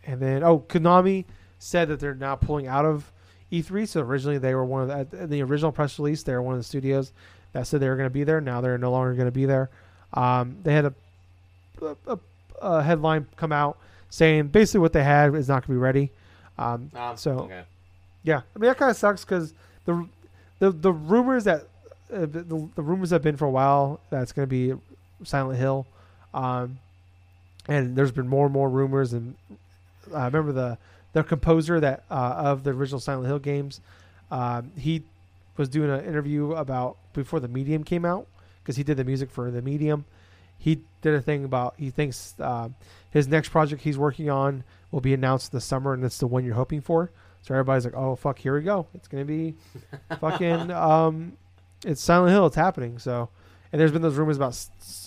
and 0.05 0.19
then 0.19 0.43
oh, 0.43 0.59
Konami 0.59 1.25
said 1.59 1.87
that 1.89 1.99
they're 1.99 2.15
now 2.15 2.35
pulling 2.35 2.67
out 2.67 2.85
of 2.85 3.11
E3. 3.51 3.87
So 3.87 4.01
originally 4.01 4.37
they 4.37 4.55
were 4.55 4.65
one 4.65 4.89
of 4.89 5.11
the, 5.11 5.27
the 5.27 5.41
original 5.43 5.71
press 5.71 5.99
release. 5.99 6.23
They 6.23 6.33
were 6.33 6.41
one 6.41 6.55
of 6.55 6.59
the 6.59 6.65
studios 6.65 7.11
that 7.53 7.67
said 7.67 7.79
they 7.79 7.89
were 7.89 7.95
going 7.95 8.09
to 8.09 8.13
be 8.13 8.23
there. 8.23 8.41
Now 8.41 8.61
they're 8.61 8.77
no 8.77 8.91
longer 8.91 9.13
going 9.13 9.27
to 9.27 9.31
be 9.31 9.45
there. 9.45 9.69
Um, 10.13 10.57
they 10.63 10.73
had 10.73 10.85
a, 10.85 10.93
a, 12.07 12.19
a 12.61 12.83
headline 12.83 13.27
come 13.35 13.51
out 13.51 13.77
saying 14.09 14.47
basically 14.47 14.81
what 14.81 14.93
they 14.93 15.03
had 15.03 15.33
is 15.35 15.47
not 15.47 15.65
going 15.65 15.75
to 15.75 15.79
be 15.79 15.83
ready. 15.83 16.11
Um, 16.57 16.91
Um, 16.95 17.17
so 17.17 17.31
okay. 17.39 17.63
yeah, 18.23 18.41
I 18.55 18.59
mean 18.59 18.67
that 18.67 18.77
kind 18.77 18.91
of 18.91 18.97
sucks 18.97 19.23
because 19.25 19.53
the 19.85 20.07
the 20.59 20.71
the 20.71 20.91
rumors 20.91 21.45
that 21.45 21.67
uh, 22.13 22.19
the, 22.21 22.69
the 22.75 22.81
rumors 22.81 23.09
have 23.11 23.21
been 23.23 23.37
for 23.37 23.45
a 23.45 23.49
while 23.49 23.99
that 24.09 24.21
it's 24.21 24.31
going 24.31 24.47
to 24.47 24.49
be 24.49 24.73
Silent 25.23 25.57
Hill, 25.57 25.87
um, 26.33 26.77
and 27.67 27.95
there's 27.95 28.11
been 28.11 28.27
more 28.27 28.45
and 28.45 28.53
more 28.53 28.69
rumors. 28.69 29.13
And 29.13 29.35
I 30.13 30.25
remember 30.25 30.51
the 30.51 30.77
the 31.13 31.23
composer 31.23 31.79
that 31.79 32.03
uh, 32.09 32.33
of 32.37 32.63
the 32.63 32.71
original 32.71 32.99
Silent 32.99 33.27
Hill 33.27 33.39
games, 33.39 33.81
um, 34.29 34.71
he 34.77 35.03
was 35.57 35.69
doing 35.69 35.89
an 35.89 36.05
interview 36.05 36.53
about 36.53 36.97
before 37.13 37.39
the 37.39 37.47
Medium 37.47 37.83
came 37.83 38.05
out 38.05 38.27
because 38.63 38.77
he 38.77 38.83
did 38.83 38.97
the 38.97 39.03
music 39.03 39.29
for 39.29 39.51
the 39.51 39.61
Medium. 39.61 40.05
He 40.57 40.81
did 41.01 41.15
a 41.15 41.21
thing 41.21 41.43
about 41.43 41.75
he 41.77 41.89
thinks 41.89 42.35
uh, 42.39 42.69
his 43.09 43.27
next 43.27 43.49
project 43.49 43.81
he's 43.81 43.97
working 43.97 44.29
on 44.29 44.63
will 44.91 45.01
be 45.01 45.13
announced 45.13 45.51
the 45.51 45.61
summer, 45.61 45.93
and 45.93 46.03
it's 46.03 46.17
the 46.19 46.27
one 46.27 46.45
you're 46.45 46.55
hoping 46.55 46.81
for. 46.81 47.11
So 47.41 47.53
everybody's 47.55 47.85
like, 47.85 47.95
"Oh 47.95 48.15
fuck, 48.15 48.37
here 48.37 48.55
we 48.55 48.61
go! 48.61 48.87
It's 48.93 49.07
gonna 49.07 49.25
be 49.25 49.55
fucking 50.19 50.71
um, 50.71 51.33
it's 51.85 52.01
Silent 52.01 52.31
Hill. 52.31 52.45
It's 52.45 52.55
happening." 52.55 52.99
So, 52.99 53.29
and 53.71 53.81
there's 53.81 53.91
been 53.91 54.03
those 54.03 54.15
rumors 54.15 54.37
about 54.37 54.53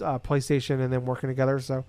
uh, 0.00 0.18
PlayStation 0.18 0.80
and 0.80 0.92
them 0.92 1.06
working 1.06 1.28
together. 1.28 1.60
So, 1.60 1.84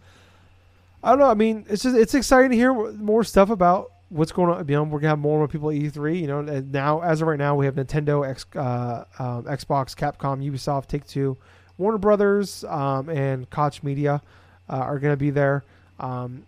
I 1.05 1.09
don't 1.09 1.19
know. 1.19 1.29
I 1.29 1.35
mean, 1.35 1.65
it's 1.69 1.83
just 1.83 1.95
it's 1.95 2.15
exciting 2.15 2.49
to 2.49 2.57
hear 2.57 2.73
more 2.93 3.23
stuff 3.23 3.51
about 3.51 3.91
what's 4.09 4.31
going 4.31 4.49
on. 4.49 4.65
Know, 4.65 4.83
we're 4.83 4.99
gonna 4.99 5.09
have 5.09 5.19
more 5.19 5.33
and 5.33 5.41
more 5.41 5.47
people 5.47 5.69
at 5.69 5.75
E3. 5.75 6.19
You 6.19 6.25
know, 6.25 6.39
and 6.39 6.71
now 6.71 7.01
as 7.01 7.21
of 7.21 7.27
right 7.27 7.37
now, 7.37 7.53
we 7.53 7.65
have 7.65 7.75
Nintendo, 7.75 8.27
X, 8.27 8.47
uh, 8.55 9.05
um, 9.19 9.43
Xbox, 9.43 9.95
Capcom, 9.95 10.43
Ubisoft, 10.43 10.87
Take 10.87 11.05
Two, 11.05 11.37
Warner 11.77 11.99
Brothers, 11.99 12.63
um, 12.63 13.09
and 13.09 13.47
Koch 13.51 13.83
Media 13.83 14.19
uh, 14.67 14.77
are 14.77 14.97
gonna 14.97 15.15
be 15.15 15.29
there. 15.29 15.63
Um, 15.99 16.43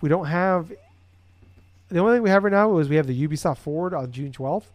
we 0.00 0.08
don't 0.08 0.26
have 0.26 0.72
the 1.88 2.00
only 2.00 2.14
thing 2.14 2.22
we 2.22 2.30
have 2.30 2.42
right 2.42 2.52
now 2.52 2.78
is 2.78 2.88
we 2.88 2.96
have 2.96 3.06
the 3.06 3.28
Ubisoft 3.28 3.58
Forward 3.58 3.94
on 3.94 4.10
June 4.10 4.32
12th, 4.32 4.72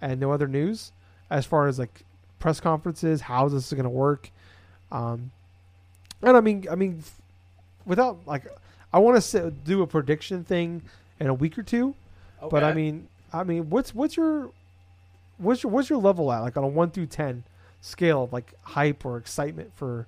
and 0.00 0.18
no 0.18 0.32
other 0.32 0.48
news 0.48 0.90
as 1.30 1.46
far 1.46 1.68
as 1.68 1.78
like 1.78 2.02
press 2.40 2.58
conferences, 2.58 3.22
how 3.22 3.48
this 3.48 3.72
is 3.72 3.78
to 3.78 3.88
work. 3.88 4.30
Um, 4.90 5.30
and 6.22 6.36
I 6.36 6.40
mean, 6.40 6.66
I 6.68 6.74
mean, 6.74 7.04
without 7.86 8.18
like, 8.26 8.44
I 8.92 8.98
want 8.98 9.22
to 9.22 9.50
do 9.50 9.82
a 9.82 9.86
prediction 9.86 10.44
thing 10.44 10.82
in 11.20 11.26
a 11.26 11.34
week 11.34 11.58
or 11.58 11.62
two, 11.62 11.94
but 12.50 12.62
I 12.64 12.72
mean, 12.72 13.08
I 13.32 13.44
mean, 13.44 13.70
what's 13.70 13.94
what's 13.94 14.16
your 14.16 14.50
what's 15.38 15.62
your 15.62 15.72
what's 15.72 15.90
your 15.90 15.98
level 15.98 16.30
at 16.32 16.40
like 16.40 16.56
on 16.56 16.64
a 16.64 16.68
one 16.68 16.90
through 16.90 17.06
ten 17.06 17.44
scale 17.80 18.24
of 18.24 18.32
like 18.32 18.54
hype 18.62 19.04
or 19.04 19.16
excitement 19.16 19.72
for 19.74 20.06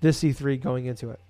this 0.00 0.22
E3 0.22 0.60
going 0.60 0.86
into 0.86 1.10
it? 1.10 1.20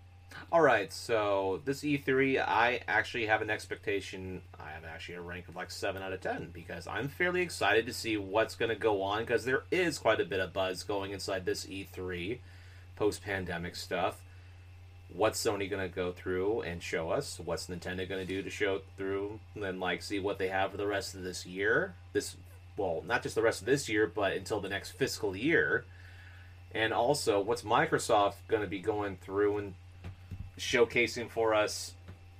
All 0.52 0.60
right, 0.60 0.92
so 0.92 1.60
this 1.64 1.80
E3, 1.82 2.38
I 2.46 2.80
actually 2.86 3.26
have 3.26 3.42
an 3.42 3.50
expectation. 3.50 4.42
I 4.60 4.70
have 4.70 4.84
actually 4.84 5.16
a 5.16 5.20
rank 5.20 5.48
of 5.48 5.56
like 5.56 5.70
seven 5.70 6.02
out 6.02 6.12
of 6.12 6.20
ten 6.20 6.50
because 6.52 6.86
I'm 6.86 7.08
fairly 7.08 7.42
excited 7.42 7.86
to 7.86 7.92
see 7.92 8.16
what's 8.16 8.54
going 8.54 8.68
to 8.68 8.76
go 8.76 9.02
on 9.02 9.20
because 9.20 9.44
there 9.44 9.64
is 9.70 9.98
quite 9.98 10.20
a 10.20 10.24
bit 10.24 10.40
of 10.40 10.52
buzz 10.52 10.82
going 10.84 11.10
inside 11.10 11.44
this 11.44 11.66
E3, 11.66 12.38
post-pandemic 12.96 13.76
stuff. 13.76 14.20
What's 15.12 15.42
Sony 15.42 15.70
going 15.70 15.88
to 15.88 15.94
go 15.94 16.12
through 16.12 16.62
and 16.62 16.82
show 16.82 17.10
us? 17.10 17.40
What's 17.42 17.68
Nintendo 17.68 18.08
going 18.08 18.20
to 18.20 18.26
do 18.26 18.42
to 18.42 18.50
show 18.50 18.80
through 18.96 19.38
and 19.54 19.62
then 19.62 19.78
like 19.80 20.02
see 20.02 20.18
what 20.18 20.38
they 20.38 20.48
have 20.48 20.72
for 20.72 20.76
the 20.76 20.86
rest 20.86 21.14
of 21.14 21.22
this 21.22 21.46
year? 21.46 21.94
This, 22.12 22.36
well, 22.76 23.02
not 23.06 23.22
just 23.22 23.34
the 23.34 23.42
rest 23.42 23.60
of 23.60 23.66
this 23.66 23.88
year, 23.88 24.06
but 24.12 24.32
until 24.32 24.60
the 24.60 24.68
next 24.68 24.90
fiscal 24.92 25.36
year. 25.36 25.84
And 26.74 26.92
also, 26.92 27.40
what's 27.40 27.62
Microsoft 27.62 28.34
going 28.48 28.62
to 28.62 28.68
be 28.68 28.80
going 28.80 29.16
through 29.16 29.58
and 29.58 29.74
showcasing 30.58 31.30
for 31.30 31.54
us, 31.54 31.94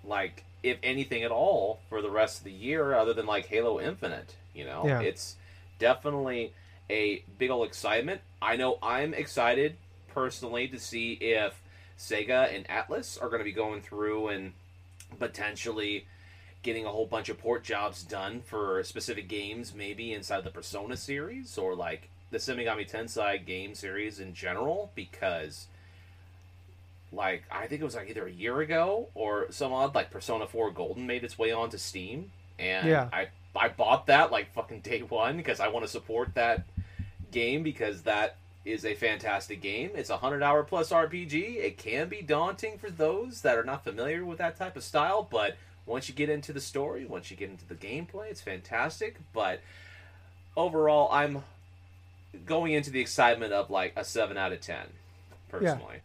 like 0.05 0.45
if 0.63 0.79
anything 0.83 1.23
at 1.23 1.31
all, 1.31 1.81
for 1.89 2.03
the 2.03 2.11
rest 2.11 2.39
of 2.39 2.45
the 2.45 2.53
year, 2.53 2.95
other 2.95 3.15
than 3.15 3.27
like 3.27 3.47
Halo 3.47 3.81
Infinite. 3.81 4.35
You 4.55 4.65
know, 4.65 4.87
Yeah. 4.87 5.01
it's 5.01 5.37
definitely 5.79 6.53
a 6.91 7.23
big 7.39 7.51
old 7.51 7.67
excitement. 7.69 8.21
I 8.43 8.57
know 8.57 8.79
I'm 8.83 9.15
excited 9.15 9.77
personally 10.13 10.67
to 10.69 10.79
see 10.81 11.13
if 11.13 11.61
Sega 11.99 12.55
and 12.55 12.67
Atlus 12.69 13.21
are 13.23 13.29
going 13.29 13.41
to 13.41 13.45
be 13.45 13.53
going 13.53 13.81
through 13.81 14.29
and 14.29 14.53
potentially 15.19 16.07
getting 16.63 16.85
a 16.85 16.89
whole 16.89 17.07
bunch 17.07 17.29
of 17.29 17.39
port 17.39 17.65
jobs 17.65 18.03
done 18.03 18.43
for 18.43 18.83
specific 18.83 19.29
games, 19.29 19.75
maybe 19.75 20.13
inside 20.13 20.45
the 20.45 20.51
Persona 20.51 20.97
series 20.97 21.57
or 21.57 21.75
like 21.75 22.09
the 22.31 22.39
Shin 22.39 22.57
Megami 22.59 22.91
Tensei 22.91 23.45
game 23.45 23.75
series 23.75 24.19
in 24.19 24.35
general, 24.35 24.91
because 24.95 25.69
like 27.13 27.45
I 27.51 27.67
think 27.67 27.81
it 27.81 27.85
was 27.85 27.95
like 27.95 28.11
either 28.11 28.27
a 28.27 28.33
year 28.33 28.61
ago 28.61 29.09
or 29.15 29.47
some 29.51 29.73
odd 29.73 29.95
like 29.95 30.11
Persona 30.11 30.47
4 30.47 30.73
Golden 30.73 31.07
made 31.07 31.25
its 31.25 31.39
way 31.39 31.53
onto 31.53 31.79
Steam 31.79 32.33
and 32.59 32.89
Yeah. 32.89 33.09
I 33.13 33.29
I 33.55 33.69
bought 33.69 34.07
that 34.07 34.33
like 34.33 34.53
fucking 34.53 34.81
day 34.81 35.01
one 35.01 35.37
because 35.37 35.61
I 35.61 35.69
want 35.69 35.85
to 35.85 35.91
support 35.91 36.35
that 36.35 36.65
game 37.31 37.63
because 37.63 38.03
that 38.03 38.37
is 38.67 38.85
a 38.85 38.95
fantastic 38.95 39.63
game. 39.63 39.91
It's 39.95 40.11
a 40.11 40.17
hundred 40.17 40.43
hour 40.43 40.65
plus 40.65 40.91
RPG. 40.91 41.57
It 41.57 41.79
can 41.79 42.09
be 42.09 42.21
daunting 42.21 42.79
for 42.79 42.91
those 42.91 43.43
that 43.43 43.57
are 43.57 43.65
not 43.65 43.85
familiar 43.85 44.25
with 44.25 44.39
that 44.39 44.57
type 44.57 44.77
of 44.77 44.83
style, 44.83 45.27
but 45.31 45.57
once 45.87 46.09
you 46.09 46.15
get 46.15 46.29
into 46.29 46.53
the 46.53 46.61
story, 46.61 47.07
once 47.07 47.31
you 47.31 47.37
get 47.37 47.49
into 47.49 47.67
the 47.67 47.77
gameplay, 47.77 48.29
it's 48.29 48.41
fantastic. 48.41 49.19
But 49.33 49.61
overall, 50.57 51.09
I'm 51.13 51.45
going 52.45 52.73
into 52.73 52.91
the 52.91 53.01
excitement 53.01 53.53
of 53.53 53.71
like 53.71 53.93
a 53.97 54.05
seven 54.05 54.37
out 54.37 54.53
of 54.53 54.61
ten, 54.61 54.87
personally. 55.49 56.01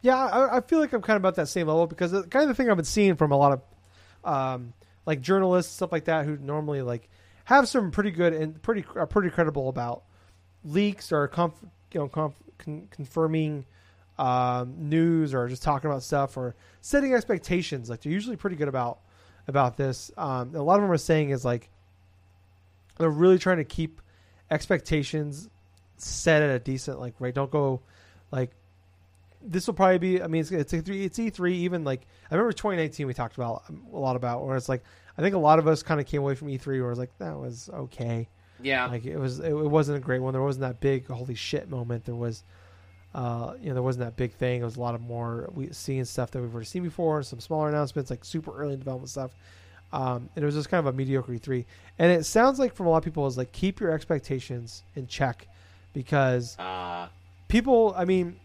Yeah, 0.00 0.16
I, 0.16 0.56
I 0.56 0.60
feel 0.62 0.80
like 0.80 0.94
I'm 0.94 1.02
kind 1.02 1.16
of 1.16 1.20
about 1.20 1.36
that 1.36 1.48
same 1.48 1.66
level 1.66 1.86
because 1.86 2.12
the 2.12 2.22
kind 2.22 2.44
of 2.44 2.48
the 2.48 2.54
thing 2.54 2.70
I've 2.70 2.76
been 2.76 2.86
seeing 2.86 3.16
from 3.16 3.30
a 3.32 3.36
lot 3.36 3.52
of 3.52 3.62
um, 4.24 4.72
like 5.04 5.20
journalists 5.20 5.74
stuff 5.74 5.92
like 5.92 6.04
that 6.04 6.24
who 6.24 6.38
normally 6.38 6.80
like 6.80 7.10
have 7.44 7.68
some 7.68 7.90
pretty 7.90 8.10
good 8.10 8.32
and 8.32 8.60
pretty 8.62 8.84
are 8.94 9.06
pretty 9.06 9.28
credible 9.28 9.68
about 9.68 10.04
leaks 10.64 11.12
or 11.12 11.26
conf, 11.28 11.54
you 11.92 12.00
know 12.00 12.08
conf, 12.08 12.34
con, 12.58 12.88
confirming 12.90 13.64
um, 14.18 14.74
news 14.78 15.34
or 15.34 15.48
just 15.48 15.62
talking 15.62 15.90
about 15.90 16.02
stuff 16.02 16.36
or 16.36 16.54
setting 16.80 17.14
expectations. 17.14 17.88
Like 17.88 18.02
they're 18.02 18.12
usually 18.12 18.36
pretty 18.36 18.56
good 18.56 18.68
about 18.68 19.00
about 19.48 19.76
this. 19.76 20.10
Um, 20.16 20.54
a 20.54 20.62
lot 20.62 20.76
of 20.76 20.82
them 20.82 20.90
are 20.90 20.98
saying 20.98 21.30
is 21.30 21.44
like 21.44 21.70
they're 22.98 23.08
really 23.08 23.38
trying 23.38 23.58
to 23.58 23.64
keep 23.64 24.00
expectations 24.50 25.48
set 25.96 26.42
at 26.42 26.50
a 26.50 26.58
decent 26.58 27.00
like 27.00 27.14
rate. 27.18 27.34
Don't 27.34 27.50
go 27.50 27.80
like 28.30 28.50
this 29.42 29.66
will 29.66 29.74
probably 29.74 29.98
be. 29.98 30.22
I 30.22 30.26
mean, 30.26 30.42
it's 30.42 30.52
it's 30.52 30.72
E3. 30.72 31.04
It's 31.04 31.18
E3. 31.18 31.52
Even 31.52 31.84
like 31.84 32.02
I 32.30 32.34
remember 32.34 32.52
2019, 32.52 33.06
we 33.06 33.14
talked 33.14 33.36
about 33.36 33.64
a 33.70 33.96
lot 33.96 34.16
about 34.16 34.44
where 34.44 34.56
it's 34.56 34.68
like 34.68 34.84
I 35.16 35.22
think 35.22 35.34
a 35.34 35.38
lot 35.38 35.58
of 35.58 35.66
us 35.66 35.82
kind 35.82 36.00
of 36.00 36.06
came 36.06 36.20
away 36.20 36.34
from 36.34 36.48
E3 36.48 36.66
where 36.66 36.86
it 36.86 36.88
was 36.90 36.98
like 36.98 37.16
that 37.18 37.38
was 37.38 37.70
okay. 37.72 38.28
Yeah. 38.62 38.86
Like 38.86 39.04
it 39.04 39.18
was 39.18 39.40
it, 39.40 39.48
it 39.48 39.54
wasn't 39.54 39.98
a 39.98 40.00
great 40.00 40.20
one. 40.20 40.32
There 40.32 40.42
wasn't 40.42 40.62
that 40.62 40.80
big 40.80 41.06
holy 41.06 41.34
shit 41.34 41.68
moment. 41.68 42.04
There 42.04 42.14
was. 42.14 42.42
Uh, 43.12 43.54
you 43.60 43.66
know, 43.66 43.74
there 43.74 43.82
wasn't 43.82 44.04
that 44.04 44.14
big 44.16 44.32
thing. 44.32 44.60
It 44.60 44.64
was 44.64 44.76
a 44.76 44.80
lot 44.80 44.94
of 44.94 45.00
more 45.00 45.50
we 45.52 45.70
seeing 45.72 46.04
stuff 46.04 46.30
that 46.30 46.40
we've 46.40 46.54
already 46.54 46.66
seen 46.68 46.84
before, 46.84 47.24
some 47.24 47.40
smaller 47.40 47.68
announcements, 47.68 48.08
like 48.08 48.24
super 48.24 48.56
early 48.56 48.76
development 48.76 49.10
stuff. 49.10 49.32
Um, 49.92 50.30
and 50.36 50.44
it 50.44 50.46
was 50.46 50.54
just 50.54 50.68
kind 50.68 50.78
of 50.78 50.94
a 50.94 50.96
mediocre 50.96 51.32
E3. 51.32 51.64
And 51.98 52.12
it 52.12 52.24
sounds 52.24 52.60
like 52.60 52.72
from 52.72 52.86
a 52.86 52.90
lot 52.90 52.98
of 52.98 53.02
people 53.02 53.26
is 53.26 53.36
like 53.36 53.50
keep 53.50 53.80
your 53.80 53.90
expectations 53.90 54.84
in 54.94 55.08
check 55.08 55.48
because 55.92 56.58
Uh, 56.58 57.08
people 57.48 57.94
i 57.96 58.04
mean 58.04 58.36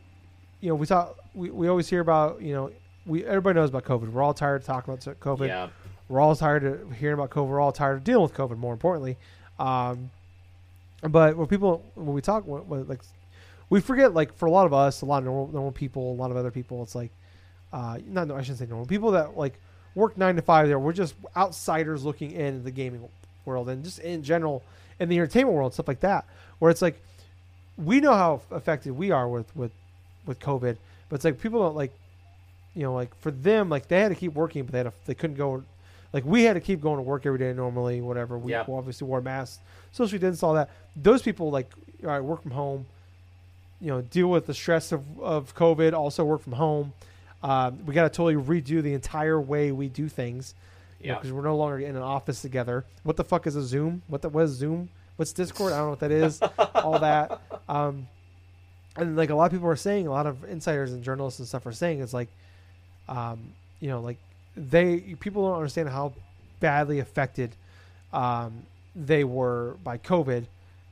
you 0.62 0.70
know 0.70 0.76
we 0.76 0.86
talk 0.86 1.18
we, 1.34 1.50
we 1.50 1.68
always 1.68 1.88
hear 1.88 2.00
about 2.00 2.42
you 2.42 2.54
know 2.54 2.72
we 3.06 3.24
everybody 3.26 3.56
knows 3.56 3.70
about 3.70 3.84
covid 3.84 4.12
we're 4.12 4.24
all 4.24 4.34
tired 4.34 4.62
of 4.62 4.66
talking 4.66 4.94
about 4.94 5.20
covid 5.20 5.48
yeah. 5.48 5.70
we're 6.10 6.20
all 6.20 6.36
tired 6.36 6.64
of 6.64 6.92
hearing 6.94 7.14
about 7.14 7.30
covid 7.30 7.48
we're 7.48 7.62
all 7.62 7.72
tired 7.72 7.98
of 7.98 8.04
dealing 8.04 8.24
with 8.24 8.34
covid 8.34 8.58
more 8.58 8.74
importantly 8.74 9.18
um 9.60 10.10
but 11.02 11.36
when 11.38 11.48
people 11.48 11.84
when 11.96 12.14
we 12.14 12.22
talk 12.22 12.46
when, 12.48 12.68
when, 12.68 12.88
like 12.88 13.02
we 13.70 13.82
forget 13.82 14.14
like 14.14 14.36
for 14.36 14.46
a 14.46 14.52
lot 14.52 14.66
of 14.66 14.74
us 14.74 15.02
a 15.02 15.06
lot 15.06 15.20
of 15.20 15.26
normal, 15.26 15.48
normal 15.48 15.72
people 15.72 16.14
a 16.14 16.16
lot 16.16 16.32
of 16.32 16.38
other 16.38 16.52
people 16.52 16.84
it's 16.84 16.96
like 16.96 17.12
uh 17.74 17.98
not 18.08 18.28
no 18.28 18.36
i 18.36 18.42
shouldn't 18.42 18.60
say 18.60 18.66
normal. 18.66 18.86
People 18.86 19.12
that 19.12 19.38
like 19.38 19.60
work 19.96 20.18
nine 20.18 20.36
to 20.36 20.42
five 20.42 20.68
there 20.68 20.80
we're 20.80 20.94
just 20.94 21.16
outsiders 21.36 22.04
looking 22.04 22.32
in 22.32 22.64
the 22.64 22.72
gaming 22.72 23.08
world 23.46 23.70
and 23.70 23.84
just 23.84 24.00
in 24.00 24.24
general 24.24 24.64
in 25.00 25.10
the 25.10 25.16
entertainment 25.16 25.56
world 25.56 25.74
stuff 25.74 25.88
like 25.88 26.00
that. 26.02 26.26
Where 26.60 26.72
it's 26.72 26.82
like 26.82 27.02
we 27.78 28.00
know 28.00 28.14
how 28.14 28.42
affected 28.52 28.94
we 28.94 29.12
are 29.12 29.28
with 29.28 29.54
with 29.56 29.72
with 30.26 30.40
COVID, 30.40 30.78
but 31.10 31.16
it's 31.16 31.26
like 31.26 31.40
people 31.40 31.62
don't 31.62 31.76
like, 31.76 31.94
you 32.74 32.84
know, 32.84 32.94
like 32.94 33.16
for 33.20 33.32
them, 33.32 33.70
like 33.70 33.88
they 33.88 34.00
had 34.00 34.10
to 34.10 34.16
keep 34.16 34.34
working, 34.34 34.64
but 34.64 34.72
they 34.72 34.78
had 34.80 34.86
to, 34.86 34.94
they 35.06 35.14
couldn't 35.14 35.36
go, 35.36 35.64
like 36.16 36.24
we 36.26 36.44
had 36.44 36.54
to 36.54 36.62
keep 36.62 36.80
going 36.82 36.96
to 36.96 37.02
work 37.04 37.26
every 37.26 37.38
day 37.40 37.52
normally, 37.52 38.00
whatever. 38.00 38.38
We 38.38 38.54
Yeah. 38.54 38.64
obviously 38.70 39.06
wore 39.06 39.20
masks, 39.20 39.60
social 39.92 40.18
distance, 40.18 40.42
all 40.44 40.54
that. 40.54 40.70
Those 40.96 41.22
people 41.22 41.52
like, 41.52 41.70
all 42.04 42.10
right, 42.10 42.22
work 42.22 42.42
from 42.42 42.52
home, 42.52 42.86
you 43.82 43.88
know, 43.92 44.00
deal 44.02 44.30
with 44.30 44.46
the 44.48 44.54
stress 44.54 44.92
of 44.94 45.04
of 45.20 45.54
COVID, 45.56 45.92
also 45.94 46.24
work 46.24 46.42
from 46.42 46.54
home. 46.54 46.94
Um, 47.44 47.86
we 47.86 47.94
got 47.94 48.04
to 48.04 48.10
totally 48.10 48.36
redo 48.36 48.82
the 48.82 48.94
entire 48.94 49.40
way 49.42 49.72
we 49.74 49.90
do 49.90 50.08
things, 50.08 50.56
Yeah. 51.02 51.16
because 51.16 51.32
we're 51.34 51.44
no 51.44 51.58
longer 51.58 51.80
in 51.80 51.96
an 51.98 52.02
office 52.02 52.42
together. 52.42 52.86
What 53.04 53.18
the 53.18 53.24
fuck 53.26 53.46
is 53.46 53.56
a 53.58 53.62
Zoom? 53.62 54.02
What 54.08 54.22
the 54.22 54.30
what 54.30 54.46
is 54.46 54.52
Zoom? 54.52 54.88
What's 55.18 55.34
Discord? 55.34 55.74
I 55.74 55.78
don't 55.78 55.86
know 55.88 55.90
what 55.92 56.00
that 56.00 56.12
is. 56.12 56.40
all 56.76 56.98
that. 57.00 57.40
Um, 57.68 58.08
and 58.96 59.18
like 59.18 59.30
a 59.30 59.36
lot 59.36 59.46
of 59.48 59.52
people 59.52 59.68
are 59.68 59.76
saying, 59.76 60.08
a 60.08 60.12
lot 60.12 60.26
of 60.28 60.44
insiders 60.46 60.94
and 60.94 61.04
journalists 61.04 61.40
and 61.40 61.48
stuff 61.48 61.66
are 61.66 61.74
saying, 61.74 62.00
it's 62.02 62.14
like, 62.14 62.30
um, 63.10 63.40
you 63.82 63.90
know, 63.90 64.00
like 64.00 64.18
they 64.56 64.98
people 65.20 65.48
don't 65.48 65.58
understand 65.58 65.90
how 65.90 66.14
badly 66.60 67.00
affected 67.00 67.56
um, 68.14 68.64
they 68.96 69.24
were 69.24 69.76
by 69.84 69.98
COVID. 69.98 70.46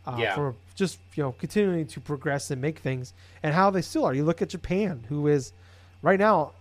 Uh, 0.06 0.18
Yeah. 0.20 0.36
For 0.36 0.56
just 0.76 0.98
you 1.16 1.24
know 1.24 1.32
continuing 1.40 1.86
to 1.88 2.00
progress 2.02 2.52
and 2.52 2.62
make 2.62 2.80
things, 2.80 3.14
and 3.42 3.54
how 3.54 3.70
they 3.70 3.82
still 3.82 4.06
are. 4.06 4.14
You 4.14 4.26
look 4.26 4.42
at 4.42 4.50
Japan, 4.50 5.04
who 5.10 5.28
is 5.28 5.54
right 6.02 6.20
now 6.20 6.52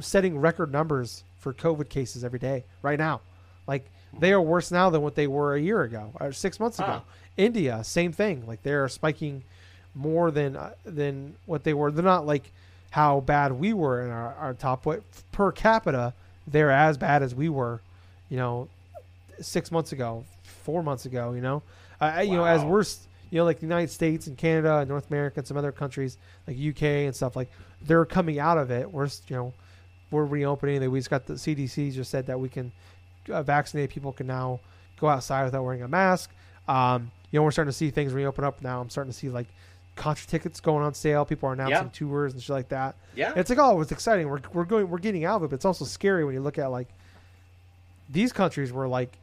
setting 0.00 0.38
record 0.38 0.72
numbers 0.72 1.22
for 1.38 1.52
COVID 1.52 1.88
cases 1.88 2.24
every 2.24 2.38
day. 2.38 2.64
Right 2.82 2.98
now, 2.98 3.20
like 3.66 3.84
they 4.18 4.32
are 4.32 4.40
worse 4.40 4.70
now 4.70 4.88
than 4.90 5.02
what 5.02 5.14
they 5.16 5.26
were 5.26 5.54
a 5.54 5.60
year 5.60 5.82
ago 5.82 6.12
or 6.18 6.32
six 6.32 6.58
months 6.58 6.78
ago. 6.78 6.86
Huh. 6.86 7.00
India, 7.36 7.84
same 7.84 8.12
thing. 8.12 8.46
Like 8.46 8.62
they 8.62 8.72
are 8.72 8.88
spiking 8.88 9.42
more 9.94 10.30
than 10.30 10.56
uh, 10.56 10.72
than 10.84 11.34
what 11.46 11.64
they 11.64 11.74
were. 11.74 11.90
They're 11.90 12.02
not 12.04 12.26
like 12.26 12.50
how 12.90 13.20
bad 13.20 13.52
we 13.52 13.74
were 13.74 14.02
in 14.02 14.10
our, 14.10 14.34
our 14.34 14.54
top, 14.54 14.86
per 15.32 15.52
capita, 15.52 16.14
they're 16.50 16.70
as 16.70 16.96
bad 16.98 17.22
as 17.22 17.34
we 17.34 17.48
were. 17.48 17.80
You 18.28 18.36
know, 18.36 18.68
six 19.40 19.70
months 19.70 19.92
ago, 19.92 20.24
four 20.42 20.82
months 20.82 21.06
ago. 21.06 21.32
You 21.32 21.40
know, 21.40 21.62
uh, 22.00 22.22
you 22.24 22.36
know 22.36 22.44
as 22.44 22.62
Wow. 22.62 22.68
we're 22.68 22.84
you 23.30 23.38
know 23.38 23.44
like 23.44 23.58
the 23.60 23.66
United 23.66 23.90
States 23.90 24.26
and 24.26 24.36
Canada 24.36 24.78
and 24.78 24.88
North 24.88 25.10
America 25.10 25.40
and 25.40 25.46
some 25.46 25.56
other 25.56 25.72
countries 25.72 26.16
like 26.46 26.56
UK 26.56 26.82
and 27.06 27.14
stuff 27.16 27.36
like 27.36 27.50
they're 27.82 28.04
coming 28.04 28.38
out 28.38 28.58
of 28.58 28.70
it. 28.70 28.90
We're 28.90 29.06
you 29.28 29.36
know 29.36 29.52
we're 30.10 30.24
reopening. 30.24 30.90
We 30.90 30.98
just 30.98 31.10
got 31.10 31.26
the 31.26 31.34
CDC 31.34 31.92
just 31.94 32.10
said 32.10 32.26
that 32.26 32.38
we 32.40 32.48
can 32.48 32.72
uh, 33.30 33.42
vaccinated 33.42 33.90
people 33.90 34.12
can 34.12 34.26
now 34.26 34.60
go 35.00 35.08
outside 35.08 35.44
without 35.44 35.62
wearing 35.64 35.82
a 35.82 35.88
mask. 35.88 36.30
Um, 36.66 37.10
you 37.30 37.38
know, 37.38 37.44
we're 37.44 37.50
starting 37.50 37.70
to 37.70 37.76
see 37.76 37.90
things 37.90 38.12
reopen 38.12 38.44
up 38.44 38.62
now. 38.62 38.80
I'm 38.80 38.90
starting 38.90 39.12
to 39.12 39.18
see 39.18 39.28
like 39.28 39.46
contra 39.98 40.26
tickets 40.26 40.60
going 40.60 40.82
on 40.84 40.94
sale. 40.94 41.24
People 41.26 41.48
are 41.50 41.52
announcing 41.52 41.74
Yeah. 41.76 41.88
tours 41.92 42.32
and 42.32 42.42
shit 42.42 42.50
like 42.50 42.68
that. 42.70 42.94
Yeah. 43.14 43.32
It's 43.36 43.50
like, 43.50 43.58
oh, 43.58 43.80
it's 43.82 43.92
exciting. 43.92 44.28
We're, 44.28 44.40
we're 44.54 44.64
going, 44.64 44.88
we're 44.88 44.98
getting 44.98 45.24
out 45.26 45.36
of 45.36 45.42
it, 45.42 45.50
but 45.50 45.56
it's 45.56 45.64
also 45.66 45.84
scary 45.84 46.24
when 46.24 46.34
you 46.34 46.40
look 46.40 46.56
at 46.58 46.68
like 46.68 46.88
these 48.08 48.32
countries 48.32 48.72
were 48.72 48.88
like 48.88 49.18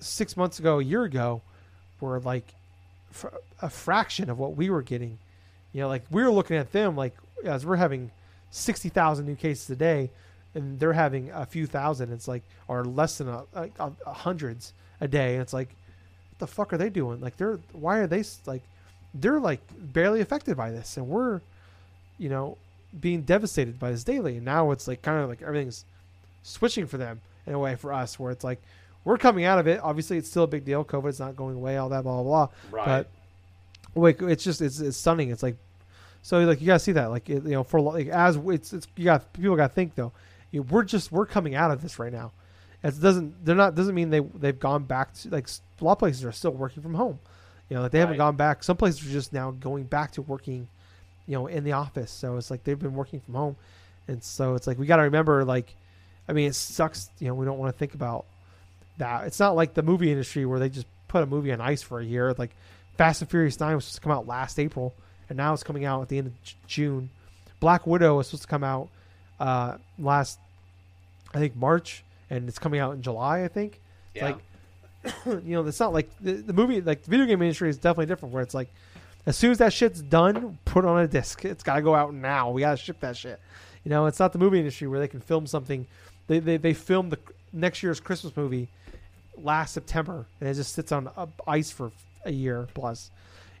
six 0.00 0.36
months 0.36 0.58
ago, 0.58 0.78
a 0.78 0.82
year 0.82 1.04
ago, 1.04 1.42
were 2.00 2.18
like 2.20 2.44
fr- 3.10 3.28
a 3.62 3.70
fraction 3.70 4.30
of 4.30 4.38
what 4.38 4.56
we 4.56 4.70
were 4.70 4.82
getting. 4.82 5.18
You 5.72 5.82
know, 5.82 5.88
like 5.88 6.04
we 6.10 6.22
were 6.24 6.32
looking 6.32 6.56
at 6.56 6.72
them 6.72 6.96
like 6.96 7.14
as 7.44 7.64
we're 7.64 7.76
having 7.76 8.10
sixty 8.50 8.88
thousand 8.88 9.26
new 9.26 9.36
cases 9.36 9.70
a 9.70 9.76
day, 9.76 10.10
and 10.54 10.80
they're 10.80 10.92
having 10.94 11.30
a 11.30 11.46
few 11.46 11.66
thousand. 11.66 12.12
It's 12.12 12.26
like 12.26 12.42
or 12.66 12.84
less 12.84 13.18
than 13.18 13.28
a, 13.28 13.44
a, 13.54 13.68
a, 13.78 13.92
a 14.06 14.12
hundreds 14.12 14.72
a 15.00 15.06
day. 15.06 15.34
And 15.34 15.42
it's 15.42 15.52
like, 15.52 15.68
what 16.30 16.38
the 16.38 16.46
fuck 16.46 16.72
are 16.72 16.78
they 16.78 16.90
doing? 16.90 17.20
Like 17.20 17.36
they're 17.36 17.58
why 17.72 17.98
are 17.98 18.06
they 18.06 18.24
like 18.46 18.62
they're 19.14 19.40
like 19.40 19.60
barely 19.78 20.20
affected 20.20 20.56
by 20.56 20.70
this, 20.70 20.96
and 20.96 21.08
we're 21.08 21.40
you 22.18 22.28
know 22.28 22.56
being 22.98 23.22
devastated 23.22 23.78
by 23.78 23.90
this 23.90 24.04
daily. 24.04 24.36
And 24.36 24.44
now 24.44 24.70
it's 24.70 24.88
like 24.88 25.02
kind 25.02 25.22
of 25.22 25.28
like 25.28 25.42
everything's 25.42 25.84
switching 26.42 26.86
for 26.86 26.96
them 26.98 27.20
in 27.46 27.54
a 27.54 27.58
way 27.58 27.76
for 27.76 27.92
us, 27.92 28.18
where 28.18 28.30
it's 28.30 28.44
like 28.44 28.60
we're 29.04 29.18
coming 29.18 29.44
out 29.44 29.58
of 29.58 29.66
it. 29.66 29.80
Obviously, 29.82 30.18
it's 30.18 30.28
still 30.28 30.44
a 30.44 30.48
big 30.48 30.64
deal. 30.64 30.84
COVID 30.84 31.02
COVID's 31.02 31.20
not 31.20 31.36
going 31.36 31.56
away. 31.56 31.76
All 31.76 31.88
that 31.88 32.02
blah 32.02 32.22
blah 32.22 32.46
blah. 32.46 32.48
right. 32.70 32.86
But 32.86 33.08
like 33.94 34.22
it's 34.22 34.44
just 34.44 34.60
it's, 34.60 34.80
it's 34.80 34.96
stunning. 34.96 35.30
It's 35.30 35.42
like 35.42 35.56
so 36.22 36.38
like 36.40 36.60
you 36.60 36.66
gotta 36.66 36.78
see 36.78 36.92
that 36.92 37.10
like 37.10 37.28
it, 37.30 37.42
you 37.44 37.50
know 37.50 37.64
for 37.64 37.80
like 37.80 38.08
as 38.08 38.36
it's 38.36 38.72
it's 38.72 38.86
you 38.96 39.04
got 39.04 39.32
people 39.32 39.56
got 39.56 39.68
to 39.68 39.74
think 39.74 39.94
though. 39.94 40.12
You, 40.50 40.62
we're 40.62 40.82
just 40.82 41.12
we're 41.12 41.26
coming 41.26 41.54
out 41.54 41.70
of 41.70 41.80
this 41.80 41.98
right 41.98 42.12
now. 42.12 42.32
It 42.82 43.00
doesn't 43.00 43.44
they're 43.44 43.54
not 43.54 43.74
doesn't 43.74 43.94
mean 43.94 44.10
they 44.10 44.20
they've 44.20 44.58
gone 44.58 44.84
back 44.84 45.14
to 45.14 45.30
like 45.30 45.48
a 45.80 45.84
lot 45.84 45.92
of 45.92 45.98
places 45.98 46.24
are 46.24 46.32
still 46.32 46.52
working 46.52 46.82
from 46.82 46.94
home. 46.94 47.18
You 47.70 47.76
know 47.76 47.82
like 47.82 47.92
they 47.92 48.00
haven't 48.00 48.16
gone 48.18 48.36
back. 48.36 48.62
Some 48.64 48.76
places 48.76 49.06
are 49.06 49.12
just 49.12 49.32
now 49.32 49.52
going 49.52 49.84
back 49.84 50.10
to 50.12 50.22
working, 50.22 50.68
you 51.26 51.34
know, 51.34 51.46
in 51.46 51.64
the 51.64 51.72
office. 51.72 52.10
So 52.10 52.36
it's 52.36 52.50
like 52.50 52.64
they've 52.64 52.78
been 52.78 52.94
working 52.94 53.20
from 53.20 53.34
home, 53.34 53.56
and 54.08 54.22
so 54.22 54.56
it's 54.56 54.66
like 54.66 54.76
we 54.76 54.86
got 54.86 54.96
to 54.96 55.04
remember 55.04 55.44
like, 55.44 55.74
I 56.28 56.32
mean 56.32 56.48
it 56.48 56.54
sucks. 56.54 57.08
You 57.20 57.28
know 57.28 57.34
we 57.34 57.46
don't 57.46 57.58
want 57.58 57.72
to 57.72 57.78
think 57.78 57.94
about 57.94 58.26
that. 58.98 59.24
It's 59.26 59.38
not 59.38 59.54
like 59.54 59.74
the 59.74 59.82
movie 59.82 60.10
industry 60.10 60.44
where 60.44 60.58
they 60.58 60.68
just 60.68 60.88
put 61.06 61.22
a 61.22 61.26
movie 61.26 61.52
on 61.52 61.60
ice 61.60 61.80
for 61.80 62.00
a 62.00 62.04
year. 62.04 62.34
Like 62.36 62.50
Fast 62.96 63.22
and 63.22 63.30
Furious 63.30 63.58
Nine 63.60 63.76
was 63.76 63.84
supposed 63.84 63.96
to 63.96 64.00
come 64.02 64.12
out 64.12 64.26
last 64.26 64.58
April, 64.58 64.92
and 65.28 65.36
now 65.36 65.52
it's 65.54 65.62
coming 65.62 65.84
out 65.84 66.02
at 66.02 66.08
the 66.08 66.18
end 66.18 66.26
of 66.26 66.42
J- 66.42 66.56
June. 66.66 67.10
Black 67.60 67.86
Widow 67.86 68.16
was 68.16 68.26
supposed 68.26 68.42
to 68.42 68.48
come 68.48 68.64
out 68.64 68.88
uh, 69.38 69.76
last, 69.98 70.40
I 71.32 71.38
think 71.38 71.54
March, 71.54 72.02
and 72.30 72.48
it's 72.48 72.58
coming 72.58 72.80
out 72.80 72.94
in 72.94 73.02
July. 73.02 73.44
I 73.44 73.48
think. 73.48 73.80
Yeah. 74.14 74.26
like 74.26 74.38
you 75.26 75.40
know, 75.44 75.66
it's 75.66 75.80
not 75.80 75.92
like 75.92 76.10
the, 76.20 76.32
the 76.32 76.52
movie, 76.52 76.80
like 76.80 77.02
the 77.02 77.10
video 77.10 77.26
game 77.26 77.42
industry 77.42 77.68
is 77.68 77.78
definitely 77.78 78.06
different. 78.06 78.34
Where 78.34 78.42
it's 78.42 78.54
like, 78.54 78.68
as 79.26 79.36
soon 79.36 79.50
as 79.50 79.58
that 79.58 79.72
shit's 79.72 80.02
done, 80.02 80.58
put 80.64 80.84
it 80.84 80.88
on 80.88 81.00
a 81.00 81.08
disc. 81.08 81.44
It's 81.44 81.62
got 81.62 81.76
to 81.76 81.82
go 81.82 81.94
out 81.94 82.14
now. 82.14 82.50
We 82.50 82.62
got 82.62 82.72
to 82.72 82.76
ship 82.76 83.00
that 83.00 83.16
shit. 83.16 83.40
You 83.84 83.90
know, 83.90 84.06
it's 84.06 84.18
not 84.18 84.32
the 84.32 84.38
movie 84.38 84.58
industry 84.58 84.88
where 84.88 85.00
they 85.00 85.08
can 85.08 85.20
film 85.20 85.46
something. 85.46 85.86
They 86.26 86.38
they 86.38 86.56
they 86.58 86.74
filmed 86.74 87.12
the 87.12 87.18
next 87.52 87.82
year's 87.82 87.98
Christmas 87.98 88.36
movie 88.36 88.68
last 89.42 89.72
September, 89.72 90.26
and 90.40 90.48
it 90.48 90.54
just 90.54 90.74
sits 90.74 90.92
on 90.92 91.08
ice 91.46 91.70
for 91.70 91.90
a 92.24 92.32
year 92.32 92.68
plus. 92.74 93.10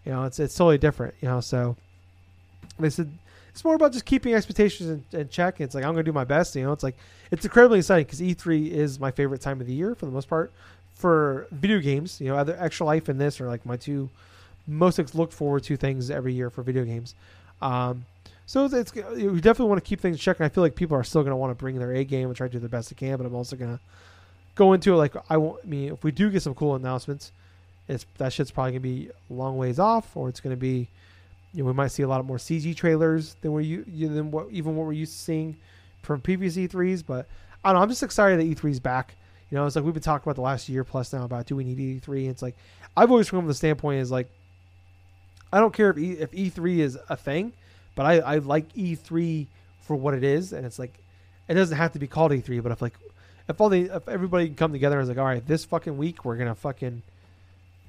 You 0.04 0.12
know, 0.12 0.24
it's 0.24 0.38
it's 0.38 0.54
totally 0.54 0.78
different. 0.78 1.14
You 1.20 1.28
know, 1.28 1.40
so 1.40 1.76
they 2.78 2.90
said 2.90 3.10
it's 3.48 3.64
more 3.64 3.74
about 3.74 3.92
just 3.92 4.04
keeping 4.04 4.34
expectations 4.34 5.02
in, 5.12 5.18
in 5.18 5.28
check. 5.30 5.60
It's 5.60 5.74
like 5.74 5.84
I'm 5.84 5.92
going 5.92 6.04
to 6.04 6.10
do 6.10 6.12
my 6.12 6.24
best. 6.24 6.54
You 6.54 6.64
know, 6.64 6.72
it's 6.72 6.82
like 6.82 6.96
it's 7.30 7.44
incredibly 7.44 7.78
exciting 7.78 8.04
because 8.04 8.20
E3 8.20 8.70
is 8.70 9.00
my 9.00 9.10
favorite 9.10 9.40
time 9.40 9.60
of 9.60 9.66
the 9.66 9.72
year 9.74 9.94
for 9.94 10.06
the 10.06 10.12
most 10.12 10.28
part 10.28 10.52
for 11.00 11.46
video 11.50 11.80
games. 11.80 12.20
You 12.20 12.28
know, 12.28 12.36
either 12.36 12.56
Extra 12.58 12.86
Life 12.86 13.08
and 13.08 13.20
this 13.20 13.40
are 13.40 13.48
like 13.48 13.64
my 13.66 13.76
two 13.76 14.08
most 14.66 15.14
looked 15.14 15.32
forward 15.32 15.64
to 15.64 15.76
things 15.76 16.10
every 16.10 16.34
year 16.34 16.50
for 16.50 16.62
video 16.62 16.84
games. 16.84 17.14
Um, 17.60 18.04
So 18.46 18.64
it's, 18.64 18.92
we 18.92 19.40
definitely 19.40 19.66
want 19.66 19.82
to 19.82 19.88
keep 19.88 20.00
things 20.00 20.18
checking. 20.18 20.44
I 20.44 20.48
feel 20.48 20.64
like 20.64 20.74
people 20.74 20.96
are 20.96 21.04
still 21.04 21.22
going 21.22 21.30
to 21.30 21.36
want 21.36 21.52
to 21.52 21.54
bring 21.54 21.78
their 21.78 21.92
A 21.92 22.02
game 22.02 22.26
and 22.26 22.36
try 22.36 22.48
to 22.48 22.52
do 22.52 22.58
the 22.58 22.68
best 22.68 22.90
they 22.90 22.96
can, 22.96 23.16
but 23.16 23.24
I'm 23.24 23.34
also 23.34 23.54
going 23.54 23.76
to 23.76 23.80
go 24.56 24.72
into 24.72 24.92
it 24.92 24.96
like 24.96 25.14
I 25.28 25.36
want. 25.36 25.60
I 25.62 25.68
mean, 25.68 25.92
if 25.92 26.02
we 26.02 26.10
do 26.10 26.30
get 26.30 26.42
some 26.42 26.54
cool 26.54 26.74
announcements, 26.74 27.30
it's 27.86 28.06
that 28.18 28.32
shit's 28.32 28.50
probably 28.50 28.72
going 28.72 28.82
to 28.82 28.88
be 28.88 29.10
a 29.30 29.32
long 29.32 29.56
ways 29.56 29.78
off, 29.78 30.16
or 30.16 30.28
it's 30.28 30.40
going 30.40 30.54
to 30.54 30.60
be, 30.60 30.88
you 31.54 31.62
know, 31.62 31.66
we 31.66 31.72
might 31.72 31.92
see 31.92 32.02
a 32.02 32.08
lot 32.08 32.24
more 32.24 32.38
CG 32.38 32.74
trailers 32.74 33.36
than 33.40 33.52
we 33.52 33.64
you, 33.66 34.08
than 34.08 34.32
what 34.32 34.48
even 34.50 34.74
what 34.74 34.84
we're 34.84 34.94
used 34.94 35.12
to 35.12 35.18
seeing 35.20 35.56
from 36.02 36.20
previous 36.20 36.56
E3s. 36.56 37.04
But 37.06 37.28
I 37.64 37.68
don't 37.68 37.76
know. 37.78 37.82
I'm 37.82 37.88
just 37.88 38.02
excited 38.02 38.40
that 38.40 38.50
E3's 38.52 38.80
back. 38.80 39.14
You 39.50 39.56
know, 39.56 39.66
it's 39.66 39.76
like 39.76 39.84
we've 39.84 39.94
been 39.94 40.02
talking 40.02 40.24
about 40.24 40.36
the 40.36 40.42
last 40.42 40.68
year 40.68 40.84
plus 40.84 41.12
now 41.12 41.24
about 41.24 41.46
do 41.46 41.56
we 41.56 41.64
need 41.64 42.02
E3? 42.02 42.20
And 42.20 42.30
it's 42.30 42.42
like 42.42 42.56
I've 42.96 43.10
always 43.10 43.30
come 43.30 43.40
from 43.40 43.48
the 43.48 43.54
standpoint 43.54 44.00
is 44.00 44.10
like 44.10 44.28
I 45.52 45.58
don't 45.58 45.74
care 45.74 45.90
if 45.90 45.98
e, 45.98 46.12
if 46.12 46.30
E3 46.30 46.78
is 46.78 46.98
a 47.08 47.16
thing, 47.16 47.52
but 47.94 48.06
I, 48.06 48.18
I 48.20 48.38
like 48.38 48.72
E3 48.74 49.46
for 49.82 49.96
what 49.96 50.14
it 50.14 50.22
is, 50.22 50.52
and 50.52 50.64
it's 50.64 50.78
like 50.78 50.94
it 51.48 51.54
doesn't 51.54 51.76
have 51.76 51.92
to 51.92 51.98
be 51.98 52.06
called 52.06 52.30
E3, 52.30 52.62
but 52.62 52.70
if 52.70 52.80
like 52.80 52.94
if 53.48 53.60
all 53.60 53.68
the 53.68 53.96
if 53.96 54.08
everybody 54.08 54.46
can 54.46 54.54
come 54.54 54.72
together 54.72 55.00
and 55.00 55.02
is 55.02 55.08
like, 55.08 55.18
all 55.18 55.24
right, 55.24 55.44
this 55.46 55.64
fucking 55.64 55.96
week 55.98 56.24
we're 56.24 56.36
gonna 56.36 56.54
fucking 56.54 57.02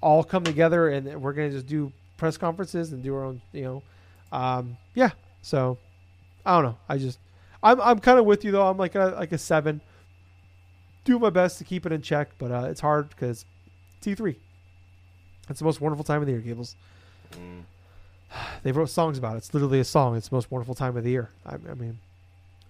all 0.01 0.23
come 0.23 0.43
together 0.43 0.89
and 0.89 1.21
we're 1.21 1.33
gonna 1.33 1.51
just 1.51 1.67
do 1.67 1.91
press 2.17 2.37
conferences 2.37 2.91
and 2.91 3.03
do 3.03 3.13
our 3.13 3.23
own, 3.23 3.41
you 3.53 3.63
know, 3.63 3.83
um, 4.31 4.77
yeah. 4.95 5.11
So 5.43 5.77
I 6.45 6.55
don't 6.55 6.71
know. 6.71 6.77
I 6.89 6.97
just 6.97 7.19
I'm 7.61 7.79
I'm 7.79 7.99
kind 7.99 8.17
of 8.17 8.25
with 8.25 8.43
you 8.43 8.51
though. 8.51 8.67
I'm 8.67 8.77
like 8.77 8.95
a 8.95 9.13
like 9.17 9.31
a 9.31 9.37
seven. 9.37 9.81
Do 11.03 11.17
my 11.19 11.29
best 11.29 11.57
to 11.57 11.63
keep 11.63 11.85
it 11.85 11.91
in 11.91 12.01
check, 12.01 12.29
but 12.37 12.51
uh, 12.51 12.67
it's 12.69 12.81
hard 12.81 13.09
because 13.09 13.45
E3. 14.03 14.35
It's 15.49 15.59
the 15.59 15.65
most 15.65 15.81
wonderful 15.81 16.03
time 16.05 16.21
of 16.21 16.27
the 16.27 16.33
year, 16.33 16.41
Gables. 16.41 16.75
Mm. 17.33 17.63
They 18.63 18.71
wrote 18.71 18.89
songs 18.89 19.17
about 19.17 19.33
it. 19.35 19.39
It's 19.39 19.53
literally 19.53 19.79
a 19.79 19.83
song. 19.83 20.15
It's 20.15 20.29
the 20.29 20.35
most 20.35 20.49
wonderful 20.51 20.75
time 20.75 20.95
of 20.95 21.03
the 21.03 21.09
year. 21.09 21.29
I, 21.45 21.55
I 21.69 21.73
mean, 21.73 21.99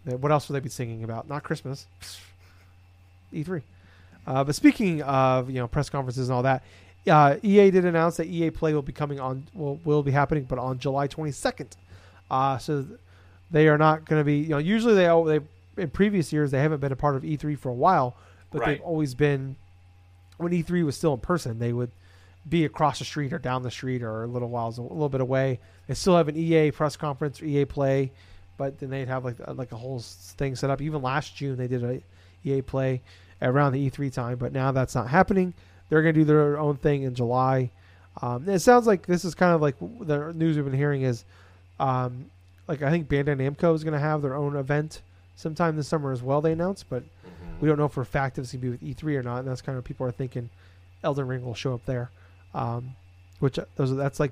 they- 0.05 0.15
what 0.15 0.31
else 0.31 0.47
would 0.49 0.55
they 0.55 0.59
be 0.63 0.69
singing 0.69 1.03
about? 1.03 1.27
Not 1.29 1.43
Christmas. 1.43 1.85
E3. 3.33 3.61
Uh, 4.27 4.43
but 4.43 4.55
speaking 4.55 5.01
of 5.03 5.49
you 5.49 5.55
know 5.57 5.67
press 5.67 5.89
conferences 5.89 6.29
and 6.29 6.35
all 6.35 6.43
that, 6.43 6.63
uh, 7.09 7.37
EA 7.43 7.71
did 7.71 7.85
announce 7.85 8.17
that 8.17 8.27
EA 8.27 8.51
Play 8.51 8.73
will 8.73 8.81
be 8.81 8.91
coming 8.91 9.19
on 9.19 9.47
will 9.53 9.79
will 9.83 10.03
be 10.03 10.11
happening, 10.11 10.43
but 10.43 10.59
on 10.59 10.77
July 10.79 11.07
22nd. 11.07 11.67
Uh, 12.29 12.57
so 12.57 12.85
they 13.49 13.67
are 13.67 13.77
not 13.77 14.05
going 14.05 14.19
to 14.19 14.23
be. 14.23 14.37
You 14.37 14.49
know, 14.49 14.57
usually 14.59 14.93
they 14.93 15.05
they 15.39 15.45
in 15.77 15.89
previous 15.89 16.31
years 16.33 16.51
they 16.51 16.59
haven't 16.59 16.79
been 16.79 16.91
a 16.91 16.95
part 16.95 17.15
of 17.15 17.23
E3 17.23 17.57
for 17.57 17.69
a 17.69 17.73
while, 17.73 18.15
but 18.51 18.61
Right. 18.61 18.67
they've 18.77 18.81
always 18.81 19.13
been 19.15 19.55
when 20.37 20.51
E3 20.53 20.83
was 20.83 20.95
still 20.97 21.13
in 21.13 21.19
person. 21.19 21.59
They 21.59 21.73
would 21.73 21.91
be 22.49 22.65
across 22.65 22.99
the 22.99 23.05
street 23.05 23.31
or 23.33 23.39
down 23.39 23.61
the 23.63 23.71
street 23.71 24.01
or 24.01 24.23
a 24.23 24.27
little 24.27 24.49
whiles 24.49 24.77
a 24.77 24.81
little 24.81 25.09
bit 25.09 25.21
away. 25.21 25.59
They 25.87 25.93
still 25.93 26.17
have 26.17 26.27
an 26.27 26.35
EA 26.35 26.71
press 26.71 26.95
conference 26.97 27.41
or 27.41 27.45
EA 27.45 27.65
Play, 27.65 28.11
but 28.57 28.79
then 28.79 28.89
they'd 28.89 29.07
have 29.07 29.23
like 29.23 29.35
a- 29.43 29.53
like 29.53 29.71
a 29.71 29.77
whole 29.77 29.99
thing 29.99 30.55
set 30.55 30.69
up. 30.69 30.81
Even 30.81 31.01
last 31.01 31.35
June 31.35 31.57
they 31.57 31.67
did 31.67 31.83
a 31.83 32.01
EA 32.43 32.61
Play 32.61 33.01
around 33.41 33.73
the 33.73 33.89
E3 33.89 34.09
time, 34.11 34.37
but 34.37 34.51
now 34.53 34.71
that's 34.71 34.95
not 34.95 35.07
happening. 35.07 35.53
They're 35.89 36.01
going 36.01 36.13
to 36.15 36.21
do 36.21 36.25
their 36.25 36.57
own 36.57 36.77
thing 36.77 37.03
in 37.03 37.13
July. 37.15 37.69
Um, 38.21 38.47
it 38.49 38.59
sounds 38.59 38.87
like 38.87 39.05
this 39.05 39.23
is 39.23 39.35
kind 39.35 39.53
of 39.53 39.61
like 39.61 39.75
the 39.79 40.33
news 40.33 40.55
we've 40.55 40.65
been 40.65 40.73
hearing 40.73 41.03
is, 41.03 41.23
um, 41.79 42.25
like 42.67 42.81
I 42.81 42.89
think 42.89 43.07
Bandai 43.07 43.35
Namco 43.37 43.73
is 43.75 43.83
going 43.83 43.93
to 43.93 43.99
have 43.99 44.21
their 44.21 44.35
own 44.35 44.55
event 44.55 45.01
sometime 45.41 45.75
this 45.75 45.87
summer 45.87 46.11
as 46.11 46.21
well. 46.21 46.39
They 46.41 46.51
announced, 46.53 46.85
but 46.89 47.03
Mhm. 47.03 47.59
we 47.61 47.67
don't 47.67 47.77
know 47.77 47.87
for 47.87 48.01
a 48.01 48.05
fact 48.05 48.37
if 48.37 48.43
it's 48.43 48.53
going 48.53 48.61
to 48.61 48.65
be 48.67 48.69
with 48.69 48.83
E3 48.97 49.15
or 49.17 49.23
not. 49.23 49.39
And 49.39 49.47
that's 49.47 49.61
kind 49.61 49.77
of 49.77 49.83
people 49.83 50.05
are 50.05 50.11
thinking 50.11 50.49
Elden 51.03 51.27
Ring 51.27 51.43
will 51.43 51.55
show 51.55 51.73
up 51.73 51.85
there, 51.85 52.11
um, 52.53 52.91
which 53.39 53.57
uh, 53.59 53.65
those 53.75 53.95
that's 53.95 54.19
like 54.19 54.31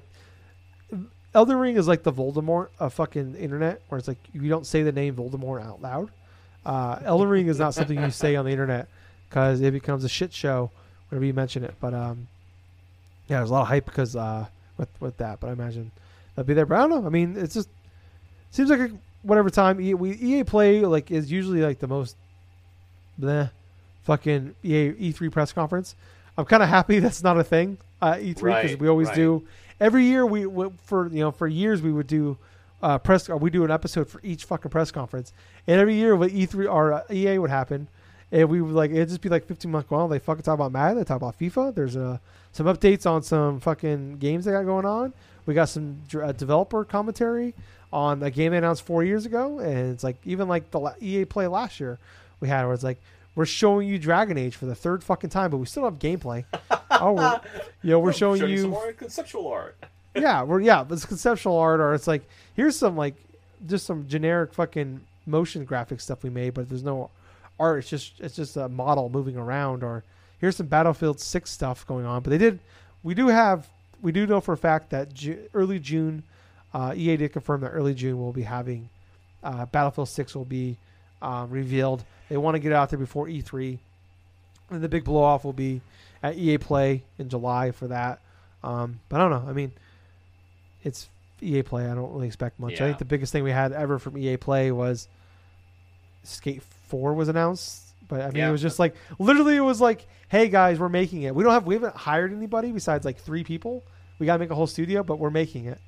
Elden 1.33 1.57
Ring 1.57 1.75
is 1.77 1.87
like 1.87 2.03
the 2.03 2.11
Voldemort 2.13 2.69
of 2.79 2.93
fucking 2.93 3.35
internet, 3.35 3.81
where 3.89 3.99
it's 3.99 4.07
like 4.07 4.17
you 4.33 4.49
don't 4.49 4.65
say 4.65 4.81
the 4.83 4.91
name 4.91 5.15
Voldemort 5.15 5.63
out 5.63 5.81
loud. 5.81 6.09
Uh, 6.65 6.99
Elden 7.03 7.27
Ring 7.29 7.47
is 7.47 7.59
not 7.59 7.73
something 7.73 7.99
you 7.99 8.11
say 8.11 8.35
on 8.35 8.45
the 8.45 8.51
internet 8.51 8.87
because 9.29 9.61
it 9.61 9.71
becomes 9.71 10.03
a 10.03 10.09
shit 10.09 10.33
show 10.33 10.71
whenever 11.09 11.25
you 11.25 11.33
mention 11.33 11.63
it. 11.63 11.75
But 11.79 11.93
um, 11.93 12.27
yeah, 13.27 13.37
there's 13.37 13.49
a 13.51 13.53
lot 13.53 13.61
of 13.63 13.67
hype 13.67 13.85
because 13.85 14.15
uh, 14.15 14.47
with 14.77 14.89
with 14.99 15.17
that. 15.17 15.39
But 15.39 15.49
I 15.49 15.53
imagine 15.53 15.91
that'll 16.35 16.47
be 16.47 16.53
there. 16.55 16.65
But 16.65 16.75
I 16.79 16.87
don't 16.87 17.01
know. 17.01 17.05
I 17.07 17.09
mean, 17.09 17.35
it's 17.37 17.53
just 17.53 17.69
seems 18.51 18.69
like 18.71 18.79
a, 18.79 18.91
whatever 19.23 19.49
time 19.49 19.79
EA, 19.81 19.93
we 19.93 20.11
EA 20.13 20.43
Play 20.43 20.81
like 20.81 21.11
is 21.11 21.31
usually 21.31 21.61
like 21.61 21.79
the 21.79 21.87
most 21.87 22.15
bleh, 23.19 23.51
fucking 24.03 24.55
E 24.63 24.75
EA 24.75 25.11
E3 25.11 25.31
press 25.31 25.51
conference. 25.53 25.95
I'm 26.37 26.45
kind 26.45 26.63
of 26.63 26.69
happy 26.69 26.99
that's 26.99 27.23
not 27.23 27.37
a 27.39 27.43
thing 27.43 27.77
uh, 28.01 28.13
E3 28.13 28.19
because 28.19 28.41
Right, 28.41 28.79
we 28.79 28.87
always 28.87 29.09
right. 29.09 29.15
do 29.15 29.47
every 29.79 30.05
year. 30.05 30.25
We, 30.25 30.45
we 30.45 30.69
for 30.85 31.07
you 31.07 31.19
know 31.19 31.31
for 31.31 31.47
years 31.47 31.81
we 31.81 31.91
would 31.91 32.07
do 32.07 32.37
uh, 32.81 32.97
press 32.97 33.27
we 33.29 33.49
do 33.49 33.63
an 33.65 33.71
episode 33.71 34.07
for 34.09 34.21
each 34.23 34.45
fucking 34.45 34.71
press 34.71 34.91
conference, 34.91 35.33
and 35.67 35.79
every 35.79 35.95
year 35.95 36.15
with 36.15 36.33
E3 36.33 36.71
or 36.71 36.93
uh, 36.93 37.03
EA 37.11 37.37
would 37.37 37.49
happen, 37.49 37.87
and 38.31 38.49
we 38.49 38.61
would 38.61 38.73
like 38.73 38.91
it'd 38.91 39.09
just 39.09 39.21
be 39.21 39.29
like 39.29 39.45
15 39.45 39.69
months. 39.69 39.89
Well, 39.89 40.07
they 40.07 40.19
fucking 40.19 40.43
talk 40.43 40.55
about 40.55 40.71
Madden, 40.71 40.97
they 40.97 41.03
talk 41.03 41.17
about 41.17 41.37
FIFA. 41.37 41.75
There's 41.75 41.95
uh, 41.97 42.19
some 42.51 42.67
updates 42.67 43.09
on 43.09 43.21
some 43.23 43.59
fucking 43.59 44.17
games 44.17 44.45
they 44.45 44.51
got 44.51 44.63
going 44.63 44.85
on. 44.85 45.13
We 45.45 45.53
got 45.53 45.69
some 45.69 46.01
uh, 46.21 46.31
developer 46.31 46.85
commentary 46.85 47.55
on 47.91 48.21
a 48.21 48.29
game 48.29 48.51
they 48.51 48.57
announced 48.57 48.83
four 48.83 49.03
years 49.03 49.25
ago, 49.25 49.59
and 49.59 49.93
it's 49.93 50.03
like 50.03 50.17
even 50.25 50.47
like 50.47 50.71
the 50.71 50.93
EA 51.01 51.25
Play 51.25 51.47
last 51.47 51.79
year 51.79 51.97
we 52.39 52.47
had 52.47 52.65
where 52.65 52.73
it's 52.73 52.83
like 52.83 52.99
we're 53.35 53.45
showing 53.45 53.87
you 53.87 53.97
Dragon 53.99 54.37
Age 54.37 54.55
for 54.55 54.65
the 54.65 54.75
third 54.75 55.03
fucking 55.03 55.29
time, 55.29 55.51
but 55.51 55.57
we 55.57 55.65
still 55.65 55.83
have 55.85 55.99
gameplay. 55.99 56.45
oh, 56.91 57.13
we're, 57.13 57.41
you 57.83 57.91
know, 57.91 57.99
we're 57.99 58.13
showing 58.13 58.39
Show 58.39 58.47
you 58.47 58.67
more 58.67 58.91
conceptual 58.93 59.47
art. 59.47 59.77
yeah, 60.15 60.43
we're 60.43 60.61
yeah, 60.61 60.83
but 60.83 60.95
it's 60.95 61.05
conceptual 61.05 61.57
art, 61.57 61.79
or 61.79 61.93
it's 61.93 62.07
like 62.07 62.27
here's 62.55 62.75
some 62.75 62.97
like 62.97 63.15
just 63.67 63.85
some 63.85 64.07
generic 64.07 64.53
fucking 64.53 65.01
motion 65.25 65.63
graphic 65.65 66.01
stuff 66.01 66.23
we 66.23 66.29
made, 66.29 66.53
but 66.53 66.69
there's 66.69 66.83
no 66.83 67.09
art. 67.59 67.79
It's 67.79 67.89
just 67.89 68.19
it's 68.19 68.35
just 68.35 68.57
a 68.57 68.69
model 68.69 69.09
moving 69.09 69.37
around, 69.37 69.83
or 69.83 70.03
here's 70.39 70.55
some 70.55 70.67
Battlefield 70.67 71.19
Six 71.19 71.51
stuff 71.51 71.85
going 71.85 72.05
on. 72.05 72.21
But 72.21 72.31
they 72.31 72.37
did, 72.37 72.59
we 73.03 73.13
do 73.13 73.27
have, 73.27 73.69
we 74.01 74.11
do 74.11 74.25
know 74.25 74.41
for 74.41 74.53
a 74.53 74.57
fact 74.57 74.89
that 74.89 75.13
Ju- 75.13 75.49
early 75.53 75.79
June, 75.79 76.23
uh, 76.73 76.93
EA 76.95 77.17
did 77.17 77.33
confirm 77.33 77.61
that 77.61 77.69
early 77.69 77.93
June 77.93 78.19
we'll 78.21 78.31
be 78.33 78.43
having 78.43 78.89
uh, 79.43 79.65
Battlefield 79.67 80.09
Six 80.09 80.35
will 80.35 80.45
be 80.45 80.77
um, 81.21 81.49
revealed. 81.49 82.03
They 82.29 82.37
want 82.37 82.55
to 82.55 82.59
get 82.59 82.71
it 82.71 82.75
out 82.75 82.89
there 82.89 82.99
before 82.99 83.27
E3, 83.27 83.77
and 84.69 84.81
the 84.81 84.89
big 84.89 85.03
blow 85.03 85.23
off 85.23 85.43
will 85.43 85.53
be 85.53 85.81
at 86.21 86.37
EA 86.37 86.57
Play 86.57 87.03
in 87.17 87.29
July 87.29 87.71
for 87.71 87.87
that. 87.87 88.19
Um, 88.63 88.99
but 89.09 89.19
I 89.19 89.27
don't 89.27 89.31
know. 89.45 89.49
I 89.49 89.53
mean, 89.53 89.71
it's 90.83 91.09
EA 91.41 91.63
Play. 91.63 91.85
I 91.89 91.95
don't 91.95 92.11
really 92.13 92.27
expect 92.27 92.59
much. 92.59 92.73
I 92.81 92.87
think 92.87 92.97
the 92.99 93.05
biggest 93.05 93.31
thing 93.31 93.43
we 93.43 93.51
had 93.51 93.71
ever 93.71 93.97
from 93.99 94.17
EA 94.17 94.37
Play 94.37 94.71
was 94.71 95.07
Skate 96.23 96.61
Four 96.87 97.13
was 97.13 97.29
announced. 97.29 97.83
But 98.07 98.21
I 98.21 98.25
mean, 98.27 98.37
Yeah. 98.37 98.49
it 98.49 98.51
was 98.51 98.61
just 98.61 98.79
like 98.79 98.95
literally, 99.19 99.55
it 99.55 99.61
was 99.61 99.79
like, 99.79 100.05
"Hey 100.29 100.49
guys, 100.49 100.79
we're 100.79 100.89
making 100.89 101.23
it. 101.23 101.33
We 101.35 101.43
don't 101.43 101.53
have, 101.53 101.65
we 101.65 101.75
haven't 101.75 101.95
hired 101.95 102.33
anybody 102.33 102.71
besides 102.71 103.05
like 103.05 103.17
three 103.19 103.43
people. 103.43 103.83
We 104.17 104.25
got 104.25 104.33
to 104.33 104.39
make 104.39 104.49
a 104.49 104.55
whole 104.55 104.67
studio, 104.67 105.03
but 105.03 105.19
we're 105.19 105.29
making 105.29 105.65
it." 105.65 105.79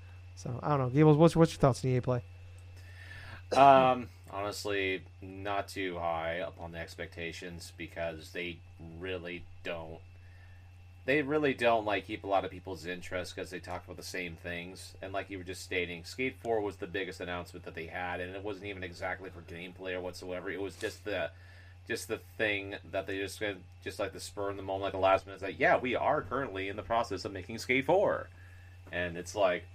So 0.41 0.59
I 0.63 0.69
don't 0.69 0.79
know, 0.79 0.89
Gables. 0.89 1.17
What's 1.17 1.35
what's 1.35 1.51
your 1.51 1.59
thoughts 1.59 1.85
on 1.85 1.91
EA 1.91 2.01
Play? 2.01 2.23
Um, 3.55 4.07
honestly, 4.31 5.03
not 5.21 5.67
too 5.67 5.99
high 5.99 6.35
upon 6.35 6.71
the 6.71 6.79
expectations 6.79 7.73
because 7.77 8.31
they 8.31 8.57
really 8.99 9.43
don't. 9.63 9.99
They 11.05 11.21
really 11.21 11.53
don't 11.53 11.85
like 11.85 12.07
keep 12.07 12.23
a 12.23 12.27
lot 12.27 12.43
of 12.43 12.49
people's 12.49 12.87
interest 12.87 13.35
because 13.35 13.51
they 13.51 13.59
talk 13.59 13.85
about 13.85 13.97
the 13.97 14.03
same 14.03 14.35
things. 14.35 14.93
And 15.01 15.13
like 15.13 15.29
you 15.29 15.37
were 15.37 15.43
just 15.43 15.61
stating, 15.61 16.03
Skate 16.05 16.37
Four 16.41 16.61
was 16.61 16.77
the 16.77 16.87
biggest 16.87 17.21
announcement 17.21 17.63
that 17.65 17.75
they 17.75 17.85
had, 17.85 18.19
and 18.19 18.35
it 18.35 18.43
wasn't 18.43 18.65
even 18.65 18.83
exactly 18.83 19.29
for 19.29 19.41
gameplay 19.41 19.93
or 19.93 20.01
whatsoever. 20.01 20.49
It 20.49 20.61
was 20.61 20.75
just 20.75 21.05
the, 21.05 21.29
just 21.87 22.07
the 22.07 22.19
thing 22.39 22.75
that 22.91 23.05
they 23.05 23.19
just 23.19 23.43
just 23.83 23.99
like 23.99 24.13
the 24.13 24.19
spur 24.19 24.49
in 24.49 24.57
the 24.57 24.63
moment, 24.63 24.85
like 24.85 24.93
the 24.93 24.99
last 24.99 25.27
minute. 25.27 25.35
It's 25.35 25.43
like, 25.43 25.59
yeah, 25.59 25.77
we 25.77 25.95
are 25.95 26.23
currently 26.23 26.67
in 26.67 26.77
the 26.77 26.83
process 26.83 27.25
of 27.25 27.31
making 27.31 27.59
Skate 27.59 27.85
Four, 27.85 28.29
and 28.91 29.17
it's 29.17 29.35
like, 29.35 29.65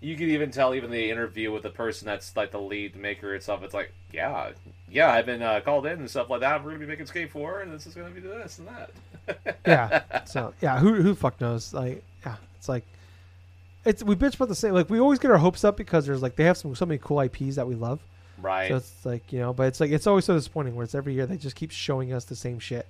you 0.00 0.16
could 0.16 0.28
even 0.28 0.50
tell 0.50 0.74
even 0.74 0.90
the 0.90 1.10
interview 1.10 1.52
with 1.52 1.62
the 1.62 1.70
person 1.70 2.06
that's 2.06 2.36
like 2.36 2.50
the 2.50 2.60
lead 2.60 2.96
maker 2.96 3.34
itself 3.34 3.62
it's 3.62 3.74
like 3.74 3.92
yeah 4.12 4.50
yeah 4.90 5.12
i've 5.12 5.26
been 5.26 5.42
uh, 5.42 5.60
called 5.64 5.86
in 5.86 5.98
and 5.98 6.10
stuff 6.10 6.30
like 6.30 6.40
that 6.40 6.62
we're 6.64 6.70
gonna 6.70 6.80
be 6.80 6.86
making 6.86 7.06
skate 7.06 7.30
4 7.30 7.60
and 7.60 7.72
this 7.72 7.86
is 7.86 7.94
gonna 7.94 8.10
be 8.10 8.20
this 8.20 8.58
and 8.58 8.68
that 8.68 8.90
yeah. 9.66 10.24
So 10.24 10.54
yeah, 10.60 10.78
who 10.78 10.94
who 10.94 11.14
fuck 11.14 11.40
knows? 11.40 11.72
Like 11.72 12.02
yeah, 12.24 12.36
it's 12.56 12.68
like 12.68 12.84
it's 13.84 14.02
we 14.02 14.14
bitch 14.14 14.36
about 14.36 14.48
the 14.48 14.54
same. 14.54 14.74
Like 14.74 14.90
we 14.90 15.00
always 15.00 15.18
get 15.18 15.30
our 15.30 15.38
hopes 15.38 15.64
up 15.64 15.76
because 15.76 16.06
there's 16.06 16.22
like 16.22 16.36
they 16.36 16.44
have 16.44 16.56
some 16.56 16.74
so 16.74 16.86
many 16.86 16.98
cool 16.98 17.20
IPs 17.20 17.56
that 17.56 17.66
we 17.66 17.74
love. 17.74 18.00
right 18.40 18.68
So 18.68 18.76
it's 18.76 19.06
like 19.06 19.32
you 19.32 19.38
know, 19.38 19.52
but 19.52 19.64
it's 19.64 19.80
like 19.80 19.90
it's 19.90 20.06
always 20.06 20.24
so 20.24 20.34
disappointing 20.34 20.74
where 20.74 20.84
it's 20.84 20.94
every 20.94 21.14
year 21.14 21.26
they 21.26 21.36
just 21.36 21.56
keep 21.56 21.70
showing 21.70 22.12
us 22.12 22.24
the 22.24 22.36
same 22.36 22.58
shit. 22.58 22.86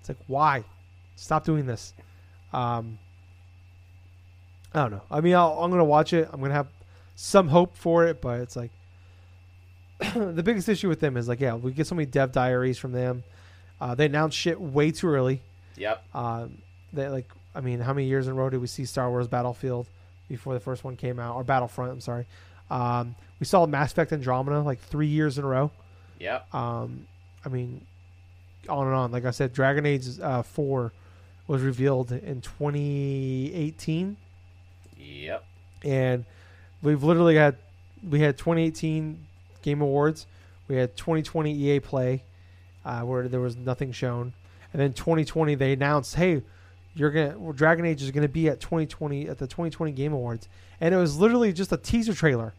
It's 0.00 0.08
like 0.08 0.18
why? 0.26 0.64
Stop 1.16 1.44
doing 1.44 1.66
this. 1.66 1.92
Um, 2.52 2.98
I 4.74 4.82
don't 4.82 4.90
know. 4.92 5.02
I 5.10 5.20
mean, 5.20 5.34
I'll, 5.34 5.58
I'm 5.62 5.70
gonna 5.70 5.84
watch 5.84 6.12
it. 6.12 6.28
I'm 6.32 6.40
gonna 6.40 6.54
have 6.54 6.68
some 7.16 7.48
hope 7.48 7.76
for 7.76 8.06
it, 8.06 8.20
but 8.20 8.40
it's 8.40 8.56
like 8.56 8.70
the 10.14 10.42
biggest 10.42 10.68
issue 10.68 10.88
with 10.88 11.00
them 11.00 11.16
is 11.16 11.28
like 11.28 11.40
yeah, 11.40 11.54
we 11.54 11.72
get 11.72 11.86
so 11.86 11.94
many 11.94 12.06
dev 12.06 12.32
diaries 12.32 12.78
from 12.78 12.92
them. 12.92 13.22
Uh, 13.80 13.94
they 13.94 14.06
announce 14.06 14.34
shit 14.34 14.60
way 14.60 14.90
too 14.90 15.08
early. 15.08 15.40
yep 15.76 16.04
Um, 16.14 16.58
they 16.92 17.08
like, 17.08 17.30
I 17.54 17.60
mean, 17.60 17.80
how 17.80 17.94
many 17.94 18.06
years 18.06 18.26
in 18.26 18.32
a 18.32 18.34
row 18.36 18.50
did 18.50 18.60
we 18.60 18.66
see 18.66 18.84
Star 18.84 19.08
Wars 19.08 19.26
Battlefield 19.26 19.86
before 20.28 20.52
the 20.54 20.60
first 20.60 20.84
one 20.84 20.96
came 20.96 21.18
out, 21.18 21.34
or 21.34 21.44
Battlefront? 21.44 21.90
I'm 21.92 22.00
sorry. 22.00 22.26
Um, 22.70 23.16
we 23.40 23.46
saw 23.46 23.66
Mass 23.66 23.90
Effect 23.92 24.12
Andromeda 24.12 24.60
like 24.60 24.80
three 24.80 25.06
years 25.06 25.38
in 25.38 25.44
a 25.44 25.46
row. 25.48 25.70
Yep. 26.20 26.54
Um, 26.54 27.06
I 27.44 27.48
mean, 27.48 27.80
on 28.68 28.86
and 28.86 28.94
on. 28.94 29.12
Like 29.12 29.24
I 29.24 29.30
said, 29.30 29.52
Dragon 29.52 29.86
Age 29.86 30.06
uh, 30.20 30.42
Four 30.42 30.92
was 31.46 31.62
revealed 31.62 32.12
in 32.12 32.40
2018, 32.42 34.16
Yep. 35.00 35.44
and 35.84 36.24
we've 36.82 37.02
literally 37.02 37.36
had 37.36 37.56
we 38.08 38.20
had 38.20 38.38
2018 38.38 39.18
Game 39.62 39.80
Awards, 39.82 40.26
we 40.68 40.76
had 40.76 40.96
2020 40.96 41.52
EA 41.52 41.80
Play, 41.80 42.22
uh, 42.84 43.00
where 43.02 43.28
there 43.28 43.40
was 43.40 43.56
nothing 43.56 43.92
shown, 43.92 44.32
and 44.72 44.80
then 44.80 44.92
2020 44.92 45.54
they 45.54 45.72
announced, 45.72 46.14
hey, 46.14 46.42
you're 46.94 47.10
gonna 47.10 47.52
Dragon 47.52 47.84
Age 47.84 48.02
is 48.02 48.10
gonna 48.10 48.28
be 48.28 48.48
at 48.48 48.60
2020 48.60 49.28
at 49.28 49.38
the 49.38 49.46
2020 49.46 49.92
Game 49.92 50.12
Awards, 50.12 50.48
and 50.80 50.94
it 50.94 50.98
was 50.98 51.18
literally 51.18 51.52
just 51.52 51.72
a 51.72 51.76
teaser 51.76 52.14
trailer. 52.14 52.54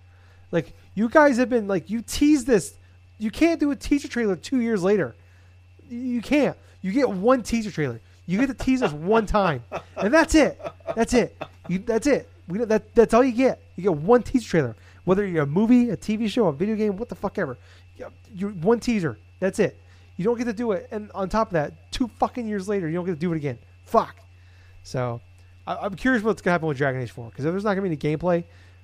Like 0.51 0.73
you 0.95 1.09
guys 1.09 1.37
have 1.37 1.49
been 1.49 1.67
like 1.67 1.89
you 1.89 2.01
teased 2.01 2.47
this, 2.47 2.75
you 3.17 3.31
can't 3.31 3.59
do 3.59 3.71
a 3.71 3.75
teaser 3.75 4.07
trailer 4.07 4.35
two 4.35 4.61
years 4.61 4.83
later. 4.83 5.15
You 5.89 6.21
can't. 6.21 6.55
You 6.81 6.91
get 6.91 7.09
one 7.09 7.43
teaser 7.43 7.71
trailer. 7.71 7.99
You 8.25 8.39
get 8.39 8.47
to 8.47 8.53
tease 8.53 8.81
us 8.81 8.93
one 8.93 9.25
time, 9.25 9.63
and 9.97 10.13
that's 10.13 10.35
it. 10.35 10.59
That's 10.95 11.13
it. 11.13 11.35
You, 11.71 11.79
that's 11.79 12.05
it. 12.05 12.27
We 12.49 12.57
that 12.65 12.93
that's 12.93 13.13
all 13.13 13.23
you 13.23 13.31
get. 13.31 13.61
You 13.77 13.83
get 13.83 13.93
one 13.93 14.23
teaser 14.23 14.49
trailer, 14.49 14.75
whether 15.05 15.25
you're 15.25 15.43
a 15.43 15.47
movie, 15.47 15.89
a 15.89 15.95
TV 15.95 16.29
show, 16.29 16.47
a 16.47 16.51
video 16.51 16.75
game, 16.75 16.97
what 16.97 17.07
the 17.07 17.15
fuck 17.15 17.37
ever. 17.37 17.57
You 17.95 18.07
you 18.35 18.49
one 18.49 18.81
teaser. 18.81 19.17
That's 19.39 19.57
it. 19.57 19.79
You 20.17 20.25
don't 20.25 20.37
get 20.37 20.43
to 20.45 20.53
do 20.53 20.73
it, 20.73 20.89
and 20.91 21.09
on 21.15 21.29
top 21.29 21.47
of 21.47 21.53
that, 21.53 21.89
two 21.89 22.09
fucking 22.19 22.45
years 22.45 22.67
later, 22.67 22.89
you 22.89 22.95
don't 22.95 23.05
get 23.05 23.13
to 23.13 23.19
do 23.19 23.31
it 23.31 23.37
again. 23.37 23.57
Fuck. 23.85 24.17
So, 24.83 25.21
I, 25.65 25.77
I'm 25.77 25.95
curious 25.95 26.23
what's 26.23 26.41
gonna 26.41 26.51
happen 26.51 26.67
with 26.67 26.75
Dragon 26.75 27.01
Age 27.01 27.11
4 27.11 27.29
because 27.29 27.45
if 27.45 27.51
there's 27.51 27.63
not 27.63 27.75
gonna 27.75 27.83
be 27.83 27.87
any 27.87 28.17
gameplay, 28.17 28.43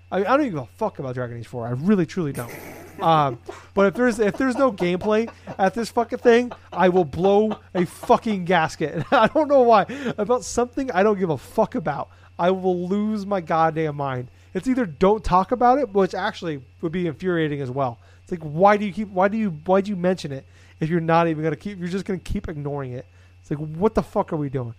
I, 0.09 0.19
I 0.19 0.23
don't 0.23 0.41
even 0.41 0.53
give 0.53 0.63
a 0.63 0.77
fuck 0.77 0.99
about 0.99 1.13
Dragon 1.13 1.37
Age 1.37 1.47
4. 1.47 1.67
I 1.67 1.71
really 1.71 2.05
truly 2.05 2.31
don't. 2.31 2.53
Um, 2.99 3.37
but 3.75 3.85
if 3.85 3.93
there's 3.93 4.17
if 4.17 4.37
there's 4.37 4.55
no 4.55 4.71
gameplay 4.71 5.29
at 5.59 5.75
this 5.75 5.89
fucking 5.89 6.17
thing, 6.17 6.51
I 6.73 6.89
will 6.89 7.05
blow 7.05 7.59
a 7.75 7.85
fucking 7.85 8.45
gasket. 8.45 9.05
I 9.11 9.27
don't 9.27 9.47
know 9.47 9.61
why. 9.61 9.85
About 10.17 10.43
something 10.43 10.89
I 10.89 11.03
don't 11.03 11.19
give 11.19 11.29
a 11.29 11.37
fuck 11.37 11.75
about. 11.75 12.09
I 12.39 12.51
will 12.51 12.87
lose 12.87 13.25
my 13.25 13.41
goddamn 13.41 13.95
mind. 13.95 14.29
It's 14.53 14.67
either 14.67 14.85
don't 14.85 15.23
talk 15.23 15.51
about 15.51 15.79
it, 15.79 15.93
which 15.93 16.13
actually 16.13 16.61
would 16.81 16.91
be 16.91 17.07
infuriating 17.07 17.61
as 17.61 17.71
well. 17.71 17.99
It's 18.23 18.31
like 18.31 18.41
why 18.41 18.77
do 18.77 18.85
you 18.85 18.93
keep 18.93 19.09
why 19.09 19.27
do 19.27 19.37
you 19.37 19.51
why 19.65 19.81
do 19.81 19.89
you 19.89 19.95
mention 19.95 20.31
it 20.31 20.45
if 20.79 20.89
you're 20.89 20.99
not 20.99 21.27
even 21.27 21.43
gonna 21.43 21.55
keep 21.55 21.79
you're 21.79 21.87
just 21.87 22.05
gonna 22.05 22.19
keep 22.19 22.47
ignoring 22.47 22.93
it. 22.93 23.05
It's 23.41 23.51
like 23.51 23.59
what 23.59 23.95
the 23.95 24.03
fuck 24.03 24.33
are 24.33 24.37
we 24.37 24.49
doing? 24.49 24.73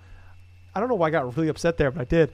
I 0.74 0.80
don't 0.80 0.88
know 0.88 0.94
why 0.94 1.08
I 1.08 1.10
got 1.10 1.36
really 1.36 1.48
upset 1.48 1.76
there, 1.76 1.90
but 1.90 2.02
I 2.02 2.04
did. 2.04 2.30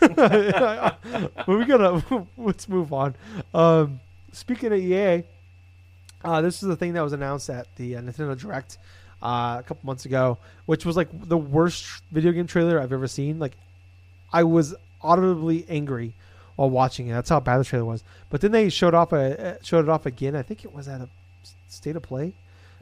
but 0.00 1.48
we 1.48 1.64
gotta 1.64 2.26
let's 2.36 2.68
move 2.68 2.92
on. 2.92 3.14
Um, 3.54 4.00
speaking 4.32 4.72
of 4.72 4.78
EA, 4.78 5.24
uh, 6.24 6.40
this 6.40 6.62
is 6.62 6.68
the 6.68 6.76
thing 6.76 6.94
that 6.94 7.02
was 7.02 7.12
announced 7.12 7.48
at 7.50 7.74
the 7.76 7.96
uh, 7.96 8.00
Nintendo 8.00 8.38
Direct 8.38 8.78
uh, 9.22 9.56
a 9.60 9.62
couple 9.62 9.86
months 9.86 10.04
ago, 10.04 10.38
which 10.66 10.84
was 10.84 10.96
like 10.96 11.08
the 11.12 11.36
worst 11.36 12.02
video 12.10 12.32
game 12.32 12.46
trailer 12.46 12.80
I've 12.80 12.92
ever 12.92 13.06
seen. 13.06 13.38
Like, 13.38 13.56
I 14.38 14.42
was 14.44 14.74
audibly 15.02 15.64
angry 15.68 16.14
while 16.56 16.70
watching 16.70 17.08
it. 17.08 17.12
That's 17.12 17.28
how 17.30 17.40
bad 17.40 17.58
the 17.58 17.64
trailer 17.64 17.84
was. 17.84 18.02
But 18.30 18.40
then 18.40 18.52
they 18.52 18.68
showed 18.68 18.94
off 18.94 19.12
a 19.12 19.58
showed 19.62 19.84
it 19.86 19.88
off 19.88 20.06
again. 20.06 20.34
I 20.36 20.42
think 20.42 20.64
it 20.64 20.72
was 20.74 20.88
at 20.88 21.00
a 21.00 21.08
state 21.68 21.96
of 21.96 22.02
play 22.02 22.32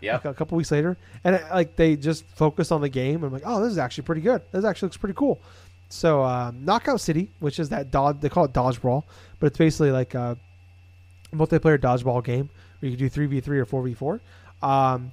Yep. 0.00 0.24
like 0.24 0.34
a 0.34 0.36
couple 0.36 0.56
weeks 0.56 0.70
later, 0.70 0.96
and 1.22 1.36
uh, 1.36 1.40
like 1.52 1.76
they 1.76 1.96
just 1.96 2.24
focused 2.26 2.72
on 2.72 2.80
the 2.80 2.88
game. 2.88 3.22
I'm 3.24 3.32
like, 3.32 3.44
oh, 3.46 3.62
this 3.62 3.72
is 3.72 3.78
actually 3.78 4.04
pretty 4.04 4.20
good. 4.20 4.42
This 4.52 4.64
actually 4.64 4.86
looks 4.86 4.96
pretty 4.98 5.14
cool. 5.14 5.40
So 5.88 6.22
um, 6.24 6.64
Knockout 6.64 7.00
City, 7.00 7.30
which 7.40 7.58
is 7.58 7.68
that 7.70 7.90
dodge, 7.90 8.16
they 8.20 8.28
call 8.28 8.44
it 8.44 8.52
dodge 8.52 8.80
brawl, 8.82 9.04
but 9.38 9.46
it's 9.48 9.58
basically 9.58 9.92
like 9.92 10.14
a 10.14 10.36
multiplayer 11.32 11.78
dodgeball 11.78 12.24
game 12.24 12.50
where 12.80 12.90
you 12.90 12.96
can 12.96 13.06
do 13.06 13.08
three 13.08 13.26
v 13.26 13.40
three 13.40 13.58
or 13.58 13.64
four 13.64 13.82
v 13.82 13.94
four. 13.94 14.20
Um, 14.62 15.12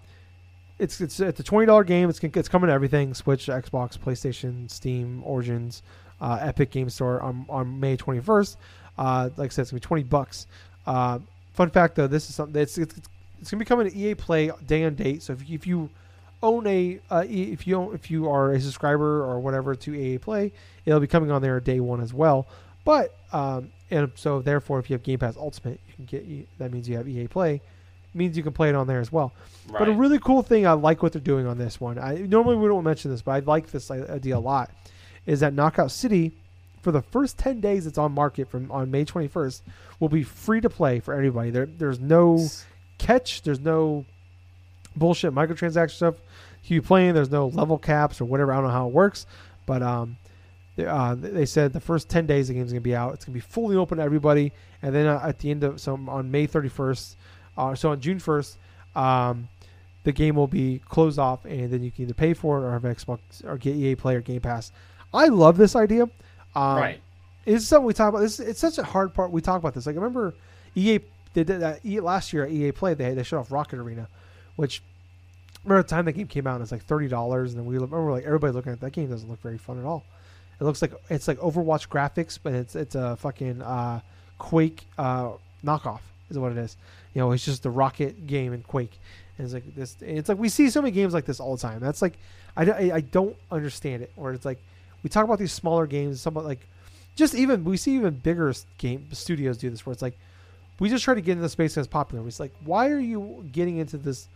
it's 0.80 1.00
it's 1.00 1.20
it's 1.20 1.40
a 1.40 1.44
twenty 1.44 1.68
dollar 1.68 1.84
game. 1.84 2.10
It's 2.10 2.20
it's 2.24 2.50
coming 2.50 2.68
to 2.68 2.74
everything: 2.74 3.14
Switch, 3.14 3.46
Xbox, 3.48 3.98
PlayStation, 3.98 4.70
Steam, 4.70 5.22
Origins, 5.24 5.84
uh, 6.22 6.38
Epic 6.42 6.72
Game 6.72 6.90
Store 6.90 7.22
on 7.22 7.46
on 7.50 7.80
May 7.80 7.98
twenty 7.98 8.22
first. 8.22 8.58
Uh, 8.98 9.30
like 9.36 9.52
I 9.52 9.54
said, 9.54 9.64
it's 9.64 9.72
gonna 9.72 9.80
be 9.80 9.86
twenty 9.86 10.04
bucks. 10.04 10.48
Uh, 10.86 11.20
fun 11.54 11.70
fact 11.70 11.96
though, 11.96 12.08
this 12.08 12.30
is 12.30 12.36
something 12.36 12.54
that's 12.54 12.78
it's, 12.78 12.96
it's 13.40 13.52
gonna 13.52 13.60
be 13.60 13.66
coming 13.66 13.90
to 13.90 13.98
EA 13.98 14.16
Play 14.16 14.52
day 14.66 14.84
and 14.84 14.96
date. 14.96 15.24
So 15.24 15.34
if 15.34 15.50
you, 15.50 15.56
if 15.56 15.68
you 15.68 15.90
own 16.44 16.66
a 16.68 17.00
uh, 17.10 17.26
if 17.28 17.68
you 17.68 17.76
own, 17.76 17.96
if 17.96 18.10
you 18.12 18.30
are 18.30 18.52
a 18.54 18.62
subscriber 18.62 19.24
or 19.24 19.40
whatever 19.40 19.76
to 19.76 19.96
EA 19.96 20.18
Play, 20.18 20.52
it'll 20.86 21.00
be 21.00 21.08
coming 21.08 21.32
on 21.32 21.42
there 21.42 21.60
day 21.60 21.80
one 21.80 22.02
as 22.02 22.14
well. 22.14 22.48
But 22.84 23.16
um, 23.32 23.72
and 23.90 24.12
so 24.16 24.42
therefore, 24.42 24.80
if 24.80 24.90
you 24.90 24.96
have 24.96 25.04
Game 25.04 25.20
Pass 25.20 25.38
Ultimate, 25.38 25.80
you 25.88 25.94
can 25.96 26.06
get 26.06 26.60
that 26.60 26.72
means 26.72 26.88
you 26.88 26.98
have 26.98 27.08
EA 27.08 27.28
Play. 27.28 27.62
Means 28.14 28.36
you 28.36 28.44
can 28.44 28.52
play 28.52 28.68
it 28.68 28.76
on 28.76 28.88
there 28.88 29.00
as 29.00 29.10
well. 29.10 29.32
Right. 29.70 29.80
But 29.80 29.88
a 29.88 29.94
really 29.94 30.20
cool 30.20 30.44
thing 30.44 30.68
I 30.68 30.74
like 30.74 31.02
what 31.02 31.14
they're 31.14 31.22
doing 31.22 31.48
on 31.48 31.58
this 31.58 31.80
one. 31.80 31.98
I 31.98 32.16
normally 32.16 32.58
we 32.58 32.68
don't 32.68 32.84
mention 32.84 33.10
this, 33.10 33.22
but 33.22 33.32
I 33.32 33.40
like 33.40 33.72
this 33.72 33.90
idea 33.90 34.36
a 34.36 34.40
lot. 34.40 34.70
Is 35.26 35.40
that 35.42 35.54
Knockout 35.54 35.92
City, 35.92 36.32
for 36.82 36.92
the 36.92 37.02
first 37.02 37.38
ten 37.38 37.60
days 37.60 37.86
it's 37.86 37.98
on 37.98 38.14
market 38.14 38.50
from 38.50 38.72
on 38.72 38.90
May 38.92 39.06
twenty 39.06 39.28
first, 39.28 39.64
will 40.00 40.10
be 40.10 40.24
free 40.24 40.62
to 40.62 40.70
play 40.70 41.00
for 41.00 41.14
everybody. 41.14 41.52
There, 41.52 41.66
there's 41.66 42.00
no 42.00 42.48
catch. 42.98 43.42
There's 43.44 43.60
no 43.60 44.06
bullshit 44.96 45.34
microtransaction 45.34 45.92
stuff. 45.92 46.16
You 46.64 46.82
playing. 46.82 47.14
There's 47.14 47.32
no 47.32 47.48
level 47.48 47.78
caps 47.78 48.22
or 48.22 48.26
whatever. 48.26 48.52
I 48.52 48.56
don't 48.56 48.66
know 48.66 48.72
how 48.72 48.88
it 48.88 48.94
works, 48.94 49.26
but 49.66 49.82
um, 49.82 50.18
they, 50.76 50.86
uh, 50.86 51.16
they 51.16 51.46
said 51.46 51.74
the 51.74 51.80
first 51.80 52.10
ten 52.10 52.26
days 52.26 52.48
the 52.48 52.54
game's 52.54 52.72
gonna 52.72 52.82
be 52.82 52.96
out. 52.96 53.14
It's 53.14 53.26
gonna 53.26 53.34
be 53.34 53.40
fully 53.40 53.76
open 53.76 53.98
to 53.98 54.04
everybody, 54.04 54.54
and 54.82 54.94
then 54.94 55.08
uh, 55.08 55.20
at 55.24 55.40
the 55.40 55.52
end 55.52 55.64
of 55.64 55.82
so 55.82 56.00
on 56.08 56.32
May 56.32 56.48
31st, 56.48 57.16
uh, 57.58 57.76
so 57.76 57.92
on 57.92 58.00
June 58.00 58.20
1st, 58.20 58.58
um, 58.96 59.50
the 60.04 60.12
game 60.12 60.36
will 60.36 60.48
be 60.48 60.82
closed 60.88 61.20
off, 61.20 61.46
and 61.46 61.72
then 61.72 61.84
you 61.84 61.92
can 61.92 62.04
either 62.04 62.14
pay 62.14 62.34
for 62.34 62.60
it 62.60 62.66
or 62.66 62.72
have 62.72 62.84
Xbox 62.84 63.20
or 63.44 63.58
get 63.58 63.76
EA 63.76 63.96
Play 63.96 64.16
or 64.16 64.22
Game 64.22 64.42
Pass. 64.42 64.72
I 65.14 65.28
love 65.28 65.58
this 65.58 65.76
idea. 65.76 66.04
Um, 66.56 66.78
right. 66.78 67.02
it's 67.46 67.66
something 67.66 67.86
we 67.86 67.94
talk 67.94 68.10
about. 68.10 68.20
This 68.20 68.40
it's 68.40 68.60
such 68.60 68.78
a 68.78 68.84
hard 68.84 69.14
part. 69.14 69.32
We 69.32 69.42
talk 69.42 69.58
about 69.58 69.74
this. 69.74 69.86
Like 69.86 69.96
I 69.96 70.00
remember 70.00 70.34
EA 70.76 71.00
they 71.34 71.44
did 71.44 71.62
that 71.62 71.86
last 71.86 72.34
year 72.34 72.44
at 72.44 72.52
EA 72.52 72.72
Play. 72.72 72.94
They 72.94 73.14
they 73.14 73.24
showed 73.24 73.40
off 73.40 73.52
Rocket 73.52 73.80
Arena, 73.80 74.08
which 74.56 74.82
remember 75.64 75.84
the 75.84 75.90
time 75.90 76.06
that 76.06 76.14
game 76.14 76.28
came 76.28 76.48
out 76.48 76.56
and 76.56 76.64
it's 76.64 76.72
like 76.72 76.84
thirty 76.84 77.08
dollars, 77.08 77.52
and 77.52 77.60
then 77.60 77.66
we 77.66 77.76
remember 77.76 78.12
like 78.12 78.26
everybody 78.26 78.54
looking 78.54 78.72
at 78.72 78.82
that 78.82 78.92
game 78.92 79.10
doesn't 79.10 79.30
look 79.30 79.42
very 79.42 79.58
fun 79.58 79.80
at 79.80 79.86
all. 79.86 80.04
It 80.60 80.64
looks 80.66 80.82
like 80.82 80.94
it's 81.10 81.28
like 81.28 81.40
Overwatch 81.40 81.88
graphics, 81.90 82.38
but 82.42 82.54
it's 82.54 82.76
it's 82.76 82.96
a 82.96 83.16
fucking 83.18 83.62
uh, 83.62 84.02
Quake 84.38 84.86
uh, 84.98 85.32
knockoff 85.64 86.02
is 86.30 86.38
what 86.38 86.52
it 86.52 86.58
is. 86.58 86.78
You 87.14 87.22
know, 87.22 87.32
it's 87.32 87.46
just 87.46 87.64
the 87.64 87.70
Rocket 87.70 88.28
game 88.28 88.54
in 88.54 88.64
Quake. 88.64 89.00
And 89.38 89.46
it's 89.46 89.54
like 89.54 89.76
this. 89.76 89.96
It's 90.02 90.30
like 90.30 90.38
we 90.38 90.50
see 90.50 90.70
so 90.70 90.82
many 90.82 90.92
games 90.92 91.14
like 91.14 91.26
this 91.26 91.40
all 91.40 91.56
the 91.56 91.62
time. 91.62 91.80
That's 91.80 92.02
like 92.02 92.18
I, 92.56 92.66
I, 92.66 92.96
I 92.96 93.02
don't 93.02 93.36
understand 93.52 94.04
it. 94.04 94.12
Or 94.18 94.34
it's 94.34 94.46
like 94.46 94.60
we 95.04 95.10
talk 95.10 95.24
about 95.24 95.40
these 95.40 95.52
smaller 95.52 95.88
games, 95.88 96.22
somewhat 96.22 96.46
like 96.46 96.68
just 97.16 97.36
even 97.36 97.64
we 97.64 97.78
see 97.78 97.96
even 97.96 98.14
bigger 98.14 98.54
game 98.78 99.08
studios 99.12 99.58
do 99.58 99.70
this 99.70 99.86
where 99.86 99.94
it's 99.94 100.02
like 100.02 100.18
we 100.80 100.90
just 100.90 101.04
try 101.04 101.14
to 101.14 101.22
get 101.22 101.34
into 101.34 101.44
the 101.44 101.50
space 101.50 101.76
that's 101.76 101.88
popular. 101.88 102.28
It's 102.28 102.40
like 102.40 102.54
why 102.64 102.90
are 102.90 103.00
you 103.00 103.46
getting 103.52 103.78
into 103.78 103.98
this, 103.98 104.28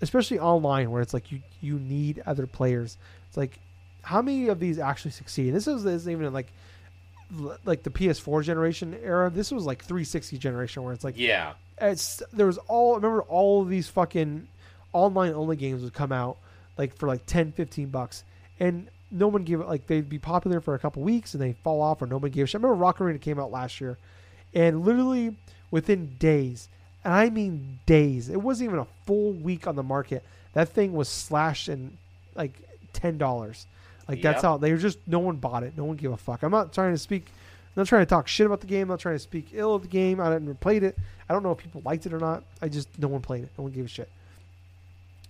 especially 0.00 0.38
online 0.38 0.90
where 0.90 1.02
it's 1.02 1.14
like 1.14 1.32
you 1.32 1.40
you 1.60 1.78
need 1.78 2.22
other 2.26 2.46
players. 2.46 2.96
It's 3.28 3.36
like 3.36 3.58
how 4.02 4.20
many 4.20 4.48
of 4.48 4.60
these 4.60 4.78
actually 4.78 5.12
succeed? 5.12 5.54
This 5.54 5.66
is 5.66 5.84
this 5.84 6.02
isn't 6.02 6.12
even 6.12 6.32
like 6.32 6.52
like 7.64 7.82
the 7.82 7.90
PS4 7.90 8.42
generation 8.42 8.96
era. 9.02 9.30
This 9.30 9.50
was 9.50 9.64
like 9.64 9.82
360 9.82 10.38
generation 10.38 10.82
where 10.82 10.92
it's 10.92 11.04
like 11.04 11.18
yeah. 11.18 11.54
it's 11.80 12.22
there 12.32 12.46
was 12.46 12.58
all 12.68 12.96
remember 12.96 13.22
all 13.22 13.62
of 13.62 13.68
these 13.68 13.88
fucking 13.88 14.48
online 14.92 15.32
only 15.32 15.56
games 15.56 15.82
would 15.82 15.94
come 15.94 16.12
out 16.12 16.36
like 16.76 16.94
for 16.96 17.06
like 17.06 17.24
10 17.26 17.52
15 17.52 17.88
bucks 17.88 18.24
and 18.60 18.88
no 19.12 19.28
one 19.28 19.44
gave 19.44 19.60
it 19.60 19.66
like 19.68 19.86
they'd 19.86 20.08
be 20.08 20.18
popular 20.18 20.60
for 20.60 20.74
a 20.74 20.78
couple 20.78 21.02
weeks 21.02 21.34
and 21.34 21.42
they 21.42 21.52
fall 21.52 21.80
off 21.82 22.00
or 22.02 22.06
nobody 22.06 22.32
gave 22.34 22.44
a 22.44 22.46
shit. 22.46 22.56
I 22.56 22.62
remember 22.62 22.80
Rock 22.82 23.00
Arena 23.00 23.18
came 23.18 23.38
out 23.38 23.50
last 23.52 23.80
year 23.80 23.98
and 24.54 24.84
literally 24.84 25.36
within 25.70 26.16
days 26.18 26.68
and 27.04 27.12
I 27.12 27.30
mean 27.30 27.78
days 27.86 28.28
it 28.28 28.40
wasn't 28.40 28.68
even 28.70 28.80
a 28.80 28.86
full 29.06 29.32
week 29.32 29.66
on 29.66 29.76
the 29.76 29.82
market 29.82 30.24
that 30.54 30.68
thing 30.70 30.92
was 30.92 31.08
slashed 31.08 31.68
in 31.68 31.96
like 32.34 32.52
ten 32.92 33.18
dollars 33.18 33.66
like 34.08 34.22
that's 34.22 34.36
Yep. 34.38 34.42
how 34.42 34.56
they 34.56 34.72
were 34.72 34.78
just 34.78 34.98
no 35.06 35.18
one 35.18 35.36
bought 35.36 35.62
it 35.62 35.72
no 35.76 35.84
one 35.84 35.96
gave 35.96 36.10
a 36.12 36.16
fuck 36.16 36.42
I'm 36.42 36.50
not 36.50 36.72
trying 36.72 36.92
to 36.92 36.98
speak 36.98 37.26
I'm 37.74 37.80
not 37.80 37.86
trying 37.86 38.02
to 38.02 38.06
talk 38.06 38.28
shit 38.28 38.44
about 38.44 38.60
the 38.60 38.66
game. 38.66 38.82
I'm 38.82 38.88
not 38.88 39.00
trying 39.00 39.14
to 39.14 39.18
speak 39.18 39.48
ill 39.54 39.74
of 39.74 39.80
the 39.80 39.88
game. 39.88 40.20
I 40.20 40.28
didn't 40.30 40.60
played 40.60 40.82
it. 40.82 40.94
I 41.26 41.32
don't 41.32 41.42
know 41.42 41.52
if 41.52 41.56
people 41.58 41.80
liked 41.86 42.04
it 42.04 42.12
or 42.12 42.18
not. 42.18 42.42
I 42.60 42.68
just 42.68 42.86
no 42.98 43.08
one 43.08 43.22
played 43.22 43.44
it. 43.44 43.50
No 43.56 43.62
one 43.64 43.72
gave 43.72 43.86
a 43.86 43.88
shit. 43.88 44.10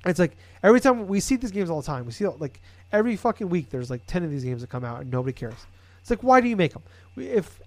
It's 0.05 0.19
like 0.19 0.33
every 0.61 0.81
time 0.81 1.07
we 1.07 1.21
see 1.21 1.37
these 1.37 1.53
games 1.53 1.71
all 1.71 1.81
the 1.81 1.87
time. 1.87 2.05
We 2.05 2.11
see 2.11 2.27
like 2.27 2.61
every 2.93 3.17
fucking 3.17 3.49
week. 3.49 3.71
There's 3.71 3.91
like 3.91 4.03
ten 4.07 4.23
of 4.25 4.31
these 4.31 4.45
games 4.45 4.61
that 4.61 4.71
come 4.71 4.85
out 4.85 5.01
and 5.01 5.11
nobody 5.11 5.33
cares. 5.33 5.67
It's 6.01 6.11
like 6.11 6.23
why 6.23 6.41
do 6.41 6.49
you 6.49 6.57
make 6.57 6.73
them? 6.73 6.83
If 7.17 7.61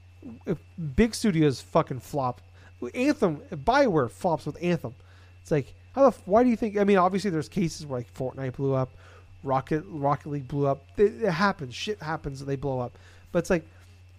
if 0.46 0.58
big 0.96 1.14
studios 1.14 1.62
fucking 1.62 2.00
flop, 2.00 2.42
Anthem, 2.94 3.42
Bioware 3.52 4.10
flops 4.10 4.46
with 4.46 4.62
Anthem. 4.62 4.96
It's 5.42 5.52
like 5.52 5.74
how 5.94 6.10
the 6.10 6.18
why 6.26 6.44
do 6.44 6.50
you 6.50 6.56
think? 6.56 6.78
I 6.78 6.84
mean, 6.84 6.98
obviously 6.98 7.30
there's 7.30 7.50
cases 7.50 7.86
where 7.86 8.00
like 8.00 8.14
Fortnite 8.14 8.54
blew 8.54 8.74
up, 8.74 8.90
Rocket 9.44 9.84
Rocket 9.88 10.30
League 10.30 10.48
blew 10.48 10.68
up. 10.68 10.84
It, 10.98 11.24
it 11.24 11.32
happens. 11.32 11.74
Shit 11.74 12.02
happens. 12.02 12.44
They 12.44 12.56
blow 12.56 12.80
up. 12.80 12.98
But 13.32 13.40
it's 13.40 13.50
like 13.50 13.66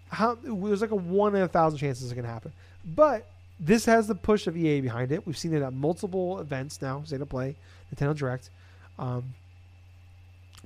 how 0.09 0.39
there's 0.43 0.81
like 0.81 0.91
a 0.91 0.97
one 0.97 1.35
in 1.35 1.43
a 1.43 1.49
thousand 1.49 1.79
chances 1.79 2.05
it's 2.05 2.15
gonna 2.15 2.29
happen. 2.29 2.53
But 2.95 3.27
this 3.59 3.85
has 3.87 4.07
the 4.07 4.15
push 4.15 4.47
of 4.47 4.57
EA 4.57 4.81
behind 4.81 5.13
it. 5.13 5.27
We've 5.27 5.37
seen 5.37 5.55
it 5.55 5.63
at 5.63 5.73
multiple 5.73 6.41
events 6.41 6.81
now, 6.81 7.03
State 7.05 7.21
of 7.21 7.29
Play, 7.29 7.57
Nintendo 7.95 8.17
Direct. 8.17 8.51
Um, 8.99 9.35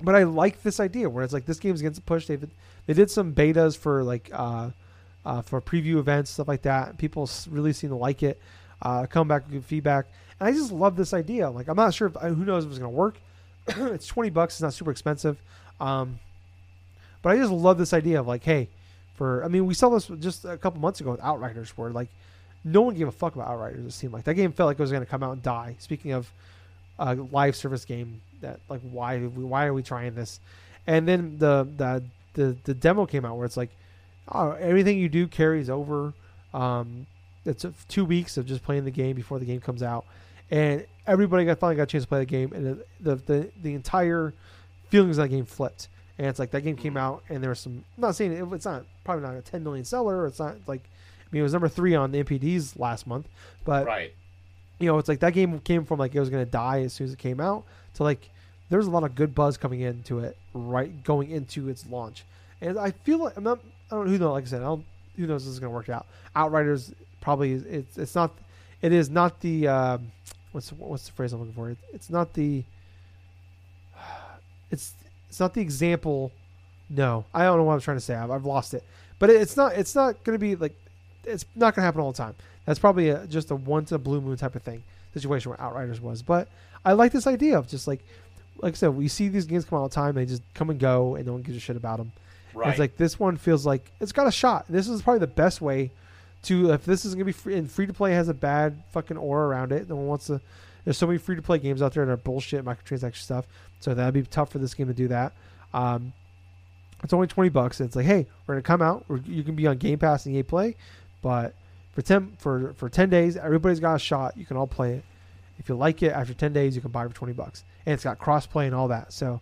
but 0.03 0.15
I 0.15 0.23
like 0.23 0.63
this 0.63 0.79
idea 0.79 1.09
where 1.09 1.23
it's 1.23 1.33
like 1.33 1.45
this 1.45 1.59
game's 1.59 1.81
against 1.81 1.99
the 1.99 2.05
push. 2.05 2.27
They 2.27 2.37
they 2.85 2.93
did 2.93 3.09
some 3.11 3.33
betas 3.33 3.77
for 3.77 4.03
like 4.03 4.29
uh, 4.33 4.71
uh, 5.25 5.41
for 5.41 5.61
preview 5.61 5.97
events, 5.97 6.31
stuff 6.31 6.47
like 6.47 6.63
that. 6.63 6.97
People 6.97 7.29
really 7.49 7.73
seem 7.73 7.89
to 7.89 7.95
like 7.95 8.23
it. 8.23 8.41
Uh, 8.81 9.05
come 9.05 9.27
back 9.27 9.43
with 9.43 9.53
good 9.53 9.65
feedback, 9.65 10.07
and 10.39 10.49
I 10.49 10.51
just 10.51 10.71
love 10.71 10.95
this 10.95 11.13
idea. 11.13 11.49
Like 11.49 11.67
I'm 11.67 11.75
not 11.75 11.93
sure 11.93 12.07
if 12.07 12.15
who 12.15 12.45
knows 12.45 12.65
if 12.65 12.71
it's 12.71 12.79
gonna 12.79 12.89
work. 12.89 13.17
it's 13.67 14.07
twenty 14.07 14.29
bucks. 14.29 14.55
It's 14.55 14.61
not 14.61 14.73
super 14.73 14.91
expensive, 14.91 15.39
um, 15.79 16.19
but 17.21 17.31
I 17.31 17.37
just 17.37 17.51
love 17.51 17.77
this 17.77 17.93
idea 17.93 18.19
of 18.19 18.27
like, 18.27 18.43
hey, 18.43 18.67
for 19.15 19.43
I 19.43 19.47
mean, 19.47 19.65
we 19.65 19.73
saw 19.73 19.89
this 19.89 20.07
just 20.19 20.45
a 20.45 20.57
couple 20.57 20.81
months 20.81 20.99
ago 20.99 21.11
with 21.11 21.21
Outriders, 21.21 21.77
where 21.77 21.91
like 21.91 22.09
no 22.63 22.81
one 22.81 22.95
gave 22.95 23.07
a 23.07 23.11
fuck 23.11 23.35
about 23.35 23.49
Outriders. 23.49 23.85
It 23.85 23.91
seemed 23.91 24.13
like 24.13 24.23
that 24.23 24.33
game 24.33 24.51
felt 24.51 24.67
like 24.67 24.79
it 24.79 24.81
was 24.81 24.91
gonna 24.91 25.05
come 25.05 25.21
out 25.21 25.33
and 25.33 25.43
die. 25.43 25.75
Speaking 25.79 26.11
of 26.11 26.31
a 27.01 27.15
live 27.15 27.55
service 27.55 27.83
game, 27.83 28.21
that 28.41 28.59
like 28.69 28.81
why 28.81 29.19
why 29.19 29.65
are 29.65 29.73
we 29.73 29.83
trying 29.83 30.13
this? 30.15 30.39
And 30.87 31.07
then 31.07 31.37
the 31.37 31.67
the 31.75 32.03
the, 32.33 32.55
the 32.63 32.73
demo 32.73 33.05
came 33.05 33.25
out 33.25 33.35
where 33.35 33.45
it's 33.45 33.57
like, 33.57 33.71
oh, 34.31 34.51
everything 34.51 34.97
you 34.97 35.09
do 35.09 35.27
carries 35.27 35.69
over. 35.69 36.13
Um, 36.53 37.07
it's 37.45 37.65
two 37.87 38.05
weeks 38.05 38.37
of 38.37 38.45
just 38.45 38.63
playing 38.63 38.85
the 38.85 38.91
game 38.91 39.15
before 39.15 39.39
the 39.39 39.45
game 39.45 39.59
comes 39.59 39.81
out, 39.81 40.05
and 40.49 40.85
everybody 41.07 41.43
got 41.45 41.59
finally 41.59 41.75
got 41.75 41.83
a 41.83 41.87
chance 41.87 42.03
to 42.03 42.07
play 42.07 42.19
the 42.19 42.25
game, 42.25 42.53
and 42.53 42.65
the 42.65 42.85
the 42.99 43.15
the, 43.15 43.51
the 43.63 43.73
entire 43.73 44.33
feelings 44.89 45.17
of 45.17 45.23
that 45.23 45.29
game 45.29 45.45
flipped. 45.45 45.87
And 46.17 46.27
it's 46.27 46.37
like 46.37 46.51
that 46.51 46.61
game 46.61 46.75
came 46.75 46.97
out, 46.97 47.23
and 47.29 47.41
there 47.41 47.49
was 47.49 47.59
some. 47.59 47.83
I'm 47.97 48.01
not 48.01 48.15
saying 48.15 48.33
it, 48.33 48.53
it's 48.53 48.65
not 48.65 48.85
probably 49.03 49.25
not 49.25 49.35
a 49.35 49.41
10 49.41 49.63
million 49.63 49.85
seller. 49.85 50.27
It's 50.27 50.37
not 50.37 50.55
like, 50.67 50.81
I 50.83 51.27
mean, 51.31 51.39
it 51.39 51.43
was 51.43 51.53
number 51.53 51.67
three 51.67 51.95
on 51.95 52.11
the 52.11 52.23
NPDs 52.23 52.77
last 52.77 53.07
month, 53.07 53.27
but 53.65 53.87
right. 53.87 54.13
You 54.81 54.87
know, 54.87 54.97
it's 54.97 55.07
like 55.07 55.19
that 55.19 55.33
game 55.33 55.59
came 55.59 55.85
from 55.85 55.99
like 55.99 56.15
it 56.15 56.19
was 56.19 56.29
to 56.29 56.45
die 56.45 56.81
as 56.81 56.93
soon 56.93 57.05
as 57.05 57.13
it 57.13 57.19
came 57.19 57.39
out 57.39 57.63
to 57.95 58.03
like 58.03 58.29
there's 58.69 58.87
a 58.87 58.89
lot 58.89 59.03
of 59.03 59.15
good 59.15 59.35
buzz 59.35 59.57
coming 59.57 59.81
into 59.81 60.19
it 60.19 60.37
right 60.53 61.03
going 61.03 61.29
into 61.29 61.69
its 61.69 61.85
launch, 61.87 62.23
and 62.61 62.79
I 62.79 62.91
feel 62.91 63.19
like 63.19 63.37
I'm 63.37 63.43
not. 63.43 63.59
I 63.91 63.95
don't 63.95 64.05
know 64.05 64.11
who 64.11 64.17
knows. 64.17 64.31
Like 64.31 64.45
I 64.45 64.47
said, 64.47 64.61
I 64.61 64.65
don't. 64.65 64.85
Who 65.17 65.27
knows 65.27 65.43
this 65.43 65.55
is 65.55 65.59
to 65.59 65.69
work 65.69 65.89
out? 65.89 66.05
Outriders 66.35 66.93
probably 67.19 67.53
it's 67.53 67.97
it's 67.97 68.15
not. 68.15 68.31
It 68.81 68.93
is 68.93 69.09
not 69.09 69.41
the 69.41 69.67
um, 69.67 70.11
what's 70.53 70.71
what's 70.71 71.05
the 71.05 71.11
phrase 71.11 71.33
I'm 71.33 71.39
looking 71.39 71.53
for? 71.53 71.69
It, 71.69 71.77
it's 71.93 72.09
not 72.09 72.33
the. 72.33 72.63
It's 74.71 74.93
it's 75.27 75.39
not 75.41 75.53
the 75.53 75.59
example. 75.59 76.31
No, 76.89 77.25
I 77.33 77.43
don't 77.43 77.57
know 77.57 77.65
what 77.65 77.73
I'm 77.73 77.81
trying 77.81 77.97
to 77.97 78.01
say. 78.01 78.15
I've, 78.15 78.31
I've 78.31 78.45
lost 78.45 78.73
it. 78.73 78.85
But 79.19 79.29
it, 79.29 79.41
it's 79.41 79.57
not. 79.57 79.73
It's 79.73 79.93
not 79.93 80.23
to 80.23 80.37
be 80.37 80.55
like. 80.55 80.73
It's 81.25 81.45
not 81.57 81.75
to 81.75 81.81
happen 81.81 81.99
all 81.99 82.13
the 82.13 82.17
time. 82.17 82.35
That's 82.65 82.79
probably 82.79 83.09
a, 83.09 83.25
just 83.27 83.51
a 83.51 83.55
once 83.55 83.91
a 83.91 83.97
blue 83.97 84.21
moon 84.21 84.37
type 84.37 84.55
of 84.55 84.61
thing 84.63 84.83
situation 85.13 85.49
where 85.49 85.61
Outriders 85.61 85.99
was. 85.99 86.21
But 86.21 86.47
I 86.85 86.93
like 86.93 87.11
this 87.11 87.27
idea 87.27 87.57
of 87.57 87.67
just 87.67 87.87
like, 87.87 88.01
like 88.61 88.73
I 88.73 88.75
said, 88.75 88.89
we 88.89 89.07
see 89.07 89.27
these 89.27 89.45
games 89.45 89.65
come 89.65 89.77
out 89.77 89.81
all 89.81 89.89
the 89.89 89.95
time. 89.95 90.15
They 90.15 90.25
just 90.25 90.43
come 90.53 90.69
and 90.69 90.79
go, 90.79 91.15
and 91.15 91.25
no 91.25 91.33
one 91.33 91.41
gives 91.41 91.57
a 91.57 91.59
shit 91.59 91.75
about 91.75 91.97
them. 91.97 92.11
Right. 92.53 92.69
It's 92.69 92.79
like 92.79 92.97
this 92.97 93.19
one 93.19 93.37
feels 93.37 93.65
like 93.65 93.91
it's 93.99 94.11
got 94.11 94.27
a 94.27 94.31
shot. 94.31 94.65
This 94.69 94.87
is 94.87 95.01
probably 95.01 95.19
the 95.19 95.27
best 95.27 95.61
way 95.61 95.91
to 96.43 96.71
if 96.71 96.85
this 96.85 97.05
is 97.05 97.13
gonna 97.13 97.25
be 97.25 97.31
free 97.31 97.55
and 97.55 97.69
free 97.69 97.85
to 97.85 97.93
play 97.93 98.13
has 98.13 98.27
a 98.27 98.33
bad 98.33 98.81
fucking 98.91 99.17
aura 99.17 99.47
around 99.47 99.71
it. 99.71 99.87
No 99.87 99.95
one 99.95 100.07
wants 100.07 100.27
to. 100.27 100.41
There's 100.83 100.97
so 100.97 101.07
many 101.07 101.19
free 101.19 101.35
to 101.35 101.41
play 101.41 101.59
games 101.59 101.81
out 101.81 101.93
there 101.93 102.05
that 102.05 102.11
are 102.11 102.17
bullshit 102.17 102.65
microtransaction 102.65 103.17
stuff. 103.17 103.45
So 103.79 103.93
that'd 103.93 104.13
be 104.13 104.23
tough 104.23 104.51
for 104.51 104.57
this 104.57 104.73
game 104.73 104.87
to 104.87 104.93
do 104.93 105.07
that. 105.09 105.33
Um, 105.73 106.13
it's 107.03 107.13
only 107.13 107.27
twenty 107.27 107.49
bucks. 107.49 107.79
It's 107.79 107.95
like, 107.95 108.05
hey, 108.05 108.27
we're 108.45 108.55
gonna 108.55 108.63
come 108.63 108.81
out. 108.81 109.05
We're, 109.07 109.17
you 109.19 109.43
can 109.43 109.55
be 109.55 109.67
on 109.67 109.77
Game 109.77 109.99
Pass 109.99 110.25
and 110.25 110.35
EA 110.35 110.43
Play, 110.43 110.75
but 111.21 111.53
for 111.91 112.01
ten 112.01 112.33
for 112.37 112.73
for 112.73 112.89
ten 112.89 113.09
days, 113.09 113.37
everybody's 113.37 113.79
got 113.79 113.95
a 113.95 113.99
shot. 113.99 114.37
You 114.37 114.45
can 114.45 114.57
all 114.57 114.67
play 114.67 114.93
it. 114.93 115.03
If 115.59 115.69
you 115.69 115.75
like 115.75 116.01
it, 116.01 116.11
after 116.11 116.33
ten 116.33 116.53
days, 116.53 116.75
you 116.75 116.81
can 116.81 116.91
buy 116.91 117.05
it 117.05 117.09
for 117.09 117.15
twenty 117.15 117.33
bucks, 117.33 117.63
and 117.85 117.93
it's 117.93 118.03
got 118.03 118.19
cross 118.19 118.45
play 118.45 118.65
and 118.65 118.75
all 118.75 118.87
that. 118.87 119.13
So 119.13 119.41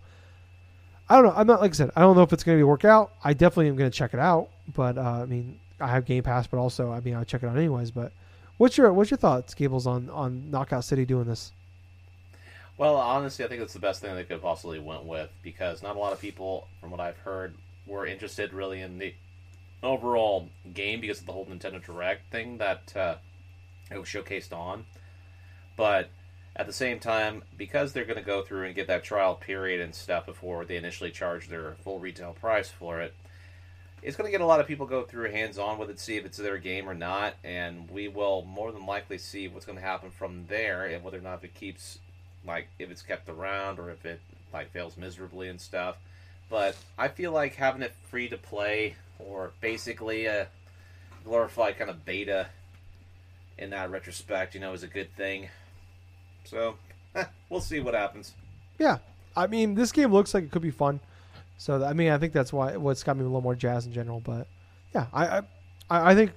I 1.09 1.15
don't 1.15 1.25
know. 1.25 1.33
I'm 1.35 1.47
not 1.47 1.61
like 1.61 1.71
I 1.71 1.73
said. 1.73 1.91
I 1.95 2.01
don't 2.01 2.15
know 2.15 2.23
if 2.23 2.33
it's 2.33 2.43
going 2.43 2.57
to 2.57 2.63
work 2.65 2.85
out. 2.85 3.13
I 3.23 3.33
definitely 3.33 3.67
am 3.67 3.75
going 3.75 3.89
to 3.89 3.97
check 3.97 4.13
it 4.13 4.19
out. 4.19 4.49
But 4.75 4.97
uh, 4.97 5.01
I 5.01 5.25
mean, 5.25 5.59
I 5.79 5.87
have 5.87 6.05
Game 6.05 6.23
Pass, 6.23 6.47
but 6.47 6.57
also 6.57 6.91
I 6.91 6.99
mean, 6.99 7.15
I'll 7.15 7.25
check 7.25 7.43
it 7.43 7.47
out 7.47 7.57
anyways. 7.57 7.91
But 7.91 8.11
what's 8.57 8.77
your 8.77 8.93
what's 8.93 9.09
your 9.11 9.17
thoughts, 9.17 9.53
Gables, 9.53 9.87
on 9.87 10.09
on 10.09 10.51
Knockout 10.51 10.83
City 10.83 11.05
doing 11.05 11.25
this? 11.25 11.51
Well, 12.77 12.95
honestly, 12.95 13.43
I 13.43 13.49
think 13.49 13.61
it's 13.61 13.73
the 13.73 13.79
best 13.79 14.01
thing 14.01 14.15
they 14.15 14.23
could 14.23 14.41
possibly 14.41 14.79
went 14.79 15.03
with 15.03 15.29
because 15.43 15.83
not 15.83 15.97
a 15.97 15.99
lot 15.99 16.13
of 16.13 16.21
people, 16.21 16.67
from 16.79 16.91
what 16.91 17.01
I've 17.01 17.17
heard, 17.17 17.55
were 17.85 18.05
interested 18.05 18.53
really 18.53 18.79
in 18.79 18.97
the 18.97 19.13
overall 19.81 20.49
game 20.73 21.01
because 21.01 21.19
of 21.19 21.25
the 21.25 21.31
whole 21.31 21.45
Nintendo 21.45 21.83
Direct 21.83 22.31
thing 22.31 22.57
that 22.57 22.93
uh, 22.95 23.15
it 23.91 23.97
was 23.97 24.07
showcased 24.07 24.53
on. 24.53 24.85
But 25.75 26.09
at 26.55 26.67
the 26.67 26.73
same 26.73 26.99
time, 26.99 27.43
because 27.57 27.93
they're 27.93 28.05
going 28.05 28.17
to 28.17 28.25
go 28.25 28.41
through 28.41 28.65
and 28.65 28.75
get 28.75 28.87
that 28.87 29.03
trial 29.03 29.35
period 29.35 29.79
and 29.79 29.95
stuff 29.95 30.25
before 30.25 30.65
they 30.65 30.75
initially 30.75 31.11
charge 31.11 31.47
their 31.47 31.75
full 31.83 31.99
retail 31.99 32.33
price 32.33 32.69
for 32.69 32.99
it, 32.99 33.13
it's 34.01 34.15
going 34.15 34.27
to 34.27 34.31
get 34.31 34.41
a 34.41 34.45
lot 34.45 34.59
of 34.59 34.67
people 34.67 34.85
go 34.85 35.03
through 35.03 35.31
hands 35.31 35.57
on 35.57 35.77
with 35.77 35.89
it, 35.89 35.99
see 35.99 36.17
if 36.17 36.25
it's 36.25 36.37
their 36.37 36.57
game 36.57 36.89
or 36.89 36.93
not, 36.93 37.35
and 37.43 37.89
we 37.89 38.07
will 38.07 38.43
more 38.45 38.71
than 38.71 38.85
likely 38.85 39.17
see 39.17 39.47
what's 39.47 39.65
going 39.65 39.77
to 39.77 39.83
happen 39.83 40.09
from 40.09 40.45
there 40.47 40.85
and 40.85 41.03
whether 41.03 41.17
or 41.17 41.21
not 41.21 41.35
if 41.39 41.43
it 41.43 41.53
keeps 41.53 41.99
like 42.45 42.69
if 42.79 42.89
it's 42.89 43.01
kept 43.01 43.27
around 43.27 43.79
or 43.79 43.89
if 43.89 44.05
it 44.05 44.21
like 44.53 44.71
fails 44.71 44.97
miserably 44.97 45.49
and 45.49 45.59
stuff. 45.59 45.97
But 46.49 46.75
I 46.97 47.09
feel 47.09 47.31
like 47.31 47.55
having 47.55 47.81
it 47.81 47.93
free 48.09 48.29
to 48.29 48.37
play 48.37 48.95
or 49.19 49.51
basically 49.61 50.25
a 50.25 50.47
glorified 51.23 51.77
kind 51.77 51.89
of 51.89 52.05
beta 52.05 52.47
in 53.57 53.69
that 53.71 53.91
retrospect, 53.91 54.55
you 54.55 54.61
know, 54.61 54.73
is 54.73 54.83
a 54.83 54.87
good 54.87 55.13
thing. 55.15 55.49
So 56.45 56.75
we'll 57.49 57.61
see 57.61 57.79
what 57.79 57.93
happens. 57.93 58.33
Yeah, 58.77 58.99
I 59.35 59.47
mean, 59.47 59.75
this 59.75 59.91
game 59.91 60.11
looks 60.11 60.33
like 60.33 60.45
it 60.45 60.51
could 60.51 60.61
be 60.61 60.71
fun. 60.71 60.99
So 61.57 61.83
I 61.83 61.93
mean, 61.93 62.09
I 62.09 62.17
think 62.17 62.33
that's 62.33 62.53
why 62.53 62.77
what's 62.77 63.03
got 63.03 63.17
me 63.17 63.21
a 63.21 63.25
little 63.25 63.41
more 63.41 63.55
jazz 63.55 63.85
in 63.85 63.91
general. 63.91 64.21
But 64.21 64.47
yeah, 64.93 65.07
I 65.13 65.39
I, 65.89 66.11
I 66.11 66.15
think 66.15 66.31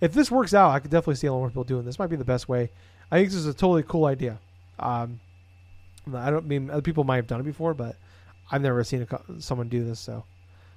if 0.00 0.12
this 0.12 0.30
works 0.30 0.54
out, 0.54 0.70
I 0.70 0.78
could 0.78 0.90
definitely 0.90 1.16
see 1.16 1.26
a 1.26 1.32
lot 1.32 1.40
more 1.40 1.48
people 1.48 1.64
doing 1.64 1.84
this. 1.84 1.98
Might 1.98 2.10
be 2.10 2.16
the 2.16 2.24
best 2.24 2.48
way. 2.48 2.70
I 3.10 3.18
think 3.18 3.30
this 3.30 3.38
is 3.38 3.46
a 3.46 3.54
totally 3.54 3.82
cool 3.82 4.04
idea. 4.04 4.38
Um, 4.78 5.18
I 6.14 6.30
don't 6.30 6.46
mean 6.46 6.70
other 6.70 6.82
people 6.82 7.04
might 7.04 7.16
have 7.16 7.26
done 7.26 7.40
it 7.40 7.44
before, 7.44 7.74
but 7.74 7.96
I've 8.50 8.62
never 8.62 8.82
seen 8.84 9.06
a, 9.10 9.40
someone 9.40 9.68
do 9.68 9.84
this. 9.84 9.98
So 9.98 10.24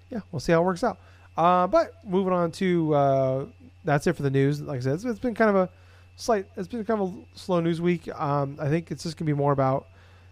yeah, 0.09 0.22
we'll 0.32 0.39
see 0.39 0.51
how 0.51 0.62
it 0.62 0.66
works 0.66 0.84
out. 0.84 0.97
Uh, 1.38 1.67
but 1.67 1.93
moving 2.05 2.34
on 2.34 2.51
to 2.51 2.93
uh, 2.93 3.45
that's 3.84 4.05
it 4.07 4.13
for 4.15 4.23
the 4.23 4.29
news. 4.29 4.61
Like 4.61 4.77
I 4.77 4.82
said, 4.82 4.93
it's, 4.95 5.05
it's 5.05 5.19
been 5.19 5.34
kind 5.36 5.49
of 5.49 5.55
a 5.55 5.69
slight. 6.15 6.45
It's 6.57 6.67
been 6.67 6.84
kind 6.86 7.01
of 7.01 7.09
a 7.13 7.38
slow 7.38 7.59
news 7.61 7.82
week. 7.82 8.07
Um, 8.19 8.57
I 8.59 8.67
think 8.69 8.91
it's 8.91 9.03
just 9.03 9.17
gonna 9.17 9.27
be 9.27 9.34
more 9.34 9.51
about 9.53 9.88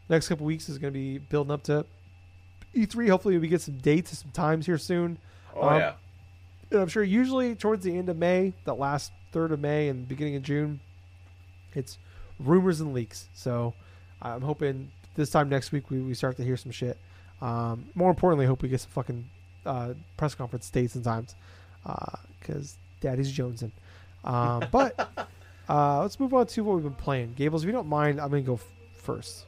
next 0.10 0.28
couple 0.28 0.46
weeks 0.46 0.70
is 0.70 0.78
gonna 0.78 0.92
be 0.92 1.18
building 1.18 1.52
up 1.52 1.64
to 1.64 1.86
E3. 2.76 3.10
Hopefully, 3.10 3.38
we 3.38 3.48
get 3.48 3.62
some 3.62 3.78
dates, 3.78 4.18
some 4.20 4.32
times 4.32 4.66
here 4.66 4.78
soon. 4.78 5.18
Oh 5.56 5.70
Um, 5.70 5.80
yeah. 5.80 5.94
And 6.72 6.82
I'm 6.82 6.88
sure 6.88 7.02
usually 7.04 7.56
towards 7.56 7.84
the 7.84 7.98
end 7.98 8.10
of 8.10 8.18
May, 8.18 8.54
the 8.66 8.76
last 8.76 9.12
third 9.32 9.52
of 9.52 9.60
May 9.60 9.90
and 9.90 10.08
beginning 10.08 10.36
of 10.36 10.44
June, 10.44 10.80
it's 11.74 11.98
rumors 12.40 12.80
and 12.82 12.94
leaks. 12.94 13.28
So 13.34 13.74
I'm 14.22 14.42
hoping 14.42 14.92
this 15.16 15.32
time 15.32 15.50
next 15.50 15.72
week 15.72 15.90
we, 15.90 16.00
we 16.00 16.14
start 16.14 16.38
to 16.38 16.44
hear 16.44 16.58
some 16.58 16.72
shit. 16.72 16.98
Um, 17.42 17.86
more 17.96 18.10
importantly, 18.12 18.46
I 18.46 18.48
hope 18.50 18.62
we 18.62 18.70
get 18.70 18.82
some 18.82 18.92
fucking 18.92 19.28
uh, 19.66 19.94
press 20.18 20.36
conference 20.36 20.70
dates 20.70 20.96
and 20.96 21.04
times 21.04 21.36
because 22.40 22.78
Daddy's 23.02 23.32
jonesing. 23.32 23.72
Um, 24.24 24.64
but 24.72 25.30
uh, 25.70 26.02
let's 26.02 26.20
move 26.20 26.34
on 26.34 26.48
to 26.48 26.64
what 26.64 26.76
we've 26.76 26.84
been 26.84 26.94
playing. 26.94 27.34
Gables, 27.36 27.64
if 27.64 27.68
you 27.68 27.72
don't 27.72 27.88
mind, 27.88 28.20
I'm 28.20 28.30
going 28.30 28.44
to 28.44 28.48
go 28.48 28.56
f- 28.56 28.68
first. 28.96 29.46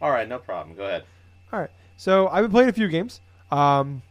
All 0.00 0.10
right, 0.10 0.28
no 0.28 0.38
problem. 0.38 0.76
Go 0.76 0.84
ahead. 0.84 1.04
All 1.52 1.60
right. 1.60 1.70
So 1.96 2.28
I've 2.28 2.42
been 2.42 2.50
playing 2.50 2.68
a 2.68 2.72
few 2.72 2.88
games. 2.88 3.20
Um, 3.50 4.02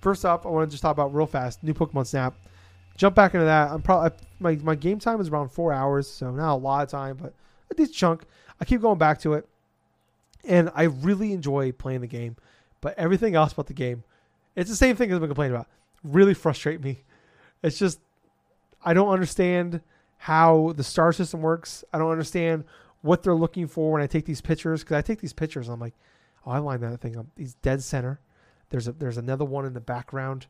first 0.00 0.24
up, 0.24 0.46
I 0.46 0.48
want 0.48 0.68
to 0.68 0.72
just 0.72 0.82
talk 0.82 0.92
about 0.92 1.14
real 1.14 1.26
fast 1.26 1.62
new 1.64 1.74
Pokemon 1.74 2.06
Snap. 2.06 2.34
Jump 2.96 3.14
back 3.14 3.34
into 3.34 3.46
that. 3.46 3.70
I'm 3.70 3.82
probably 3.82 4.16
my 4.38 4.54
my 4.56 4.74
game 4.74 4.98
time 4.98 5.20
is 5.20 5.28
around 5.28 5.50
four 5.50 5.72
hours, 5.72 6.08
so 6.08 6.30
not 6.30 6.54
a 6.54 6.56
lot 6.56 6.82
of 6.82 6.88
time, 6.88 7.18
but 7.20 7.34
a 7.70 7.74
decent 7.74 7.96
chunk. 7.96 8.24
I 8.60 8.64
keep 8.64 8.80
going 8.80 8.98
back 8.98 9.20
to 9.20 9.34
it, 9.34 9.46
and 10.44 10.70
I 10.74 10.84
really 10.84 11.32
enjoy 11.32 11.72
playing 11.72 12.00
the 12.00 12.06
game. 12.06 12.36
But 12.80 12.98
everything 12.98 13.34
else 13.34 13.52
about 13.52 13.66
the 13.66 13.74
game, 13.74 14.04
it's 14.56 14.70
the 14.70 14.76
same 14.76 14.96
thing 14.96 15.12
I've 15.12 15.20
been 15.20 15.28
complaining 15.28 15.54
about. 15.54 15.68
Really 16.02 16.34
frustrate 16.34 16.82
me. 16.82 17.04
It's 17.62 17.78
just 17.78 18.00
I 18.84 18.94
don't 18.94 19.08
understand 19.08 19.80
how 20.18 20.72
the 20.76 20.84
star 20.84 21.12
system 21.12 21.42
works. 21.42 21.84
I 21.92 21.98
don't 21.98 22.10
understand 22.10 22.64
what 23.02 23.22
they're 23.22 23.34
looking 23.34 23.68
for 23.68 23.92
when 23.92 24.02
I 24.02 24.06
take 24.06 24.24
these 24.24 24.40
pictures 24.40 24.82
because 24.82 24.96
I 24.96 25.02
take 25.02 25.20
these 25.20 25.32
pictures 25.32 25.68
and 25.68 25.74
I'm 25.74 25.80
like, 25.80 25.94
oh, 26.44 26.50
I 26.50 26.58
line 26.58 26.80
that 26.80 27.00
thing 27.00 27.16
up. 27.16 27.26
He's 27.36 27.54
dead 27.54 27.82
center. 27.82 28.20
There's 28.70 28.88
a 28.88 28.92
there's 28.92 29.18
another 29.18 29.44
one 29.44 29.66
in 29.66 29.74
the 29.74 29.80
background. 29.80 30.46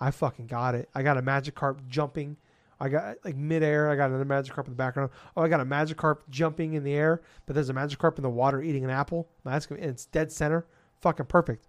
I 0.00 0.10
fucking 0.10 0.46
got 0.46 0.74
it. 0.74 0.88
I 0.94 1.02
got 1.02 1.18
a 1.18 1.22
Magikarp 1.22 1.86
jumping. 1.88 2.36
I 2.80 2.88
got 2.88 3.16
like 3.24 3.36
midair. 3.36 3.90
I 3.90 3.96
got 3.96 4.10
another 4.10 4.24
Magikarp 4.24 4.66
in 4.66 4.72
the 4.72 4.76
background. 4.76 5.10
Oh, 5.36 5.42
I 5.42 5.48
got 5.48 5.60
a 5.60 5.66
Magikarp 5.66 6.18
jumping 6.30 6.74
in 6.74 6.84
the 6.84 6.94
air, 6.94 7.22
but 7.44 7.54
there's 7.54 7.70
a 7.70 7.74
Magikarp 7.74 8.16
in 8.16 8.22
the 8.22 8.30
water 8.30 8.62
eating 8.62 8.84
an 8.84 8.90
apple. 8.90 9.28
That's 9.44 9.66
and 9.66 9.78
it's 9.80 10.06
dead 10.06 10.30
center. 10.30 10.66
Fucking 11.00 11.26
perfect. 11.26 11.66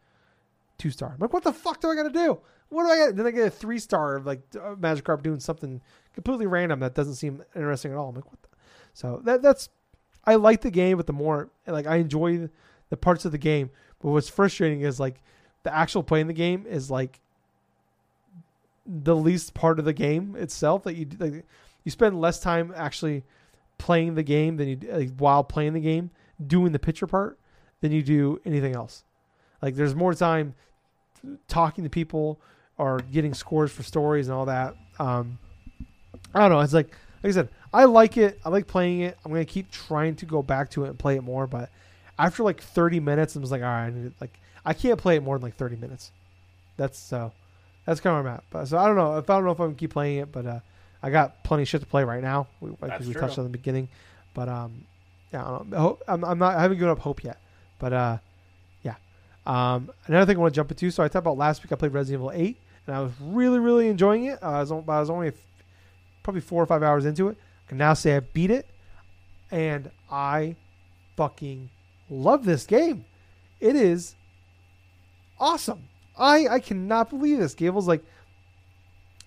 Two 0.80 0.90
star. 0.90 1.12
I'm 1.14 1.20
like, 1.20 1.34
what 1.34 1.44
the 1.44 1.54
fuck 1.54 1.80
do 1.80 1.90
I 1.90 1.96
got 1.96 2.04
to 2.04 2.10
do? 2.10 2.40
What 2.70 2.84
do 2.84 2.90
I 2.90 2.98
get? 2.98 3.16
Then 3.16 3.28
I 3.28 3.32
get 3.32 3.48
a 3.48 3.52
three 3.52 3.78
star 3.78 4.16
of 4.16 4.26
like 4.26 4.42
uh, 4.56 4.76
Magikarp 4.76 5.22
doing 5.22 5.40
something 5.40 5.82
completely 6.14 6.48
random 6.48 6.80
that 6.80 6.96
doesn't 6.96 7.16
seem 7.16 7.44
interesting 7.56 7.92
at 7.92 7.98
all. 7.98 8.10
I'm 8.10 8.16
like, 8.16 8.26
what? 8.26 8.42
The? 8.42 8.50
So 8.94 9.22
that 9.26 9.42
that's 9.42 9.70
I 10.26 10.36
like 10.36 10.62
the 10.62 10.72
game, 10.72 10.98
but 10.98 11.08
the 11.08 11.14
more 11.14 11.50
like 11.68 11.86
I 11.86 11.98
enjoy 11.98 12.50
the 12.90 12.98
parts 12.98 13.26
of 13.26 13.32
the 13.32 13.38
game. 13.38 13.70
But 14.02 14.10
what's 14.12 14.30
frustrating 14.30 14.82
is 14.82 15.00
like 15.00 15.22
the 15.64 15.76
actual 15.76 16.04
playing 16.04 16.28
the 16.28 16.34
game 16.34 16.66
is 16.68 16.90
like 16.90 17.20
the 18.86 19.16
least 19.16 19.54
part 19.54 19.78
of 19.78 19.86
the 19.86 19.94
game 19.94 20.36
itself 20.36 20.84
that 20.84 20.96
you 20.96 21.08
like 21.20 21.46
you 21.84 21.92
spend 21.92 22.20
less 22.20 22.40
time 22.40 22.74
actually 22.76 23.24
playing 23.78 24.16
the 24.16 24.24
game 24.24 24.58
than 24.58 24.68
you 24.68 24.80
like, 24.92 25.16
while 25.18 25.44
playing 25.44 25.74
the 25.74 25.80
game 25.80 26.12
doing 26.46 26.72
the 26.72 26.80
pitcher 26.80 27.08
part 27.08 27.40
than 27.82 27.92
you 27.92 28.02
do 28.02 28.40
anything 28.46 28.76
else. 28.76 29.04
Like 29.62 29.76
there's 29.76 29.96
more 29.96 30.14
time 30.14 30.56
talking 31.48 31.84
to 31.84 31.90
people 31.90 32.40
or 32.78 33.00
getting 33.12 33.34
scores 33.34 33.72
for 33.72 33.84
stories 33.84 34.28
and 34.28 34.36
all 34.36 34.46
that. 34.46 34.76
Um, 35.00 35.38
I 36.34 36.40
don't 36.42 36.52
know. 36.52 36.60
It's 36.62 36.74
like 36.74 36.92
like 37.24 37.32
I 37.32 37.34
said, 37.34 37.50
I 37.74 37.86
like 37.86 38.18
it. 38.18 38.40
I 38.46 38.50
like 38.50 38.68
playing 38.68 39.02
it. 39.02 39.18
I'm 39.24 39.32
gonna 39.32 39.46
keep 39.46 39.72
trying 39.72 40.16
to 40.18 40.26
go 40.26 40.42
back 40.42 40.72
to 40.72 40.86
it 40.86 40.90
and 40.90 41.00
play 41.00 41.16
it 41.16 41.24
more. 41.24 41.48
But 41.48 41.70
after 42.18 42.44
like 42.44 42.62
30 42.62 43.00
minutes, 43.00 43.36
I 43.36 43.40
was 43.40 43.52
like, 43.52 43.62
all 43.62 43.68
right, 43.68 43.88
I 43.88 44.12
like 44.22 44.40
I 44.66 44.74
can't 44.74 45.00
play 45.00 45.16
it 45.16 45.24
more 45.24 45.38
than 45.38 45.44
like 45.44 45.56
30 45.56 45.76
minutes. 45.76 46.12
That's 46.78 46.98
so. 46.98 47.32
That's 47.86 48.02
kind 48.02 48.18
of 48.18 48.24
where 48.24 48.34
I'm 48.34 48.38
at. 48.38 48.44
But 48.52 48.66
so 48.68 48.78
I 48.78 48.86
don't 48.86 48.96
know 48.96 49.18
if 49.18 49.30
I 49.30 49.36
don't 49.36 49.46
know 49.46 49.52
if 49.52 49.60
I'm 49.60 49.68
gonna 49.68 49.78
keep 49.78 49.92
playing 49.92 50.20
it, 50.20 50.32
but 50.32 50.46
uh, 50.46 50.60
I 51.02 51.10
got 51.10 51.44
plenty 51.44 51.64
of 51.64 51.70
shit 51.70 51.82
to 51.82 51.88
play 51.88 52.04
right 52.04 52.22
now, 52.22 52.48
like 52.62 53.00
we 53.00 53.14
touched 53.14 53.38
on 53.38 53.46
the 53.46 53.50
beginning. 53.50 53.90
But 54.34 54.48
um, 54.48 54.86
yeah, 55.34 55.46
I 55.46 55.58
don't 55.58 55.70
know. 55.70 55.98
I'm, 56.08 56.24
I'm 56.24 56.38
not. 56.38 56.56
I 56.56 56.62
haven't 56.62 56.78
given 56.78 56.92
up 56.92 57.00
hope 57.00 57.24
yet. 57.24 57.40
But 57.80 57.94
uh. 57.94 58.18
Um, 59.46 59.90
another 60.06 60.26
thing 60.26 60.38
I 60.38 60.42
want 60.42 60.54
to 60.54 60.56
jump 60.56 60.72
into. 60.72 60.92
So 60.92 61.04
I 61.04 61.08
talked 61.08 61.24
about 61.26 61.38
last 61.38 61.64
week. 61.64 61.72
I 61.72 61.76
played 61.76 61.94
Resident 61.94 62.22
Evil 62.22 62.32
8, 62.34 62.58
and 62.88 62.96
I 62.96 63.02
was 63.02 63.12
really, 63.22 63.60
really 63.60 63.88
enjoying 63.88 64.26
it. 64.26 64.42
Uh, 64.44 64.52
I 64.52 64.60
was, 64.60 64.72
I 64.72 64.76
was 64.76 65.10
only 65.10 65.32
probably 66.24 66.42
four 66.42 66.62
or 66.62 66.66
five 66.66 66.84
hours 66.84 67.06
into 67.06 67.30
it. 67.30 67.38
I 67.66 67.70
can 67.70 67.78
now 67.78 67.94
say 67.94 68.16
I 68.16 68.20
beat 68.20 68.52
it, 68.52 68.68
and 69.52 69.90
I 70.12 70.56
fucking 71.16 71.70
love 72.10 72.46
this 72.46 72.66
game. 72.66 73.06
It 73.60 73.76
is 73.76 74.16
awesome. 75.40 75.84
I 76.18 76.48
I 76.48 76.60
cannot 76.60 77.10
believe 77.10 77.40
this. 77.40 77.54
Gable's 77.54 77.88
like 77.88 78.04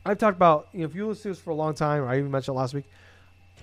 I've 0.05 0.19
talked 0.19 0.37
about, 0.37 0.69
you 0.73 0.81
know, 0.81 0.87
if 0.87 0.95
you 0.95 1.07
listen 1.07 1.23
to 1.23 1.29
this 1.29 1.39
for 1.39 1.51
a 1.51 1.55
long 1.55 1.75
time, 1.75 2.03
or 2.03 2.09
I 2.09 2.19
even 2.19 2.31
mentioned 2.31 2.57
last 2.57 2.75
week, 2.75 2.85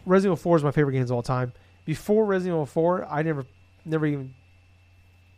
Resident 0.05 0.37
Evil 0.37 0.41
4 0.41 0.57
is 0.57 0.63
my 0.63 0.71
favorite 0.71 0.93
games 0.93 1.11
of 1.11 1.15
all 1.15 1.23
time. 1.23 1.51
Before 1.85 2.25
Resident 2.25 2.55
Evil 2.55 2.65
4, 2.65 3.07
I 3.09 3.21
never 3.23 3.45
never 3.85 4.05
even 4.05 4.33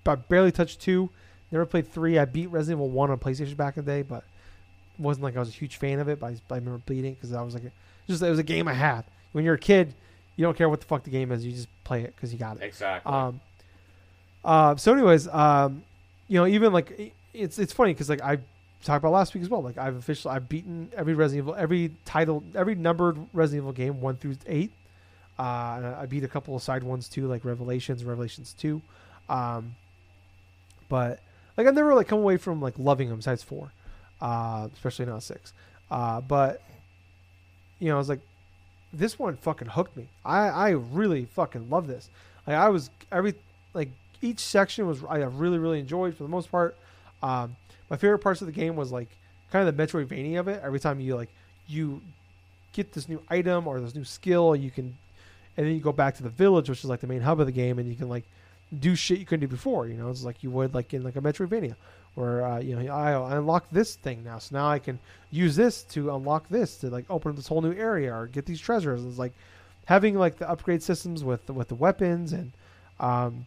I 0.06 0.16
barely 0.16 0.52
touched 0.52 0.82
2, 0.82 1.10
never 1.52 1.66
played 1.66 1.92
3. 1.92 2.20
I 2.20 2.26
beat 2.26 2.48
Resident 2.48 2.80
Evil 2.80 2.90
1 2.90 3.12
on 3.12 3.20
PlayStation 3.20 3.56
back 3.58 3.78
in 3.78 3.86
the 3.86 3.92
day, 3.92 4.02
but 4.02 4.24
it 4.98 5.02
wasn't 5.02 5.24
like 5.24 5.36
I 5.36 5.40
was 5.40 5.50
a 5.50 5.54
huge 5.54 5.78
fan 5.78 6.00
of 6.00 6.08
it, 6.08 6.20
but 6.20 6.28
I, 6.28 6.54
I 6.54 6.58
remember 6.58 6.82
beating 6.86 7.14
it 7.14 7.22
because 7.22 7.34
I 7.34 7.42
was 7.42 7.54
like 7.54 7.64
just 8.08 8.22
it 8.22 8.30
was 8.30 8.40
a 8.40 8.44
game 8.44 8.68
I 8.68 8.74
had. 8.74 9.06
When 9.32 9.46
you're 9.46 9.56
a 9.56 9.60
kid, 9.60 9.94
you 10.36 10.44
don't 10.44 10.58
care 10.58 10.70
what 10.70 10.80
the 10.80 10.86
fuck 10.86 11.04
the 11.04 11.10
game 11.10 11.32
is, 11.32 11.46
you 11.46 11.52
just 11.52 11.68
play 11.84 12.02
it 12.04 12.16
cuz 12.18 12.32
you 12.34 12.40
got 12.40 12.58
it. 12.58 12.64
Exactly. 12.64 13.12
Um 13.12 13.42
uh, 14.44 14.76
so 14.76 14.92
anyways, 14.94 15.28
um 15.28 15.84
you 16.28 16.40
know, 16.40 16.48
even 16.48 16.74
like 16.74 17.14
it's 17.34 17.60
it's 17.60 17.74
funny 17.74 17.94
because 17.94 18.10
like 18.10 18.22
I 18.22 18.38
talked 18.84 19.04
about 19.04 19.12
last 19.12 19.34
week 19.34 19.44
as 19.44 19.50
well. 19.50 19.62
Like 19.62 19.78
I've 19.78 19.96
officially 19.96 20.34
I've 20.34 20.50
beaten 20.50 20.92
every 20.96 21.14
Resident 21.14 21.46
Evil, 21.46 21.56
every 21.56 21.92
title, 22.06 22.44
every 22.56 22.76
numbered 22.76 23.18
Resident 23.34 23.64
Evil 23.64 23.74
game, 23.74 24.02
one 24.02 24.16
through 24.18 24.38
eight. 24.48 24.72
Uh, 25.38 25.96
I 26.00 26.06
beat 26.08 26.24
a 26.24 26.28
couple 26.28 26.56
of 26.56 26.62
side 26.62 26.84
ones 26.84 27.08
too, 27.08 27.28
like 27.28 27.46
Revelations, 27.46 28.04
Revelations 28.04 28.54
two. 28.58 28.82
Um, 29.30 29.76
but 30.92 31.22
like 31.58 31.68
I've 31.68 31.74
never 31.74 31.96
like 31.96 32.10
come 32.10 32.20
away 32.20 32.36
from 32.36 32.62
like 32.62 32.78
loving 32.78 33.08
them 33.08 33.16
besides 33.16 33.42
four, 33.42 33.72
uh, 34.20 34.68
especially 34.74 35.06
not 35.06 35.24
six. 35.24 35.54
Uh, 35.90 36.20
but 36.20 36.62
you 37.80 37.88
know, 37.88 37.96
I 37.96 37.98
was 37.98 38.10
like, 38.10 38.20
this 38.92 39.18
one 39.18 39.38
fucking 39.38 39.70
hooked 39.70 39.96
me. 39.96 40.10
I 40.26 40.50
I 40.50 40.70
really 40.72 41.24
fucking 41.24 41.70
love 41.70 41.88
this. 41.88 42.10
Like 42.46 42.58
I 42.58 42.68
was 42.68 42.90
every 43.10 43.36
like 43.74 43.88
each 44.22 44.40
section 44.40 44.86
was 44.86 45.02
I 45.08 45.20
really 45.20 45.60
really 45.60 45.80
enjoyed 45.80 46.14
for 46.14 46.24
the 46.24 46.30
most 46.30 46.52
part. 46.52 46.78
Um, 47.24 47.56
my 47.90 47.96
favorite 47.96 48.20
parts 48.20 48.42
of 48.42 48.48
the 48.48 48.54
game 48.54 48.76
was 48.76 48.92
like 48.92 49.08
kind 49.50 49.66
of 49.66 49.76
the 49.76 49.82
Metroidvania 49.82 50.42
of 50.42 50.50
it. 50.50 50.62
Every 50.62 50.80
time 50.82 51.00
you 51.00 51.16
like 51.16 51.30
you 51.68 52.02
get 52.74 52.92
this 52.92 53.08
new 53.08 53.22
item 53.30 53.66
or 53.66 53.80
this 53.80 53.96
new 53.96 54.04
skill, 54.04 54.58
you 54.58 54.72
can, 54.72 54.98
and 55.56 55.66
then 55.66 55.74
you 55.74 55.80
go 55.80 55.94
back 55.94 56.16
to 56.16 56.24
the 56.24 56.30
village, 56.30 56.70
which 56.70 56.80
is 56.80 56.86
like 56.86 57.00
the 57.00 57.08
main 57.08 57.22
hub 57.22 57.40
of 57.40 57.46
the 57.46 57.54
game, 57.54 57.80
and 57.80 57.88
you 57.88 57.96
can 57.96 58.10
like 58.10 58.26
do 58.80 58.96
shit 58.96 59.20
you 59.20 59.26
couldn't 59.26 59.42
do 59.42 59.48
before. 59.48 59.88
You 59.88 59.96
know, 59.96 60.10
it's 60.10 60.24
like 60.24 60.44
you 60.44 60.52
would 60.52 60.74
like 60.74 60.94
in 60.94 61.04
like 61.04 61.16
a 61.16 61.22
Metroidvania, 61.22 61.76
where 62.16 62.46
uh, 62.46 62.60
you 62.60 62.76
know 62.76 62.94
I, 62.94 63.38
unlock 63.38 63.66
this 63.72 63.96
thing 63.96 64.24
now, 64.24 64.40
so 64.40 64.56
now 64.56 64.70
I 64.70 64.80
can 64.80 65.00
use 65.30 65.56
this 65.56 65.84
to 65.84 66.14
unlock 66.14 66.48
this 66.50 66.78
to 66.78 66.90
like 66.90 67.06
open 67.10 67.32
up 67.32 67.36
this 67.36 67.48
whole 67.48 67.62
new 67.62 67.74
area 67.74 68.14
or 68.14 68.28
get 68.28 68.46
these 68.46 68.60
treasures. 68.60 69.04
It's 69.06 69.18
like 69.18 69.34
having 69.86 70.16
like 70.18 70.38
the 70.38 70.50
upgrade 70.50 70.84
systems 70.84 71.24
with 71.24 71.50
with 71.50 71.68
the 71.68 71.76
weapons 71.76 72.34
and 72.34 72.52
um, 73.00 73.46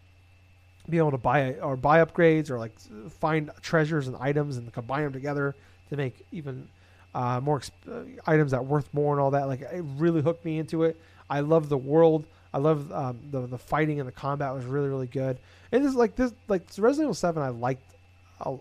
be 0.89 0.99
able 0.99 1.13
to 1.13 1.19
buy 1.19 1.55
or 1.55 1.77
buy 1.77 2.05
upgrades 2.05 2.51
or 2.51 2.59
like 2.59 2.73
find 3.21 3.51
treasures 3.63 4.09
and 4.09 4.17
items 4.17 4.57
and 4.57 4.73
combine 4.73 5.05
them 5.05 5.13
together 5.13 5.55
to 5.89 5.97
make 5.97 6.27
even 6.33 6.69
uh, 7.15 7.41
more 7.41 7.61
exp- 7.61 7.71
uh, 7.89 8.21
items 8.27 8.51
that 8.51 8.65
worth 8.65 8.93
more 8.93 9.15
and 9.15 9.21
all 9.21 9.31
that. 9.31 9.47
Like 9.47 9.63
it 9.63 9.85
really 9.97 10.21
hooked 10.21 10.45
me 10.45 10.59
into 10.59 10.83
it. 10.83 11.01
I 11.31 11.41
love 11.41 11.69
the 11.69 11.79
world. 11.79 12.27
I 12.55 12.59
love 12.59 12.93
um, 12.93 13.19
the 13.33 13.49
the 13.49 13.59
fighting 13.59 13.99
and 13.99 14.09
the 14.09 14.13
combat 14.13 14.55
was 14.55 14.65
really 14.65 14.89
really 14.89 15.09
good. 15.09 15.39
And 15.73 15.85
this 15.85 15.95
like 15.95 16.15
this 16.15 16.33
like 16.47 16.63
Resident 16.79 17.07
Evil 17.07 17.15
Seven 17.15 17.43
I 17.43 17.49
liked 17.49 17.83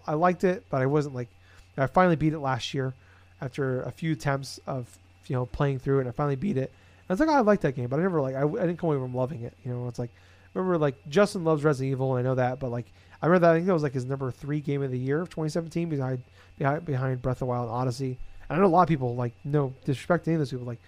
I, 0.08 0.14
liked 0.14 0.44
it, 0.44 0.64
but 0.70 0.82
I 0.82 0.88
wasn't 0.88 1.14
like 1.14 1.30
I 1.78 1.86
finally 1.86 2.16
beat 2.16 2.34
it 2.34 2.40
last 2.40 2.74
year 2.74 2.96
after 3.40 3.84
a 3.84 3.92
few 3.92 4.14
attempts 4.14 4.60
of 4.66 4.98
you 5.28 5.36
know 5.36 5.46
playing 5.46 5.78
through 5.78 5.98
it. 5.98 6.02
and 6.02 6.10
I 6.10 6.12
finally 6.12 6.36
beat 6.36 6.58
it. 6.58 6.72
And 6.72 7.10
I 7.10 7.14
was 7.14 7.20
like, 7.20 7.30
oh, 7.30 7.34
I 7.34 7.42
like 7.42 7.62
that 7.62 7.76
game, 7.76 7.88
but 7.88 8.00
I 8.00 8.02
never 8.02 8.20
like 8.20 8.34
I, 8.34 8.42
I 8.42 8.66
didn't 8.66 8.78
come 8.78 8.90
away 8.90 8.98
from 8.98 9.14
loving 9.14 9.44
it. 9.44 9.54
You 9.64 9.72
know, 9.72 9.88
it's 9.88 10.00
like 10.00 10.12
remember 10.56 10.80
like 10.80 10.96
Justin 11.08 11.44
loves 11.44 11.64
Resident 11.64 11.92
Evil, 11.92 12.16
and 12.16 12.26
I 12.26 12.28
know 12.28 12.36
that, 12.36 12.60
but 12.60 12.72
like 12.72 12.88
I 13.22 13.28
remember 13.28 13.46
that 13.46 13.52
I 13.52 13.56
think 13.58 13.68
that 13.68 13.74
was 13.74 13.84
like 13.84 13.94
his 13.94 14.06
number 14.06 14.32
three 14.32 14.60
game 14.60 14.82
of 14.82 14.90
the 14.90 14.98
year 14.98 15.22
of 15.22 15.30
2017 15.30 15.88
behind 15.88 16.24
behind 16.58 16.84
behind 16.84 17.22
Breath 17.22 17.36
of 17.36 17.40
the 17.40 17.46
Wild 17.46 17.70
Odyssey. 17.70 18.18
And 18.50 18.58
I 18.58 18.60
know 18.60 18.68
a 18.68 18.74
lot 18.74 18.82
of 18.82 18.88
people 18.88 19.16
like 19.16 19.34
no 19.44 19.74
disrespect 19.86 20.26
to 20.26 20.32
any 20.32 20.36
of 20.36 20.42
those 20.42 20.50
people 20.50 20.66
like 20.66 20.82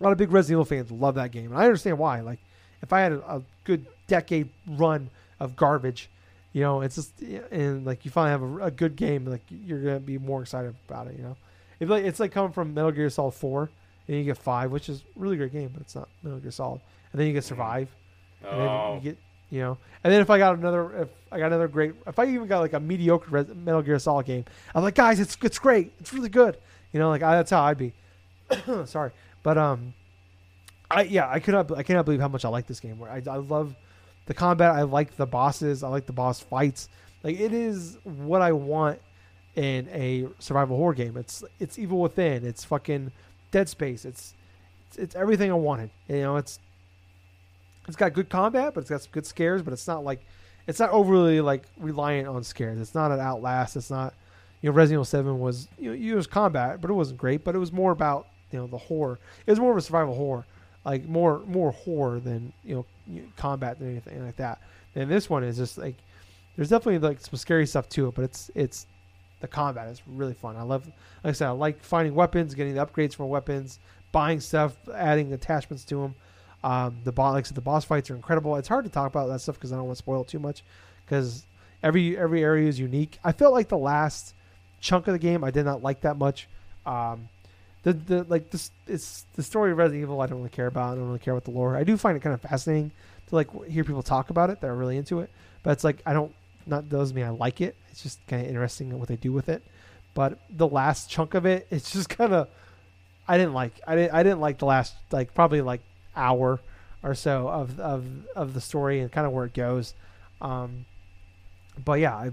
a 0.00 0.04
lot 0.04 0.12
of 0.12 0.18
big 0.18 0.32
Resident 0.32 0.56
Evil 0.56 0.64
fans 0.64 0.90
love 0.90 1.16
that 1.16 1.30
game, 1.30 1.46
and 1.52 1.58
I 1.58 1.64
understand 1.64 1.98
why. 1.98 2.20
Like 2.20 2.38
if 2.82 2.92
I 2.92 3.00
had 3.00 3.12
a, 3.12 3.36
a 3.36 3.42
good 3.64 3.86
decade 4.06 4.48
run 4.66 5.10
of 5.38 5.56
garbage, 5.56 6.08
you 6.52 6.62
know, 6.62 6.80
it's 6.80 6.96
just 6.96 7.20
and 7.50 7.84
like 7.84 8.04
you 8.04 8.10
finally 8.10 8.30
have 8.30 8.42
a, 8.42 8.66
a, 8.66 8.70
good 8.70 8.96
game, 8.96 9.24
like 9.26 9.42
you're 9.48 9.80
gonna 9.80 10.00
be 10.00 10.18
more 10.18 10.42
excited 10.42 10.74
about 10.88 11.06
it. 11.06 11.16
You 11.16 11.22
know, 11.22 11.36
if 11.78 11.88
like 11.88 12.04
it's 12.04 12.18
like 12.18 12.32
coming 12.32 12.52
from 12.52 12.74
Metal 12.74 12.90
Gear 12.90 13.10
Solid 13.10 13.32
Four, 13.32 13.70
and 14.08 14.16
you 14.16 14.24
get 14.24 14.38
five, 14.38 14.70
which 14.70 14.88
is 14.88 15.02
really 15.16 15.36
great 15.36 15.52
game, 15.52 15.70
but 15.72 15.82
it's 15.82 15.94
not 15.94 16.08
Metal 16.22 16.38
Gear 16.40 16.50
Solid, 16.50 16.80
and 17.12 17.20
then 17.20 17.26
you 17.26 17.32
get 17.32 17.44
hmm. 17.44 17.48
Survive, 17.48 17.88
and 18.42 18.60
then 18.60 18.68
Oh, 18.68 18.94
you 18.96 19.00
get 19.00 19.18
you 19.50 19.60
know, 19.60 19.78
and 20.04 20.12
then 20.12 20.20
if 20.20 20.30
I 20.30 20.38
got 20.38 20.56
another, 20.56 21.02
if 21.02 21.08
I 21.30 21.38
got 21.38 21.46
another 21.46 21.68
great, 21.68 21.92
if 22.06 22.18
I 22.18 22.24
even 22.26 22.46
got 22.46 22.60
like 22.60 22.72
a 22.72 22.80
mediocre 22.80 23.30
Res- 23.30 23.48
Metal 23.48 23.82
Gear 23.82 23.98
Solid 23.98 24.26
game, 24.26 24.44
I'm 24.74 24.82
like, 24.82 24.94
guys, 24.94 25.20
it's 25.20 25.36
it's 25.42 25.58
great, 25.58 25.92
it's 26.00 26.12
really 26.12 26.28
good. 26.28 26.56
You 26.92 26.98
know, 26.98 27.10
like 27.10 27.22
I, 27.22 27.36
that's 27.36 27.50
how 27.50 27.62
I'd 27.62 27.78
be. 27.78 27.92
Sorry, 28.86 29.12
but 29.42 29.58
um, 29.58 29.94
I 30.90 31.02
yeah, 31.02 31.28
I 31.28 31.40
could 31.40 31.54
not, 31.54 31.70
I 31.76 31.82
cannot 31.82 32.04
believe 32.04 32.20
how 32.20 32.28
much 32.28 32.44
I 32.44 32.48
like 32.48 32.66
this 32.66 32.80
game. 32.80 32.98
Where 32.98 33.10
I, 33.10 33.22
I 33.30 33.36
love 33.36 33.74
the 34.26 34.34
combat, 34.34 34.72
I 34.72 34.82
like 34.82 35.16
the 35.16 35.26
bosses, 35.26 35.82
I 35.82 35.88
like 35.88 36.06
the 36.06 36.12
boss 36.12 36.40
fights. 36.40 36.88
Like 37.22 37.38
it 37.38 37.52
is 37.52 37.98
what 38.04 38.42
I 38.42 38.52
want 38.52 39.00
in 39.56 39.88
a 39.88 40.26
survival 40.38 40.76
horror 40.76 40.94
game. 40.94 41.16
It's 41.16 41.44
it's 41.58 41.78
Evil 41.78 42.00
Within, 42.00 42.44
it's 42.44 42.64
fucking 42.64 43.12
Dead 43.50 43.68
Space, 43.68 44.04
it's 44.04 44.34
it's, 44.88 44.98
it's 44.98 45.14
everything 45.14 45.50
I 45.50 45.54
wanted. 45.54 45.90
You 46.08 46.22
know, 46.22 46.36
it's 46.36 46.58
it's 47.86 47.96
got 47.96 48.12
good 48.12 48.28
combat, 48.28 48.74
but 48.74 48.80
it's 48.80 48.90
got 48.90 49.02
some 49.02 49.12
good 49.12 49.26
scares. 49.26 49.62
But 49.62 49.72
it's 49.72 49.86
not 49.86 50.04
like 50.04 50.24
it's 50.66 50.80
not 50.80 50.90
overly 50.90 51.40
like 51.40 51.64
reliant 51.76 52.28
on 52.28 52.42
scares. 52.42 52.80
It's 52.80 52.94
not 52.94 53.12
an 53.12 53.20
Outlast. 53.20 53.76
It's 53.76 53.90
not 53.90 54.14
you 54.60 54.70
know 54.70 54.74
Resident 54.74 54.96
Evil 54.96 55.04
Seven 55.04 55.38
was 55.38 55.68
you 55.78 55.90
know 55.90 56.12
it 56.12 56.16
was 56.16 56.26
combat, 56.26 56.80
but 56.80 56.90
it 56.90 56.94
wasn't 56.94 57.18
great. 57.18 57.44
But 57.44 57.54
it 57.54 57.58
was 57.58 57.72
more 57.72 57.92
about 57.92 58.26
you 58.50 58.58
know 58.58 58.66
the 58.66 58.78
horror. 58.78 59.18
It 59.46 59.50
was 59.50 59.60
more 59.60 59.72
of 59.72 59.78
a 59.78 59.80
survival 59.80 60.14
horror, 60.14 60.46
like 60.84 61.06
more 61.06 61.40
more 61.46 61.72
horror 61.72 62.20
than 62.20 62.52
you 62.64 62.86
know 63.08 63.22
combat 63.36 63.78
than 63.78 63.90
anything 63.90 64.24
like 64.24 64.36
that. 64.36 64.60
And 64.94 65.10
this 65.10 65.30
one 65.30 65.44
is 65.44 65.56
just 65.56 65.78
like 65.78 65.96
there's 66.56 66.68
definitely 66.68 66.98
like 66.98 67.20
some 67.20 67.36
scary 67.36 67.66
stuff 67.66 67.88
to 67.90 68.08
it, 68.08 68.14
but 68.14 68.24
it's 68.24 68.50
it's 68.54 68.86
the 69.40 69.48
combat 69.48 69.88
is 69.88 70.02
really 70.06 70.34
fun. 70.34 70.56
I 70.56 70.62
love, 70.62 70.86
like 70.86 71.30
I 71.30 71.32
said, 71.32 71.48
I 71.48 71.52
like 71.52 71.82
finding 71.82 72.14
weapons, 72.14 72.54
getting 72.54 72.74
the 72.74 72.84
upgrades 72.84 73.14
from 73.14 73.28
weapons, 73.28 73.78
buying 74.12 74.40
stuff, 74.40 74.76
adding 74.94 75.32
attachments 75.32 75.84
to 75.86 75.96
them. 75.96 76.14
Um, 76.62 76.98
the 77.04 77.12
boss, 77.12 77.34
like 77.34 77.46
the 77.46 77.60
boss 77.60 77.86
fights 77.86 78.10
are 78.10 78.14
incredible. 78.14 78.56
It's 78.56 78.68
hard 78.68 78.84
to 78.84 78.90
talk 78.90 79.06
about 79.06 79.28
that 79.28 79.40
stuff 79.40 79.54
because 79.54 79.72
I 79.72 79.76
don't 79.76 79.86
want 79.86 79.96
to 79.96 80.02
spoil 80.02 80.24
too 80.24 80.38
much, 80.38 80.62
because 81.04 81.46
every 81.82 82.18
every 82.18 82.44
area 82.44 82.68
is 82.68 82.78
unique. 82.78 83.18
I 83.24 83.32
felt 83.32 83.54
like 83.54 83.68
the 83.68 83.78
last 83.78 84.34
chunk 84.80 85.06
of 85.06 85.12
the 85.12 85.18
game 85.18 85.42
I 85.42 85.50
did 85.50 85.64
not 85.64 85.82
like 85.82 86.02
that 86.02 86.18
much. 86.18 86.48
Um, 86.84 87.28
the 87.82 87.92
the 87.92 88.24
like 88.24 88.50
this 88.50 88.70
it's 88.86 89.24
the 89.36 89.42
story 89.42 89.72
of 89.72 89.78
Resident 89.78 90.02
Evil 90.02 90.20
I 90.20 90.26
don't 90.26 90.38
really 90.38 90.50
care 90.50 90.66
about. 90.66 90.92
I 90.92 90.94
don't 90.96 91.06
really 91.06 91.18
care 91.18 91.32
about 91.32 91.44
the 91.44 91.50
lore. 91.50 91.76
I 91.76 91.84
do 91.84 91.96
find 91.96 92.16
it 92.16 92.20
kind 92.20 92.34
of 92.34 92.40
fascinating 92.40 92.92
to 93.28 93.34
like 93.34 93.48
hear 93.66 93.84
people 93.84 94.02
talk 94.02 94.30
about 94.30 94.50
it 94.50 94.60
that 94.60 94.66
are 94.68 94.76
really 94.76 94.96
into 94.96 95.20
it, 95.20 95.30
but 95.62 95.70
it's 95.70 95.84
like 95.84 96.02
I 96.04 96.12
don't 96.12 96.34
not 96.66 96.88
doesn't 96.88 97.14
mean 97.14 97.24
I 97.24 97.30
like 97.30 97.60
it. 97.60 97.76
It's 97.90 98.02
just 98.02 98.24
kind 98.26 98.42
of 98.42 98.48
interesting 98.48 98.98
what 98.98 99.08
they 99.08 99.16
do 99.16 99.32
with 99.32 99.48
it. 99.48 99.62
But 100.14 100.38
the 100.50 100.66
last 100.66 101.08
chunk 101.10 101.34
of 101.34 101.46
it, 101.46 101.66
it's 101.70 101.92
just 101.92 102.08
kind 102.08 102.32
of 102.32 102.48
I 103.26 103.38
didn't 103.38 103.54
like. 103.54 103.72
I 103.86 103.94
didn't 103.94 104.14
I 104.14 104.22
didn't 104.22 104.40
like 104.40 104.58
the 104.58 104.66
last 104.66 104.94
like 105.10 105.34
probably 105.34 105.60
like 105.60 105.80
hour 106.16 106.60
or 107.02 107.14
so 107.14 107.48
of 107.48 107.78
of 107.80 108.04
of 108.36 108.54
the 108.54 108.60
story 108.60 109.00
and 109.00 109.10
kind 109.10 109.26
of 109.26 109.32
where 109.32 109.44
it 109.46 109.54
goes. 109.54 109.94
Um, 110.40 110.84
but 111.82 112.00
yeah, 112.00 112.14
I 112.14 112.30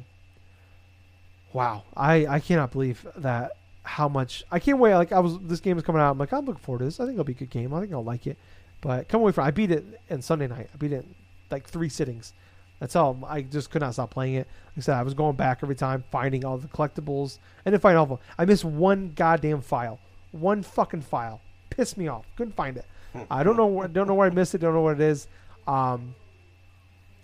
wow, 1.53 1.83
I 1.95 2.25
I 2.25 2.39
cannot 2.39 2.71
believe 2.71 3.05
that 3.15 3.56
how 3.87 4.07
much 4.09 4.43
I 4.51 4.59
can't 4.59 4.79
wait. 4.79 4.95
Like 4.95 5.11
I 5.11 5.19
was, 5.19 5.39
this 5.39 5.59
game 5.59 5.77
is 5.77 5.83
coming 5.83 6.01
out. 6.01 6.11
I'm 6.11 6.17
like, 6.17 6.33
I'm 6.33 6.45
looking 6.45 6.61
forward 6.61 6.79
to 6.79 6.85
this. 6.85 6.99
I 6.99 7.05
think 7.05 7.13
it'll 7.13 7.23
be 7.23 7.33
a 7.33 7.35
good 7.35 7.49
game. 7.49 7.73
I 7.73 7.79
think 7.79 7.93
I'll 7.93 8.03
like 8.03 8.27
it. 8.27 8.37
But 8.81 9.07
come 9.07 9.21
away 9.21 9.31
from, 9.31 9.45
I 9.45 9.51
beat 9.51 9.71
it 9.71 9.85
in 10.09 10.21
Sunday 10.21 10.47
night. 10.47 10.69
I 10.73 10.77
beat 10.77 10.91
it 10.91 11.05
like 11.49 11.67
three 11.67 11.89
sittings. 11.89 12.33
That's 12.79 12.95
all. 12.95 13.17
I 13.27 13.41
just 13.41 13.71
could 13.71 13.81
not 13.81 13.93
stop 13.93 14.11
playing 14.11 14.35
it. 14.35 14.47
Like 14.67 14.77
I 14.77 14.81
said, 14.81 14.95
I 14.95 15.03
was 15.03 15.15
going 15.15 15.35
back 15.35 15.59
every 15.63 15.75
time, 15.75 16.03
finding 16.11 16.45
all 16.45 16.57
the 16.57 16.67
collectibles, 16.67 17.39
and 17.65 17.73
then 17.73 17.79
finding 17.79 17.97
all 17.97 18.03
of 18.03 18.09
them. 18.09 18.19
I 18.37 18.45
missed 18.45 18.65
one 18.65 19.13
goddamn 19.15 19.61
file, 19.61 19.99
one 20.31 20.61
fucking 20.61 21.01
file. 21.01 21.41
Pissed 21.71 21.97
me 21.97 22.07
off. 22.07 22.25
Couldn't 22.35 22.55
find 22.55 22.77
it. 22.77 22.85
I 23.31 23.43
don't 23.43 23.57
know. 23.57 23.65
Where, 23.65 23.87
don't 23.87 24.07
know 24.07 24.13
where 24.13 24.27
I 24.27 24.33
missed 24.33 24.53
it. 24.53 24.59
Don't 24.59 24.73
know 24.73 24.81
what 24.81 24.95
it 24.95 25.01
is. 25.01 25.27
Um, 25.65 26.13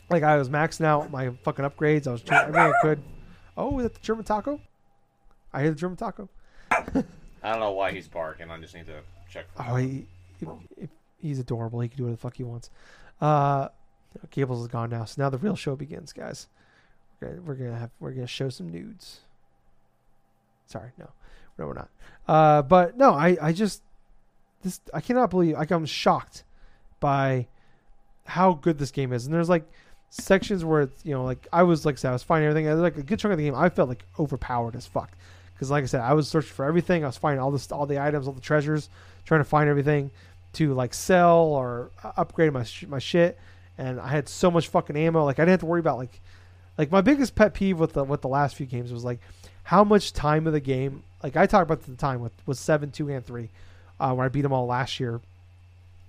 like 0.09 0.23
I 0.23 0.37
was 0.37 0.49
maxing 0.49 0.85
out 0.85 1.11
my 1.11 1.29
fucking 1.43 1.65
upgrades. 1.65 2.07
I 2.07 2.11
was 2.11 2.23
trying 2.23 2.47
everything 2.47 2.73
I 2.73 2.81
could. 2.81 3.03
Oh, 3.55 3.77
is 3.79 3.83
that 3.83 3.93
the 3.93 3.99
German 3.99 4.25
taco? 4.25 4.59
I 5.53 5.61
hear 5.61 5.69
the 5.69 5.75
German 5.75 5.97
taco. 5.97 6.29
I 7.43 7.51
don't 7.51 7.59
know 7.59 7.71
why 7.71 7.91
he's 7.91 8.07
barking. 8.07 8.49
I 8.49 8.59
just 8.59 8.73
need 8.73 8.85
to 8.87 9.01
check. 9.29 9.45
For 9.55 9.65
Oh, 9.67 9.75
he, 9.75 10.07
if 10.77 10.89
he's 11.17 11.39
adorable. 11.39 11.79
He 11.79 11.89
can 11.89 11.97
do 11.97 12.03
whatever 12.03 12.15
the 12.15 12.21
fuck 12.21 12.37
he 12.37 12.43
wants. 12.43 12.69
Uh, 13.19 13.69
Gables 14.29 14.61
is 14.61 14.67
gone 14.67 14.89
now, 14.89 15.05
so 15.05 15.21
now 15.21 15.29
the 15.29 15.37
real 15.37 15.55
show 15.55 15.75
begins, 15.75 16.13
guys. 16.13 16.47
We're 17.19 17.29
gonna, 17.29 17.41
we're 17.41 17.55
gonna 17.55 17.79
have 17.79 17.91
we're 17.99 18.11
gonna 18.11 18.27
show 18.27 18.49
some 18.49 18.69
nudes. 18.69 19.21
Sorry, 20.67 20.91
no, 20.97 21.09
no, 21.57 21.67
we're 21.67 21.73
not. 21.73 21.89
Uh, 22.27 22.61
but 22.61 22.97
no, 22.97 23.13
I 23.13 23.37
I 23.41 23.53
just 23.53 23.81
this 24.61 24.79
I 24.93 25.01
cannot 25.01 25.29
believe 25.29 25.55
like 25.55 25.71
I'm 25.71 25.85
shocked 25.85 26.43
by 26.99 27.47
how 28.25 28.53
good 28.53 28.77
this 28.77 28.91
game 28.91 29.13
is, 29.13 29.25
and 29.25 29.33
there's 29.33 29.49
like 29.49 29.65
sections 30.09 30.63
where 30.63 30.81
it's 30.81 31.03
you 31.05 31.13
know 31.13 31.23
like 31.23 31.47
I 31.51 31.63
was 31.63 31.85
like 31.85 32.03
I 32.05 32.11
was 32.11 32.23
finding 32.23 32.49
everything. 32.49 32.79
Like 32.79 32.97
a 32.97 33.03
good 33.03 33.19
chunk 33.19 33.31
of 33.31 33.37
the 33.37 33.45
game, 33.45 33.55
I 33.55 33.69
felt 33.69 33.89
like 33.89 34.05
overpowered 34.19 34.75
as 34.75 34.85
fuck. 34.85 35.11
Because 35.53 35.71
like 35.71 35.83
I 35.83 35.87
said, 35.87 36.01
I 36.01 36.13
was 36.13 36.27
searching 36.27 36.53
for 36.53 36.65
everything. 36.65 37.03
I 37.03 37.07
was 37.07 37.17
finding 37.17 37.39
all 37.41 37.51
this, 37.51 37.71
all 37.71 37.85
the 37.85 38.01
items, 38.01 38.27
all 38.27 38.33
the 38.33 38.41
treasures, 38.41 38.89
trying 39.25 39.41
to 39.41 39.45
find 39.45 39.69
everything 39.69 40.11
to 40.53 40.73
like 40.73 40.93
sell 40.93 41.39
or 41.39 41.91
uh, 42.03 42.11
upgrade 42.17 42.53
my 42.53 42.63
sh- 42.63 42.85
my 42.87 42.99
shit. 42.99 43.37
And 43.77 43.99
I 43.99 44.07
had 44.07 44.29
so 44.29 44.51
much 44.51 44.67
fucking 44.67 44.95
ammo. 44.95 45.25
Like 45.25 45.39
I 45.39 45.43
didn't 45.43 45.51
have 45.51 45.59
to 45.61 45.65
worry 45.65 45.79
about 45.79 45.97
like, 45.97 46.21
like 46.77 46.91
my 46.91 47.01
biggest 47.01 47.35
pet 47.35 47.53
peeve 47.53 47.79
with 47.79 47.93
the 47.93 48.03
with 48.03 48.21
the 48.21 48.27
last 48.27 48.55
few 48.55 48.65
games 48.65 48.91
was 48.91 49.03
like 49.03 49.19
how 49.63 49.83
much 49.83 50.13
time 50.13 50.47
of 50.47 50.53
the 50.53 50.59
game. 50.59 51.03
Like 51.21 51.35
I 51.35 51.45
talked 51.45 51.63
about 51.63 51.83
the 51.83 51.95
time 51.95 52.21
with 52.21 52.33
was 52.45 52.59
seven, 52.59 52.91
two, 52.91 53.09
and 53.09 53.25
three, 53.25 53.49
uh, 53.99 54.13
where 54.13 54.25
I 54.25 54.29
beat 54.29 54.41
them 54.41 54.53
all 54.53 54.65
last 54.65 54.99
year. 54.99 55.21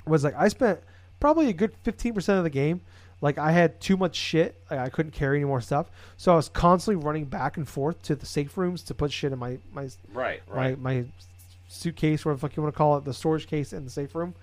Was 0.06 0.24
like 0.24 0.34
I 0.36 0.48
spent 0.48 0.80
probably 1.20 1.48
a 1.48 1.52
good 1.52 1.72
fifteen 1.82 2.12
percent 2.12 2.38
of 2.38 2.44
the 2.44 2.50
game 2.50 2.80
like 3.24 3.38
I 3.38 3.52
had 3.52 3.80
too 3.80 3.96
much 3.96 4.14
shit. 4.14 4.60
Like 4.70 4.80
I 4.80 4.90
couldn't 4.90 5.12
carry 5.12 5.38
any 5.38 5.46
more 5.46 5.62
stuff, 5.62 5.90
so 6.18 6.30
I 6.30 6.36
was 6.36 6.50
constantly 6.50 7.02
running 7.02 7.24
back 7.24 7.56
and 7.56 7.66
forth 7.66 8.02
to 8.02 8.14
the 8.14 8.26
safe 8.26 8.58
rooms 8.58 8.82
to 8.82 8.94
put 8.94 9.10
shit 9.10 9.32
in 9.32 9.38
my 9.38 9.56
my 9.72 9.88
Right, 10.12 10.42
right. 10.46 10.78
my, 10.78 10.92
my 10.96 11.04
suitcase, 11.68 12.22
whatever 12.22 12.36
the 12.36 12.40
fuck 12.42 12.56
you 12.56 12.62
want 12.62 12.74
to 12.74 12.76
call 12.76 12.98
it, 12.98 13.04
the 13.06 13.14
storage 13.14 13.46
case 13.46 13.72
in 13.72 13.82
the 13.82 13.90
safe 13.90 14.14
room. 14.14 14.34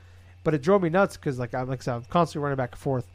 But 0.43 0.55
it 0.55 0.63
drove 0.63 0.81
me 0.81 0.89
nuts 0.89 1.15
because 1.15 1.37
like 1.37 1.53
I'm 1.53 1.69
like 1.69 1.81
I 1.81 1.83
said, 1.83 1.93
I'm 1.93 2.03
constantly 2.05 2.43
running 2.43 2.57
back 2.57 2.71
and 2.71 2.79
forth, 2.79 3.05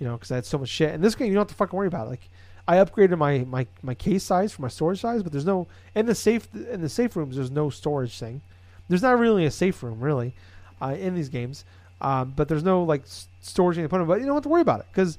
you 0.00 0.06
know, 0.06 0.14
because 0.14 0.32
I 0.32 0.34
had 0.34 0.46
so 0.46 0.58
much 0.58 0.68
shit. 0.68 0.92
And 0.92 1.02
this 1.02 1.14
game, 1.14 1.28
you 1.28 1.34
don't 1.34 1.42
have 1.42 1.48
to 1.48 1.54
fucking 1.54 1.76
worry 1.76 1.86
about 1.86 2.08
it. 2.08 2.10
Like 2.10 2.28
I 2.66 2.76
upgraded 2.78 3.16
my 3.16 3.38
my 3.44 3.68
my 3.82 3.94
case 3.94 4.24
size 4.24 4.52
for 4.52 4.62
my 4.62 4.68
storage 4.68 5.00
size, 5.00 5.22
but 5.22 5.30
there's 5.30 5.46
no 5.46 5.68
in 5.94 6.06
the 6.06 6.14
safe 6.16 6.48
in 6.52 6.80
the 6.80 6.88
safe 6.88 7.14
rooms. 7.14 7.36
There's 7.36 7.52
no 7.52 7.70
storage 7.70 8.18
thing. 8.18 8.40
There's 8.88 9.02
not 9.02 9.20
really 9.20 9.44
a 9.44 9.50
safe 9.52 9.80
room 9.80 10.00
really 10.00 10.34
uh, 10.82 10.96
in 10.98 11.14
these 11.14 11.28
games. 11.28 11.64
Um, 12.00 12.32
but 12.36 12.48
there's 12.48 12.62
no 12.64 12.82
like 12.82 13.02
storage 13.40 13.76
in 13.76 13.82
the 13.82 13.86
opponent. 13.86 14.08
But 14.08 14.20
you 14.20 14.26
don't 14.26 14.34
have 14.34 14.42
to 14.44 14.48
worry 14.48 14.62
about 14.62 14.80
it 14.80 14.86
because 14.92 15.18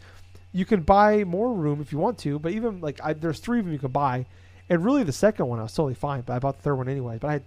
you 0.53 0.65
can 0.65 0.81
buy 0.81 1.23
more 1.23 1.53
room 1.53 1.81
if 1.81 1.91
you 1.91 1.97
want 1.97 2.17
to. 2.19 2.39
But 2.39 2.53
even 2.53 2.81
like 2.81 2.99
I, 3.03 3.13
there's 3.13 3.39
three 3.39 3.59
of 3.59 3.65
them 3.65 3.73
you 3.73 3.79
can 3.79 3.91
buy, 3.91 4.25
and 4.69 4.83
really 4.83 5.03
the 5.03 5.11
second 5.11 5.47
one 5.47 5.59
I 5.59 5.63
was 5.63 5.73
totally 5.73 5.95
fine. 5.95 6.21
But 6.21 6.33
I 6.33 6.39
bought 6.39 6.57
the 6.57 6.63
third 6.63 6.75
one 6.75 6.89
anyway. 6.89 7.17
But 7.19 7.27
I 7.27 7.33
had 7.33 7.43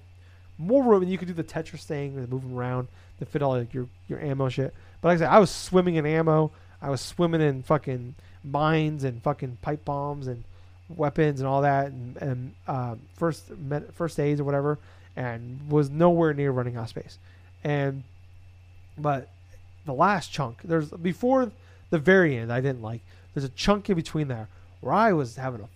more 0.58 0.82
room, 0.82 1.02
and 1.02 1.10
you 1.10 1.18
could 1.18 1.28
do 1.28 1.34
the 1.34 1.44
Tetris 1.44 1.84
thing 1.84 2.16
and 2.16 2.28
move 2.28 2.42
them 2.42 2.56
around 2.56 2.88
to 3.18 3.26
fit 3.26 3.42
all 3.42 3.56
like, 3.56 3.72
your 3.74 3.86
your 4.08 4.20
ammo 4.20 4.48
shit. 4.48 4.74
But 5.00 5.08
like 5.08 5.16
I 5.16 5.18
said, 5.20 5.30
I 5.30 5.38
was 5.38 5.50
swimming 5.50 5.96
in 5.96 6.06
ammo. 6.06 6.50
I 6.80 6.90
was 6.90 7.00
swimming 7.00 7.40
in 7.40 7.62
fucking 7.62 8.14
mines 8.44 9.04
and 9.04 9.22
fucking 9.22 9.58
pipe 9.62 9.84
bombs 9.84 10.26
and 10.26 10.44
weapons 10.88 11.40
and 11.40 11.48
all 11.48 11.62
that, 11.62 11.88
and, 11.88 12.16
and 12.16 12.54
um, 12.66 13.00
first 13.16 13.50
med- 13.50 13.92
first 13.94 14.18
aids 14.18 14.40
or 14.40 14.44
whatever, 14.44 14.78
and 15.16 15.70
was 15.70 15.90
nowhere 15.90 16.34
near 16.34 16.50
running 16.50 16.76
out 16.76 16.84
of 16.84 16.88
space. 16.90 17.18
And 17.64 18.04
but 19.00 19.28
the 19.84 19.94
last 19.94 20.32
chunk, 20.32 20.62
there's 20.62 20.90
before 20.90 21.50
the 21.90 21.98
very 21.98 22.36
end, 22.36 22.52
I 22.52 22.60
didn't 22.60 22.82
like. 22.82 23.00
There's 23.34 23.44
a 23.44 23.50
chunk 23.50 23.88
in 23.88 23.96
between 23.96 24.28
there 24.28 24.48
where 24.80 24.92
I 24.92 25.12
was 25.12 25.36
having 25.36 25.60
a 25.60 25.68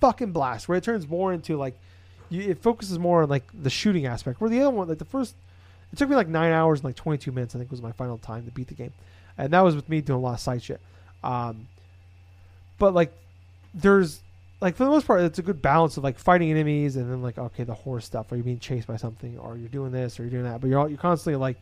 fucking 0.00 0.32
blast. 0.32 0.68
Where 0.68 0.76
it 0.78 0.84
turns 0.84 1.08
more 1.08 1.32
into 1.32 1.56
like, 1.56 1.78
you, 2.28 2.42
it 2.42 2.62
focuses 2.62 2.98
more 2.98 3.22
on 3.22 3.28
like 3.28 3.44
the 3.54 3.70
shooting 3.70 4.06
aspect. 4.06 4.40
Where 4.40 4.50
the 4.50 4.60
other 4.60 4.70
one, 4.70 4.88
like 4.88 4.98
the 4.98 5.04
first, 5.04 5.34
it 5.92 5.98
took 5.98 6.08
me 6.08 6.16
like 6.16 6.28
nine 6.28 6.52
hours 6.52 6.80
and 6.80 6.84
like 6.86 6.96
22 6.96 7.32
minutes. 7.32 7.54
I 7.54 7.58
think 7.58 7.70
was 7.70 7.82
my 7.82 7.92
final 7.92 8.18
time 8.18 8.44
to 8.44 8.50
beat 8.50 8.68
the 8.68 8.74
game, 8.74 8.92
and 9.38 9.52
that 9.52 9.60
was 9.60 9.74
with 9.74 9.88
me 9.88 10.00
doing 10.00 10.18
a 10.18 10.22
lot 10.22 10.34
of 10.34 10.40
side 10.40 10.62
shit. 10.62 10.80
Um, 11.22 11.68
but 12.78 12.94
like, 12.94 13.12
there's 13.72 14.20
like 14.60 14.76
for 14.76 14.84
the 14.84 14.90
most 14.90 15.06
part, 15.06 15.20
it's 15.22 15.38
a 15.38 15.42
good 15.42 15.60
balance 15.60 15.96
of 15.96 16.04
like 16.04 16.18
fighting 16.18 16.50
enemies 16.50 16.96
and 16.96 17.10
then 17.10 17.22
like 17.22 17.38
okay, 17.38 17.64
the 17.64 17.74
horror 17.74 18.00
stuff. 18.00 18.30
Are 18.32 18.36
you 18.36 18.42
being 18.42 18.58
chased 18.58 18.86
by 18.86 18.96
something, 18.96 19.38
or 19.38 19.56
you're 19.56 19.68
doing 19.68 19.92
this, 19.92 20.18
or 20.18 20.22
you're 20.22 20.30
doing 20.30 20.44
that? 20.44 20.60
But 20.60 20.68
you're 20.68 20.78
all, 20.78 20.88
you're 20.88 20.98
constantly 20.98 21.36
like 21.36 21.56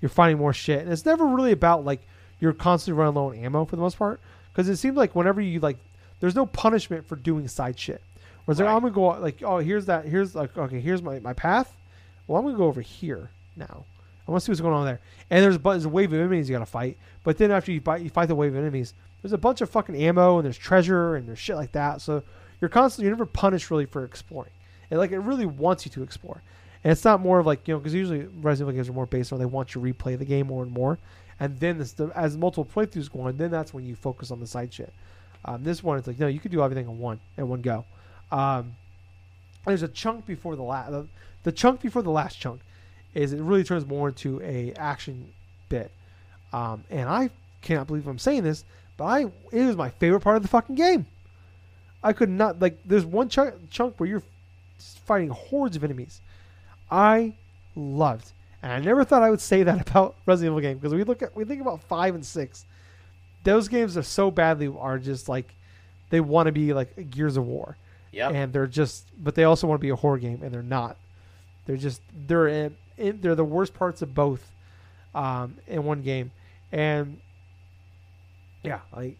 you're 0.00 0.08
finding 0.08 0.38
more 0.38 0.52
shit, 0.52 0.80
and 0.80 0.92
it's 0.92 1.04
never 1.04 1.26
really 1.26 1.52
about 1.52 1.84
like 1.84 2.00
you're 2.40 2.52
constantly 2.52 2.98
running 2.98 3.14
low 3.14 3.30
on 3.30 3.36
ammo 3.36 3.64
for 3.64 3.76
the 3.76 3.82
most 3.82 3.98
part. 3.98 4.20
Because 4.52 4.68
it 4.68 4.76
seems 4.76 4.96
like 4.96 5.14
whenever 5.14 5.40
you 5.40 5.60
like, 5.60 5.76
there's 6.20 6.34
no 6.34 6.46
punishment 6.46 7.06
for 7.06 7.16
doing 7.16 7.46
side 7.48 7.78
shit. 7.78 8.02
Whereas 8.44 8.58
like, 8.58 8.66
Right. 8.66 8.74
I'm 8.74 8.82
gonna 8.82 8.94
go 8.94 9.20
like, 9.20 9.42
oh, 9.42 9.58
here's 9.58 9.86
that, 9.86 10.06
here's 10.06 10.34
like, 10.34 10.56
okay, 10.56 10.80
here's 10.80 11.02
my 11.02 11.18
my 11.20 11.32
path. 11.32 11.76
Well, 12.26 12.38
I'm 12.38 12.44
gonna 12.44 12.58
go 12.58 12.66
over 12.66 12.80
here 12.80 13.30
now. 13.56 13.84
I 14.26 14.30
want 14.30 14.42
to 14.42 14.46
see 14.46 14.52
what's 14.52 14.60
going 14.60 14.74
on 14.74 14.86
there. 14.86 15.00
And 15.30 15.42
there's 15.42 15.58
there's 15.58 15.84
a 15.84 15.88
wave 15.88 16.12
of 16.12 16.18
enemies 16.18 16.48
you 16.48 16.54
gotta 16.54 16.66
fight. 16.66 16.98
But 17.24 17.38
then 17.38 17.50
after 17.50 17.72
you 17.72 17.80
fight, 17.80 18.02
you 18.02 18.10
fight 18.10 18.26
the 18.26 18.34
wave 18.34 18.52
of 18.54 18.58
enemies, 18.58 18.94
there's 19.22 19.32
a 19.32 19.38
bunch 19.38 19.60
of 19.60 19.70
fucking 19.70 19.96
ammo 19.96 20.38
and 20.38 20.44
there's 20.44 20.58
treasure 20.58 21.16
and 21.16 21.28
there's 21.28 21.38
shit 21.38 21.56
like 21.56 21.72
that. 21.72 22.00
So 22.00 22.22
you're 22.60 22.68
constantly 22.68 23.06
you're 23.08 23.16
never 23.16 23.26
punished 23.26 23.70
really 23.70 23.86
for 23.86 24.04
exploring. 24.04 24.52
And 24.90 24.98
like 24.98 25.12
it 25.12 25.18
really 25.18 25.46
wants 25.46 25.84
you 25.84 25.92
to 25.92 26.02
explore. 26.02 26.42
And 26.82 26.92
it's 26.92 27.04
not 27.04 27.20
more 27.20 27.38
of 27.38 27.46
like 27.46 27.66
you 27.68 27.74
know 27.74 27.78
because 27.78 27.94
usually 27.94 28.26
Resident 28.40 28.68
Evil 28.68 28.72
games 28.72 28.88
are 28.88 28.94
more 28.94 29.06
based 29.06 29.32
on 29.32 29.38
they 29.38 29.46
want 29.46 29.74
you 29.74 29.80
to 29.80 29.94
replay 29.94 30.18
the 30.18 30.24
game 30.24 30.46
more 30.46 30.62
and 30.62 30.72
more. 30.72 30.98
And 31.38 31.58
then 31.58 31.78
this, 31.78 31.92
the, 31.92 32.12
as 32.14 32.36
multiple 32.36 32.66
playthroughs 32.66 33.10
go 33.10 33.22
on, 33.22 33.36
then 33.36 33.50
that's 33.50 33.72
when 33.72 33.84
you 33.84 33.96
focus 33.96 34.30
on 34.30 34.40
the 34.40 34.46
side 34.46 34.72
shit. 34.72 34.92
Um, 35.44 35.64
this 35.64 35.82
one, 35.82 35.98
it's 35.98 36.06
like 36.06 36.18
no, 36.18 36.26
you 36.26 36.40
could 36.40 36.50
do 36.50 36.62
everything 36.62 36.86
in 36.86 36.98
one 36.98 37.20
in 37.36 37.48
one 37.48 37.60
go. 37.60 37.84
Um, 38.30 38.74
there's 39.66 39.82
a 39.82 39.88
chunk 39.88 40.26
before 40.26 40.56
the 40.56 40.62
last. 40.62 40.90
The, 40.90 41.06
the 41.42 41.52
chunk 41.52 41.80
before 41.82 42.02
the 42.02 42.10
last 42.10 42.38
chunk 42.38 42.60
is 43.14 43.32
it 43.32 43.40
really 43.40 43.64
turns 43.64 43.86
more 43.86 44.08
into 44.08 44.40
a 44.42 44.72
action 44.74 45.32
bit. 45.68 45.90
Um, 46.52 46.84
and 46.90 47.08
I 47.08 47.30
cannot 47.62 47.86
believe 47.86 48.06
I'm 48.06 48.18
saying 48.18 48.42
this, 48.42 48.64
but 48.96 49.04
I 49.04 49.20
it 49.52 49.66
was 49.66 49.76
my 49.76 49.90
favorite 49.90 50.20
part 50.20 50.36
of 50.36 50.42
the 50.42 50.48
fucking 50.48 50.76
game. 50.76 51.06
I 52.02 52.12
could 52.12 52.30
not 52.30 52.60
like. 52.60 52.78
There's 52.84 53.04
one 53.04 53.28
chunk, 53.28 53.54
chunk 53.70 53.98
where 53.98 54.08
you're 54.08 54.22
fighting 54.78 55.28
hordes 55.28 55.76
of 55.76 55.84
enemies. 55.84 56.20
I 56.90 57.34
loved, 57.76 58.32
and 58.62 58.72
I 58.72 58.78
never 58.80 59.04
thought 59.04 59.22
I 59.22 59.30
would 59.30 59.40
say 59.40 59.62
that 59.62 59.80
about 59.90 60.16
Resident 60.26 60.52
Evil 60.52 60.60
game 60.60 60.78
because 60.78 60.94
we 60.94 61.04
look 61.04 61.22
at 61.22 61.34
we 61.36 61.44
think 61.44 61.60
about 61.60 61.82
five 61.82 62.14
and 62.14 62.24
six. 62.24 62.64
Those 63.44 63.68
games 63.68 63.96
are 63.96 64.02
so 64.02 64.30
badly 64.30 64.66
are 64.78 64.98
just 64.98 65.28
like 65.28 65.54
they 66.10 66.20
want 66.20 66.46
to 66.46 66.52
be 66.52 66.72
like 66.72 67.10
Gears 67.10 67.36
of 67.36 67.46
War, 67.46 67.76
Yeah. 68.12 68.28
and 68.30 68.52
they're 68.52 68.66
just 68.66 69.06
but 69.22 69.34
they 69.34 69.44
also 69.44 69.66
want 69.66 69.80
to 69.80 69.82
be 69.84 69.90
a 69.90 69.96
horror 69.96 70.18
game, 70.18 70.42
and 70.42 70.52
they're 70.52 70.62
not. 70.62 70.96
They're 71.66 71.76
just 71.76 72.02
they're 72.26 72.48
in, 72.48 72.76
in, 72.98 73.20
they're 73.20 73.34
the 73.36 73.44
worst 73.44 73.72
parts 73.74 74.02
of 74.02 74.14
both 74.14 74.44
um, 75.14 75.56
in 75.68 75.84
one 75.84 76.02
game, 76.02 76.32
and 76.72 77.20
yeah, 78.62 78.80
like 78.94 79.16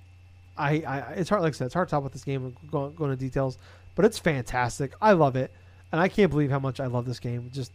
I, 0.58 0.82
I 0.82 0.98
it's 1.16 1.30
hard 1.30 1.42
like 1.42 1.54
I 1.54 1.56
said 1.56 1.66
it's 1.66 1.74
hard 1.74 1.88
to 1.88 1.90
talk 1.90 2.00
about 2.00 2.12
this 2.12 2.24
game 2.24 2.44
and 2.44 2.70
go, 2.70 2.88
go 2.90 3.04
into 3.04 3.16
details, 3.16 3.56
but 3.94 4.04
it's 4.04 4.18
fantastic. 4.18 4.92
I 5.00 5.12
love 5.12 5.36
it, 5.36 5.50
and 5.92 6.00
I 6.00 6.08
can't 6.08 6.30
believe 6.30 6.50
how 6.50 6.58
much 6.58 6.80
I 6.80 6.86
love 6.86 7.06
this 7.06 7.18
game. 7.18 7.50
Just 7.52 7.72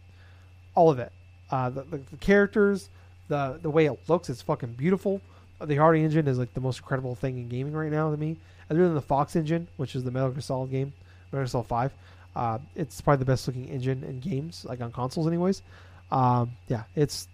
all 0.74 0.90
of 0.90 0.98
it, 0.98 1.12
uh, 1.50 1.70
the, 1.70 1.82
the, 1.82 1.98
the 1.98 2.16
characters, 2.18 2.88
the 3.28 3.58
the 3.60 3.70
way 3.70 3.86
it 3.86 3.98
looks, 4.08 4.28
it's 4.28 4.42
fucking 4.42 4.72
beautiful. 4.72 5.20
The 5.60 5.78
RE 5.78 6.02
Engine 6.02 6.28
is 6.28 6.38
like 6.38 6.52
the 6.52 6.60
most 6.60 6.80
incredible 6.80 7.14
thing 7.14 7.38
in 7.38 7.48
gaming 7.48 7.72
right 7.72 7.90
now 7.90 8.10
to 8.10 8.16
me, 8.16 8.36
other 8.70 8.84
than 8.84 8.94
the 8.94 9.00
Fox 9.00 9.36
engine, 9.36 9.68
which 9.76 9.96
is 9.96 10.04
the 10.04 10.10
Metal 10.10 10.30
Gear 10.30 10.42
Solid 10.42 10.70
game, 10.70 10.92
Metal 11.32 11.44
Gear 11.44 11.46
Solid 11.46 11.66
Five. 11.66 11.92
Uh, 12.34 12.58
it's 12.74 13.00
probably 13.00 13.20
the 13.20 13.24
best 13.24 13.46
looking 13.46 13.68
engine 13.68 14.04
in 14.04 14.20
games, 14.20 14.66
like 14.68 14.82
on 14.82 14.92
consoles, 14.92 15.26
anyways. 15.26 15.62
Um, 16.10 16.52
yeah, 16.68 16.82
it's 16.94 17.28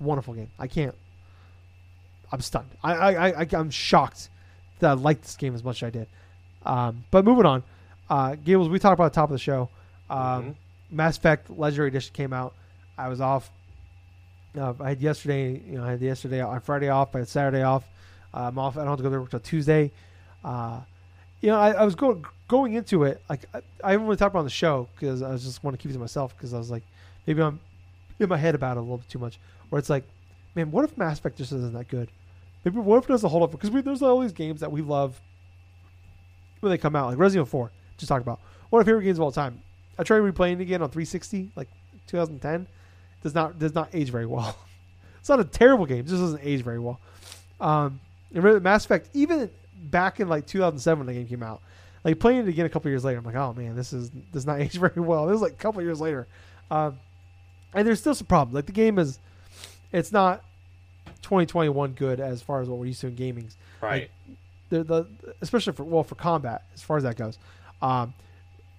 wonderful 0.00 0.34
game. 0.34 0.50
I 0.58 0.66
can't. 0.66 0.94
I'm 2.32 2.40
stunned. 2.40 2.70
I, 2.82 2.94
I, 2.94 3.42
I, 3.42 3.46
I'm 3.52 3.70
shocked 3.70 4.28
that 4.80 4.90
I 4.90 4.92
liked 4.94 5.22
this 5.22 5.36
game 5.36 5.54
as 5.54 5.62
much 5.62 5.82
as 5.82 5.88
I 5.88 5.90
did. 5.90 6.08
Um, 6.64 7.04
but 7.10 7.24
moving 7.24 7.46
on, 7.46 7.62
uh, 8.08 8.36
Gables, 8.36 8.68
we 8.68 8.78
talked 8.78 8.94
about 8.94 9.12
the 9.12 9.14
top 9.14 9.30
of 9.30 9.32
the 9.32 9.38
show. 9.38 9.68
Um, 10.10 10.44
Mhm. 10.44 10.54
Mass 10.90 11.16
Effect 11.16 11.48
Legendary 11.50 11.88
Edition 11.88 12.12
came 12.14 12.32
out. 12.32 12.54
I 12.98 13.08
was 13.08 13.20
off. 13.20 13.50
Uh, 14.58 14.74
I 14.80 14.90
had 14.90 15.00
yesterday, 15.00 15.60
you 15.60 15.78
know, 15.78 15.84
I 15.84 15.90
had 15.92 16.00
yesterday 16.00 16.40
on 16.40 16.60
Friday 16.60 16.88
off. 16.88 17.14
I 17.14 17.20
had 17.20 17.28
Saturday 17.28 17.62
off. 17.62 17.84
Uh, 18.34 18.48
I'm 18.48 18.58
off. 18.58 18.76
I 18.76 18.80
don't 18.80 18.88
have 18.88 18.96
to 18.98 19.02
go 19.04 19.10
to 19.10 19.18
work 19.20 19.26
until 19.32 19.40
Tuesday. 19.40 19.92
Uh, 20.44 20.80
you 21.40 21.50
know, 21.50 21.58
I, 21.58 21.70
I 21.72 21.84
was 21.84 21.94
going 21.94 22.24
going 22.48 22.72
into 22.74 23.04
it 23.04 23.22
like 23.30 23.44
I, 23.54 23.62
I 23.84 23.92
haven't 23.92 24.06
really 24.06 24.16
talked 24.16 24.32
about 24.32 24.40
on 24.40 24.44
the 24.46 24.50
show 24.50 24.88
because 24.98 25.22
I 25.22 25.36
just 25.36 25.62
want 25.62 25.76
to 25.78 25.80
keep 25.80 25.90
it 25.90 25.94
to 25.94 26.00
myself 26.00 26.36
because 26.36 26.52
I 26.52 26.58
was 26.58 26.68
like 26.70 26.82
maybe 27.26 27.40
I'm 27.40 27.60
in 28.18 28.28
my 28.28 28.36
head 28.36 28.56
about 28.56 28.76
it 28.76 28.80
a 28.80 28.82
little 28.82 28.98
bit 28.98 29.08
too 29.08 29.20
much. 29.20 29.38
Where 29.68 29.78
it's 29.78 29.88
like, 29.88 30.04
man, 30.56 30.72
what 30.72 30.84
if 30.84 30.98
Mass 30.98 31.18
Effect 31.20 31.38
just 31.38 31.52
isn't 31.52 31.72
that 31.74 31.86
good? 31.88 32.10
Maybe 32.64 32.78
what 32.78 32.98
if 32.98 33.04
it 33.04 33.08
doesn't 33.12 33.30
hold 33.30 33.44
up? 33.44 33.52
Because 33.52 33.70
there's 33.70 34.02
all 34.02 34.20
these 34.20 34.32
games 34.32 34.60
that 34.60 34.72
we 34.72 34.82
love 34.82 35.20
when 36.60 36.70
they 36.70 36.78
come 36.78 36.94
out, 36.96 37.06
like 37.08 37.18
Resident 37.18 37.46
Evil 37.46 37.50
4. 37.68 37.70
Just 37.96 38.08
talked 38.08 38.22
about 38.22 38.40
one 38.70 38.80
of 38.80 38.86
my 38.86 38.90
favorite 38.90 39.04
games 39.04 39.18
of 39.18 39.22
all 39.22 39.32
time. 39.32 39.62
I 40.00 40.02
tried 40.02 40.20
replaying 40.20 40.54
it 40.54 40.60
again 40.62 40.80
on 40.80 40.88
360, 40.88 41.50
like 41.56 41.68
2010. 42.06 42.66
Does 43.22 43.34
not 43.34 43.58
does 43.58 43.74
not 43.74 43.90
age 43.92 44.08
very 44.08 44.24
well. 44.24 44.56
it's 45.20 45.28
not 45.28 45.40
a 45.40 45.44
terrible 45.44 45.84
game. 45.84 45.98
It 45.98 46.06
just 46.06 46.22
doesn't 46.22 46.40
age 46.42 46.62
very 46.62 46.78
well. 46.78 46.98
Um, 47.60 48.00
and 48.34 48.62
Mass 48.62 48.86
Effect, 48.86 49.10
even 49.12 49.50
back 49.82 50.18
in 50.18 50.28
like 50.28 50.46
2007 50.46 50.98
when 50.98 51.06
the 51.06 51.20
game 51.20 51.28
came 51.28 51.42
out, 51.42 51.60
like 52.02 52.18
playing 52.18 52.40
it 52.40 52.48
again 52.48 52.64
a 52.64 52.70
couple 52.70 52.90
years 52.90 53.04
later, 53.04 53.18
I'm 53.18 53.24
like, 53.26 53.34
oh 53.34 53.52
man, 53.52 53.76
this 53.76 53.92
is 53.92 54.08
does 54.08 54.46
not 54.46 54.60
age 54.62 54.78
very 54.78 55.02
well. 55.02 55.26
This 55.26 55.36
is 55.36 55.42
like 55.42 55.52
a 55.52 55.56
couple 55.56 55.82
years 55.82 56.00
later, 56.00 56.26
um, 56.70 56.98
and 57.74 57.86
there's 57.86 58.00
still 58.00 58.14
some 58.14 58.26
problems. 58.26 58.54
Like 58.54 58.64
the 58.64 58.72
game 58.72 58.98
is, 58.98 59.18
it's 59.92 60.12
not 60.12 60.42
2021 61.20 61.92
good 61.92 62.20
as 62.20 62.40
far 62.40 62.62
as 62.62 62.70
what 62.70 62.78
we're 62.78 62.86
used 62.86 63.02
to 63.02 63.08
in 63.08 63.16
gaming. 63.16 63.50
Right. 63.82 64.10
The, 64.70 64.82
the 64.82 65.06
especially 65.42 65.74
for 65.74 65.84
well 65.84 66.04
for 66.04 66.14
combat 66.14 66.62
as 66.72 66.80
far 66.80 66.96
as 66.96 67.02
that 67.02 67.18
goes, 67.18 67.38
um, 67.82 68.14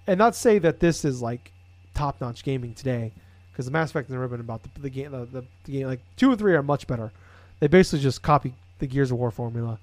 and 0.06 0.18
not 0.18 0.34
say 0.34 0.58
that 0.58 0.80
this 0.80 1.04
is 1.04 1.22
like 1.22 1.52
top 1.94 2.20
notch 2.20 2.44
gaming 2.44 2.74
today 2.74 3.12
because 3.50 3.66
the 3.66 3.72
Mass 3.72 3.90
Effect 3.90 4.08
and 4.08 4.16
the 4.16 4.20
Ribbon 4.20 4.40
about 4.40 4.62
the, 4.62 4.80
the 4.80 4.90
game 4.90 5.10
the, 5.10 5.24
the, 5.26 5.44
the 5.64 5.72
game 5.72 5.86
like 5.86 6.00
two 6.16 6.30
and 6.30 6.38
three 6.38 6.54
are 6.54 6.62
much 6.62 6.86
better. 6.86 7.12
They 7.60 7.68
basically 7.68 8.00
just 8.00 8.22
copy 8.22 8.54
the 8.78 8.86
Gears 8.86 9.10
of 9.10 9.18
War 9.18 9.30
formula, 9.30 9.78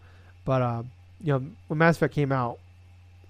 but 0.46 0.62
um, 0.62 0.92
you 1.22 1.34
know 1.34 1.46
when 1.68 1.78
Mass 1.78 1.96
Effect 1.96 2.14
came 2.14 2.32
out, 2.32 2.60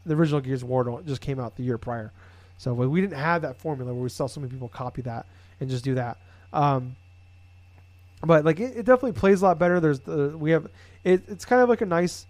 the 0.06 0.16
original 0.16 0.42
Gears 0.42 0.64
of 0.64 0.70
War 0.70 1.02
just 1.06 1.22
came 1.22 1.40
out 1.40 1.56
the 1.56 1.64
year 1.64 1.78
prior, 1.78 2.12
so 2.58 2.74
we 2.74 2.88
we 2.88 3.02
didn't 3.02 3.18
have 3.18 3.42
that 3.44 3.58
formula 3.58 3.94
where 3.94 4.04
we 4.04 4.10
saw 4.10 4.28
so 4.28 4.40
many 4.40 4.52
people 4.52 4.70
copy 4.70 5.02
that 5.04 5.26
and 5.60 5.70
just 5.70 5.84
do 5.84 5.96
that. 5.96 6.18
Um, 6.54 6.96
but 8.24 8.44
like 8.44 8.60
it, 8.60 8.78
it 8.78 8.86
definitely 8.86 9.14
plays 9.14 9.42
a 9.42 9.46
lot 9.46 9.60
better. 9.60 9.80
There's 9.80 10.00
the 10.00 10.36
we 10.38 10.52
have 10.52 10.68
it, 11.04 11.24
it's 11.28 11.46
kind 11.46 11.62
of 11.62 11.70
like 11.70 11.82
a 11.82 11.86
nice 11.86 12.26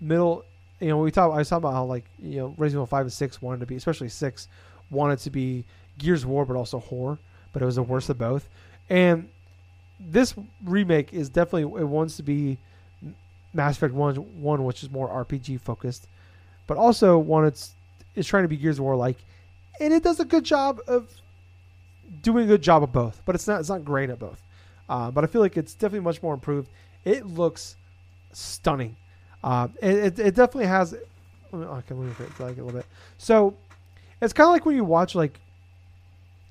middle. 0.00 0.44
You 0.80 0.88
know, 0.88 0.98
we 0.98 1.10
talk. 1.10 1.32
I 1.32 1.38
was 1.38 1.48
talking 1.48 1.64
about 1.64 1.74
how 1.74 1.84
like 1.84 2.04
you 2.22 2.38
know 2.38 2.54
Resident 2.56 2.80
Evil 2.80 2.86
Five 2.86 3.06
and 3.06 3.12
Six 3.12 3.40
wanted 3.40 3.60
to 3.60 3.66
be, 3.66 3.76
especially 3.76 4.08
Six, 4.08 4.48
wanted 4.90 5.18
to 5.20 5.30
be 5.30 5.64
Gears 5.98 6.24
of 6.24 6.28
War, 6.28 6.44
but 6.44 6.56
also 6.56 6.78
horror. 6.78 7.18
But 7.52 7.62
it 7.62 7.66
was 7.66 7.76
the 7.76 7.82
worst 7.82 8.10
of 8.10 8.18
both. 8.18 8.48
And 8.90 9.28
this 10.00 10.34
remake 10.64 11.12
is 11.12 11.28
definitely 11.28 11.80
it 11.80 11.86
wants 11.86 12.16
to 12.16 12.22
be 12.22 12.58
Mass 13.52 13.76
Effect 13.76 13.94
One, 13.94 14.16
one 14.40 14.64
which 14.64 14.82
is 14.82 14.90
more 14.90 15.08
RPG 15.08 15.60
focused, 15.60 16.08
but 16.66 16.76
also 16.76 17.22
it's 17.44 17.72
it's 18.14 18.28
trying 18.28 18.44
to 18.44 18.48
be 18.48 18.56
Gears 18.56 18.78
of 18.78 18.84
War 18.84 18.96
like, 18.96 19.16
and 19.80 19.92
it 19.92 20.02
does 20.02 20.20
a 20.20 20.24
good 20.24 20.44
job 20.44 20.80
of 20.86 21.08
doing 22.22 22.44
a 22.44 22.48
good 22.48 22.62
job 22.62 22.82
of 22.82 22.92
both. 22.92 23.22
But 23.24 23.34
it's 23.34 23.46
not 23.46 23.60
it's 23.60 23.68
not 23.68 23.84
great 23.84 24.10
at 24.10 24.18
both. 24.18 24.42
Uh, 24.88 25.10
but 25.10 25.24
I 25.24 25.26
feel 25.28 25.40
like 25.40 25.56
it's 25.56 25.74
definitely 25.74 26.04
much 26.04 26.22
more 26.22 26.34
improved. 26.34 26.68
It 27.04 27.26
looks 27.26 27.76
stunning. 28.32 28.96
Uh, 29.44 29.68
it, 29.82 29.94
it, 29.94 30.18
it 30.18 30.34
definitely 30.34 30.64
has. 30.66 30.94
let 31.52 31.60
me- 31.60 31.66
I 31.70 31.82
can 31.82 31.98
move 31.98 32.18
it 32.18 32.30
like 32.40 32.56
a 32.56 32.62
little 32.62 32.72
bit. 32.72 32.86
So 33.18 33.54
it's 34.22 34.32
kind 34.32 34.46
of 34.48 34.52
like 34.52 34.64
when 34.64 34.74
you 34.74 34.84
watch 34.84 35.14
like 35.14 35.38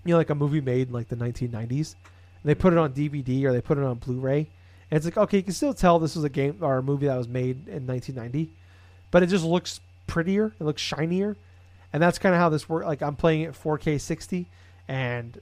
you 0.06 0.12
know 0.12 0.18
like 0.18 0.30
a 0.30 0.36
movie 0.36 0.62
made 0.62 0.90
in 0.90 0.94
like 0.94 1.08
the 1.10 1.16
1990s, 1.16 1.96
and 1.96 2.44
they 2.44 2.54
put 2.54 2.72
it 2.72 2.78
on 2.78 2.94
DVD 2.94 3.46
or 3.46 3.52
they 3.52 3.62
put 3.62 3.80
it 3.80 3.84
on 3.84 3.96
Blu-ray, 3.96 4.48
and 4.92 4.98
it's 4.98 5.06
like 5.06 5.18
okay, 5.18 5.38
you 5.38 5.44
can 5.44 5.54
still 5.54 5.74
tell 5.74 5.98
this 5.98 6.16
was 6.16 6.24
a 6.24 6.30
game 6.30 6.58
or 6.62 6.78
a 6.78 6.84
movie 6.84 7.08
that 7.08 7.18
was 7.18 7.28
made 7.28 7.68
in 7.68 7.88
1990, 7.88 8.52
but 9.10 9.24
it 9.24 9.28
just 9.28 9.44
looks 9.44 9.80
prettier. 10.06 10.54
It 10.60 10.64
looks 10.64 10.82
shinier, 10.82 11.36
and 11.92 12.04
that's 12.04 12.20
kind 12.20 12.36
of 12.36 12.40
how 12.40 12.50
this 12.50 12.70
works. 12.70 12.86
Like 12.86 13.02
I'm 13.02 13.16
playing 13.16 13.42
it 13.42 13.54
4K 13.54 14.00
60, 14.00 14.46
and 14.88 15.42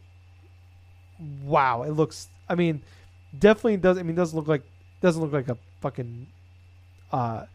wow, 1.43 1.83
it 1.83 1.91
looks. 1.91 2.29
I 2.47 2.55
mean, 2.55 2.81
definitely 3.37 3.75
does. 3.77 3.97
I 3.97 4.03
mean, 4.03 4.15
doesn't 4.15 4.37
look 4.37 4.47
like 4.47 4.63
doesn't 5.01 5.21
look 5.21 5.33
like 5.33 5.49
a 5.49 5.57
fucking 5.81 6.27
uh, 7.11 7.45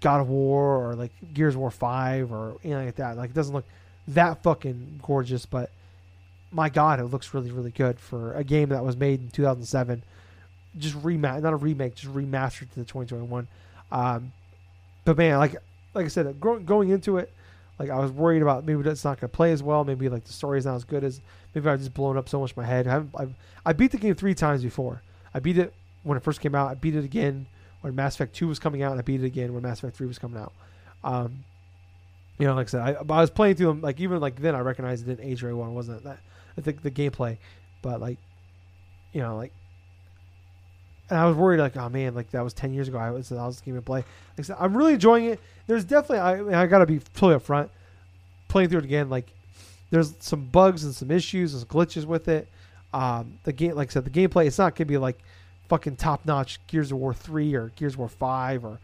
God 0.00 0.20
of 0.20 0.28
War 0.28 0.76
or 0.76 0.94
like 0.94 1.12
Gears 1.34 1.54
of 1.54 1.60
War 1.60 1.70
Five 1.70 2.32
or 2.32 2.56
anything 2.64 2.86
like 2.86 2.96
that. 2.96 3.16
Like, 3.16 3.30
it 3.30 3.34
doesn't 3.34 3.54
look 3.54 3.64
that 4.08 4.42
fucking 4.42 5.00
gorgeous, 5.02 5.46
but 5.46 5.70
my 6.50 6.68
God, 6.68 7.00
it 7.00 7.04
looks 7.04 7.34
really, 7.34 7.50
really 7.50 7.70
good 7.70 8.00
for 8.00 8.32
a 8.34 8.44
game 8.44 8.70
that 8.70 8.84
was 8.84 8.96
made 8.96 9.20
in 9.20 9.30
2007. 9.30 10.02
Just 10.78 10.94
remake, 11.02 11.42
not 11.42 11.52
a 11.52 11.56
remake, 11.56 11.94
just 11.94 12.12
remastered 12.12 12.70
to 12.70 12.80
the 12.80 12.84
2021. 12.84 13.48
Um, 13.90 14.32
but 15.04 15.16
man, 15.16 15.38
like 15.38 15.56
like 15.94 16.04
I 16.04 16.08
said, 16.08 16.40
going 16.40 16.90
into 16.90 17.18
it, 17.18 17.32
like 17.78 17.90
I 17.90 17.98
was 17.98 18.12
worried 18.12 18.42
about 18.42 18.64
maybe 18.64 18.82
that's 18.82 19.04
not 19.04 19.18
to 19.20 19.28
play 19.28 19.52
as 19.52 19.62
well. 19.62 19.84
Maybe 19.84 20.08
like 20.08 20.24
the 20.24 20.32
story's 20.32 20.66
not 20.66 20.76
as 20.76 20.84
good 20.84 21.04
as 21.04 21.20
maybe 21.54 21.68
I've 21.68 21.78
just 21.78 21.94
blown 21.94 22.16
up 22.16 22.28
so 22.28 22.40
much 22.40 22.56
my 22.56 22.64
head. 22.64 22.86
I 22.86 22.92
haven't, 22.92 23.10
I've, 23.16 23.34
I 23.64 23.72
beat 23.72 23.90
the 23.90 23.98
game 23.98 24.14
three 24.14 24.34
times 24.34 24.62
before. 24.62 25.02
I 25.34 25.40
beat 25.40 25.58
it 25.58 25.72
when 26.02 26.16
it 26.16 26.22
first 26.22 26.40
came 26.40 26.54
out. 26.54 26.70
I 26.70 26.74
beat 26.74 26.94
it 26.94 27.04
again 27.04 27.46
when 27.80 27.94
Mass 27.94 28.14
Effect 28.14 28.34
Two 28.34 28.48
was 28.48 28.58
coming 28.58 28.82
out, 28.82 28.92
and 28.92 29.00
I 29.00 29.02
beat 29.02 29.22
it 29.22 29.26
again 29.26 29.52
when 29.54 29.62
Mass 29.62 29.78
Effect 29.78 29.96
Three 29.96 30.06
was 30.06 30.18
coming 30.18 30.40
out. 30.40 30.52
Um, 31.04 31.44
you 32.38 32.46
know, 32.46 32.54
like 32.54 32.68
I 32.68 32.70
said, 32.70 32.80
I, 32.80 32.92
I 32.92 33.20
was 33.20 33.30
playing 33.30 33.56
through 33.56 33.68
them. 33.68 33.80
Like 33.80 34.00
even 34.00 34.20
like 34.20 34.40
then, 34.40 34.54
I 34.54 34.60
recognized 34.60 35.06
it 35.06 35.16
didn't 35.16 35.28
age 35.28 35.40
very 35.40 35.54
well. 35.54 35.68
It 35.68 35.74
wasn't 35.74 36.04
that 36.04 36.18
I 36.56 36.60
think 36.60 36.82
the 36.82 36.90
gameplay, 36.90 37.38
but 37.82 38.00
like, 38.00 38.18
you 39.12 39.20
know, 39.20 39.36
like, 39.36 39.52
and 41.10 41.18
I 41.18 41.26
was 41.26 41.36
worried 41.36 41.60
like, 41.60 41.76
oh 41.76 41.88
man, 41.88 42.14
like 42.14 42.30
that 42.32 42.42
was 42.42 42.52
ten 42.52 42.74
years 42.74 42.88
ago. 42.88 42.98
I 42.98 43.10
was 43.10 43.30
I 43.32 43.46
was 43.46 43.60
game 43.60 43.74
to 43.74 43.82
play. 43.82 44.00
Like 44.00 44.06
I 44.38 44.42
said, 44.42 44.56
I'm 44.58 44.76
really 44.76 44.94
enjoying 44.94 45.26
it. 45.26 45.40
There's 45.66 45.84
definitely 45.84 46.18
I 46.18 46.62
I 46.62 46.66
got 46.66 46.78
to 46.78 46.86
be 46.86 46.98
totally 47.14 47.36
upfront. 47.36 47.70
Playing 48.48 48.70
through 48.70 48.80
it 48.80 48.84
again, 48.84 49.10
like 49.10 49.30
there's 49.90 50.14
some 50.20 50.46
bugs 50.46 50.84
and 50.84 50.94
some 50.94 51.10
issues 51.10 51.54
and 51.54 51.68
glitches 51.68 52.04
with 52.04 52.28
it. 52.28 52.48
Um, 52.92 53.38
the 53.44 53.52
game, 53.52 53.74
like 53.74 53.90
I 53.90 53.92
said, 53.92 54.04
the 54.04 54.10
gameplay 54.10 54.46
it's 54.46 54.58
not 54.58 54.74
gonna 54.74 54.86
be 54.86 54.98
like 54.98 55.18
fucking 55.68 55.96
top 55.96 56.24
notch 56.24 56.60
Gears 56.66 56.92
of 56.92 56.98
War 56.98 57.14
three 57.14 57.54
or 57.54 57.70
Gears 57.76 57.94
of 57.94 58.00
War 58.00 58.08
five 58.08 58.64
or 58.64 58.78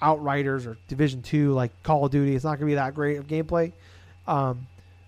Outriders 0.00 0.66
or 0.66 0.76
Division 0.88 1.22
two 1.22 1.52
like 1.52 1.70
Call 1.82 2.04
of 2.04 2.12
Duty. 2.12 2.34
It's 2.34 2.44
not 2.44 2.56
gonna 2.56 2.66
be 2.66 2.74
that 2.74 2.94
great 2.94 3.18
of 3.18 3.26
gameplay. 3.26 3.72
Um, 4.26 4.66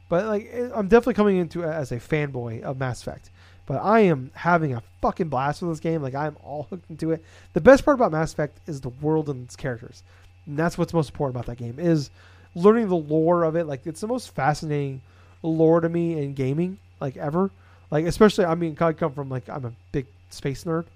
but 0.08 0.26
like 0.26 0.52
I'm 0.74 0.88
definitely 0.88 1.14
coming 1.14 1.36
into 1.36 1.62
it 1.62 1.68
as 1.68 1.92
a 1.92 1.96
fanboy 1.96 2.62
of 2.62 2.78
Mass 2.78 3.00
Effect. 3.00 3.30
But 3.66 3.84
I 3.84 4.00
am 4.00 4.32
having 4.34 4.74
a 4.74 4.82
fucking 5.00 5.28
blast 5.28 5.62
with 5.62 5.70
this 5.70 5.80
game. 5.80 6.02
Like 6.02 6.14
I'm 6.14 6.36
all 6.42 6.64
hooked 6.70 6.90
into 6.90 7.12
it. 7.12 7.24
The 7.52 7.60
best 7.60 7.84
part 7.84 7.94
about 7.94 8.12
Mass 8.12 8.32
Effect 8.32 8.58
is 8.66 8.80
the 8.80 8.88
world 8.88 9.28
and 9.28 9.44
its 9.44 9.56
characters. 9.56 10.02
And 10.46 10.58
that's 10.58 10.76
what's 10.76 10.92
most 10.92 11.10
important 11.10 11.36
about 11.36 11.46
that 11.46 11.62
game 11.62 11.78
is 11.78 12.10
learning 12.56 12.88
the 12.88 12.96
lore 12.96 13.44
of 13.44 13.54
it. 13.54 13.66
Like 13.66 13.86
it's 13.86 14.00
the 14.00 14.08
most 14.08 14.34
fascinating 14.34 15.00
lore 15.42 15.80
to 15.80 15.88
me 15.88 16.20
in 16.20 16.34
gaming, 16.34 16.78
like 17.00 17.16
ever. 17.16 17.50
Like 17.90 18.06
especially, 18.06 18.44
I 18.44 18.56
mean, 18.56 18.76
I 18.80 18.92
come 18.92 19.12
from 19.12 19.28
like 19.28 19.48
I'm 19.48 19.64
a 19.64 19.72
big 19.92 20.06
space 20.30 20.64
nerd. 20.64 20.86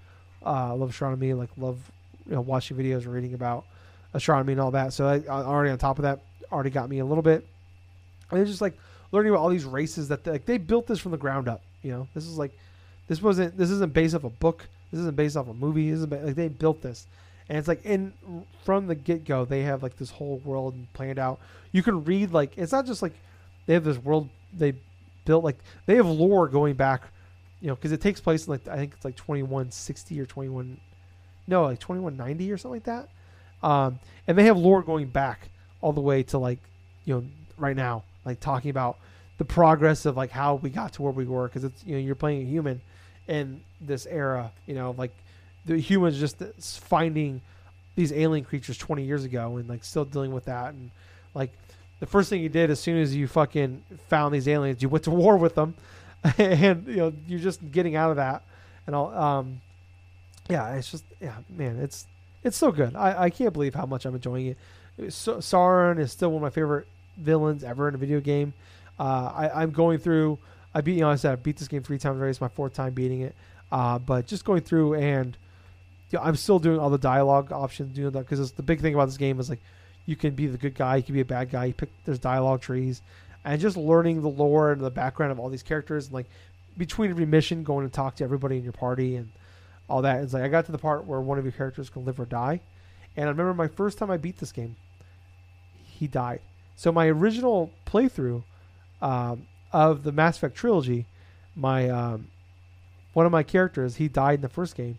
Uh, 0.45 0.75
love 0.75 0.89
astronomy. 0.91 1.33
Like 1.33 1.49
love 1.57 1.79
you 2.27 2.33
know 2.33 2.41
watching 2.41 2.77
videos 2.77 3.07
reading 3.07 3.33
about 3.33 3.65
astronomy 4.13 4.53
and 4.53 4.61
all 4.61 4.71
that. 4.71 4.93
So 4.93 5.07
I, 5.07 5.15
I 5.27 5.43
already 5.43 5.71
on 5.71 5.77
top 5.77 5.99
of 5.99 6.03
that, 6.03 6.21
already 6.51 6.69
got 6.69 6.89
me 6.89 6.99
a 6.99 7.05
little 7.05 7.23
bit. 7.23 7.45
And 8.31 8.41
it's 8.41 8.49
just 8.49 8.61
like 8.61 8.77
learning 9.11 9.31
about 9.31 9.41
all 9.41 9.49
these 9.49 9.65
races 9.65 10.07
that 10.09 10.25
like 10.25 10.45
they 10.45 10.57
built 10.57 10.87
this 10.87 10.99
from 10.99 11.11
the 11.11 11.17
ground 11.17 11.47
up. 11.47 11.61
You 11.83 11.91
know, 11.91 12.07
this 12.13 12.25
is 12.25 12.37
like 12.37 12.51
this 13.07 13.21
wasn't 13.21 13.57
this 13.57 13.69
isn't 13.69 13.93
based 13.93 14.15
off 14.15 14.23
a 14.23 14.29
book. 14.29 14.65
This 14.91 14.99
isn't 15.01 15.15
based 15.15 15.37
off 15.37 15.47
a 15.47 15.53
movie. 15.53 15.89
This 15.89 15.97
isn't 15.97 16.25
like 16.25 16.35
they 16.35 16.47
built 16.47 16.81
this, 16.81 17.05
and 17.49 17.57
it's 17.57 17.67
like 17.67 17.85
in 17.85 18.13
from 18.63 18.87
the 18.87 18.95
get 18.95 19.25
go 19.25 19.45
they 19.45 19.61
have 19.61 19.83
like 19.83 19.97
this 19.97 20.09
whole 20.09 20.37
world 20.43 20.75
planned 20.93 21.19
out. 21.19 21.39
You 21.71 21.83
can 21.83 22.03
read 22.03 22.31
like 22.31 22.57
it's 22.57 22.71
not 22.71 22.85
just 22.85 23.01
like 23.01 23.13
they 23.65 23.73
have 23.73 23.83
this 23.83 23.97
world 23.97 24.29
they 24.53 24.73
built 25.25 25.43
like 25.43 25.57
they 25.85 25.95
have 25.95 26.07
lore 26.07 26.47
going 26.47 26.75
back, 26.75 27.03
you 27.61 27.67
know, 27.67 27.75
because 27.75 27.91
it 27.91 28.01
takes 28.01 28.19
place 28.19 28.47
in 28.47 28.51
like 28.51 28.67
I 28.67 28.75
think 28.75 28.93
it's 28.93 29.05
like 29.05 29.15
twenty 29.15 29.43
one 29.43 29.71
sixty 29.71 30.19
or 30.19 30.25
twenty 30.25 30.49
one, 30.49 30.79
no 31.47 31.63
like 31.63 31.79
twenty 31.79 32.01
one 32.01 32.17
ninety 32.17 32.51
or 32.51 32.57
something 32.57 32.81
like 32.81 32.83
that, 32.83 33.09
um, 33.67 33.99
and 34.27 34.37
they 34.37 34.45
have 34.45 34.57
lore 34.57 34.81
going 34.81 35.07
back 35.07 35.49
all 35.81 35.93
the 35.93 36.01
way 36.01 36.23
to 36.23 36.37
like 36.37 36.59
you 37.05 37.15
know 37.15 37.23
right 37.57 37.75
now 37.75 38.03
like 38.25 38.39
talking 38.39 38.71
about 38.71 38.97
the 39.37 39.45
progress 39.45 40.05
of 40.05 40.17
like 40.17 40.31
how 40.31 40.55
we 40.55 40.69
got 40.69 40.93
to 40.93 41.01
where 41.01 41.11
we 41.11 41.25
were 41.25 41.47
because 41.47 41.63
it's 41.63 41.83
you 41.85 41.95
know 41.95 42.01
you're 42.01 42.15
playing 42.15 42.41
a 42.41 42.45
human 42.45 42.81
in 43.27 43.61
this 43.81 44.05
era 44.05 44.51
you 44.65 44.75
know 44.75 44.95
like 44.97 45.11
the 45.65 45.77
humans 45.77 46.19
just 46.19 46.37
finding 46.81 47.41
these 47.95 48.11
alien 48.11 48.45
creatures 48.45 48.77
20 48.77 49.03
years 49.03 49.23
ago 49.23 49.57
and 49.57 49.67
like 49.67 49.83
still 49.83 50.05
dealing 50.05 50.33
with 50.33 50.45
that. 50.45 50.73
And 50.73 50.91
like 51.33 51.51
the 51.99 52.05
first 52.05 52.29
thing 52.29 52.41
you 52.41 52.49
did 52.49 52.69
as 52.69 52.79
soon 52.79 52.97
as 52.97 53.15
you 53.15 53.27
fucking 53.27 53.83
found 54.09 54.33
these 54.33 54.47
aliens 54.47 54.81
you 54.81 54.89
went 54.89 55.05
to 55.05 55.11
war 55.11 55.37
with 55.37 55.55
them 55.55 55.73
and 56.37 56.87
you 56.87 56.95
know 56.97 57.13
you're 57.27 57.39
just 57.39 57.59
getting 57.71 57.95
out 57.95 58.09
of 58.09 58.17
that 58.17 58.41
and 58.87 58.95
all 58.95 59.13
um 59.13 59.61
yeah 60.49 60.73
it's 60.75 60.89
just 60.91 61.03
yeah 61.21 61.35
man 61.49 61.77
it's 61.79 62.05
it's 62.43 62.57
so 62.57 62.71
good 62.71 62.95
i 62.95 63.23
i 63.23 63.29
can't 63.29 63.53
believe 63.53 63.75
how 63.75 63.85
much 63.85 64.05
i'm 64.05 64.15
enjoying 64.15 64.47
it 64.47 64.57
So, 65.09 65.37
Saren 65.37 65.99
is 65.99 66.11
still 66.11 66.29
one 66.29 66.37
of 66.37 66.41
my 66.41 66.49
favorite 66.49 66.87
villains 67.17 67.63
ever 67.63 67.89
in 67.89 67.95
a 67.95 67.97
video 67.97 68.21
game. 68.21 68.53
Uh, 68.97 69.31
I, 69.35 69.61
I'm 69.61 69.71
going 69.71 69.99
through. 69.99 70.37
I 70.73 70.79
beat, 70.81 70.93
you 70.93 71.01
know, 71.01 71.09
I 71.09 71.15
said 71.17 71.33
I 71.33 71.35
beat 71.35 71.57
this 71.57 71.67
game 71.67 71.83
three 71.83 71.97
times 71.97 72.17
already. 72.17 72.31
It's 72.31 72.39
my 72.39 72.47
fourth 72.47 72.73
time 72.73 72.93
beating 72.93 73.21
it. 73.21 73.35
Uh, 73.71 73.99
but 73.99 74.25
just 74.25 74.45
going 74.45 74.61
through 74.61 74.95
and 74.95 75.35
you 76.11 76.19
know, 76.19 76.23
I'm 76.23 76.35
still 76.35 76.59
doing 76.59 76.79
all 76.79 76.89
the 76.89 76.97
dialogue 76.97 77.51
options, 77.51 77.95
doing 77.95 78.11
that 78.11 78.19
because 78.19 78.39
it's 78.39 78.51
the 78.51 78.63
big 78.63 78.81
thing 78.81 78.93
about 78.93 79.05
this 79.07 79.17
game 79.17 79.39
is 79.39 79.49
like 79.49 79.59
you 80.05 80.15
can 80.15 80.31
be 80.35 80.47
the 80.47 80.57
good 80.57 80.75
guy, 80.75 80.97
you 80.97 81.03
can 81.03 81.15
be 81.15 81.21
a 81.21 81.25
bad 81.25 81.49
guy. 81.49 81.65
You 81.65 81.73
pick 81.73 81.89
there's 82.05 82.19
dialogue 82.19 82.61
trees, 82.61 83.01
and 83.45 83.61
just 83.61 83.77
learning 83.77 84.21
the 84.21 84.29
lore 84.29 84.71
and 84.71 84.81
the 84.81 84.89
background 84.89 85.31
of 85.31 85.39
all 85.39 85.49
these 85.49 85.63
characters, 85.63 86.07
and 86.07 86.13
like 86.13 86.25
between 86.77 87.11
every 87.11 87.25
mission, 87.25 87.63
going 87.63 87.87
to 87.87 87.93
talk 87.93 88.15
to 88.15 88.23
everybody 88.23 88.57
in 88.57 88.63
your 88.63 88.73
party 88.73 89.15
and 89.15 89.29
all 89.87 90.01
that. 90.01 90.23
It's 90.23 90.33
like 90.33 90.43
I 90.43 90.47
got 90.47 90.65
to 90.65 90.71
the 90.71 90.77
part 90.79 91.05
where 91.05 91.21
one 91.21 91.37
of 91.37 91.45
your 91.45 91.51
characters 91.51 91.89
can 91.89 92.03
live 92.03 92.19
or 92.19 92.25
die, 92.25 92.59
and 93.15 93.27
I 93.27 93.29
remember 93.29 93.53
my 93.53 93.67
first 93.67 93.97
time 93.99 94.09
I 94.09 94.17
beat 94.17 94.39
this 94.39 94.51
game, 94.51 94.75
he 95.83 96.07
died. 96.07 96.41
So 96.75 96.91
my 96.91 97.07
original 97.07 97.71
playthrough 97.85 98.43
um, 99.01 99.47
of 99.71 100.03
the 100.03 100.11
Mass 100.11 100.37
Effect 100.37 100.55
trilogy, 100.55 101.05
my 101.55 101.87
um, 101.87 102.27
one 103.13 103.25
of 103.25 103.31
my 103.31 103.43
characters 103.43 103.95
he 103.95 104.07
died 104.07 104.35
in 104.35 104.41
the 104.41 104.49
first 104.49 104.75
game, 104.75 104.97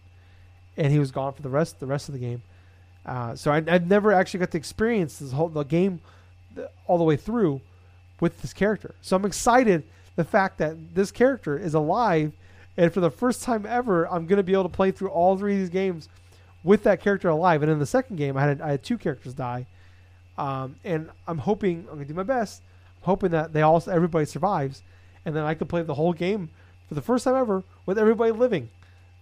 and 0.77 0.93
he 0.93 1.01
was 1.01 1.11
gone 1.11 1.33
for 1.33 1.43
the 1.43 1.51
rest 1.51 1.81
the 1.81 1.87
rest 1.87 2.09
of 2.09 2.13
the 2.15 2.21
game. 2.21 2.43
Uh, 3.05 3.35
so 3.35 3.51
I, 3.51 3.57
I've 3.69 3.89
never 3.89 4.13
actually 4.13 4.41
got 4.41 4.53
to 4.53 4.59
experience 4.59 5.19
this 5.19 5.33
whole 5.33 5.49
the 5.49 5.65
game 5.65 6.01
all 6.87 6.97
the 6.97 7.05
way 7.05 7.17
through 7.17 7.61
with 8.21 8.43
this 8.43 8.53
character. 8.53 8.95
So 9.03 9.17
I'm 9.17 9.25
excited 9.25 9.85
the 10.17 10.25
fact 10.25 10.59
that 10.59 10.95
this 10.95 11.11
character 11.11 11.59
is 11.59 11.75
alive, 11.75 12.33
and 12.77 12.93
for 12.93 13.01
the 13.01 13.11
first 13.11 13.43
time 13.43 13.67
ever, 13.67 14.07
I'm 14.09 14.27
going 14.27 14.39
to 14.39 14.43
be 14.43 14.53
able 14.53 14.65
to 14.65 14.69
play 14.69 14.91
through 14.91 15.09
all 15.09 15.37
three 15.37 15.55
of 15.55 15.61
these 15.61 15.71
games 15.71 16.09
with 16.65 16.83
that 16.85 17.01
character 17.01 17.29
alive. 17.29 17.63
And 17.63 17.71
in 17.71 17.79
the 17.79 17.87
second 17.87 18.17
game, 18.17 18.37
I 18.37 18.43
had 18.43 18.61
I 18.61 18.71
had 18.71 18.83
two 18.83 18.99
characters 18.99 19.35
die, 19.35 19.67
um, 20.39 20.77
and 20.85 21.11
I'm 21.27 21.39
hoping 21.39 21.81
I'm 21.89 21.97
going 21.97 22.01
to 22.01 22.05
do 22.07 22.15
my 22.15 22.23
best, 22.23 22.63
I'm 23.03 23.07
hoping 23.07 23.31
that 23.31 23.53
they 23.53 23.63
all 23.63 23.83
everybody 23.91 24.25
survives, 24.27 24.83
and 25.25 25.35
then 25.37 25.45
I 25.45 25.55
can 25.55 25.67
play 25.67 25.83
the 25.83 25.95
whole 25.95 26.13
game 26.13 26.51
for 26.89 26.95
the 26.95 27.03
first 27.03 27.25
time 27.25 27.35
ever 27.35 27.63
with 27.85 27.99
everybody 27.99 28.33
living. 28.33 28.69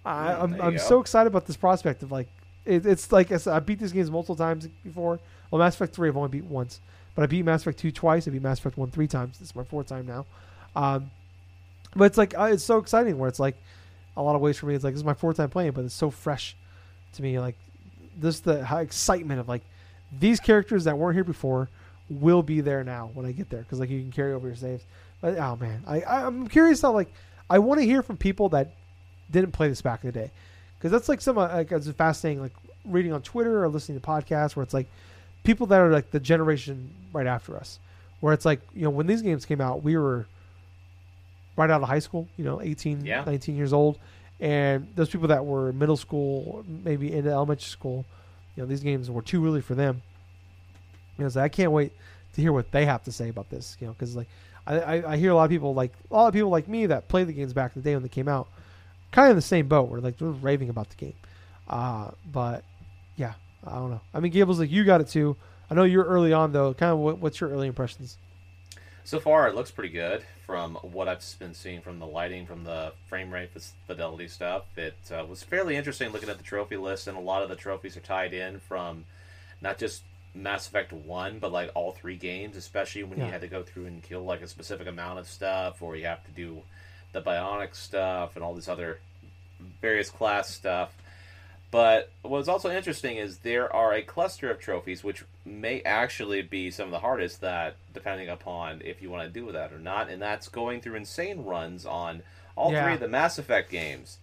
I, 0.04 0.28
Mm, 0.28 0.42
I'm 0.42 0.60
I'm 0.60 0.78
so 0.78 1.00
excited 1.00 1.28
about 1.28 1.46
this 1.46 1.56
prospect 1.56 2.02
of 2.02 2.12
like 2.12 2.28
it, 2.64 2.86
it's 2.86 3.10
like 3.10 3.32
I, 3.32 3.38
said, 3.38 3.54
I 3.54 3.58
beat 3.60 3.78
these 3.78 3.92
games 3.92 4.10
multiple 4.10 4.36
times 4.36 4.68
before. 4.82 5.18
Well, 5.50 5.58
Mass 5.58 5.74
Effect 5.74 5.94
three 5.94 6.08
I've 6.08 6.16
only 6.16 6.28
beat 6.28 6.44
once, 6.44 6.80
but 7.14 7.22
I 7.22 7.26
beat 7.26 7.44
Mass 7.44 7.62
Effect 7.62 7.78
two 7.78 7.90
twice. 7.92 8.26
I 8.26 8.30
beat 8.30 8.42
Mass 8.42 8.58
Effect 8.58 8.76
one 8.76 8.90
three 8.90 9.06
times. 9.06 9.38
This 9.38 9.48
is 9.50 9.56
my 9.56 9.64
fourth 9.64 9.86
time 9.86 10.06
now. 10.06 10.26
Um, 10.76 11.10
but 11.96 12.04
it's 12.04 12.18
like 12.18 12.36
uh, 12.38 12.44
it's 12.52 12.64
so 12.64 12.78
exciting 12.78 13.18
where 13.18 13.28
it's 13.28 13.38
like 13.40 13.56
a 14.16 14.22
lot 14.22 14.34
of 14.34 14.40
ways 14.40 14.58
for 14.58 14.66
me. 14.66 14.74
It's 14.74 14.84
like 14.84 14.94
this 14.94 15.00
is 15.00 15.04
my 15.04 15.14
fourth 15.14 15.36
time 15.36 15.50
playing, 15.50 15.72
but 15.72 15.84
it's 15.84 15.94
so 15.94 16.10
fresh 16.10 16.56
to 17.14 17.22
me. 17.22 17.38
Like 17.38 17.56
this 18.18 18.40
the 18.40 18.66
excitement 18.80 19.40
of 19.40 19.48
like 19.48 19.62
these 20.18 20.40
characters 20.40 20.84
that 20.84 20.98
weren't 20.98 21.14
here 21.14 21.24
before 21.24 21.68
will 22.10 22.42
be 22.42 22.60
there 22.60 22.84
now 22.84 23.10
when 23.14 23.26
I 23.26 23.32
get 23.32 23.48
there 23.50 23.60
because 23.62 23.80
like 23.80 23.90
you 23.90 24.00
can 24.00 24.12
carry 24.12 24.32
over 24.32 24.46
your 24.46 24.56
saves. 24.56 24.84
But 25.20 25.38
oh 25.38 25.56
man, 25.56 25.82
I 25.86 26.00
I- 26.02 26.26
I'm 26.26 26.48
curious 26.48 26.82
how 26.82 26.92
like 26.92 27.12
I 27.48 27.58
want 27.58 27.80
to 27.80 27.86
hear 27.86 28.02
from 28.02 28.16
people 28.16 28.48
that 28.50 28.72
didn't 29.30 29.52
play 29.52 29.68
this 29.68 29.82
back 29.82 30.04
in 30.04 30.08
the 30.08 30.12
day 30.12 30.30
because 30.78 30.90
that's 30.92 31.08
like 31.08 31.20
some 31.20 31.38
uh, 31.38 31.48
like 31.48 31.72
it's 31.72 31.88
fascinating 31.90 32.42
like 32.42 32.52
reading 32.84 33.12
on 33.12 33.22
Twitter 33.22 33.64
or 33.64 33.68
listening 33.68 33.98
to 34.00 34.06
podcasts 34.06 34.54
where 34.56 34.62
it's 34.62 34.74
like 34.74 34.88
people 35.44 35.66
that 35.68 35.80
are 35.80 35.90
like 35.90 36.10
the 36.10 36.20
generation 36.20 36.90
right 37.12 37.26
after 37.26 37.56
us 37.56 37.78
where 38.20 38.32
it's 38.34 38.44
like 38.44 38.60
you 38.74 38.82
know 38.82 38.90
when 38.90 39.06
these 39.06 39.22
games 39.22 39.44
came 39.44 39.60
out 39.60 39.82
we 39.82 39.96
were 39.96 40.26
right 41.56 41.70
out 41.70 41.80
of 41.82 41.88
high 41.88 41.98
school 42.00 42.26
you 42.36 42.44
know 42.44 42.60
18 42.60 43.04
Yeah. 43.04 43.22
19 43.24 43.56
years 43.56 43.72
old. 43.72 43.98
And 44.40 44.88
those 44.96 45.08
people 45.08 45.28
that 45.28 45.46
were 45.46 45.72
middle 45.72 45.96
school 45.96 46.64
maybe 46.66 47.12
into 47.12 47.30
elementary 47.30 47.68
school 47.70 48.04
you 48.56 48.62
know 48.62 48.66
these 48.68 48.80
games 48.80 49.10
were 49.10 49.22
too 49.22 49.44
early 49.46 49.60
for 49.60 49.74
them. 49.74 50.02
You 51.18 51.24
know 51.24 51.28
so 51.30 51.40
i 51.40 51.48
can't 51.48 51.70
wait 51.70 51.92
to 52.34 52.40
hear 52.40 52.52
what 52.52 52.72
they 52.72 52.84
have 52.86 53.04
to 53.04 53.12
say 53.12 53.28
about 53.28 53.48
this 53.50 53.76
you 53.80 53.86
know 53.86 53.92
because 53.92 54.16
like 54.16 54.26
I, 54.66 54.80
I, 54.80 55.12
I 55.12 55.16
hear 55.18 55.30
a 55.30 55.34
lot 55.34 55.44
of 55.44 55.50
people 55.50 55.74
like 55.74 55.92
a 56.10 56.14
lot 56.14 56.26
of 56.28 56.34
people 56.34 56.48
like 56.50 56.66
me 56.66 56.86
that 56.86 57.06
played 57.06 57.28
the 57.28 57.32
games 57.32 57.52
back 57.52 57.76
in 57.76 57.82
the 57.82 57.88
day 57.88 57.94
when 57.94 58.02
they 58.02 58.08
came 58.08 58.26
out 58.28 58.48
kind 59.12 59.26
of 59.26 59.30
in 59.32 59.36
the 59.36 59.42
same 59.42 59.68
boat 59.68 59.88
where 59.90 60.00
like 60.00 60.16
they're 60.18 60.28
raving 60.28 60.70
about 60.70 60.88
the 60.90 60.96
game. 60.96 61.14
Uh, 61.68 62.10
but 62.32 62.64
yeah 63.16 63.34
i 63.66 63.74
don't 63.74 63.90
know 63.90 64.00
i 64.12 64.20
mean 64.20 64.32
gables 64.32 64.58
like 64.60 64.70
you 64.70 64.84
got 64.84 65.00
it 65.00 65.08
too 65.08 65.36
i 65.70 65.74
know 65.74 65.84
you're 65.84 66.04
early 66.04 66.32
on 66.32 66.52
though 66.52 66.74
kind 66.74 66.92
of 66.92 66.98
what, 66.98 67.18
what's 67.18 67.40
your 67.40 67.50
early 67.50 67.66
impressions 67.68 68.18
So 69.04 69.20
far, 69.20 69.48
it 69.48 69.54
looks 69.54 69.70
pretty 69.70 69.92
good 69.92 70.24
from 70.46 70.76
what 70.76 71.08
I've 71.08 71.22
been 71.38 71.52
seeing 71.54 71.82
from 71.82 71.98
the 71.98 72.06
lighting, 72.06 72.46
from 72.46 72.64
the 72.64 72.92
frame 73.06 73.30
rate, 73.32 73.52
the 73.52 73.62
fidelity 73.86 74.28
stuff. 74.28 74.64
It 74.76 74.96
uh, 75.10 75.24
was 75.26 75.42
fairly 75.42 75.76
interesting 75.76 76.10
looking 76.10 76.30
at 76.30 76.38
the 76.38 76.42
trophy 76.44 76.76
list, 76.78 77.06
and 77.06 77.16
a 77.16 77.20
lot 77.20 77.42
of 77.42 77.50
the 77.50 77.56
trophies 77.56 77.96
are 77.98 78.00
tied 78.00 78.32
in 78.32 78.60
from 78.60 79.04
not 79.60 79.76
just 79.78 80.02
Mass 80.34 80.66
Effect 80.66 80.92
1, 80.92 81.38
but 81.38 81.52
like 81.52 81.70
all 81.74 81.92
three 81.92 82.16
games, 82.16 82.56
especially 82.56 83.04
when 83.04 83.18
Yeah. 83.18 83.26
you 83.26 83.30
had 83.32 83.42
to 83.42 83.48
go 83.48 83.62
through 83.62 83.86
and 83.86 84.02
kill 84.02 84.24
like 84.24 84.40
a 84.40 84.48
specific 84.48 84.86
amount 84.86 85.18
of 85.18 85.28
stuff, 85.28 85.82
or 85.82 85.96
you 85.96 86.06
have 86.06 86.24
to 86.24 86.30
do 86.32 86.62
the 87.12 87.20
bionic 87.20 87.74
stuff 87.74 88.36
and 88.36 88.44
all 88.44 88.54
this 88.54 88.68
other 88.68 89.00
various 89.82 90.10
class 90.10 90.48
stuff. 90.48 90.94
But 91.74 92.12
what's 92.22 92.46
also 92.46 92.70
interesting 92.70 93.16
is 93.16 93.38
there 93.38 93.74
are 93.74 93.92
a 93.92 94.00
cluster 94.00 94.48
of 94.48 94.60
trophies 94.60 95.02
which 95.02 95.24
may 95.44 95.82
actually 95.82 96.40
be 96.40 96.70
some 96.70 96.84
of 96.84 96.92
the 96.92 97.00
hardest 97.00 97.40
that 97.40 97.74
depending 97.92 98.28
upon 98.28 98.80
if 98.84 99.02
you 99.02 99.10
want 99.10 99.24
to 99.24 99.40
do 99.40 99.50
that 99.50 99.72
or 99.72 99.80
not, 99.80 100.08
and 100.08 100.22
that's 100.22 100.46
going 100.46 100.80
through 100.80 100.94
insane 100.94 101.42
runs 101.42 101.84
on 101.84 102.22
all 102.54 102.70
Yeah. 102.70 102.84
three 102.84 102.94
of 102.94 103.00
the 103.00 103.08
Mass 103.08 103.40
Effect 103.40 103.72
games. 103.72 104.18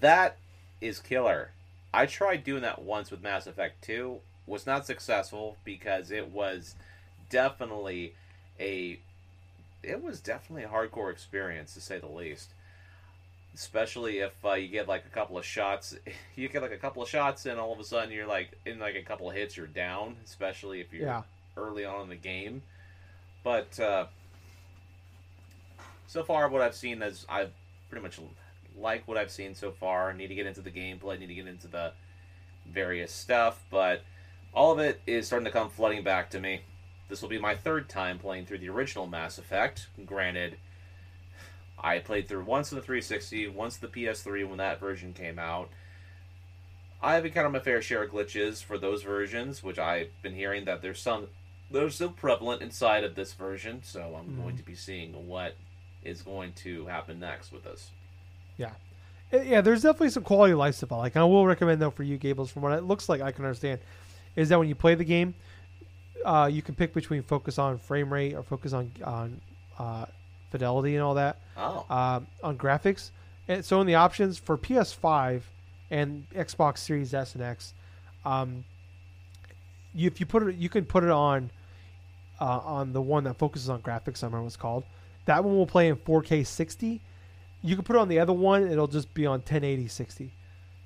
That 0.00 0.38
is 0.80 0.98
killer. 0.98 1.52
I 1.94 2.06
tried 2.06 2.42
doing 2.42 2.62
that 2.62 2.82
once 2.82 3.12
with 3.12 3.22
Mass 3.22 3.46
Effect 3.46 3.80
2, 3.82 4.20
was 4.48 4.66
not 4.66 4.84
successful 4.84 5.56
because 5.62 6.10
it 6.10 6.32
was 6.32 6.74
definitely 7.30 8.14
a 8.58 8.98
it 9.84 10.02
was 10.02 10.18
definitely 10.18 10.64
a 10.64 10.68
hardcore 10.68 11.12
experience 11.12 11.74
to 11.74 11.80
say 11.80 12.00
the 12.00 12.08
least 12.08 12.48
especially 13.58 14.18
if 14.20 14.32
uh, 14.44 14.52
you 14.52 14.68
get 14.68 14.86
like 14.86 15.04
a 15.04 15.08
couple 15.08 15.36
of 15.36 15.44
shots 15.44 15.96
you 16.36 16.48
get 16.48 16.62
like 16.62 16.70
a 16.70 16.76
couple 16.78 17.02
of 17.02 17.08
shots 17.08 17.44
and 17.44 17.58
all 17.58 17.72
of 17.72 17.80
a 17.80 17.84
sudden 17.84 18.12
you're 18.12 18.26
like 18.26 18.50
in 18.64 18.78
like 18.78 18.94
a 18.94 19.02
couple 19.02 19.28
of 19.28 19.34
hits 19.34 19.56
you're 19.56 19.66
down 19.66 20.14
especially 20.24 20.80
if 20.80 20.92
you're 20.92 21.06
Yeah. 21.06 21.22
early 21.56 21.84
on 21.84 22.02
in 22.02 22.08
the 22.08 22.14
game. 22.16 22.62
But 23.42 23.78
uh, 23.80 24.06
so 26.06 26.22
far 26.22 26.48
what 26.48 26.62
i've 26.62 26.74
seen 26.74 27.02
is 27.02 27.26
i 27.28 27.46
pretty 27.90 28.02
much 28.02 28.18
like 28.78 29.06
what 29.08 29.16
i've 29.18 29.30
seen 29.30 29.54
so 29.54 29.70
far. 29.72 30.10
I 30.10 30.16
need 30.16 30.28
to 30.28 30.34
get 30.34 30.46
into 30.46 30.60
the 30.60 30.70
gameplay 30.70 31.18
need 31.18 31.26
to 31.26 31.34
get 31.34 31.46
into 31.48 31.66
the 31.68 31.92
various 32.66 33.12
stuff 33.12 33.62
but 33.70 34.02
all 34.54 34.72
of 34.72 34.78
it 34.78 35.00
is 35.06 35.26
starting 35.26 35.44
to 35.46 35.50
come 35.50 35.68
flooding 35.68 36.02
back 36.02 36.30
to 36.30 36.40
me. 36.40 36.62
This 37.08 37.20
will 37.22 37.28
be 37.28 37.38
my 37.38 37.54
third 37.54 37.88
time 37.88 38.18
playing 38.18 38.46
through 38.46 38.58
the 38.58 38.68
original 38.70 39.06
mass 39.06 39.36
effect. 39.38 39.88
Granted 40.06 40.56
I 41.80 41.98
played 42.00 42.28
through 42.28 42.44
once 42.44 42.72
in 42.72 42.76
the 42.76 42.82
360, 42.82 43.48
once 43.48 43.76
the 43.76 43.86
PS3 43.88 44.46
when 44.48 44.58
that 44.58 44.80
version 44.80 45.12
came 45.12 45.38
out. 45.38 45.70
I've 47.00 47.24
encountered 47.24 47.52
my 47.52 47.60
fair 47.60 47.80
share 47.80 48.02
of 48.02 48.10
glitches 48.10 48.62
for 48.62 48.76
those 48.76 49.02
versions, 49.04 49.62
which 49.62 49.78
I've 49.78 50.10
been 50.22 50.34
hearing 50.34 50.64
that 50.64 50.82
there's 50.82 51.00
some 51.00 51.28
that 51.70 51.82
are 51.82 51.90
still 51.90 52.10
prevalent 52.10 52.62
inside 52.62 53.04
of 53.04 53.14
this 53.14 53.34
version. 53.34 53.82
So 53.84 54.16
I'm 54.18 54.32
Mhm. 54.32 54.42
going 54.42 54.56
to 54.56 54.62
be 54.64 54.74
seeing 54.74 55.28
what 55.28 55.54
is 56.02 56.22
going 56.22 56.52
to 56.54 56.86
happen 56.86 57.20
next 57.20 57.52
with 57.52 57.64
this. 57.64 57.90
Yeah. 58.56 58.72
yeah 59.30 59.60
there's 59.60 59.82
definitely 59.82 60.10
some 60.10 60.22
quality 60.24 60.52
of 60.52 60.58
life 60.58 60.74
stuff 60.74 60.90
I 60.90 60.96
like 60.96 61.16
i 61.16 61.22
will 61.22 61.46
recommend 61.46 61.82
though 61.82 61.90
for 61.90 62.02
you 62.02 62.16
gables 62.16 62.50
from 62.50 62.62
what 62.62 62.72
it 62.72 62.82
looks 62.82 63.08
like 63.10 63.20
i 63.20 63.30
can 63.30 63.44
understand 63.44 63.78
is 64.36 64.48
that 64.48 64.58
when 64.58 64.68
you 64.68 64.74
play 64.74 64.94
the 64.94 65.04
game 65.04 65.34
uh, 66.24 66.48
you 66.50 66.62
can 66.62 66.74
pick 66.74 66.94
between 66.94 67.22
focus 67.22 67.58
on 67.58 67.78
frame 67.78 68.10
rate 68.12 68.34
or 68.34 68.42
focus 68.42 68.72
on 68.72 68.90
on 69.04 69.38
uh, 69.78 70.06
fidelity 70.50 70.94
and 70.94 71.02
all 71.02 71.14
that 71.14 71.38
Oh, 71.56 71.84
um, 71.90 72.26
on 72.42 72.56
graphics. 72.56 73.10
And 73.48 73.64
so 73.64 73.80
in 73.80 73.86
the 73.86 73.94
options 73.94 74.38
for 74.38 74.56
PS5 74.58 75.42
and 75.90 76.26
Xbox 76.34 76.78
Series 76.78 77.14
S 77.14 77.34
and 77.34 77.42
X, 77.42 77.72
um, 78.24 78.64
you, 79.94 80.06
if 80.06 80.20
you 80.20 80.26
put 80.26 80.42
it, 80.46 80.56
you 80.56 80.68
can 80.68 80.84
put 80.84 81.02
it 81.04 81.10
on 81.10 81.50
uh, 82.40 82.58
on 82.58 82.92
the 82.92 83.00
one 83.02 83.24
that 83.24 83.36
focuses 83.38 83.68
on 83.68 83.80
graphics. 83.82 84.22
I 84.22 84.26
remember 84.26 84.42
what 84.42 84.46
it's 84.48 84.56
called. 84.56 84.84
That 85.24 85.44
one 85.44 85.56
will 85.56 85.66
play 85.66 85.88
in 85.88 85.96
4K 85.96 86.46
60. 86.46 87.00
You 87.62 87.74
can 87.74 87.84
put 87.84 87.96
it 87.96 87.98
on 87.98 88.08
the 88.08 88.18
other 88.20 88.32
one; 88.32 88.70
it'll 88.70 88.86
just 88.86 89.12
be 89.14 89.26
on 89.26 89.40
1080 89.40 89.88
60. 89.88 90.32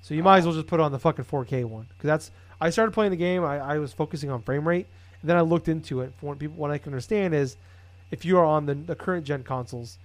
So 0.01 0.13
you 0.13 0.23
might 0.23 0.39
as 0.39 0.45
well 0.45 0.55
just 0.55 0.67
put 0.67 0.79
it 0.79 0.83
on 0.83 0.91
the 0.91 0.99
fucking 0.99 1.25
4K 1.25 1.65
one 1.65 1.85
because 1.89 2.07
that's. 2.07 2.31
I 2.61 2.69
started 2.69 2.93
playing 2.93 3.11
the 3.11 3.17
game. 3.17 3.43
I, 3.43 3.59
I 3.59 3.77
was 3.77 3.91
focusing 3.93 4.29
on 4.29 4.41
frame 4.41 4.65
rate, 4.67 4.87
and 5.21 5.29
then 5.29 5.35
I 5.37 5.41
looked 5.41 5.67
into 5.67 5.99
it. 6.01 6.13
For 6.17 6.27
what 6.27 6.39
people, 6.39 6.55
what 6.55 6.71
I 6.71 6.77
can 6.77 6.93
understand 6.93 7.33
is, 7.33 7.57
if 8.13 8.23
you 8.23 8.37
are 8.37 8.45
on 8.45 8.67
the, 8.67 8.75
the 8.75 8.95
current 8.95 9.25
gen 9.25 9.43
consoles, 9.43 9.97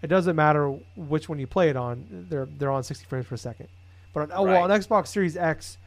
it 0.00 0.06
doesn't 0.06 0.36
matter 0.36 0.68
which 0.94 1.28
one 1.28 1.38
you 1.40 1.48
play 1.48 1.68
it 1.68 1.76
on; 1.76 2.26
they're 2.30 2.46
they're 2.58 2.70
on 2.70 2.84
60 2.84 3.04
frames 3.06 3.26
per 3.26 3.36
second. 3.36 3.68
But 4.14 4.30
on, 4.30 4.32
oh, 4.32 4.42
well, 4.44 4.62
on 4.62 4.70
Xbox 4.70 5.08
Series 5.08 5.36
X, 5.36 5.78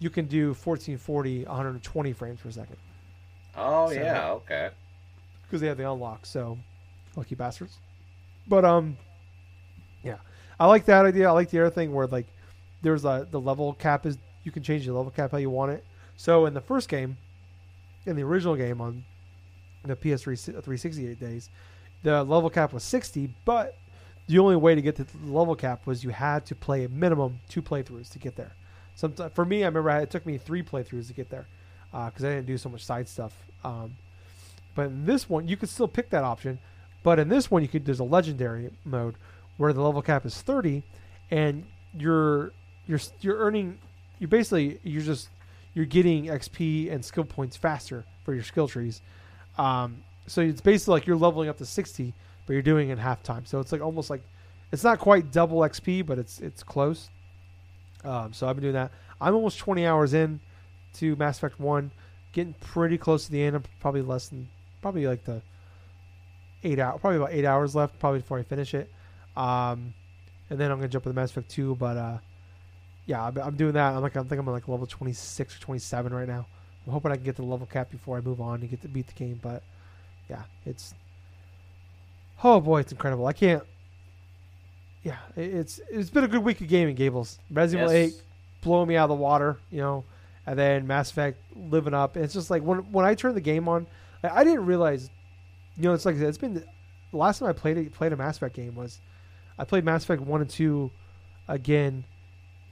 you 0.00 0.10
can 0.10 0.26
do 0.26 0.48
1440, 0.48 1.44
120 1.44 2.12
frames 2.12 2.40
per 2.40 2.50
second 2.50 2.76
oh 3.56 3.88
so- 3.88 3.94
yeah, 3.94 4.30
okay. 4.30 4.70
because 5.42 5.60
they 5.60 5.68
have 5.68 5.76
the 5.76 5.90
unlock. 5.90 6.26
So, 6.26 6.58
lucky 7.16 7.34
bastards. 7.34 7.78
But 8.46 8.64
um, 8.64 8.96
yeah, 10.02 10.18
I 10.58 10.66
like 10.66 10.86
that 10.86 11.06
idea. 11.06 11.28
I 11.28 11.32
like 11.32 11.50
the 11.50 11.60
other 11.60 11.70
thing 11.70 11.92
where 11.92 12.06
like 12.06 12.26
there's 12.82 13.04
a 13.04 13.28
the 13.30 13.40
level 13.40 13.74
cap 13.74 14.06
is 14.06 14.18
you 14.44 14.52
can 14.52 14.62
change 14.62 14.86
the 14.86 14.92
level 14.92 15.10
cap 15.10 15.30
how 15.30 15.38
you 15.38 15.50
want 15.50 15.72
it. 15.72 15.84
So 16.16 16.46
in 16.46 16.54
the 16.54 16.60
first 16.60 16.88
game, 16.88 17.16
in 18.06 18.16
the 18.16 18.22
original 18.22 18.56
game 18.56 18.80
on 18.80 19.04
the 19.88 19.96
PS3 19.96 20.38
368 20.38 21.20
days, 21.20 21.50
the 22.02 22.22
level 22.22 22.50
cap 22.50 22.72
was 22.72 22.84
60, 22.84 23.30
but 23.44 23.76
the 24.28 24.38
only 24.38 24.56
way 24.56 24.74
to 24.74 24.82
get 24.82 24.96
to 24.96 25.04
the 25.04 25.32
level 25.32 25.56
cap 25.56 25.86
was 25.86 26.04
you 26.04 26.10
had 26.10 26.46
to 26.46 26.54
play 26.54 26.84
a 26.84 26.88
minimum 26.88 27.40
two 27.48 27.62
playthroughs 27.62 28.10
to 28.10 28.18
get 28.18 28.36
there. 28.36 28.52
Sometimes 28.94 29.32
for 29.32 29.44
me, 29.44 29.62
I 29.62 29.66
remember 29.66 29.90
it 29.90 30.10
took 30.10 30.26
me 30.26 30.38
three 30.38 30.62
playthroughs 30.62 31.06
to 31.08 31.12
get 31.12 31.30
there 31.30 31.46
because 31.90 32.24
I 32.24 32.30
didn't 32.30 32.46
do 32.46 32.58
so 32.58 32.68
much 32.68 32.84
side 32.84 33.08
stuff. 33.08 33.34
Um, 33.64 33.96
but 34.74 34.86
in 34.86 35.06
this 35.06 35.28
one, 35.28 35.48
you 35.48 35.56
could 35.56 35.68
still 35.68 35.88
pick 35.88 36.10
that 36.10 36.24
option. 36.24 36.58
But 37.02 37.18
in 37.18 37.28
this 37.28 37.50
one, 37.50 37.62
you 37.62 37.68
could 37.68 37.84
there's 37.84 38.00
a 38.00 38.04
legendary 38.04 38.70
mode 38.84 39.14
where 39.56 39.72
the 39.72 39.80
level 39.80 40.02
cap 40.02 40.26
is 40.26 40.40
30, 40.40 40.82
and 41.30 41.64
you're 41.96 42.52
you're 42.86 43.00
you're 43.20 43.38
earning 43.38 43.78
you're 44.18 44.28
basically 44.28 44.78
you're 44.82 45.02
just 45.02 45.28
you're 45.74 45.86
getting 45.86 46.26
XP 46.26 46.92
and 46.92 47.04
skill 47.04 47.24
points 47.24 47.56
faster 47.56 48.04
for 48.24 48.34
your 48.34 48.42
skill 48.42 48.68
trees. 48.68 49.00
Um, 49.58 50.02
so 50.26 50.40
it's 50.40 50.60
basically 50.60 50.92
like 50.92 51.06
you're 51.06 51.16
leveling 51.16 51.48
up 51.48 51.58
to 51.58 51.66
60, 51.66 52.14
but 52.46 52.52
you're 52.52 52.62
doing 52.62 52.90
it 52.90 52.92
in 52.92 52.98
half 52.98 53.22
time. 53.22 53.44
So 53.44 53.60
it's 53.60 53.72
like 53.72 53.80
almost 53.80 54.10
like 54.10 54.22
it's 54.72 54.84
not 54.84 54.98
quite 54.98 55.32
double 55.32 55.58
XP, 55.60 56.06
but 56.06 56.18
it's 56.18 56.40
it's 56.40 56.62
close. 56.62 57.08
Um, 58.04 58.32
so 58.32 58.48
I've 58.48 58.56
been 58.56 58.62
doing 58.62 58.74
that. 58.74 58.92
I'm 59.20 59.34
almost 59.34 59.58
20 59.58 59.84
hours 59.86 60.14
in 60.14 60.40
to 60.94 61.16
Mass 61.16 61.38
Effect 61.38 61.58
One, 61.58 61.90
getting 62.32 62.54
pretty 62.60 62.98
close 62.98 63.26
to 63.26 63.32
the 63.32 63.42
end. 63.42 63.56
I'm 63.56 63.64
probably 63.80 64.02
less 64.02 64.28
than 64.28 64.48
probably 64.80 65.06
like 65.06 65.24
the 65.24 65.42
eight 66.62 66.78
hour, 66.78 66.98
probably 66.98 67.16
about 67.16 67.32
eight 67.32 67.44
hours 67.44 67.74
left, 67.74 67.98
probably 67.98 68.20
before 68.20 68.38
I 68.38 68.42
finish 68.42 68.74
it. 68.74 68.90
Um, 69.36 69.94
and 70.50 70.58
then 70.58 70.70
I'm 70.70 70.78
gonna 70.78 70.88
jump 70.88 71.06
with 71.06 71.16
Mass 71.16 71.30
Effect 71.30 71.50
Two, 71.50 71.74
but 71.74 71.96
uh, 71.96 72.18
yeah, 73.06 73.24
I'm, 73.24 73.36
I'm 73.38 73.56
doing 73.56 73.72
that. 73.72 73.94
I'm 73.94 74.02
like 74.02 74.16
I 74.16 74.22
think 74.22 74.38
I'm 74.38 74.46
like 74.46 74.68
level 74.68 74.86
26 74.86 75.56
or 75.56 75.60
27 75.60 76.12
right 76.12 76.28
now. 76.28 76.46
I'm 76.88 76.94
hoping 76.94 77.12
I 77.12 77.16
can 77.16 77.24
get 77.24 77.36
to 77.36 77.42
the 77.42 77.48
level 77.48 77.66
cap 77.66 77.90
before 77.90 78.16
I 78.16 78.20
move 78.22 78.40
on 78.40 78.60
and 78.62 78.70
get 78.70 78.80
to 78.82 78.88
beat 78.88 79.06
the 79.06 79.12
game. 79.12 79.38
But 79.42 79.62
yeah, 80.30 80.42
it's 80.64 80.94
oh 82.42 82.60
boy, 82.60 82.80
it's 82.80 82.92
incredible. 82.92 83.26
I 83.26 83.32
can't. 83.34 83.62
Yeah, 85.02 85.18
it- 85.36 85.54
it's 85.54 85.80
it's 85.90 86.10
been 86.10 86.24
a 86.24 86.28
good 86.28 86.42
week 86.42 86.60
of 86.60 86.68
gaming, 86.68 86.94
Gables. 86.94 87.38
Resident 87.50 87.90
Evil 87.90 88.00
Yes. 88.02 88.14
8 88.14 88.22
blowing 88.62 88.88
me 88.88 88.96
out 88.96 89.04
of 89.04 89.16
the 89.16 89.22
water, 89.22 89.58
you 89.70 89.78
know, 89.80 90.04
and 90.46 90.58
then 90.58 90.86
Mass 90.86 91.10
Effect 91.10 91.38
living 91.54 91.94
up. 91.94 92.16
It's 92.16 92.34
just 92.34 92.50
like 92.50 92.62
when 92.62 92.78
when 92.92 93.04
I 93.04 93.14
turned 93.14 93.36
the 93.36 93.40
game 93.40 93.68
on, 93.68 93.86
I 94.24 94.40
I 94.40 94.44
didn't 94.44 94.66
realize, 94.66 95.10
you 95.76 95.84
know, 95.84 95.92
it's 95.94 96.04
like 96.06 96.16
it's 96.16 96.38
been 96.38 96.54
the 96.54 97.16
last 97.16 97.38
time 97.38 97.48
I 97.48 97.52
played 97.52 97.76
it, 97.78 97.92
played 97.92 98.12
a 98.12 98.16
Mass 98.16 98.36
Effect 98.38 98.54
game 98.56 98.74
was 98.74 98.98
I 99.58 99.64
played 99.64 99.84
Mass 99.84 100.04
Effect 100.04 100.22
one 100.22 100.40
and 100.40 100.50
two 100.50 100.90
again, 101.48 102.04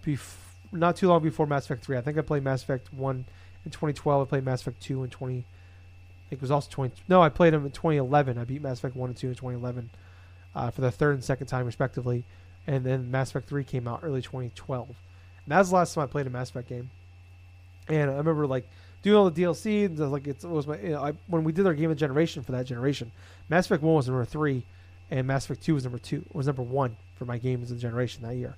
bef- 0.04 0.36
not 0.72 0.96
too 0.96 1.08
long 1.08 1.22
before 1.22 1.46
Mass 1.46 1.64
Effect 1.64 1.84
three. 1.84 1.96
I 1.96 2.00
think 2.00 2.18
I 2.18 2.22
played 2.22 2.42
Mass 2.42 2.62
Effect 2.62 2.92
one 2.92 3.24
in 3.66 3.70
2012. 3.72 4.26
I 4.26 4.28
played 4.28 4.44
Mass 4.44 4.62
Effect 4.62 4.80
two 4.80 5.04
in 5.04 5.10
20. 5.10 5.38
I 5.38 5.42
think 6.30 6.38
it 6.38 6.40
was 6.40 6.50
also 6.50 6.70
20. 6.70 6.94
No, 7.08 7.20
I 7.20 7.28
played 7.28 7.52
them 7.52 7.66
in 7.66 7.72
2011. 7.72 8.38
I 8.38 8.44
beat 8.44 8.62
Mass 8.62 8.78
Effect 8.78 8.96
one 8.96 9.10
and 9.10 9.16
two 9.16 9.28
in 9.28 9.34
2011 9.34 9.90
uh, 10.54 10.70
for 10.70 10.80
the 10.80 10.90
third 10.90 11.14
and 11.14 11.22
second 11.22 11.48
time 11.48 11.66
respectively, 11.66 12.24
and 12.66 12.84
then 12.84 13.10
Mass 13.10 13.30
Effect 13.30 13.48
three 13.48 13.64
came 13.64 13.86
out 13.86 14.00
early 14.02 14.22
2012. 14.22 14.88
And 14.88 14.96
that 15.48 15.58
was 15.58 15.68
the 15.68 15.76
last 15.76 15.94
time 15.94 16.04
I 16.04 16.06
played 16.06 16.26
a 16.26 16.30
Mass 16.30 16.48
Effect 16.50 16.68
game. 16.68 16.90
And 17.88 18.10
I 18.10 18.14
remember 18.14 18.46
like 18.46 18.66
doing 19.02 19.16
all 19.16 19.30
the 19.30 19.42
DLC. 19.42 19.84
And 19.84 19.98
like 20.10 20.26
it 20.26 20.42
was 20.44 20.66
my 20.66 20.78
you 20.78 20.90
know, 20.90 21.02
I, 21.02 21.12
when 21.28 21.44
we 21.44 21.52
did 21.52 21.66
our 21.66 21.74
game 21.74 21.90
of 21.90 21.96
generation 21.96 22.42
for 22.42 22.52
that 22.52 22.66
generation. 22.66 23.12
Mass 23.48 23.66
Effect 23.66 23.82
one 23.82 23.94
was 23.94 24.08
number 24.08 24.24
three, 24.24 24.64
and 25.10 25.26
Mass 25.26 25.44
Effect 25.44 25.62
two 25.62 25.74
was 25.74 25.84
number 25.84 25.98
two. 25.98 26.24
Was 26.32 26.46
number 26.46 26.62
one 26.62 26.96
for 27.16 27.24
my 27.24 27.38
games 27.38 27.70
of 27.70 27.76
the 27.76 27.82
generation 27.82 28.22
that 28.22 28.34
year. 28.34 28.56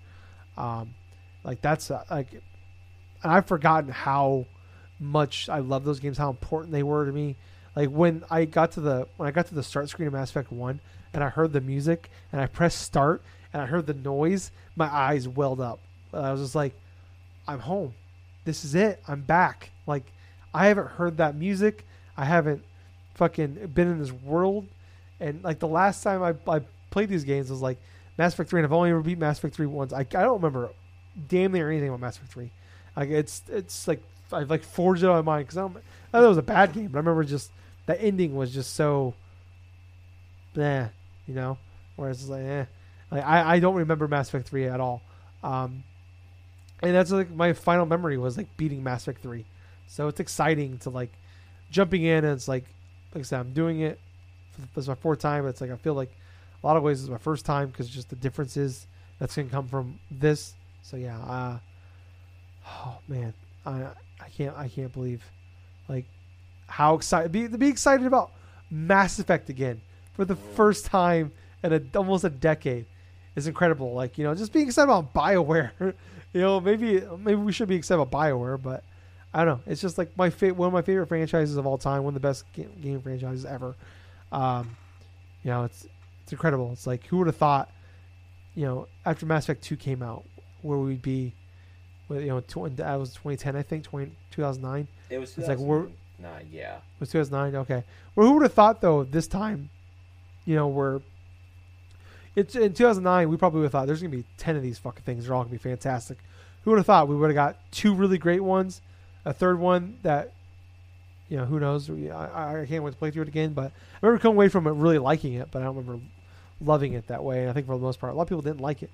Um, 0.56 0.94
like 1.44 1.60
that's 1.60 1.90
uh, 1.90 2.04
like, 2.10 2.32
and 2.32 3.32
I've 3.32 3.46
forgotten 3.46 3.90
how 3.90 4.46
much 5.00 5.48
I 5.48 5.58
love 5.60 5.84
those 5.84 6.00
games, 6.00 6.18
how 6.18 6.30
important 6.30 6.72
they 6.72 6.82
were 6.82 7.06
to 7.06 7.12
me. 7.12 7.36
Like 7.76 7.90
when 7.90 8.24
I 8.30 8.44
got 8.44 8.72
to 8.72 8.80
the 8.80 9.08
when 9.16 9.28
I 9.28 9.32
got 9.32 9.46
to 9.48 9.54
the 9.54 9.62
start 9.62 9.88
screen 9.88 10.08
of 10.08 10.14
Mass 10.14 10.30
Effect 10.30 10.50
One, 10.50 10.80
and 11.12 11.22
I 11.22 11.28
heard 11.28 11.52
the 11.52 11.60
music, 11.60 12.10
and 12.32 12.40
I 12.40 12.46
pressed 12.46 12.80
start, 12.80 13.22
and 13.52 13.62
I 13.62 13.66
heard 13.66 13.86
the 13.86 13.94
noise, 13.94 14.50
my 14.76 14.86
eyes 14.86 15.28
welled 15.28 15.60
up. 15.60 15.78
I 16.12 16.32
was 16.32 16.40
just 16.40 16.54
like, 16.54 16.74
I'm 17.46 17.60
home. 17.60 17.94
This 18.44 18.64
is 18.64 18.74
it. 18.74 19.02
I'm 19.06 19.20
back. 19.20 19.70
Like 19.86 20.04
I 20.52 20.66
haven't 20.66 20.88
heard 20.88 21.18
that 21.18 21.34
music. 21.34 21.84
I 22.16 22.24
haven't 22.24 22.64
fucking 23.14 23.70
been 23.74 23.88
in 23.88 23.98
this 23.98 24.12
world. 24.12 24.66
And 25.20 25.42
like 25.42 25.58
the 25.58 25.68
last 25.68 26.02
time 26.02 26.22
I, 26.22 26.34
I 26.50 26.60
played 26.90 27.08
these 27.08 27.24
games 27.24 27.50
was 27.50 27.60
like 27.60 27.78
Mass 28.16 28.34
Effect 28.34 28.50
3, 28.50 28.60
and 28.60 28.66
I've 28.66 28.72
only 28.72 28.90
ever 28.90 29.00
beat 29.00 29.18
Mass 29.18 29.38
Effect 29.38 29.54
3 29.54 29.66
once. 29.66 29.92
I, 29.92 30.00
I 30.00 30.04
don't 30.04 30.42
remember 30.42 30.70
damn 31.28 31.52
near 31.52 31.70
anything 31.70 31.88
about 31.88 32.00
Mass 32.00 32.16
Effect 32.16 32.32
3. 32.32 32.50
Like 32.96 33.10
it's 33.10 33.42
it's 33.48 33.86
like 33.86 34.02
I've 34.32 34.50
like 34.50 34.62
forged 34.62 35.02
it 35.02 35.08
on 35.08 35.24
my 35.24 35.32
mind 35.36 35.48
because 35.48 35.58
I. 35.58 35.80
I 36.08 36.18
thought 36.18 36.24
it 36.24 36.28
was 36.28 36.38
a 36.38 36.42
bad 36.42 36.72
game, 36.72 36.88
but 36.88 36.98
I 36.98 37.00
remember 37.00 37.24
just 37.24 37.50
the 37.86 38.00
ending 38.00 38.34
was 38.34 38.52
just 38.52 38.74
so, 38.74 39.14
bleh, 40.54 40.90
you 41.26 41.34
know. 41.34 41.58
Whereas 41.96 42.20
it's 42.20 42.30
like, 42.30 42.44
eh, 42.44 42.64
like 43.10 43.24
I 43.24 43.56
I 43.56 43.58
don't 43.60 43.74
remember 43.74 44.08
Mass 44.08 44.28
Effect 44.28 44.48
3 44.48 44.68
at 44.68 44.80
all. 44.80 45.02
Um, 45.42 45.84
and 46.82 46.94
that's 46.94 47.10
like 47.10 47.30
my 47.30 47.52
final 47.52 47.86
memory 47.86 48.16
was 48.16 48.36
like 48.36 48.56
beating 48.56 48.82
Mass 48.82 49.02
Effect 49.02 49.22
3. 49.22 49.44
So 49.86 50.08
it's 50.08 50.20
exciting 50.20 50.78
to 50.78 50.90
like 50.90 51.12
jumping 51.70 52.04
in 52.04 52.24
and 52.24 52.34
it's 52.34 52.48
like 52.48 52.64
like 53.14 53.20
I 53.20 53.24
said 53.24 53.40
I'm 53.40 53.52
doing 53.52 53.80
it. 53.80 53.98
This 54.74 54.84
is 54.84 54.88
my 54.88 54.94
fourth 54.94 55.18
time. 55.18 55.46
It's 55.46 55.60
like 55.60 55.70
I 55.70 55.76
feel 55.76 55.94
like 55.94 56.10
a 56.62 56.66
lot 56.66 56.76
of 56.76 56.82
ways 56.82 57.00
it's 57.00 57.10
my 57.10 57.18
first 57.18 57.44
time 57.44 57.68
because 57.68 57.88
just 57.88 58.08
the 58.08 58.16
differences 58.16 58.86
that's 59.18 59.36
gonna 59.36 59.48
come 59.48 59.68
from 59.68 59.98
this. 60.10 60.54
So 60.82 60.96
yeah, 60.96 61.18
uh, 61.18 61.58
oh 62.66 62.98
man, 63.08 63.34
I 63.68 63.86
I 64.20 64.28
can't 64.30 64.56
I 64.56 64.68
can't 64.68 64.92
believe 64.92 65.22
like 65.88 66.04
how 66.66 66.94
excited 66.94 67.32
be 67.32 67.48
to 67.48 67.58
be 67.58 67.68
excited 67.68 68.06
about 68.06 68.32
Mass 68.70 69.18
Effect 69.18 69.48
again 69.50 69.80
for 70.14 70.24
the 70.24 70.36
first 70.36 70.86
time 70.86 71.32
in 71.62 71.72
a, 71.72 71.80
almost 71.96 72.24
a 72.24 72.30
decade 72.30 72.86
is 73.36 73.46
incredible. 73.46 73.94
Like 73.94 74.18
you 74.18 74.24
know, 74.24 74.34
just 74.34 74.52
being 74.52 74.66
excited 74.66 74.90
about 74.90 75.12
Bioware. 75.14 75.70
you 76.32 76.40
know, 76.40 76.60
maybe 76.60 77.02
maybe 77.18 77.40
we 77.40 77.52
should 77.52 77.68
be 77.68 77.76
excited 77.76 78.00
about 78.00 78.10
Bioware, 78.10 78.60
but 78.60 78.84
I 79.32 79.44
don't 79.44 79.58
know. 79.58 79.72
It's 79.72 79.80
just 79.80 79.98
like 79.98 80.16
my 80.16 80.30
fa- 80.30 80.54
one 80.54 80.68
of 80.68 80.72
my 80.72 80.82
favorite 80.82 81.06
franchises 81.06 81.56
of 81.56 81.66
all 81.66 81.78
time, 81.78 82.04
one 82.04 82.12
of 82.12 82.14
the 82.14 82.26
best 82.26 82.50
game, 82.52 82.70
game 82.80 83.00
franchises 83.00 83.44
ever. 83.44 83.74
Um, 84.32 84.76
you 85.42 85.50
know, 85.50 85.64
it's 85.64 85.86
it's 86.22 86.32
incredible. 86.32 86.72
It's 86.72 86.86
like 86.86 87.06
who 87.06 87.18
would 87.18 87.26
have 87.26 87.36
thought, 87.36 87.70
you 88.54 88.64
know, 88.64 88.88
after 89.04 89.26
Mass 89.26 89.44
Effect 89.44 89.62
Two 89.62 89.76
came 89.76 90.02
out, 90.02 90.24
where 90.62 90.78
we'd 90.78 91.02
be, 91.02 91.32
you 92.10 92.26
know, 92.26 92.40
tw- 92.40 92.74
that 92.76 92.94
was 92.96 93.10
2010, 93.14 93.56
I 93.56 93.62
think, 93.62 93.84
20, 93.84 94.10
2009. 94.30 94.88
It 95.10 95.18
was. 95.18 95.36
It's 95.38 95.48
like 95.48 95.58
we're- 95.58 95.88
Nah, 96.20 96.28
yeah. 96.50 96.78
was 96.98 97.10
2009. 97.10 97.60
Okay. 97.62 97.84
Well, 98.16 98.26
who 98.26 98.34
would 98.34 98.42
have 98.42 98.52
thought 98.54 98.80
though 98.80 99.04
this 99.04 99.26
time, 99.28 99.70
you 100.44 100.56
know, 100.56 100.66
we're 100.68 101.00
it's 102.34 102.54
in 102.54 102.72
2009. 102.72 103.28
We 103.28 103.36
probably 103.36 103.60
would 103.60 103.66
have 103.66 103.72
thought 103.72 103.86
there's 103.86 104.00
gonna 104.02 104.10
be 104.16 104.24
10 104.36 104.56
of 104.56 104.62
these 104.62 104.78
fucking 104.78 105.02
things. 105.02 105.24
They're 105.26 105.34
all 105.34 105.42
gonna 105.42 105.52
be 105.52 105.58
fantastic. 105.58 106.18
Who 106.64 106.70
would 106.72 106.78
have 106.78 106.86
thought 106.86 107.08
we 107.08 107.16
would 107.16 107.28
have 107.30 107.34
got 107.34 107.56
two 107.70 107.94
really 107.94 108.18
great 108.18 108.42
ones, 108.42 108.80
a 109.24 109.32
third 109.32 109.58
one 109.58 109.98
that, 110.02 110.32
you 111.28 111.36
know, 111.36 111.44
who 111.44 111.60
knows? 111.60 111.88
I, 111.90 112.62
I 112.62 112.66
can't 112.66 112.82
wait 112.84 112.92
to 112.92 112.96
play 112.96 113.10
through 113.10 113.22
it 113.22 113.28
again. 113.28 113.52
But 113.52 113.72
I 114.02 114.06
remember 114.06 114.20
coming 114.22 114.36
away 114.36 114.48
from 114.48 114.66
it 114.66 114.72
really 114.72 114.98
liking 114.98 115.34
it, 115.34 115.48
but 115.50 115.62
I 115.62 115.66
don't 115.66 115.76
remember 115.76 116.02
loving 116.60 116.94
it 116.94 117.06
that 117.08 117.22
way. 117.22 117.40
And 117.42 117.50
I 117.50 117.52
think 117.52 117.66
for 117.66 117.76
the 117.76 117.82
most 117.82 118.00
part, 118.00 118.12
a 118.12 118.16
lot 118.16 118.22
of 118.22 118.28
people 118.28 118.42
didn't 118.42 118.60
like 118.60 118.82
it. 118.82 118.90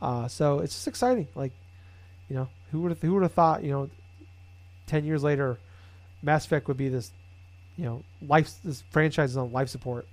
Uh, 0.00 0.28
so 0.28 0.60
it's 0.60 0.74
just 0.74 0.86
exciting. 0.88 1.26
Like, 1.34 1.52
you 2.28 2.36
know, 2.36 2.48
who 2.70 2.82
would 2.82 2.98
who 3.00 3.14
would 3.14 3.22
have 3.22 3.32
thought? 3.32 3.62
You 3.62 3.70
know, 3.70 3.90
10 4.86 5.04
years 5.04 5.22
later, 5.22 5.58
Mass 6.22 6.44
Effect 6.44 6.68
would 6.68 6.76
be 6.76 6.88
this, 6.88 7.10
you 7.76 7.84
know, 7.84 8.02
life. 8.26 8.50
This 8.64 8.82
franchise 8.90 9.30
is 9.30 9.36
on 9.36 9.52
life 9.52 9.68
support. 9.68 10.06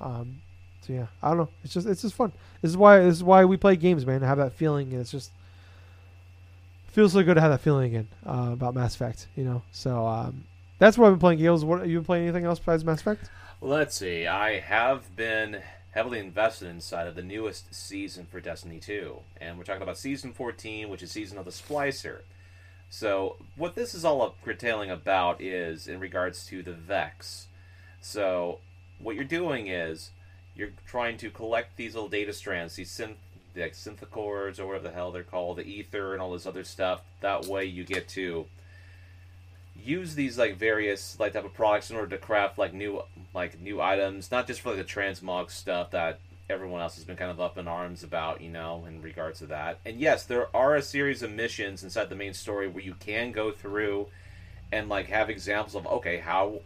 Um, 0.00 0.42
so 0.82 0.92
yeah, 0.92 1.06
I 1.22 1.28
don't 1.28 1.38
know. 1.38 1.48
It's 1.64 1.74
just 1.74 1.86
it's 1.86 2.02
just 2.02 2.14
fun. 2.14 2.32
This 2.62 2.70
is 2.70 2.76
why 2.76 3.00
this 3.00 3.16
is 3.16 3.24
why 3.24 3.44
we 3.44 3.56
play 3.56 3.76
games, 3.76 4.06
man. 4.06 4.22
Have 4.22 4.38
that 4.38 4.52
feeling, 4.52 4.92
and 4.92 5.00
it's 5.00 5.10
just 5.10 5.30
feels 6.88 7.12
so 7.12 7.22
good 7.22 7.34
to 7.34 7.40
have 7.40 7.50
that 7.50 7.60
feeling 7.60 7.86
again 7.86 8.08
uh, 8.26 8.50
about 8.52 8.74
Mass 8.74 8.94
Effect. 8.94 9.26
You 9.36 9.44
know, 9.44 9.62
so 9.72 10.06
um, 10.06 10.44
that's 10.78 10.96
what 10.96 11.06
I've 11.06 11.12
been 11.14 11.20
playing. 11.20 11.38
Gales, 11.38 11.64
what 11.64 11.86
you 11.88 11.98
been 11.98 12.04
playing? 12.04 12.24
Anything 12.24 12.44
else 12.44 12.58
besides 12.58 12.84
Mass 12.84 13.00
Effect? 13.00 13.28
Let's 13.60 13.96
see. 13.96 14.26
I 14.26 14.60
have 14.60 15.16
been 15.16 15.62
heavily 15.96 16.18
invested 16.18 16.68
inside 16.68 17.06
of 17.06 17.14
the 17.14 17.22
newest 17.22 17.74
season 17.74 18.26
for 18.26 18.38
Destiny 18.38 18.78
2, 18.78 19.16
and 19.40 19.56
we're 19.56 19.64
talking 19.64 19.80
about 19.80 19.96
season 19.96 20.30
14, 20.30 20.90
which 20.90 21.02
is 21.02 21.10
season 21.10 21.38
of 21.38 21.46
the 21.46 21.50
Splicer. 21.50 22.18
So, 22.90 23.36
what 23.56 23.74
this 23.74 23.94
is 23.94 24.04
all 24.04 24.34
curtailing 24.44 24.90
about 24.90 25.40
is 25.40 25.88
in 25.88 25.98
regards 25.98 26.44
to 26.48 26.62
the 26.62 26.74
Vex. 26.74 27.46
So, 28.02 28.58
what 28.98 29.14
you're 29.14 29.24
doing 29.24 29.68
is 29.68 30.10
you're 30.54 30.72
trying 30.86 31.16
to 31.16 31.30
collect 31.30 31.78
these 31.78 31.94
little 31.94 32.10
data 32.10 32.34
strands, 32.34 32.76
these 32.76 32.90
synth, 32.90 33.14
like 33.56 33.72
synthicores 33.72 34.60
or 34.60 34.66
whatever 34.66 34.88
the 34.88 34.94
hell 34.94 35.12
they're 35.12 35.22
called, 35.22 35.56
the 35.56 35.64
ether 35.64 36.12
and 36.12 36.20
all 36.20 36.32
this 36.32 36.44
other 36.44 36.62
stuff. 36.62 37.00
That 37.22 37.46
way, 37.46 37.64
you 37.64 37.84
get 37.84 38.06
to 38.10 38.44
use 39.86 40.14
these 40.14 40.38
like 40.38 40.56
various 40.56 41.18
like 41.18 41.32
type 41.32 41.44
of 41.44 41.54
products 41.54 41.90
in 41.90 41.96
order 41.96 42.08
to 42.08 42.18
craft 42.18 42.58
like 42.58 42.74
new 42.74 43.02
like 43.34 43.60
new 43.60 43.80
items, 43.80 44.30
not 44.30 44.46
just 44.46 44.60
for 44.60 44.70
like 44.70 44.78
the 44.78 44.84
transmog 44.84 45.50
stuff 45.50 45.90
that 45.90 46.20
everyone 46.48 46.80
else 46.80 46.94
has 46.94 47.04
been 47.04 47.16
kind 47.16 47.30
of 47.30 47.40
up 47.40 47.58
in 47.58 47.66
arms 47.66 48.02
about, 48.02 48.40
you 48.40 48.48
know, 48.48 48.84
in 48.86 49.02
regards 49.02 49.40
to 49.40 49.46
that. 49.46 49.78
And 49.84 49.98
yes, 49.98 50.24
there 50.24 50.54
are 50.54 50.76
a 50.76 50.82
series 50.82 51.22
of 51.22 51.30
missions 51.32 51.82
inside 51.82 52.08
the 52.08 52.14
main 52.14 52.34
story 52.34 52.68
where 52.68 52.84
you 52.84 52.94
can 53.00 53.32
go 53.32 53.50
through 53.50 54.06
and 54.72 54.88
like 54.88 55.06
have 55.06 55.30
examples 55.30 55.74
of 55.74 55.86
okay 55.86 56.18
how 56.18 56.60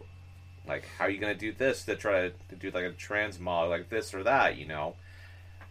like 0.67 0.85
how 0.97 1.05
are 1.05 1.09
you 1.09 1.19
gonna 1.19 1.35
do 1.35 1.51
this 1.51 1.85
to 1.85 1.95
try 1.95 2.29
to, 2.29 2.33
to 2.49 2.55
do 2.55 2.71
like 2.71 2.85
a 2.85 2.91
transmog 2.91 3.69
like 3.69 3.89
this 3.89 4.13
or 4.13 4.23
that 4.23 4.57
you 4.57 4.65
know 4.65 4.95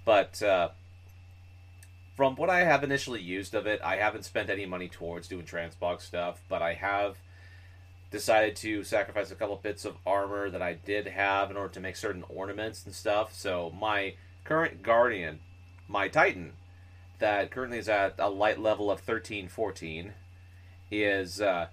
but 0.04 0.42
uh 0.42 0.68
from 2.16 2.36
what 2.36 2.50
i 2.50 2.60
have 2.60 2.84
initially 2.84 3.20
used 3.20 3.54
of 3.54 3.66
it 3.66 3.80
i 3.82 3.96
haven't 3.96 4.24
spent 4.24 4.50
any 4.50 4.66
money 4.66 4.88
towards 4.88 5.28
doing 5.28 5.44
transmog 5.44 6.00
stuff 6.00 6.40
but 6.48 6.62
i 6.62 6.74
have 6.74 7.16
decided 8.10 8.56
to 8.56 8.82
sacrifice 8.82 9.30
a 9.30 9.34
couple 9.34 9.56
bits 9.56 9.84
of 9.84 9.96
armor 10.06 10.50
that 10.50 10.62
i 10.62 10.72
did 10.72 11.06
have 11.06 11.50
in 11.50 11.56
order 11.56 11.72
to 11.72 11.80
make 11.80 11.96
certain 11.96 12.24
ornaments 12.28 12.84
and 12.84 12.94
stuff 12.94 13.34
so 13.34 13.70
my 13.78 14.14
current 14.44 14.82
guardian 14.82 15.38
my 15.88 16.08
titan 16.08 16.52
that 17.18 17.50
currently 17.50 17.78
is 17.78 17.88
at 17.88 18.14
a 18.18 18.28
light 18.28 18.58
level 18.58 18.90
of 18.90 19.00
13 19.00 19.48
14 19.48 20.12
is 20.90 21.40
uh 21.40 21.66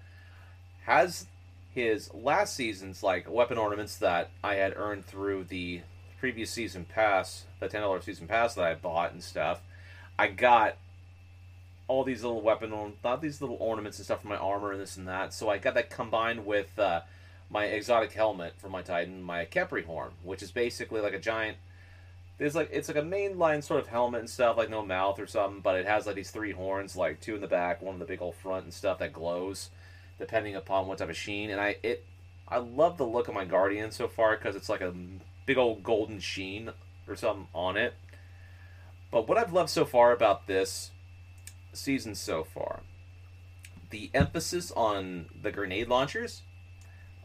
has 0.84 1.26
his 1.78 2.12
last 2.14 2.56
season's 2.56 3.02
like 3.02 3.30
weapon 3.30 3.58
ornaments 3.58 3.96
that 3.98 4.30
I 4.42 4.54
had 4.54 4.74
earned 4.76 5.04
through 5.04 5.44
the 5.44 5.82
previous 6.18 6.50
season 6.50 6.84
pass, 6.84 7.44
the 7.60 7.68
ten 7.68 7.82
dollar 7.82 8.00
season 8.00 8.26
pass 8.26 8.54
that 8.54 8.64
I 8.64 8.74
bought 8.74 9.12
and 9.12 9.22
stuff. 9.22 9.60
I 10.18 10.28
got 10.28 10.76
all 11.88 12.04
these 12.04 12.22
little 12.22 12.42
weapon, 12.42 12.94
not 13.02 13.22
these 13.22 13.40
little 13.40 13.56
ornaments 13.58 13.98
and 13.98 14.04
stuff 14.04 14.22
for 14.22 14.28
my 14.28 14.36
armor 14.36 14.72
and 14.72 14.80
this 14.80 14.96
and 14.96 15.08
that. 15.08 15.32
So 15.32 15.48
I 15.48 15.58
got 15.58 15.74
that 15.74 15.90
combined 15.90 16.46
with 16.46 16.78
uh, 16.78 17.00
my 17.50 17.64
exotic 17.64 18.12
helmet 18.12 18.54
for 18.58 18.68
my 18.68 18.82
Titan, 18.82 19.22
my 19.22 19.46
Khepri 19.46 19.84
horn, 19.84 20.10
which 20.22 20.42
is 20.42 20.50
basically 20.50 21.00
like 21.00 21.14
a 21.14 21.18
giant. 21.18 21.56
It's 22.38 22.54
like 22.54 22.68
it's 22.70 22.86
like 22.86 22.98
a 22.98 23.02
mainline 23.02 23.64
sort 23.64 23.80
of 23.80 23.88
helmet 23.88 24.20
and 24.20 24.30
stuff, 24.30 24.56
like 24.56 24.70
no 24.70 24.84
mouth 24.84 25.18
or 25.18 25.26
something, 25.26 25.60
but 25.60 25.76
it 25.76 25.86
has 25.86 26.06
like 26.06 26.14
these 26.14 26.30
three 26.30 26.52
horns, 26.52 26.94
like 26.94 27.20
two 27.20 27.34
in 27.34 27.40
the 27.40 27.48
back, 27.48 27.82
one 27.82 27.94
in 27.94 27.98
the 27.98 28.04
big 28.04 28.22
old 28.22 28.36
front 28.36 28.64
and 28.64 28.72
stuff 28.72 28.98
that 28.98 29.12
glows 29.12 29.70
depending 30.18 30.56
upon 30.56 30.86
what 30.86 30.98
type 30.98 31.08
of 31.08 31.16
sheen. 31.16 31.50
And 31.50 31.60
I 31.60 31.76
it 31.82 32.04
I 32.46 32.58
love 32.58 32.96
the 32.96 33.06
look 33.06 33.28
of 33.28 33.34
my 33.34 33.44
Guardian 33.44 33.90
so 33.90 34.08
far 34.08 34.36
because 34.36 34.54
it's 34.54 34.68
like 34.68 34.80
a 34.82 34.94
big 35.46 35.58
old 35.58 35.82
golden 35.82 36.20
sheen 36.20 36.70
or 37.08 37.16
something 37.16 37.48
on 37.54 37.76
it. 37.76 37.94
But 39.10 39.26
what 39.26 39.38
I've 39.38 39.52
loved 39.52 39.70
so 39.70 39.84
far 39.84 40.12
about 40.12 40.46
this 40.46 40.90
season 41.72 42.14
so 42.14 42.44
far, 42.44 42.80
the 43.90 44.10
emphasis 44.14 44.70
on 44.72 45.26
the 45.40 45.50
grenade 45.50 45.88
launchers. 45.88 46.42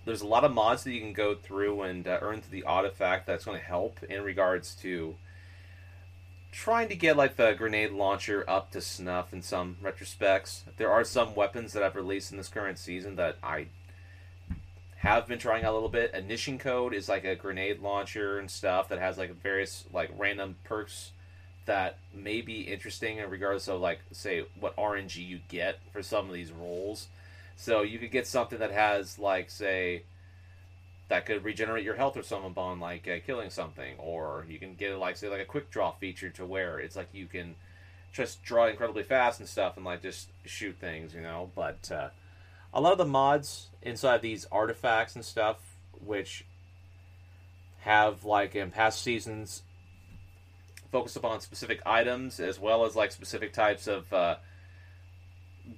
There's 0.06 0.22
a 0.22 0.28
lot 0.28 0.44
of 0.44 0.54
mods 0.54 0.84
that 0.84 0.92
you 0.92 1.00
can 1.00 1.14
go 1.14 1.36
through 1.36 1.82
and 1.84 2.08
uh, 2.08 2.20
earn 2.22 2.42
the 2.52 2.64
artifact 2.64 3.26
that's 3.26 3.46
going 3.46 3.60
to 3.60 3.66
help 3.66 4.04
in 4.04 4.22
regards 4.22 4.76
to 4.76 5.16
trying 6.52 6.88
to 6.90 6.96
get 6.96 7.18
like 7.18 7.36
the 7.36 7.54
grenade 7.54 7.92
launcher 7.92 8.46
up 8.48 8.72
to 8.72 8.82
snuff 8.82 9.34
in 9.34 9.42
some 9.42 9.78
retrospects. 9.84 10.62
There 10.78 10.92
are 10.92 11.04
some 11.04 11.36
weapons 11.36 11.74
that 11.74 11.84
I've 11.84 11.96
released 11.96 12.32
in 12.32 12.38
this 12.38 12.50
current 12.50 12.78
season 12.78 13.16
that 13.16 13.38
I 13.42 13.68
have 14.98 15.28
been 15.28 15.40
trying 15.40 15.66
out 15.66 15.72
a 15.72 15.74
little 15.74 15.90
bit. 15.90 16.12
Ignition 16.14 16.58
code 16.58 16.94
is 16.94 17.10
like 17.10 17.26
a 17.26 17.36
grenade 17.36 17.80
launcher 17.80 18.40
and 18.40 18.50
stuff 18.50 18.88
that 18.90 19.00
has 19.00 19.18
like 19.18 19.42
various 19.42 19.86
like 19.92 20.12
random 20.18 20.56
perks 20.64 21.12
that 21.66 21.98
may 22.14 22.42
be 22.42 22.62
interesting 22.62 23.18
in 23.18 23.30
regards 23.30 23.68
of 23.68 23.80
like 23.80 24.00
say 24.12 24.46
what 24.60 24.76
RNG 24.76 25.26
you 25.26 25.40
get 25.48 25.80
for 25.92 26.04
some 26.04 26.28
of 26.28 26.34
these 26.34 26.52
rolls. 26.52 27.08
So 27.56 27.82
you 27.82 28.00
could 28.00 28.12
get 28.12 28.28
something 28.28 28.60
that 28.60 28.72
has 28.72 29.20
like 29.20 29.50
say 29.50 30.04
that 31.10 31.26
could 31.26 31.44
regenerate 31.44 31.84
your 31.84 31.96
health 31.96 32.18
or 32.18 32.24
something 32.24 32.52
upon 32.52 32.80
like 32.80 33.08
uh, 33.08 33.18
killing 33.26 33.50
something, 33.50 33.96
or 33.98 34.46
you 34.50 34.60
can 34.60 34.76
get 34.76 34.98
like 34.98 35.18
say 35.18 35.30
like 35.30 35.42
a 35.42 35.46
quick 35.46 35.70
draw 35.70 35.92
feature 35.92 36.30
to 36.32 36.46
where 36.46 36.80
it's 36.80 36.96
like 36.96 37.10
you 37.14 37.28
can 37.28 37.56
just 38.12 38.44
draw 38.44 38.68
incredibly 38.68 39.04
fast 39.04 39.40
and 39.40 39.50
stuff 39.50 39.76
and 39.76 39.86
like 39.86 40.02
just 40.02 40.30
shoot 40.46 40.76
things, 40.80 41.14
you 41.14 41.22
know. 41.22 41.50
But 41.56 41.92
uh, 41.92 42.10
a 42.74 42.82
lot 42.82 42.92
of 42.92 42.98
the 42.98 43.06
mods 43.06 43.68
inside 43.82 44.22
these 44.22 44.46
artifacts 44.52 45.16
and 45.16 45.24
stuff, 45.24 45.58
which 46.04 46.46
have 47.82 48.24
like 48.24 48.56
in 48.56 48.72
past 48.72 49.02
seasons 49.02 49.64
focused 50.94 51.18
upon 51.18 51.42
specific 51.42 51.82
items 51.88 52.40
as 52.40 52.60
well 52.60 52.86
as 52.86 52.96
like 52.96 53.12
specific 53.12 53.52
types 53.52 53.88
of 53.88 54.14
uh, 54.14 54.36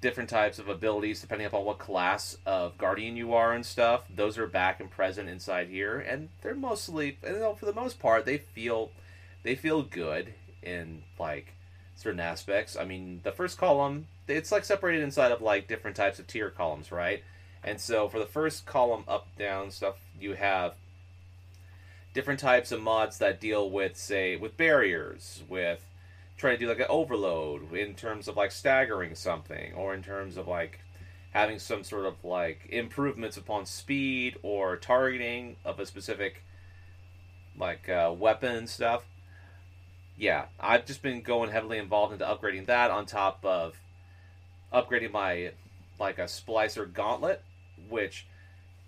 different 0.02 0.30
types 0.30 0.60
of 0.60 0.68
abilities 0.68 1.22
depending 1.22 1.48
upon 1.48 1.64
what 1.64 1.80
class 1.80 2.38
of 2.46 2.78
guardian 2.78 3.16
you 3.16 3.34
are 3.34 3.54
and 3.54 3.66
stuff. 3.66 4.02
Those 4.14 4.38
are 4.38 4.46
back 4.46 4.82
and 4.82 4.92
present 4.92 5.30
inside 5.30 5.70
here, 5.70 6.00
and 6.00 6.28
they're 6.42 6.54
mostly, 6.54 7.18
you 7.24 7.40
know, 7.40 7.56
for 7.56 7.66
the 7.66 7.74
most 7.74 7.98
part, 7.98 8.26
they 8.26 8.38
feel 8.38 8.92
they 9.44 9.56
feel 9.56 9.84
good 9.84 10.34
in 10.62 11.04
like 11.18 11.54
certain 11.96 12.20
aspects. 12.20 12.76
I 12.76 12.84
mean, 12.84 13.22
the 13.24 13.32
first 13.32 13.58
column, 13.58 14.08
it's 14.28 14.52
like 14.52 14.66
separated 14.66 15.02
inside 15.02 15.32
of 15.32 15.42
like 15.42 15.70
different 15.70 15.96
types 15.96 16.20
of 16.20 16.28
tier 16.28 16.50
columns, 16.50 16.92
right? 16.92 17.24
And 17.64 17.80
so 17.80 18.10
for 18.10 18.20
the 18.20 18.26
first 18.26 18.66
column, 18.66 19.06
up, 19.08 19.28
down 19.40 19.72
stuff, 19.72 19.96
you 20.20 20.34
have 20.34 20.74
different 22.16 22.40
types 22.40 22.72
of 22.72 22.82
mods 22.82 23.18
that 23.20 23.42
deal 23.42 23.70
with, 23.70 23.98
say, 23.98 24.38
with 24.38 24.56
barriers, 24.56 25.44
with 25.50 25.86
trying 26.38 26.56
to 26.58 26.60
do 26.60 26.70
like 26.70 26.80
an 26.80 26.86
overload 26.90 27.74
in 27.74 27.94
terms 27.94 28.28
of 28.28 28.38
like 28.38 28.52
staggering 28.52 29.14
something 29.16 29.74
or 29.74 29.94
in 29.94 30.02
terms 30.02 30.38
of 30.38 30.48
like 30.48 30.80
having 31.32 31.60
some 31.60 31.84
sort 31.84 32.06
of 32.06 32.24
like 32.24 32.66
improvements 32.70 33.36
upon 33.36 33.66
speed 33.66 34.38
or 34.42 34.78
targeting 34.78 35.58
of 35.66 35.80
a 35.80 35.86
specific 35.86 36.42
like 37.58 37.88
uh, 37.90 38.14
weapon 38.18 38.68
stuff. 38.68 39.04
Yeah 40.18 40.46
i've 40.60 40.86
just 40.86 41.02
been 41.02 41.22
going 41.22 41.52
heavily 41.52 41.78
involved 41.78 42.14
into 42.14 42.26
upgrading 42.26 42.68
that 42.68 42.90
on 42.90 43.06
top 43.06 43.44
of 43.44 43.76
upgrading 44.74 45.12
my 45.12 45.52
like 46.00 46.20
a 46.20 46.24
splicer 46.24 46.92
gauntlet 46.92 47.42
which 47.90 48.26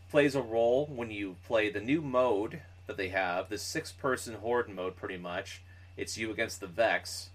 plays 0.09 0.35
a 0.35 0.41
role 0.41 0.85
when 0.85 1.11
you 1.11 1.35
play 1.45 1.69
the 1.69 1.81
new 1.81 2.01
mode 2.01 2.61
that 2.87 2.97
they 2.97 3.09
have 3.09 3.49
the 3.49 3.57
six 3.57 3.91
person 3.91 4.35
horde 4.35 4.69
mode 4.69 4.95
pretty 4.95 5.17
much 5.17 5.61
it's 5.95 6.17
you 6.17 6.31
against 6.31 6.59
the 6.59 6.67
vex 6.67 7.29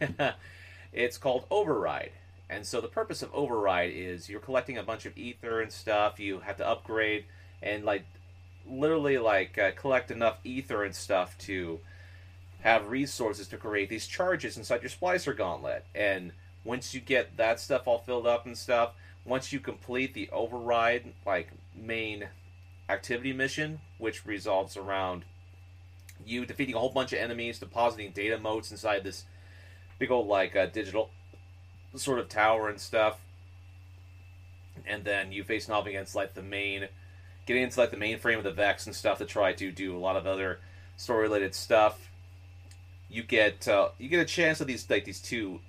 it's 0.92 1.18
called 1.18 1.46
Override. 1.50 2.12
And 2.48 2.64
so 2.64 2.80
the 2.80 2.88
purpose 2.88 3.22
of 3.22 3.34
Override 3.34 3.92
is 3.92 4.28
you're 4.28 4.40
collecting 4.40 4.78
a 4.78 4.82
bunch 4.82 5.06
of 5.06 5.16
ether 5.16 5.60
and 5.60 5.72
stuff. 5.72 6.20
You 6.20 6.40
have 6.40 6.56
to 6.58 6.66
upgrade 6.66 7.24
and 7.62 7.84
like 7.84 8.04
literally 8.68 9.18
like 9.18 9.58
uh, 9.58 9.72
collect 9.72 10.10
enough 10.10 10.38
ether 10.44 10.84
and 10.84 10.94
stuff 10.94 11.36
to 11.38 11.80
have 12.60 12.88
resources 12.88 13.48
to 13.48 13.56
create 13.56 13.88
these 13.88 14.06
charges 14.06 14.56
inside 14.56 14.82
your 14.82 14.90
splicer 14.90 15.36
gauntlet. 15.36 15.84
And 15.94 16.32
once 16.64 16.94
you 16.94 17.00
get 17.00 17.36
that 17.36 17.60
stuff 17.60 17.86
all 17.86 17.98
filled 17.98 18.26
up 18.26 18.46
and 18.46 18.56
stuff, 18.56 18.92
once 19.24 19.52
you 19.52 19.60
complete 19.60 20.14
the 20.14 20.28
override 20.30 21.12
like 21.24 21.50
main 21.74 22.28
activity 22.88 23.32
mission, 23.32 23.80
which 23.98 24.26
resolves 24.26 24.76
around 24.76 25.24
you 26.24 26.46
defeating 26.46 26.74
a 26.74 26.78
whole 26.78 26.90
bunch 26.90 27.12
of 27.12 27.18
enemies, 27.18 27.58
depositing 27.58 28.10
data 28.12 28.38
motes 28.38 28.70
inside 28.70 29.04
this 29.04 29.24
big 29.98 30.10
old 30.10 30.26
like 30.26 30.56
uh, 30.56 30.66
digital 30.66 31.10
sort 31.94 32.18
of 32.18 32.28
tower 32.28 32.68
and 32.68 32.80
stuff, 32.80 33.18
and 34.86 35.04
then 35.04 35.32
you 35.32 35.44
face 35.44 35.68
off 35.68 35.86
against 35.86 36.14
like 36.14 36.34
the 36.34 36.42
main, 36.42 36.88
getting 37.46 37.62
into 37.62 37.78
like 37.78 37.90
the 37.90 37.96
mainframe 37.96 38.38
of 38.38 38.44
the 38.44 38.52
Vex 38.52 38.86
and 38.86 38.94
stuff 38.94 39.18
to 39.18 39.24
try 39.24 39.52
to 39.52 39.70
do 39.70 39.96
a 39.96 39.98
lot 39.98 40.16
of 40.16 40.26
other 40.26 40.60
story 40.96 41.22
related 41.22 41.54
stuff. 41.54 42.10
You 43.08 43.22
get 43.22 43.68
uh, 43.68 43.90
you 43.98 44.08
get 44.08 44.20
a 44.20 44.24
chance 44.24 44.60
of 44.60 44.66
these 44.66 44.88
like 44.88 45.04
these 45.04 45.20
two 45.20 45.60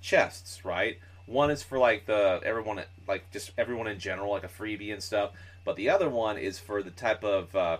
chests, 0.00 0.64
right? 0.64 0.98
One 1.26 1.50
is 1.50 1.62
for 1.62 1.78
like 1.78 2.06
the 2.06 2.40
everyone 2.44 2.82
like 3.06 3.30
just 3.30 3.52
everyone 3.58 3.88
in 3.88 3.98
general, 3.98 4.30
like 4.30 4.44
a 4.44 4.48
freebie 4.48 4.92
and 4.92 5.02
stuff. 5.02 5.32
But 5.68 5.76
the 5.76 5.90
other 5.90 6.08
one 6.08 6.38
is 6.38 6.58
for 6.58 6.82
the 6.82 6.90
type 6.90 7.22
of 7.22 7.54
uh, 7.54 7.76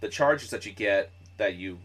the 0.00 0.08
charges 0.08 0.50
that 0.50 0.66
you 0.66 0.72
get 0.72 1.12
that 1.36 1.54
you 1.54 1.78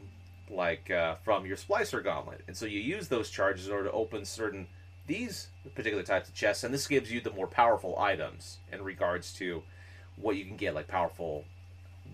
like 0.50 0.90
uh, 0.90 1.14
from 1.24 1.46
your 1.46 1.58
splicer 1.58 2.04
gauntlet, 2.04 2.42
and 2.48 2.58
so 2.58 2.66
you 2.66 2.80
use 2.80 3.08
those 3.08 3.30
charges 3.30 3.68
in 3.68 3.72
order 3.74 3.90
to 3.90 3.92
open 3.92 4.26
certain 4.26 4.66
these 5.06 5.50
particular 5.76 6.02
types 6.02 6.28
of 6.28 6.34
chests, 6.34 6.64
and 6.64 6.74
this 6.74 6.88
gives 6.88 7.12
you 7.12 7.22
the 7.22 7.30
more 7.30 7.46
powerful 7.46 8.00
items 8.00 8.58
in 8.72 8.82
regards 8.82 9.32
to 9.34 9.62
what 10.16 10.38
you 10.38 10.46
can 10.46 10.58
get, 10.58 10.74
like 10.74 10.88
powerful 10.88 11.46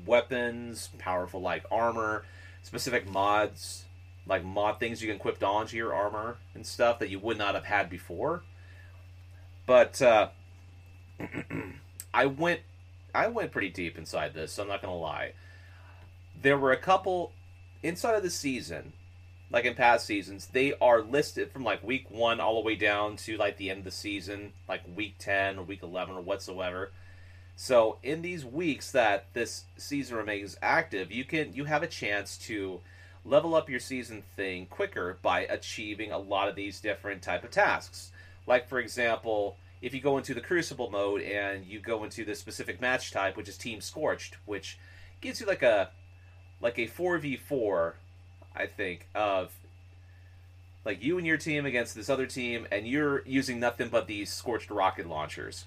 weapons, 0.05 0.89
powerful 0.97 1.39
like 1.39 1.63
armor, 1.71 2.25
specific 2.61 3.09
mods, 3.09 3.85
like 4.27 4.43
mod 4.43 4.81
things 4.81 5.01
you 5.01 5.07
can 5.07 5.15
equip 5.15 5.41
onto 5.41 5.77
your 5.77 5.93
armor 5.93 6.39
and 6.53 6.65
stuff 6.65 6.99
that 6.99 7.09
you 7.09 7.19
would 7.19 7.37
not 7.37 7.55
have 7.55 7.63
had 7.63 7.89
before. 7.89 8.43
But 9.65 10.01
uh, 10.01 10.27
I 12.15 12.27
went, 12.27 12.61
I 13.13 13.27
went 13.27 13.51
pretty 13.51 13.69
deep 13.69 13.97
inside 13.97 14.33
this. 14.33 14.53
So 14.53 14.63
I'm 14.63 14.69
not 14.69 14.81
gonna 14.81 14.95
lie. 14.95 15.33
There 16.41 16.57
were 16.57 16.71
a 16.71 16.77
couple 16.77 17.33
inside 17.83 18.15
of 18.15 18.23
the 18.23 18.29
season, 18.29 18.93
like 19.51 19.65
in 19.65 19.75
past 19.75 20.05
seasons, 20.05 20.47
they 20.47 20.73
are 20.81 21.01
listed 21.01 21.51
from 21.51 21.65
like 21.65 21.83
week 21.83 22.09
one 22.09 22.39
all 22.39 22.55
the 22.55 22.65
way 22.65 22.75
down 22.75 23.17
to 23.17 23.35
like 23.35 23.57
the 23.57 23.69
end 23.69 23.79
of 23.79 23.85
the 23.85 23.91
season, 23.91 24.53
like 24.67 24.81
week 24.95 25.15
10 25.19 25.59
or 25.59 25.63
week 25.63 25.83
11 25.83 26.15
or 26.15 26.21
whatsoever. 26.21 26.91
So 27.57 27.97
in 28.01 28.21
these 28.21 28.45
weeks 28.45 28.91
that 28.91 29.27
this 29.33 29.65
season 29.77 30.15
remains 30.15 30.57
active, 30.61 31.11
you 31.11 31.25
can 31.25 31.53
you 31.53 31.65
have 31.65 31.83
a 31.83 31.87
chance 31.87 32.37
to 32.39 32.79
level 33.25 33.55
up 33.55 33.69
your 33.69 33.79
season 33.79 34.23
thing 34.37 34.67
quicker 34.67 35.17
by 35.21 35.41
achieving 35.41 36.11
a 36.11 36.17
lot 36.17 36.47
of 36.47 36.55
these 36.55 36.79
different 36.79 37.21
type 37.21 37.43
of 37.43 37.51
tasks. 37.51 38.11
Like 38.47 38.69
for 38.69 38.79
example, 38.79 39.57
if 39.81 39.93
you 39.93 40.01
go 40.01 40.17
into 40.17 40.33
the 40.33 40.41
Crucible 40.41 40.89
mode 40.89 41.21
and 41.21 41.65
you 41.65 41.79
go 41.79 42.03
into 42.03 42.25
the 42.25 42.35
specific 42.35 42.81
match 42.81 43.11
type, 43.11 43.37
which 43.37 43.49
is 43.49 43.57
Team 43.57 43.81
Scorched, 43.81 44.37
which 44.45 44.77
gives 45.21 45.39
you 45.39 45.45
like 45.45 45.63
a 45.63 45.89
like 46.61 46.79
a 46.79 46.87
four 46.87 47.17
v 47.17 47.35
four, 47.35 47.95
I 48.55 48.65
think 48.65 49.07
of 49.13 49.51
like 50.83 51.03
you 51.03 51.17
and 51.17 51.25
your 51.25 51.37
team 51.37 51.65
against 51.65 51.95
this 51.95 52.09
other 52.09 52.25
team, 52.25 52.67
and 52.71 52.87
you're 52.87 53.23
using 53.25 53.59
nothing 53.59 53.89
but 53.89 54.07
these 54.07 54.31
scorched 54.31 54.69
rocket 54.69 55.07
launchers, 55.07 55.65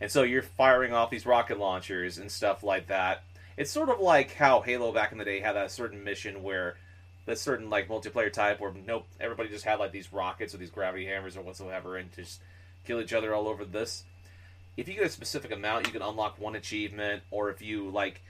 and 0.00 0.10
so 0.10 0.22
you're 0.22 0.42
firing 0.42 0.92
off 0.92 1.10
these 1.10 1.26
rocket 1.26 1.58
launchers 1.58 2.18
and 2.18 2.30
stuff 2.30 2.62
like 2.62 2.86
that. 2.88 3.24
It's 3.56 3.70
sort 3.70 3.88
of 3.88 3.98
like 3.98 4.34
how 4.34 4.60
Halo 4.60 4.92
back 4.92 5.10
in 5.10 5.18
the 5.18 5.24
day 5.24 5.40
had 5.40 5.56
that 5.56 5.72
certain 5.72 6.04
mission 6.04 6.42
where 6.42 6.76
that 7.28 7.38
certain 7.38 7.68
like 7.68 7.88
multiplayer 7.88 8.32
type 8.32 8.58
where 8.58 8.72
nope 8.86 9.06
everybody 9.20 9.50
just 9.50 9.64
had 9.64 9.78
like 9.78 9.92
these 9.92 10.12
rockets 10.12 10.54
or 10.54 10.58
these 10.58 10.70
gravity 10.70 11.04
hammers 11.04 11.36
or 11.36 11.42
whatsoever 11.42 11.96
and 11.96 12.10
just 12.14 12.40
kill 12.88 13.00
each 13.00 13.12
other 13.12 13.34
all 13.34 13.46
over 13.46 13.64
this. 13.64 14.04
If 14.76 14.88
you 14.88 14.94
get 14.94 15.04
a 15.04 15.10
specific 15.10 15.52
amount, 15.52 15.86
you 15.86 15.92
can 15.92 16.02
unlock 16.02 16.40
one 16.40 16.56
achievement, 16.56 17.22
or 17.30 17.50
if 17.50 17.60
you 17.60 17.90
like 17.90 18.22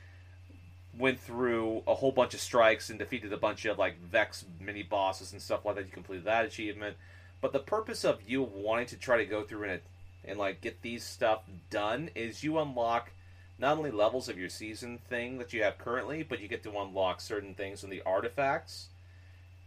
went 0.99 1.21
through 1.21 1.83
a 1.87 1.95
whole 1.95 2.11
bunch 2.11 2.35
of 2.35 2.41
strikes 2.41 2.91
and 2.91 2.99
defeated 2.99 3.33
a 3.33 3.37
bunch 3.37 3.65
of 3.65 3.79
like 3.79 4.01
Vex 4.01 4.45
mini 4.61 4.83
bosses 4.83 5.33
and 5.33 5.41
stuff 5.41 5.65
like 5.65 5.77
that. 5.77 5.87
You 5.87 5.93
completed 5.93 6.25
that 6.25 6.45
achievement. 6.45 6.97
But 7.41 7.53
the 7.53 7.61
purpose 7.61 8.05
of 8.05 8.19
you 8.27 8.43
wanting 8.43 8.87
to 8.87 8.97
try 8.97 9.19
to 9.19 9.25
go 9.25 9.45
through 9.45 9.65
and 9.65 9.81
and 10.25 10.39
like 10.39 10.61
get 10.61 10.83
these 10.83 11.05
stuff 11.05 11.43
done 11.71 12.11
is 12.15 12.43
you 12.43 12.59
unlock 12.59 13.13
not 13.59 13.79
only 13.79 13.91
levels 13.91 14.29
of 14.29 14.39
your 14.39 14.49
season 14.49 14.99
thing 15.09 15.39
that 15.39 15.53
you 15.53 15.63
have 15.63 15.79
currently, 15.79 16.23
but 16.23 16.41
you 16.41 16.49
get 16.49 16.63
to 16.65 16.79
unlock 16.79 17.21
certain 17.21 17.55
things 17.55 17.85
in 17.85 17.91
the 17.91 18.03
artifacts. 18.05 18.89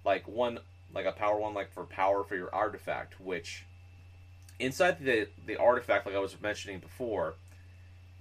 Like 0.04 0.28
one 0.28 0.60
like 0.94 1.06
a 1.06 1.14
power 1.14 1.38
one 1.38 1.54
like 1.54 1.72
for 1.72 1.86
power 1.86 2.24
for 2.24 2.36
your 2.36 2.54
artifact, 2.54 3.22
which 3.22 3.66
inside 4.62 5.04
the 5.04 5.28
the 5.46 5.58
artifact 5.58 6.06
like 6.06 6.16
I 6.16 6.20
was 6.20 6.40
mentioning 6.42 6.80
before, 6.80 7.36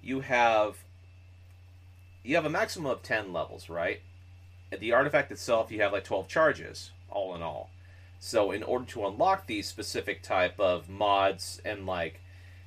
you 0.03 0.21
have 0.21 0.79
you 2.23 2.35
have 2.37 2.45
a 2.45 2.51
maximum 2.51 2.91
of 2.91 3.03
10 3.03 3.33
levels, 3.33 3.69
right? 3.69 4.01
At 4.73 4.81
the 4.81 4.93
artifact 4.93 5.33
itself, 5.33 5.71
you 5.71 5.81
have 5.81 5.93
like 5.93 6.05
12 6.05 6.29
charges, 6.29 6.91
all 7.09 7.35
in 7.35 7.43
all. 7.43 7.71
So, 8.19 8.51
in 8.51 8.63
order 8.63 8.85
to 8.87 9.07
unlock 9.07 9.47
these 9.47 9.67
specific 9.67 10.23
type 10.23 10.61
of 10.61 10.89
mods 10.89 11.61
and 11.65 11.87
like 11.87 12.21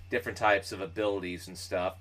different 0.10 0.38
types 0.38 0.72
of 0.72 0.82
abilities 0.82 1.48
and 1.48 1.58
stuff, 1.58 1.96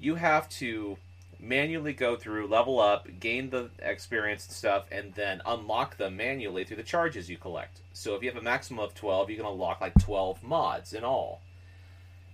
you 0.00 0.16
have 0.16 0.48
to 0.48 0.98
manually 1.40 1.92
go 1.92 2.16
through, 2.16 2.46
level 2.48 2.80
up, 2.80 3.06
gain 3.20 3.50
the 3.50 3.70
experience 3.80 4.46
and 4.46 4.54
stuff, 4.54 4.86
and 4.90 5.14
then 5.14 5.40
unlock 5.46 5.96
them 5.96 6.16
manually 6.16 6.64
through 6.64 6.76
the 6.76 6.82
charges 6.82 7.30
you 7.30 7.36
collect. 7.36 7.80
So, 7.92 8.14
if 8.14 8.22
you 8.22 8.28
have 8.28 8.38
a 8.38 8.44
maximum 8.44 8.80
of 8.80 8.94
12, 8.94 9.30
you 9.30 9.36
can 9.36 9.46
unlock 9.46 9.80
like 9.80 9.94
12 10.00 10.42
mods 10.42 10.92
in 10.92 11.04
all. 11.04 11.40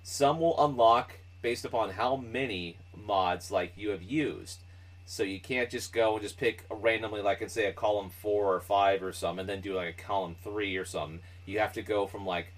Some 0.03 0.41
will 0.41 0.63
unlock 0.63 1.19
based 1.45 1.65
upon 1.65 1.91
how 1.91 2.17
many 2.17 2.79
mods 2.97 3.51
like 3.51 3.73
you 3.77 3.91
have 3.91 4.03
used. 4.03 4.61
So 5.07 5.23
you 5.23 5.41
can't 5.41 5.71
just 5.71 5.93
go 5.93 6.15
and 6.15 6.23
just 6.23 6.39
pick 6.39 6.65
randomly, 6.71 7.21
like 7.21 7.43
and 7.43 7.51
say 7.51 7.67
a 7.67 7.73
column 7.73 8.09
four 8.09 8.55
or 8.55 8.61
five 8.61 9.03
or 9.03 9.13
some, 9.13 9.39
and 9.39 9.49
then 9.49 9.61
do 9.61 9.75
like 9.75 9.99
a 9.99 10.03
column 10.03 10.37
three 10.43 10.77
or 10.77 10.85
something. 10.85 11.21
You 11.45 11.59
have 11.59 11.75
to 11.75 11.83
go 11.83 12.07
from 12.07 12.25
like 12.25 12.53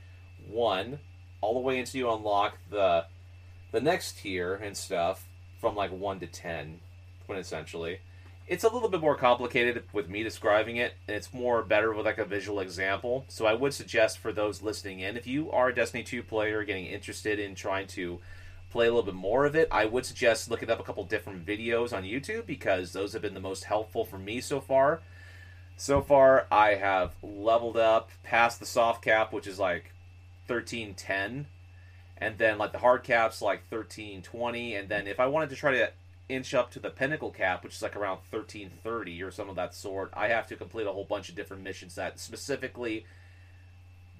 one 0.49 1.01
all 1.41 1.55
the 1.55 1.61
way 1.61 1.81
until 1.81 1.99
you 1.99 2.13
unlock 2.13 2.59
the 2.71 3.07
the 3.73 3.81
next 3.81 4.19
tier 4.19 4.55
and 4.55 4.77
stuff 4.77 5.26
from 5.61 5.75
like 5.75 5.93
one 5.93 6.21
to 6.21 6.27
ten, 6.27 6.81
essentially. 7.29 8.01
It's 8.49 8.63
a 8.63 8.69
little 8.69 8.89
bit 8.89 9.01
more 9.01 9.17
complicated 9.17 9.83
with 9.93 10.09
me 10.09 10.23
describing 10.23 10.77
it, 10.77 10.95
and 11.09 11.17
it's 11.17 11.35
more 11.35 11.63
better 11.63 11.93
with 11.93 12.07
like 12.07 12.19
a 12.19 12.25
visual 12.25 12.61
example. 12.61 13.25
So 13.29 13.45
I 13.45 13.55
would 13.55 13.75
suggest 13.75 14.19
for 14.19 14.33
those 14.33 14.63
listening 14.63 15.01
in, 15.01 15.17
if 15.17 15.27
you 15.27 15.51
are 15.51 15.69
a 15.69 15.75
Destiny 15.75 16.05
2 16.05 16.23
player 16.23 16.63
getting 16.63 16.87
interested 16.87 17.41
in 17.41 17.57
trying 17.57 17.89
to 17.89 18.21
play 18.71 18.87
a 18.87 18.91
little 18.91 19.03
bit 19.03 19.15
more 19.15 19.47
of 19.47 19.57
it, 19.57 19.67
I 19.73 19.87
would 19.87 20.07
suggest 20.07 20.49
looking 20.51 20.71
up 20.71 20.79
a 20.79 20.85
couple 20.85 21.03
different 21.05 21.45
videos 21.45 21.97
on 21.97 22.05
YouTube 22.05 22.47
because 22.47 22.93
those 22.93 23.15
have 23.15 23.23
been 23.23 23.35
the 23.35 23.41
most 23.41 23.65
helpful 23.65 24.05
for 24.05 24.19
me 24.19 24.41
so 24.41 24.61
far. 24.61 25.01
So 25.77 26.01
far, 26.01 26.47
I 26.51 26.75
have 26.75 27.15
leveled 27.23 27.77
up 27.77 28.11
past 28.23 28.61
the 28.61 28.67
soft 28.67 29.03
cap, 29.03 29.33
which 29.33 29.47
is 29.47 29.59
like 29.59 29.93
1310, 30.47 31.47
and 32.19 32.39
then 32.39 32.59
like 32.59 32.73
the 32.73 32.79
hard 32.79 33.03
cap's 33.03 33.43
like 33.43 33.61
1320, 33.71 34.75
and 34.75 34.89
then 34.89 35.07
if 35.07 35.21
I 35.21 35.27
wanted 35.27 35.51
to 35.51 35.57
try 35.57 35.73
to 35.73 35.91
inch 36.29 36.55
up 36.55 36.71
to 36.73 36.81
the 36.81 36.91
pinnacle 36.91 37.31
cap, 37.31 37.63
which 37.63 37.75
is 37.75 37.83
like 37.83 37.97
around 37.97 38.19
1330 38.31 39.23
or 39.23 39.31
some 39.31 39.49
of 39.49 39.57
that 39.57 39.75
sort, 39.75 40.11
I 40.15 40.29
have 40.29 40.47
to 40.49 40.57
complete 40.57 40.87
a 40.87 40.93
whole 40.93 41.05
bunch 41.05 41.29
of 41.29 41.35
different 41.35 41.63
missions 41.63 41.95
that 41.95 42.19
specifically 42.19 43.05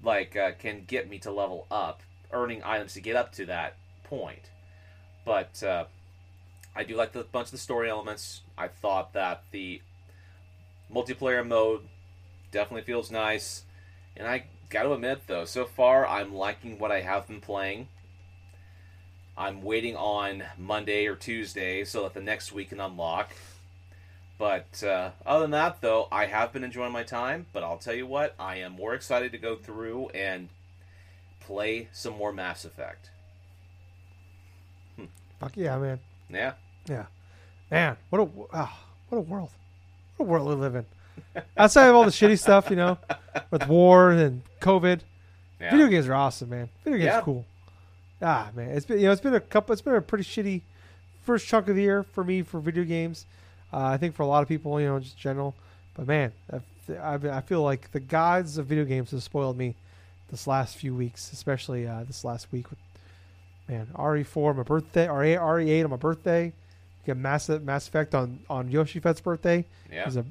like 0.03 0.35
uh, 0.35 0.51
can 0.59 0.83
get 0.85 1.09
me 1.09 1.19
to 1.19 1.31
level 1.31 1.65
up, 1.71 2.01
earning 2.31 2.61
items 2.63 2.93
to 2.93 3.01
get 3.01 3.15
up 3.15 3.31
to 3.33 3.45
that 3.47 3.75
point. 4.03 4.51
But 5.25 5.61
uh, 5.63 5.85
I 6.75 6.83
do 6.83 6.95
like 6.95 7.11
the 7.11 7.23
bunch 7.23 7.47
of 7.47 7.51
the 7.51 7.57
story 7.57 7.89
elements. 7.89 8.41
I 8.57 8.67
thought 8.67 9.13
that 9.13 9.43
the 9.51 9.81
multiplayer 10.93 11.45
mode 11.45 11.81
definitely 12.51 12.83
feels 12.83 13.11
nice, 13.11 13.63
and 14.15 14.27
I 14.27 14.45
got 14.69 14.83
to 14.83 14.93
admit 14.93 15.21
though, 15.27 15.45
so 15.45 15.65
far 15.65 16.07
I'm 16.07 16.33
liking 16.33 16.79
what 16.79 16.91
I 16.91 17.01
have 17.01 17.27
been 17.27 17.41
playing. 17.41 17.87
I'm 19.37 19.61
waiting 19.61 19.95
on 19.95 20.43
Monday 20.57 21.05
or 21.05 21.15
Tuesday 21.15 21.83
so 21.85 22.03
that 22.03 22.13
the 22.13 22.21
next 22.21 22.51
week 22.51 22.69
can 22.69 22.79
unlock. 22.79 23.31
But 24.39 24.83
uh, 24.83 25.11
other 25.25 25.41
than 25.41 25.51
that, 25.51 25.81
though, 25.81 26.07
I 26.11 26.25
have 26.25 26.53
been 26.53 26.63
enjoying 26.63 26.91
my 26.91 27.03
time. 27.03 27.47
But 27.53 27.63
I'll 27.63 27.77
tell 27.77 27.93
you 27.93 28.05
what, 28.07 28.35
I 28.39 28.57
am 28.57 28.73
more 28.73 28.93
excited 28.93 29.31
to 29.31 29.37
go 29.37 29.55
through 29.55 30.09
and 30.09 30.49
play 31.39 31.89
some 31.91 32.17
more 32.17 32.33
Mass 32.33 32.65
Effect. 32.65 33.09
Fuck 35.39 35.55
yeah, 35.55 35.77
man. 35.77 35.99
Yeah. 36.29 36.53
Yeah, 36.87 37.05
man. 37.69 37.97
What 38.09 38.21
a 38.21 38.29
oh, 38.53 38.79
what 39.09 39.17
a 39.17 39.21
world. 39.21 39.49
What 40.15 40.25
a 40.25 40.29
world 40.29 40.47
we 40.47 40.55
live 40.55 40.75
in. 40.75 40.85
Outside 41.57 41.87
of 41.87 41.95
all 41.95 42.03
the 42.03 42.11
shitty 42.11 42.39
stuff, 42.39 42.69
you 42.69 42.75
know, 42.75 42.97
with 43.51 43.67
war 43.67 44.11
and 44.11 44.41
COVID, 44.61 44.99
Yeah. 45.59 45.71
video 45.71 45.87
games 45.87 46.07
are 46.07 46.13
awesome, 46.15 46.49
man. 46.49 46.69
Video 46.83 46.97
games 46.99 47.05
Yeah. 47.07 47.19
are 47.19 47.23
cool. 47.23 47.45
Ah, 48.21 48.49
man, 48.55 48.71
it's 48.71 48.85
been 48.85 48.99
you 48.99 49.05
know 49.05 49.11
it's 49.11 49.21
been 49.21 49.35
a 49.35 49.39
couple. 49.39 49.73
It's 49.73 49.81
been 49.81 49.93
a 49.95 50.01
pretty 50.01 50.23
shitty 50.23 50.61
first 51.23 51.45
chunk 51.47 51.67
of 51.67 51.75
the 51.75 51.81
year 51.81 52.03
for 52.03 52.23
me 52.23 52.41
for 52.41 52.59
video 52.59 52.83
games. 52.83 53.25
Uh, 53.71 53.77
I 53.83 53.97
think 53.97 54.15
for 54.15 54.23
a 54.23 54.27
lot 54.27 54.41
of 54.41 54.47
people, 54.47 54.79
you 54.79 54.87
know, 54.87 54.99
just 54.99 55.17
general. 55.17 55.53
But 55.93 56.07
man, 56.07 56.31
I, 56.51 56.93
I, 56.93 57.13
I 57.37 57.41
feel 57.41 57.61
like 57.63 57.91
the 57.91 57.99
gods 57.99 58.57
of 58.57 58.65
video 58.65 58.85
games 58.85 59.11
have 59.11 59.21
spoiled 59.23 59.57
me 59.57 59.75
this 60.31 60.47
last 60.47 60.77
few 60.77 60.95
weeks, 60.95 61.31
especially 61.33 61.85
uh, 61.87 62.03
this 62.05 62.23
last 62.23 62.51
week 62.51 62.69
with 62.69 62.79
man 63.67 63.87
RE4 63.93 64.55
my 64.55 64.63
birthday, 64.63 65.07
or 65.07 65.21
RE8 65.23 65.83
on 65.83 65.89
my 65.91 65.95
birthday. 65.97 66.53
Get 67.05 67.17
Mass 67.17 67.49
Mass 67.49 67.87
Effect 67.87 68.15
on 68.15 68.39
on 68.49 68.69
Yoshi 68.71 68.99
Fett's 68.99 69.21
birthday. 69.21 69.65
Yeah. 69.91 70.09
A 70.09 70.23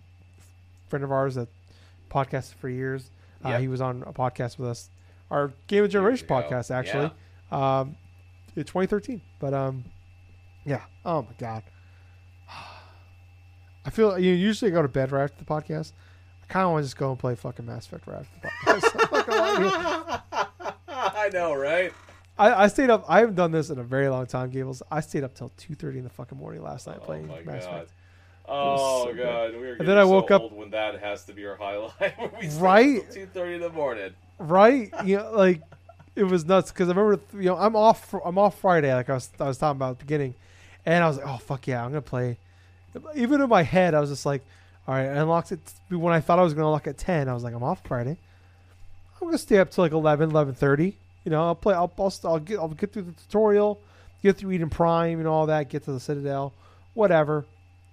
friend 0.88 1.04
of 1.04 1.12
ours 1.12 1.34
that 1.36 1.48
podcasted 2.10 2.54
for 2.54 2.68
years. 2.68 3.10
Uh, 3.44 3.50
Yep. 3.50 3.60
He 3.60 3.68
was 3.68 3.80
on 3.80 4.02
a 4.06 4.12
podcast 4.12 4.58
with 4.58 4.68
us, 4.68 4.90
our 5.30 5.52
Game 5.66 5.84
of 5.84 5.90
Generation 5.90 6.26
podcast, 6.26 6.70
actually, 6.70 7.10
um, 7.52 7.96
in 8.56 8.64
2013. 8.64 9.20
But 9.38 9.54
um, 9.54 9.84
yeah. 10.64 10.82
Oh 11.04 11.22
my 11.22 11.28
god. 11.38 11.62
I 13.84 13.90
feel 13.90 14.18
you 14.18 14.32
know, 14.32 14.36
usually 14.38 14.70
I 14.70 14.74
go 14.74 14.82
to 14.82 14.88
bed 14.88 15.12
right 15.12 15.24
after 15.24 15.38
the 15.38 15.44
podcast. 15.44 15.92
I 16.42 16.46
kind 16.52 16.64
of 16.66 16.72
want 16.72 16.82
to 16.84 16.86
just 16.86 16.96
go 16.96 17.10
and 17.10 17.18
play 17.18 17.34
fucking 17.34 17.66
Mass 17.66 17.86
Effect 17.86 18.06
right 18.06 18.20
after 18.20 18.40
the 18.40 18.48
podcast. 18.48 18.90
I'm 18.94 19.10
not 19.12 19.26
gonna 19.26 19.42
lie 19.42 20.22
to 20.58 20.62
you. 20.64 20.72
I 20.88 21.28
know, 21.32 21.54
right? 21.54 21.92
I, 22.38 22.64
I 22.64 22.66
stayed 22.68 22.90
up. 22.90 23.04
I 23.08 23.20
haven't 23.20 23.34
done 23.36 23.50
this 23.50 23.70
in 23.70 23.78
a 23.78 23.82
very 23.82 24.08
long 24.08 24.26
time, 24.26 24.50
Gables. 24.50 24.82
I 24.90 25.00
stayed 25.00 25.24
up 25.24 25.34
till 25.34 25.50
2:30 25.58 25.98
in 25.98 26.04
the 26.04 26.10
fucking 26.10 26.36
morning 26.38 26.62
last 26.62 26.86
night 26.86 26.98
Oh 27.00 27.04
playing 27.04 27.26
Mass 27.28 27.64
God. 27.64 27.74
Effect. 27.74 27.92
Oh 28.48 29.04
so 29.06 29.14
god, 29.14 29.54
we 29.54 29.66
are 29.68 29.74
And 29.74 29.88
then 29.88 29.98
I 29.98 30.02
so 30.02 30.10
woke 30.10 30.30
up- 30.30 30.42
old 30.42 30.52
when 30.56 30.70
that 30.70 31.00
has 31.00 31.24
to 31.24 31.32
be 31.32 31.46
our 31.46 31.56
highlight. 31.56 32.14
Right? 32.60 33.10
Two 33.10 33.26
thirty 33.26 33.54
in 33.54 33.60
the 33.60 33.70
morning. 33.70 34.12
right? 34.38 34.92
You 35.04 35.18
know, 35.18 35.32
like 35.32 35.62
it 36.14 36.24
was 36.24 36.44
nuts 36.46 36.70
because 36.72 36.88
I 36.88 36.92
remember, 36.94 37.20
you 37.34 37.44
know, 37.46 37.56
I'm 37.58 37.76
off. 37.76 38.14
I'm 38.24 38.38
off 38.38 38.58
Friday, 38.60 38.92
like 38.94 39.10
I 39.10 39.14
was, 39.14 39.28
I 39.38 39.44
was 39.44 39.58
talking 39.58 39.76
about 39.76 39.90
at 39.92 39.98
the 39.98 40.04
beginning, 40.04 40.34
and 40.86 41.04
I 41.04 41.08
was 41.08 41.18
like, 41.18 41.26
oh 41.26 41.36
fuck 41.38 41.66
yeah, 41.66 41.84
I'm 41.84 41.90
gonna 41.90 42.00
play. 42.02 42.38
Even 43.14 43.40
in 43.42 43.48
my 43.50 43.62
head, 43.62 43.94
I 43.94 44.00
was 44.00 44.08
just 44.08 44.24
like, 44.24 44.42
all 44.88 44.94
right, 44.94 45.02
I 45.04 45.20
unlocked 45.20 45.52
it 45.52 45.60
when 45.90 46.14
I 46.14 46.20
thought 46.20 46.38
I 46.38 46.42
was 46.42 46.54
gonna 46.54 46.66
unlock 46.68 46.86
at 46.86 46.96
ten. 46.96 47.28
I 47.28 47.34
was 47.34 47.44
like, 47.44 47.54
I'm 47.54 47.62
off 47.62 47.80
Friday. 47.84 48.16
I'm 49.20 49.26
gonna 49.28 49.36
stay 49.38 49.58
up 49.58 49.70
till 49.70 49.82
like 49.84 49.92
11, 49.92 50.30
11.30. 50.30 50.92
You 51.24 51.30
know, 51.30 51.42
I'll 51.44 51.54
play. 51.54 51.74
I'll, 51.74 51.92
I'll, 51.98 52.14
I'll 52.24 52.38
get, 52.38 52.58
I'll 52.58 52.68
get 52.68 52.92
through 52.92 53.02
the 53.02 53.12
tutorial, 53.12 53.80
get 54.22 54.36
through 54.36 54.52
Eden 54.52 54.70
Prime 54.70 55.18
and 55.18 55.26
all 55.28 55.46
that, 55.46 55.68
get 55.70 55.84
to 55.84 55.92
the 55.92 56.00
Citadel, 56.00 56.52
whatever. 56.94 57.44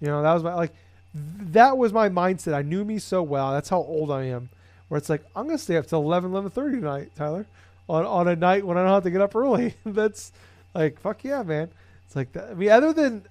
You 0.04 0.10
know, 0.10 0.22
that 0.22 0.34
was 0.34 0.44
my 0.44 0.54
like, 0.54 0.74
that 1.14 1.78
was 1.78 1.94
my 1.94 2.10
mindset. 2.10 2.54
I 2.54 2.62
knew 2.62 2.84
me 2.84 3.00
so 3.00 3.24
well. 3.24 3.54
That's 3.54 3.70
how 3.70 3.78
old 3.78 4.12
I 4.12 4.26
am. 4.26 4.50
Where 4.90 4.98
it's 4.98 5.08
like 5.08 5.24
I'm 5.34 5.46
gonna 5.48 5.58
stay 5.58 5.78
up 5.78 5.88
till 5.88 6.02
11, 6.02 6.30
11.30 6.32 6.54
tonight, 6.82 7.12
Tyler, 7.16 7.46
on 7.88 8.06
on 8.06 8.28
a 8.28 8.36
night 8.36 8.66
when 8.66 8.78
I 8.78 8.82
don't 8.84 8.92
have 8.92 9.04
to 9.04 9.12
get 9.12 9.22
up 9.22 9.34
early. 9.34 9.76
That's 9.86 10.34
like 10.76 11.00
fuck 11.00 11.24
yeah, 11.24 11.42
man. 11.44 11.70
It's 12.06 12.18
like 12.18 12.34
that. 12.34 12.50
I 12.52 12.54
mean, 12.54 12.70
other 12.70 12.92
than 12.92 13.24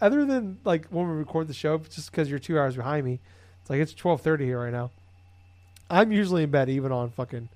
other 0.00 0.24
than 0.24 0.58
like 0.64 0.86
when 0.90 1.08
we 1.10 1.16
record 1.16 1.48
the 1.48 1.54
show, 1.54 1.76
just 1.78 2.12
because 2.12 2.30
you're 2.30 2.38
two 2.38 2.56
hours 2.56 2.76
behind 2.76 3.04
me, 3.04 3.18
it's 3.60 3.68
like 3.68 3.80
it's 3.80 3.92
12:30 3.92 4.40
here 4.42 4.60
right 4.62 4.72
now. 4.72 4.92
I'm 5.90 6.12
usually 6.12 6.44
in 6.44 6.52
bed 6.52 6.68
even 6.68 6.92
on 6.92 7.10
fucking 7.10 7.48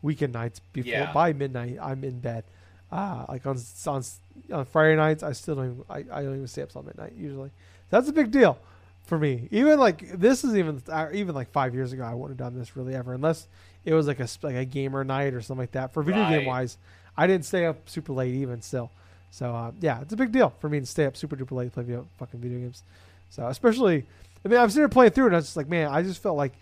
weekend 0.00 0.32
nights 0.32 0.62
before 0.72 0.90
Yeah. 0.90 1.12
by 1.12 1.34
midnight. 1.34 1.76
I'm 1.82 2.02
in 2.02 2.20
bed. 2.20 2.44
Uh, 2.90 3.26
like 3.28 3.46
on 3.46 3.58
on 3.86 4.02
on 4.50 4.64
Friday 4.64 4.96
nights, 4.96 5.22
I 5.22 5.32
still 5.32 5.56
don't. 5.56 5.66
Even, 5.66 5.84
I, 5.90 5.98
I 6.18 6.22
don't 6.22 6.34
even 6.36 6.46
stay 6.48 6.62
up 6.62 6.70
till 6.72 6.82
midnight 6.82 7.12
usually. 7.14 7.50
That's 7.90 8.08
a 8.08 8.12
big 8.12 8.30
deal 8.30 8.58
for 9.04 9.18
me. 9.18 9.48
Even 9.50 9.78
like 9.78 10.18
this 10.18 10.44
is 10.44 10.56
even 10.56 10.82
uh, 10.88 11.08
even 11.12 11.34
like 11.34 11.50
five 11.50 11.74
years 11.74 11.92
ago, 11.92 12.02
I 12.02 12.14
wouldn't 12.14 12.38
have 12.38 12.52
done 12.52 12.58
this 12.58 12.76
really 12.76 12.94
ever 12.94 13.14
unless 13.14 13.46
it 13.84 13.94
was 13.94 14.06
like 14.06 14.20
a 14.20 14.28
like 14.42 14.56
a 14.56 14.64
gamer 14.64 15.04
night 15.04 15.34
or 15.34 15.40
something 15.40 15.62
like 15.62 15.72
that. 15.72 15.92
For 15.92 16.02
video 16.02 16.28
game 16.28 16.46
wise, 16.46 16.76
I 17.16 17.26
didn't 17.26 17.44
stay 17.44 17.66
up 17.66 17.88
super 17.88 18.12
late 18.12 18.34
even 18.34 18.60
still. 18.60 18.90
So 19.30 19.54
uh, 19.54 19.72
yeah, 19.80 20.00
it's 20.00 20.12
a 20.12 20.16
big 20.16 20.32
deal 20.32 20.52
for 20.60 20.68
me 20.68 20.80
to 20.80 20.86
stay 20.86 21.06
up 21.06 21.16
super 21.16 21.36
duper 21.36 21.52
late 21.52 21.66
to 21.66 21.70
play 21.70 21.82
video, 21.84 22.06
fucking 22.18 22.40
video 22.40 22.58
games. 22.58 22.82
So 23.30 23.46
especially, 23.46 24.04
I 24.44 24.48
mean, 24.48 24.58
I'm 24.58 24.68
sitting 24.68 24.82
here 24.82 24.88
playing 24.88 25.12
through 25.12 25.24
it, 25.24 25.28
and 25.28 25.36
I 25.36 25.38
was 25.38 25.46
just 25.46 25.56
like, 25.56 25.68
man, 25.68 25.88
I 25.88 26.02
just 26.02 26.22
felt 26.22 26.36
like 26.36 26.52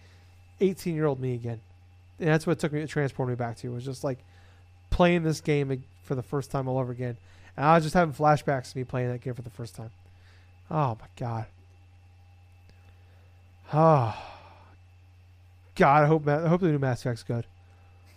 18 0.60 0.94
year 0.94 1.06
old 1.06 1.20
me 1.20 1.34
again, 1.34 1.60
and 2.18 2.28
that's 2.28 2.46
what 2.46 2.52
it 2.54 2.58
took 2.58 2.72
me 2.72 2.80
to 2.80 2.86
transport 2.86 3.28
me 3.28 3.34
back 3.34 3.56
to. 3.58 3.68
Was 3.70 3.84
just 3.84 4.04
like 4.04 4.18
playing 4.90 5.22
this 5.22 5.40
game 5.40 5.82
for 6.02 6.14
the 6.14 6.22
first 6.22 6.50
time 6.50 6.68
all 6.68 6.78
over 6.78 6.92
again, 6.92 7.16
and 7.56 7.66
I 7.66 7.74
was 7.74 7.84
just 7.84 7.94
having 7.94 8.14
flashbacks 8.14 8.72
to 8.72 8.78
me 8.78 8.84
playing 8.84 9.08
that 9.08 9.20
game 9.20 9.34
for 9.34 9.42
the 9.42 9.50
first 9.50 9.74
time. 9.74 9.90
Oh 10.70 10.96
my 11.00 11.06
god. 11.16 11.46
Oh. 13.72 14.14
God, 15.74 16.04
I 16.04 16.06
hope 16.06 16.28
I 16.28 16.46
hope 16.48 16.60
the 16.60 16.68
new 16.68 16.78
Mass 16.78 17.00
Effect's 17.00 17.22
good. 17.24 17.46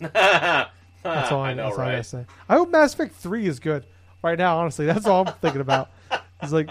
That's 0.00 1.32
all 1.32 1.40
I, 1.42 1.50
I 1.50 1.54
know, 1.54 1.64
that's 1.64 1.78
all 1.78 1.84
I 1.84 1.90
gotta 1.92 2.04
say. 2.04 2.26
I 2.48 2.56
hope 2.56 2.70
Mass 2.70 2.92
Effect 2.94 3.14
Three 3.14 3.46
is 3.46 3.58
good 3.60 3.86
right 4.22 4.36
now. 4.38 4.58
Honestly, 4.58 4.84
that's 4.86 5.06
all 5.06 5.26
I'm 5.26 5.34
thinking 5.34 5.60
about. 5.60 5.90
It's 6.42 6.52
like 6.52 6.70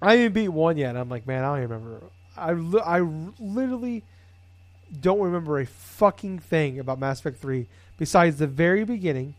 I 0.00 0.16
didn't 0.16 0.32
beat 0.32 0.48
one 0.48 0.78
yet. 0.78 0.96
I'm 0.96 1.10
like, 1.10 1.26
man, 1.26 1.44
I 1.44 1.48
don't 1.56 1.64
even 1.64 1.84
remember. 1.84 2.06
I 2.38 2.52
li- 2.52 2.82
I 2.84 3.00
literally 3.38 4.02
don't 4.98 5.20
remember 5.20 5.60
a 5.60 5.66
fucking 5.66 6.38
thing 6.38 6.78
about 6.78 6.98
Mass 6.98 7.20
Effect 7.20 7.38
Three 7.38 7.66
besides 7.98 8.38
the 8.38 8.46
very 8.46 8.84
beginning 8.84 9.34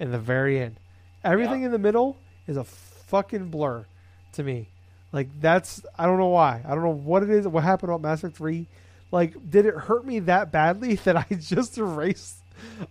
and 0.00 0.12
the 0.12 0.18
very 0.18 0.58
end. 0.58 0.76
Everything 1.22 1.60
Yeah. 1.60 1.66
in 1.66 1.72
the 1.72 1.78
middle 1.78 2.16
is 2.46 2.56
a 2.56 2.64
fucking 2.64 3.48
blur 3.50 3.84
to 4.32 4.42
me. 4.42 4.68
Like 5.12 5.28
that's 5.40 5.84
I 5.98 6.06
don't 6.06 6.18
know 6.18 6.26
why. 6.26 6.62
I 6.66 6.74
don't 6.74 6.84
know 6.84 6.90
what 6.90 7.22
it 7.22 7.30
is. 7.30 7.46
What 7.46 7.64
happened 7.64 7.92
about 7.92 8.14
Effect 8.14 8.36
Three? 8.36 8.66
Like, 9.10 9.50
did 9.50 9.64
it 9.64 9.74
hurt 9.74 10.04
me 10.04 10.18
that 10.20 10.52
badly 10.52 10.94
that 11.04 11.16
I 11.16 11.26
just 11.34 11.78
erased? 11.78 12.36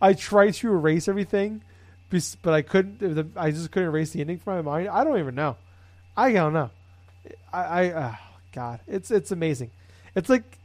I 0.02 0.14
tried 0.14 0.54
to 0.56 0.72
erase 0.72 1.08
everything, 1.08 1.62
but 2.42 2.54
I 2.54 2.62
couldn't. 2.62 3.34
I 3.36 3.52
just 3.52 3.72
couldn't 3.72 3.90
erase 3.90 4.12
the 4.12 4.22
ending 4.22 4.40
from 4.40 4.56
my 4.56 4.62
mind. 4.62 4.90
I 4.90 5.04
don't 5.04 5.20
even 5.20 5.36
know. 5.36 5.58
I 6.16 6.32
don't 6.32 6.54
know. 6.54 6.72
I, 7.54 7.62
I 7.62 7.90
uh, 7.90 8.16
God, 8.52 8.80
it's 8.88 9.12
it's 9.12 9.32
amazing. 9.32 9.72
It's 10.16 10.30
like 10.30 10.58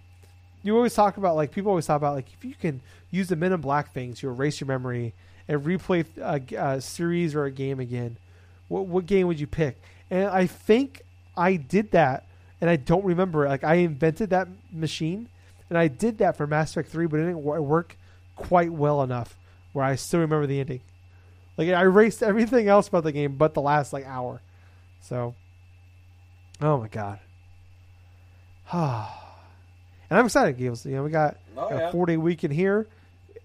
you 0.62 0.74
always 0.76 0.94
talk 0.94 1.16
about. 1.18 1.36
Like 1.36 1.50
people 1.50 1.70
always 1.70 1.86
talk 1.86 1.96
about. 1.96 2.14
Like 2.14 2.32
if 2.32 2.44
you 2.44 2.54
can 2.54 2.80
use 3.10 3.28
the 3.28 3.36
Men 3.36 3.52
in 3.52 3.60
Black 3.60 3.92
thing 3.92 4.14
to 4.14 4.28
erase 4.28 4.60
your 4.60 4.68
memory 4.68 5.12
and 5.48 5.62
replay 5.62 6.06
a 6.56 6.80
series 6.80 7.34
or 7.34 7.44
a 7.44 7.50
game 7.50 7.80
again, 7.80 8.16
what 8.68 8.86
what 8.86 9.04
game 9.04 9.26
would 9.26 9.40
you 9.40 9.46
pick? 9.46 9.76
And 10.10 10.28
I 10.28 10.46
think 10.46 11.02
I 11.36 11.56
did 11.56 11.92
that, 11.92 12.26
and 12.60 12.68
I 12.68 12.76
don't 12.76 13.04
remember. 13.04 13.48
Like 13.48 13.64
I 13.64 13.76
invented 13.76 14.30
that 14.30 14.48
machine, 14.72 15.28
and 15.68 15.78
I 15.78 15.88
did 15.88 16.18
that 16.18 16.36
for 16.36 16.46
Mass 16.46 16.70
Effect 16.72 16.88
Three, 16.90 17.06
but 17.06 17.20
it 17.20 17.24
didn't 17.24 17.42
work 17.42 17.96
quite 18.36 18.72
well 18.72 19.02
enough 19.02 19.36
where 19.72 19.84
I 19.84 19.94
still 19.96 20.20
remember 20.20 20.46
the 20.46 20.60
ending. 20.60 20.80
Like 21.56 21.68
I 21.68 21.82
erased 21.82 22.22
everything 22.22 22.68
else 22.68 22.88
about 22.88 23.04
the 23.04 23.12
game, 23.12 23.36
but 23.36 23.54
the 23.54 23.60
last 23.62 23.92
like 23.92 24.06
hour. 24.06 24.40
So, 25.02 25.34
oh 26.60 26.78
my 26.78 26.88
god. 26.88 27.18
and 28.72 30.18
I'm 30.18 30.24
excited, 30.26 30.56
Gables. 30.58 30.84
You 30.86 30.96
know, 30.96 31.02
we 31.04 31.10
got 31.10 31.36
Oh, 31.56 31.68
got 31.68 31.76
yeah. 31.78 31.88
a 31.88 31.92
four 31.92 32.06
day 32.06 32.16
weekend 32.16 32.54
here. 32.54 32.86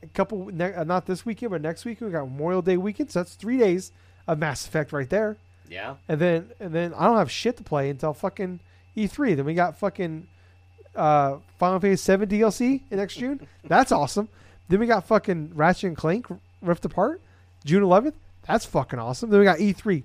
A 0.03 0.07
couple, 0.07 0.45
ne- 0.53 0.83
not 0.85 1.05
this 1.05 1.25
weekend, 1.25 1.51
but 1.51 1.61
next 1.61 1.83
weekend 1.83 2.09
we 2.11 2.13
got 2.13 2.23
Memorial 2.25 2.61
Day 2.61 2.77
weekend. 2.77 3.11
So 3.11 3.19
that's 3.19 3.33
three 3.33 3.57
days 3.57 3.91
of 4.27 4.37
Mass 4.39 4.65
Effect 4.65 4.93
right 4.93 5.09
there. 5.09 5.37
Yeah. 5.69 5.95
And 6.07 6.19
then 6.19 6.51
and 6.59 6.73
then 6.73 6.93
I 6.93 7.05
don't 7.05 7.17
have 7.17 7.31
shit 7.31 7.57
to 7.57 7.63
play 7.63 7.89
until 7.89 8.13
fucking 8.13 8.59
E3. 8.95 9.35
Then 9.35 9.45
we 9.45 9.53
got 9.53 9.77
fucking 9.77 10.27
uh, 10.95 11.37
Final 11.57 11.79
Fantasy 11.79 12.01
7 12.01 12.27
DLC 12.29 12.81
in 12.89 12.97
next 12.97 13.15
June. 13.15 13.47
That's 13.63 13.91
awesome. 13.91 14.29
Then 14.69 14.79
we 14.79 14.87
got 14.87 15.05
fucking 15.07 15.51
Ratchet 15.53 15.85
and 15.89 15.97
Clank 15.97 16.27
Rift 16.61 16.85
Apart 16.85 17.21
June 17.65 17.83
11th. 17.83 18.13
That's 18.47 18.65
fucking 18.65 18.99
awesome. 18.99 19.29
Then 19.29 19.39
we 19.39 19.45
got 19.45 19.59
E3. 19.59 20.03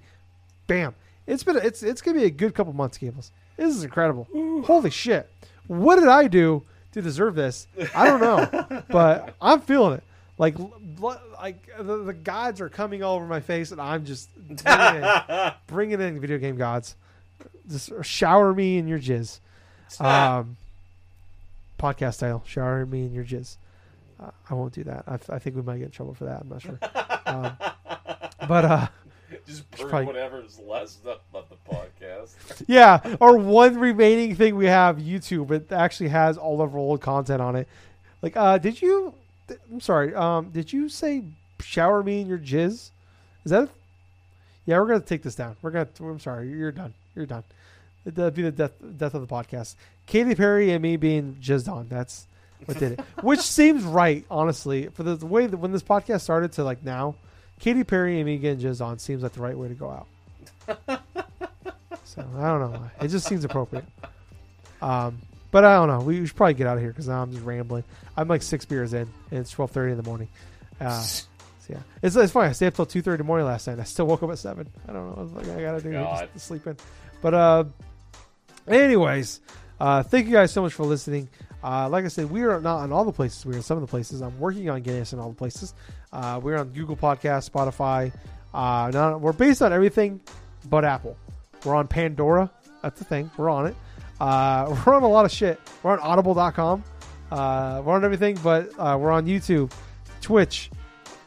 Bam. 0.66 0.94
It's 1.26 1.44
been 1.44 1.56
a, 1.56 1.60
it's 1.60 1.82
it's 1.82 2.02
gonna 2.02 2.18
be 2.18 2.26
a 2.26 2.30
good 2.30 2.54
couple 2.54 2.72
months, 2.72 2.98
Gables. 2.98 3.30
This 3.56 3.76
is 3.76 3.84
incredible. 3.84 4.26
Holy 4.66 4.90
shit! 4.90 5.30
What 5.68 5.96
did 5.96 6.08
I 6.08 6.26
do 6.26 6.64
to 6.92 7.02
deserve 7.02 7.36
this? 7.36 7.68
I 7.94 8.06
don't 8.06 8.20
know, 8.20 8.82
but 8.88 9.36
I'm 9.40 9.60
feeling 9.60 9.94
it. 9.94 10.04
Like 10.38 10.56
like 11.40 11.68
the, 11.78 12.04
the 12.04 12.12
gods 12.14 12.60
are 12.60 12.68
coming 12.68 13.02
all 13.02 13.16
over 13.16 13.26
my 13.26 13.40
face, 13.40 13.70
and 13.70 13.80
I'm 13.80 14.04
just 14.04 14.28
bringing 14.36 15.02
in, 15.02 15.52
bringing 15.66 16.00
in 16.00 16.20
video 16.20 16.38
game 16.38 16.56
gods. 16.56 16.96
Just 17.68 17.92
shower 18.02 18.52
me 18.54 18.78
in 18.78 18.88
your 18.88 18.98
jizz. 18.98 19.38
Um, 20.00 20.56
podcast 21.78 22.14
style. 22.14 22.42
Shower 22.46 22.86
me 22.86 23.04
in 23.04 23.12
your 23.12 23.24
jizz. 23.24 23.56
Uh, 24.20 24.30
I 24.48 24.54
won't 24.54 24.72
do 24.72 24.84
that. 24.84 25.04
I, 25.06 25.14
I 25.34 25.38
think 25.38 25.56
we 25.56 25.62
might 25.62 25.78
get 25.78 25.86
in 25.86 25.90
trouble 25.90 26.14
for 26.14 26.24
that. 26.24 26.40
I'm 26.40 26.48
not 26.48 26.62
sure. 26.62 26.78
Um, 27.26 27.56
but 28.48 28.64
uh, 28.64 28.86
Just 29.46 29.70
burn 29.72 29.88
probably- 29.88 30.06
whatever's 30.06 30.58
left 30.60 31.04
of 31.06 31.44
the 31.48 31.56
podcast. 31.70 32.62
yeah, 32.66 33.00
our 33.20 33.36
one 33.36 33.78
remaining 33.78 34.34
thing 34.34 34.56
we 34.56 34.66
have 34.66 34.96
YouTube. 34.96 35.50
It 35.50 35.72
actually 35.72 36.08
has 36.08 36.36
all 36.38 36.60
of 36.62 36.72
our 36.74 36.78
old 36.78 37.00
content 37.00 37.40
on 37.40 37.56
it. 37.56 37.68
Like, 38.22 38.36
uh, 38.36 38.58
did 38.58 38.80
you? 38.80 39.14
Th- 39.52 39.60
I'm 39.72 39.80
sorry. 39.80 40.14
Um, 40.14 40.50
did 40.50 40.72
you 40.72 40.88
say 40.88 41.22
shower 41.60 42.02
me 42.02 42.20
in 42.20 42.26
your 42.26 42.38
jizz? 42.38 42.90
Is 43.44 43.50
that? 43.50 43.68
Yeah, 44.66 44.78
we're 44.78 44.86
gonna 44.86 45.00
take 45.00 45.22
this 45.22 45.34
down. 45.34 45.56
We're 45.62 45.70
gonna. 45.70 45.88
I'm 46.00 46.20
sorry. 46.20 46.48
You're 46.48 46.72
done. 46.72 46.94
You're 47.14 47.26
done. 47.26 47.44
That'd 48.04 48.34
be 48.34 48.42
the 48.42 48.50
death 48.50 48.72
death 48.96 49.14
of 49.14 49.26
the 49.26 49.32
podcast. 49.32 49.74
Katy 50.06 50.34
Perry 50.34 50.70
and 50.72 50.82
me 50.82 50.96
being 50.96 51.36
jizzed 51.40 51.70
on. 51.70 51.88
That's 51.88 52.26
what 52.64 52.78
did 52.78 52.92
it. 52.92 53.00
Which 53.22 53.40
seems 53.40 53.82
right, 53.84 54.24
honestly, 54.30 54.88
for 54.88 55.02
the, 55.02 55.14
the 55.16 55.26
way 55.26 55.46
that 55.46 55.56
when 55.56 55.72
this 55.72 55.82
podcast 55.82 56.22
started 56.22 56.52
to 56.52 56.64
like 56.64 56.84
now. 56.84 57.14
Katy 57.60 57.84
Perry 57.84 58.16
and 58.16 58.26
me 58.26 58.38
getting 58.38 58.58
jizzed 58.58 58.84
on 58.84 58.98
seems 58.98 59.22
like 59.22 59.34
the 59.34 59.40
right 59.40 59.56
way 59.56 59.68
to 59.68 59.74
go 59.74 60.04
out. 60.68 61.00
So 62.14 62.22
I 62.36 62.42
don't 62.42 62.72
know. 62.72 62.90
It 63.00 63.08
just 63.08 63.26
seems 63.26 63.42
appropriate. 63.42 63.86
Um, 64.82 65.18
but 65.52 65.64
I 65.64 65.76
don't 65.76 65.86
know. 65.86 66.00
We 66.00 66.26
should 66.26 66.34
probably 66.36 66.54
get 66.54 66.66
out 66.66 66.78
of 66.78 66.82
here 66.82 66.90
because 66.90 67.06
now 67.06 67.22
I'm 67.22 67.30
just 67.30 67.44
rambling. 67.44 67.84
I'm 68.16 68.26
like 68.26 68.42
six 68.42 68.64
beers 68.64 68.92
in, 68.92 69.08
and 69.30 69.40
it's 69.40 69.50
twelve 69.50 69.70
thirty 69.70 69.92
in 69.92 69.96
the 69.96 70.02
morning. 70.02 70.28
Uh, 70.80 71.00
so 71.00 71.26
yeah, 71.68 71.78
it's 72.02 72.16
it's 72.16 72.32
funny. 72.32 72.48
I 72.48 72.52
stayed 72.52 72.66
up 72.68 72.74
till 72.74 72.86
two 72.86 73.02
thirty 73.02 73.14
in 73.14 73.18
the 73.18 73.24
morning 73.24 73.46
last 73.46 73.68
night. 73.68 73.78
I 73.78 73.84
still 73.84 74.06
woke 74.06 74.24
up 74.24 74.30
at 74.30 74.38
seven. 74.38 74.68
I 74.88 74.92
don't 74.92 75.16
know. 75.16 75.24
What 75.24 75.48
I 75.48 75.62
gotta 75.62 75.80
do 75.80 75.92
God. 75.92 76.22
just 76.22 76.32
to 76.32 76.38
sleep 76.40 76.66
in. 76.66 76.76
But 77.20 77.34
uh, 77.34 77.64
anyways, 78.66 79.40
uh, 79.78 80.02
thank 80.02 80.26
you 80.26 80.32
guys 80.32 80.50
so 80.50 80.62
much 80.62 80.72
for 80.72 80.84
listening. 80.84 81.28
Uh, 81.62 81.88
like 81.88 82.04
I 82.04 82.08
said, 82.08 82.28
we 82.28 82.42
are 82.42 82.60
not 82.60 82.78
on 82.78 82.90
all 82.90 83.04
the 83.04 83.12
places. 83.12 83.46
We're 83.46 83.54
in 83.54 83.62
some 83.62 83.76
of 83.76 83.82
the 83.82 83.86
places. 83.86 84.20
I'm 84.20 84.36
working 84.40 84.68
on 84.68 84.82
getting 84.82 85.02
us 85.02 85.12
in 85.12 85.20
all 85.20 85.28
the 85.28 85.36
places. 85.36 85.74
Uh, 86.12 86.40
we're 86.42 86.56
on 86.56 86.70
Google 86.70 86.96
Podcast, 86.96 87.48
Spotify. 87.48 88.12
Uh, 88.52 88.90
not, 88.92 89.20
we're 89.20 89.32
based 89.32 89.62
on 89.62 89.72
everything 89.72 90.20
but 90.68 90.84
Apple. 90.84 91.16
We're 91.64 91.74
on 91.74 91.86
Pandora. 91.86 92.50
That's 92.82 92.98
the 92.98 93.04
thing. 93.04 93.30
We're 93.36 93.48
on 93.48 93.66
it. 93.66 93.76
Uh, 94.22 94.76
we're 94.86 94.94
on 94.94 95.02
a 95.02 95.08
lot 95.08 95.24
of 95.24 95.32
shit. 95.32 95.60
We're 95.82 95.92
on 95.92 95.98
Audible.com. 95.98 96.84
Uh, 97.30 97.82
we're 97.84 97.94
on 97.94 98.04
everything, 98.04 98.38
but 98.42 98.70
uh, 98.78 98.96
we're 98.98 99.10
on 99.10 99.26
YouTube, 99.26 99.72
Twitch, 100.20 100.70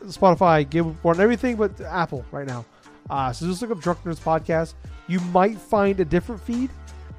Spotify. 0.05 0.67
Give, 0.69 1.03
we're 1.03 1.13
on 1.13 1.19
everything 1.19 1.57
but 1.57 1.79
Apple 1.81 2.23
right 2.31 2.47
now. 2.47 2.65
Uh, 3.09 3.33
so 3.33 3.45
just 3.47 3.61
look 3.61 3.71
up 3.71 3.81
Drunk 3.81 4.03
Nerds 4.03 4.19
Podcast. 4.19 4.75
You 5.07 5.19
might 5.19 5.57
find 5.57 5.99
a 5.99 6.05
different 6.05 6.41
feed. 6.41 6.69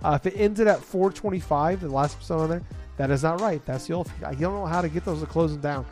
Uh, 0.02 0.18
if 0.20 0.26
it 0.26 0.38
ended 0.38 0.66
at 0.66 0.80
425, 0.80 1.80
the 1.80 1.88
last 1.88 2.16
episode 2.16 2.40
on 2.40 2.50
there, 2.50 2.62
that 2.96 3.10
is 3.10 3.22
not 3.22 3.40
right. 3.40 3.64
That's 3.66 3.86
the 3.86 3.94
old 3.94 4.10
feed. 4.10 4.24
I 4.24 4.34
don't 4.34 4.54
know 4.54 4.66
how 4.66 4.80
to 4.80 4.88
get 4.88 5.04
those 5.04 5.20
to 5.20 5.26
close 5.26 5.54
down. 5.56 5.84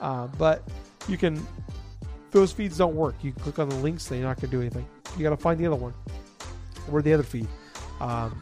Uh, 0.00 0.28
but 0.38 0.62
you 1.08 1.16
can, 1.16 1.44
those 2.30 2.52
feeds 2.52 2.78
don't 2.78 2.94
work. 2.94 3.16
You 3.22 3.32
click 3.32 3.58
on 3.58 3.68
the 3.68 3.76
links, 3.76 4.06
they're 4.06 4.20
not 4.20 4.36
going 4.36 4.50
to 4.50 4.56
do 4.56 4.60
anything. 4.60 4.86
You 5.16 5.22
got 5.24 5.30
to 5.30 5.36
find 5.36 5.58
the 5.58 5.66
other 5.66 5.76
one. 5.76 5.94
We're 6.88 7.02
the 7.02 7.14
other 7.14 7.22
feed. 7.22 7.48
Um, 8.00 8.38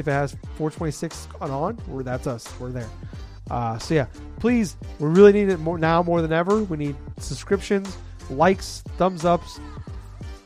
if 0.00 0.08
it 0.08 0.12
has 0.12 0.32
426 0.32 1.28
on 1.40 1.50
on, 1.50 1.78
we're, 1.86 2.02
that's 2.02 2.26
us. 2.26 2.48
We're 2.58 2.70
there. 2.70 2.88
Uh, 3.50 3.78
so 3.78 3.94
yeah, 3.94 4.06
please, 4.38 4.76
we 4.98 5.08
really 5.08 5.32
need 5.32 5.48
it 5.48 5.58
more 5.58 5.78
now 5.78 6.02
more 6.02 6.22
than 6.22 6.32
ever. 6.32 6.62
We 6.64 6.76
need 6.76 6.96
subscriptions, 7.18 7.96
likes, 8.30 8.82
thumbs 8.96 9.24
ups, 9.24 9.58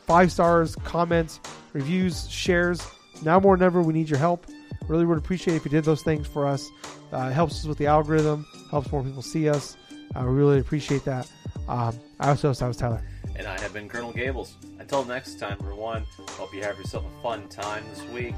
five 0.05 0.31
stars, 0.31 0.75
comments, 0.77 1.39
reviews, 1.73 2.27
shares. 2.29 2.85
Now 3.23 3.39
more 3.39 3.55
than 3.57 3.65
ever, 3.65 3.81
we 3.81 3.93
need 3.93 4.09
your 4.09 4.19
help. 4.19 4.47
Really 4.87 5.05
would 5.05 5.17
appreciate 5.17 5.55
if 5.55 5.65
you 5.65 5.71
did 5.71 5.83
those 5.83 6.03
things 6.03 6.27
for 6.27 6.47
us. 6.47 6.69
Uh, 7.13 7.29
it 7.29 7.33
helps 7.33 7.59
us 7.59 7.65
with 7.65 7.77
the 7.77 7.87
algorithm, 7.87 8.45
helps 8.71 8.91
more 8.91 9.03
people 9.03 9.21
see 9.21 9.49
us. 9.49 9.77
Uh, 10.15 10.23
we 10.23 10.33
really 10.33 10.59
appreciate 10.59 11.03
that. 11.05 11.29
Um, 11.67 11.99
I 12.19 12.31
was 12.31 12.41
host, 12.41 12.61
I 12.61 12.67
was 12.67 12.77
Tyler. 12.77 13.03
And 13.35 13.47
I 13.47 13.59
have 13.59 13.73
been 13.73 13.89
Colonel 13.89 14.13
Gables. 14.13 14.55
Until 14.79 15.03
next 15.03 15.39
time, 15.39 15.57
everyone, 15.59 16.05
hope 16.31 16.53
you 16.53 16.61
have 16.61 16.77
yourself 16.77 17.05
a 17.05 17.21
fun 17.21 17.47
time 17.49 17.83
this 17.89 18.03
week. 18.09 18.35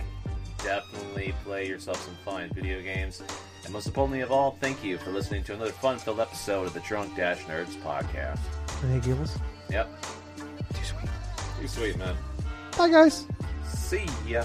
Definitely 0.64 1.34
play 1.44 1.68
yourself 1.68 2.04
some 2.04 2.16
fun 2.26 2.50
video 2.54 2.82
games. 2.82 3.22
And 3.64 3.74
most 3.74 3.88
importantly 3.88 4.22
of 4.22 4.32
all, 4.32 4.58
thank 4.60 4.84
you 4.84 4.98
for 4.98 5.12
listening 5.12 5.44
to 5.46 5.54
another 5.54 5.72
fun 5.72 6.00
filled 6.00 6.20
episode 6.20 6.68
of 6.68 6.74
the 6.74 6.80
Drunk 6.82 7.16
Dash 7.16 7.40
Nerds 7.44 7.76
podcast. 7.82 8.40
Hey, 8.82 9.00
Gables. 9.00 9.38
Yep. 9.70 9.90
Too 10.74 10.84
sweet. 10.84 11.10
Too 11.62 11.68
sweet, 11.68 11.98
man. 11.98 12.16
Bye, 12.78 12.90
guys. 12.90 13.26
See 13.66 14.06
ya. 14.28 14.44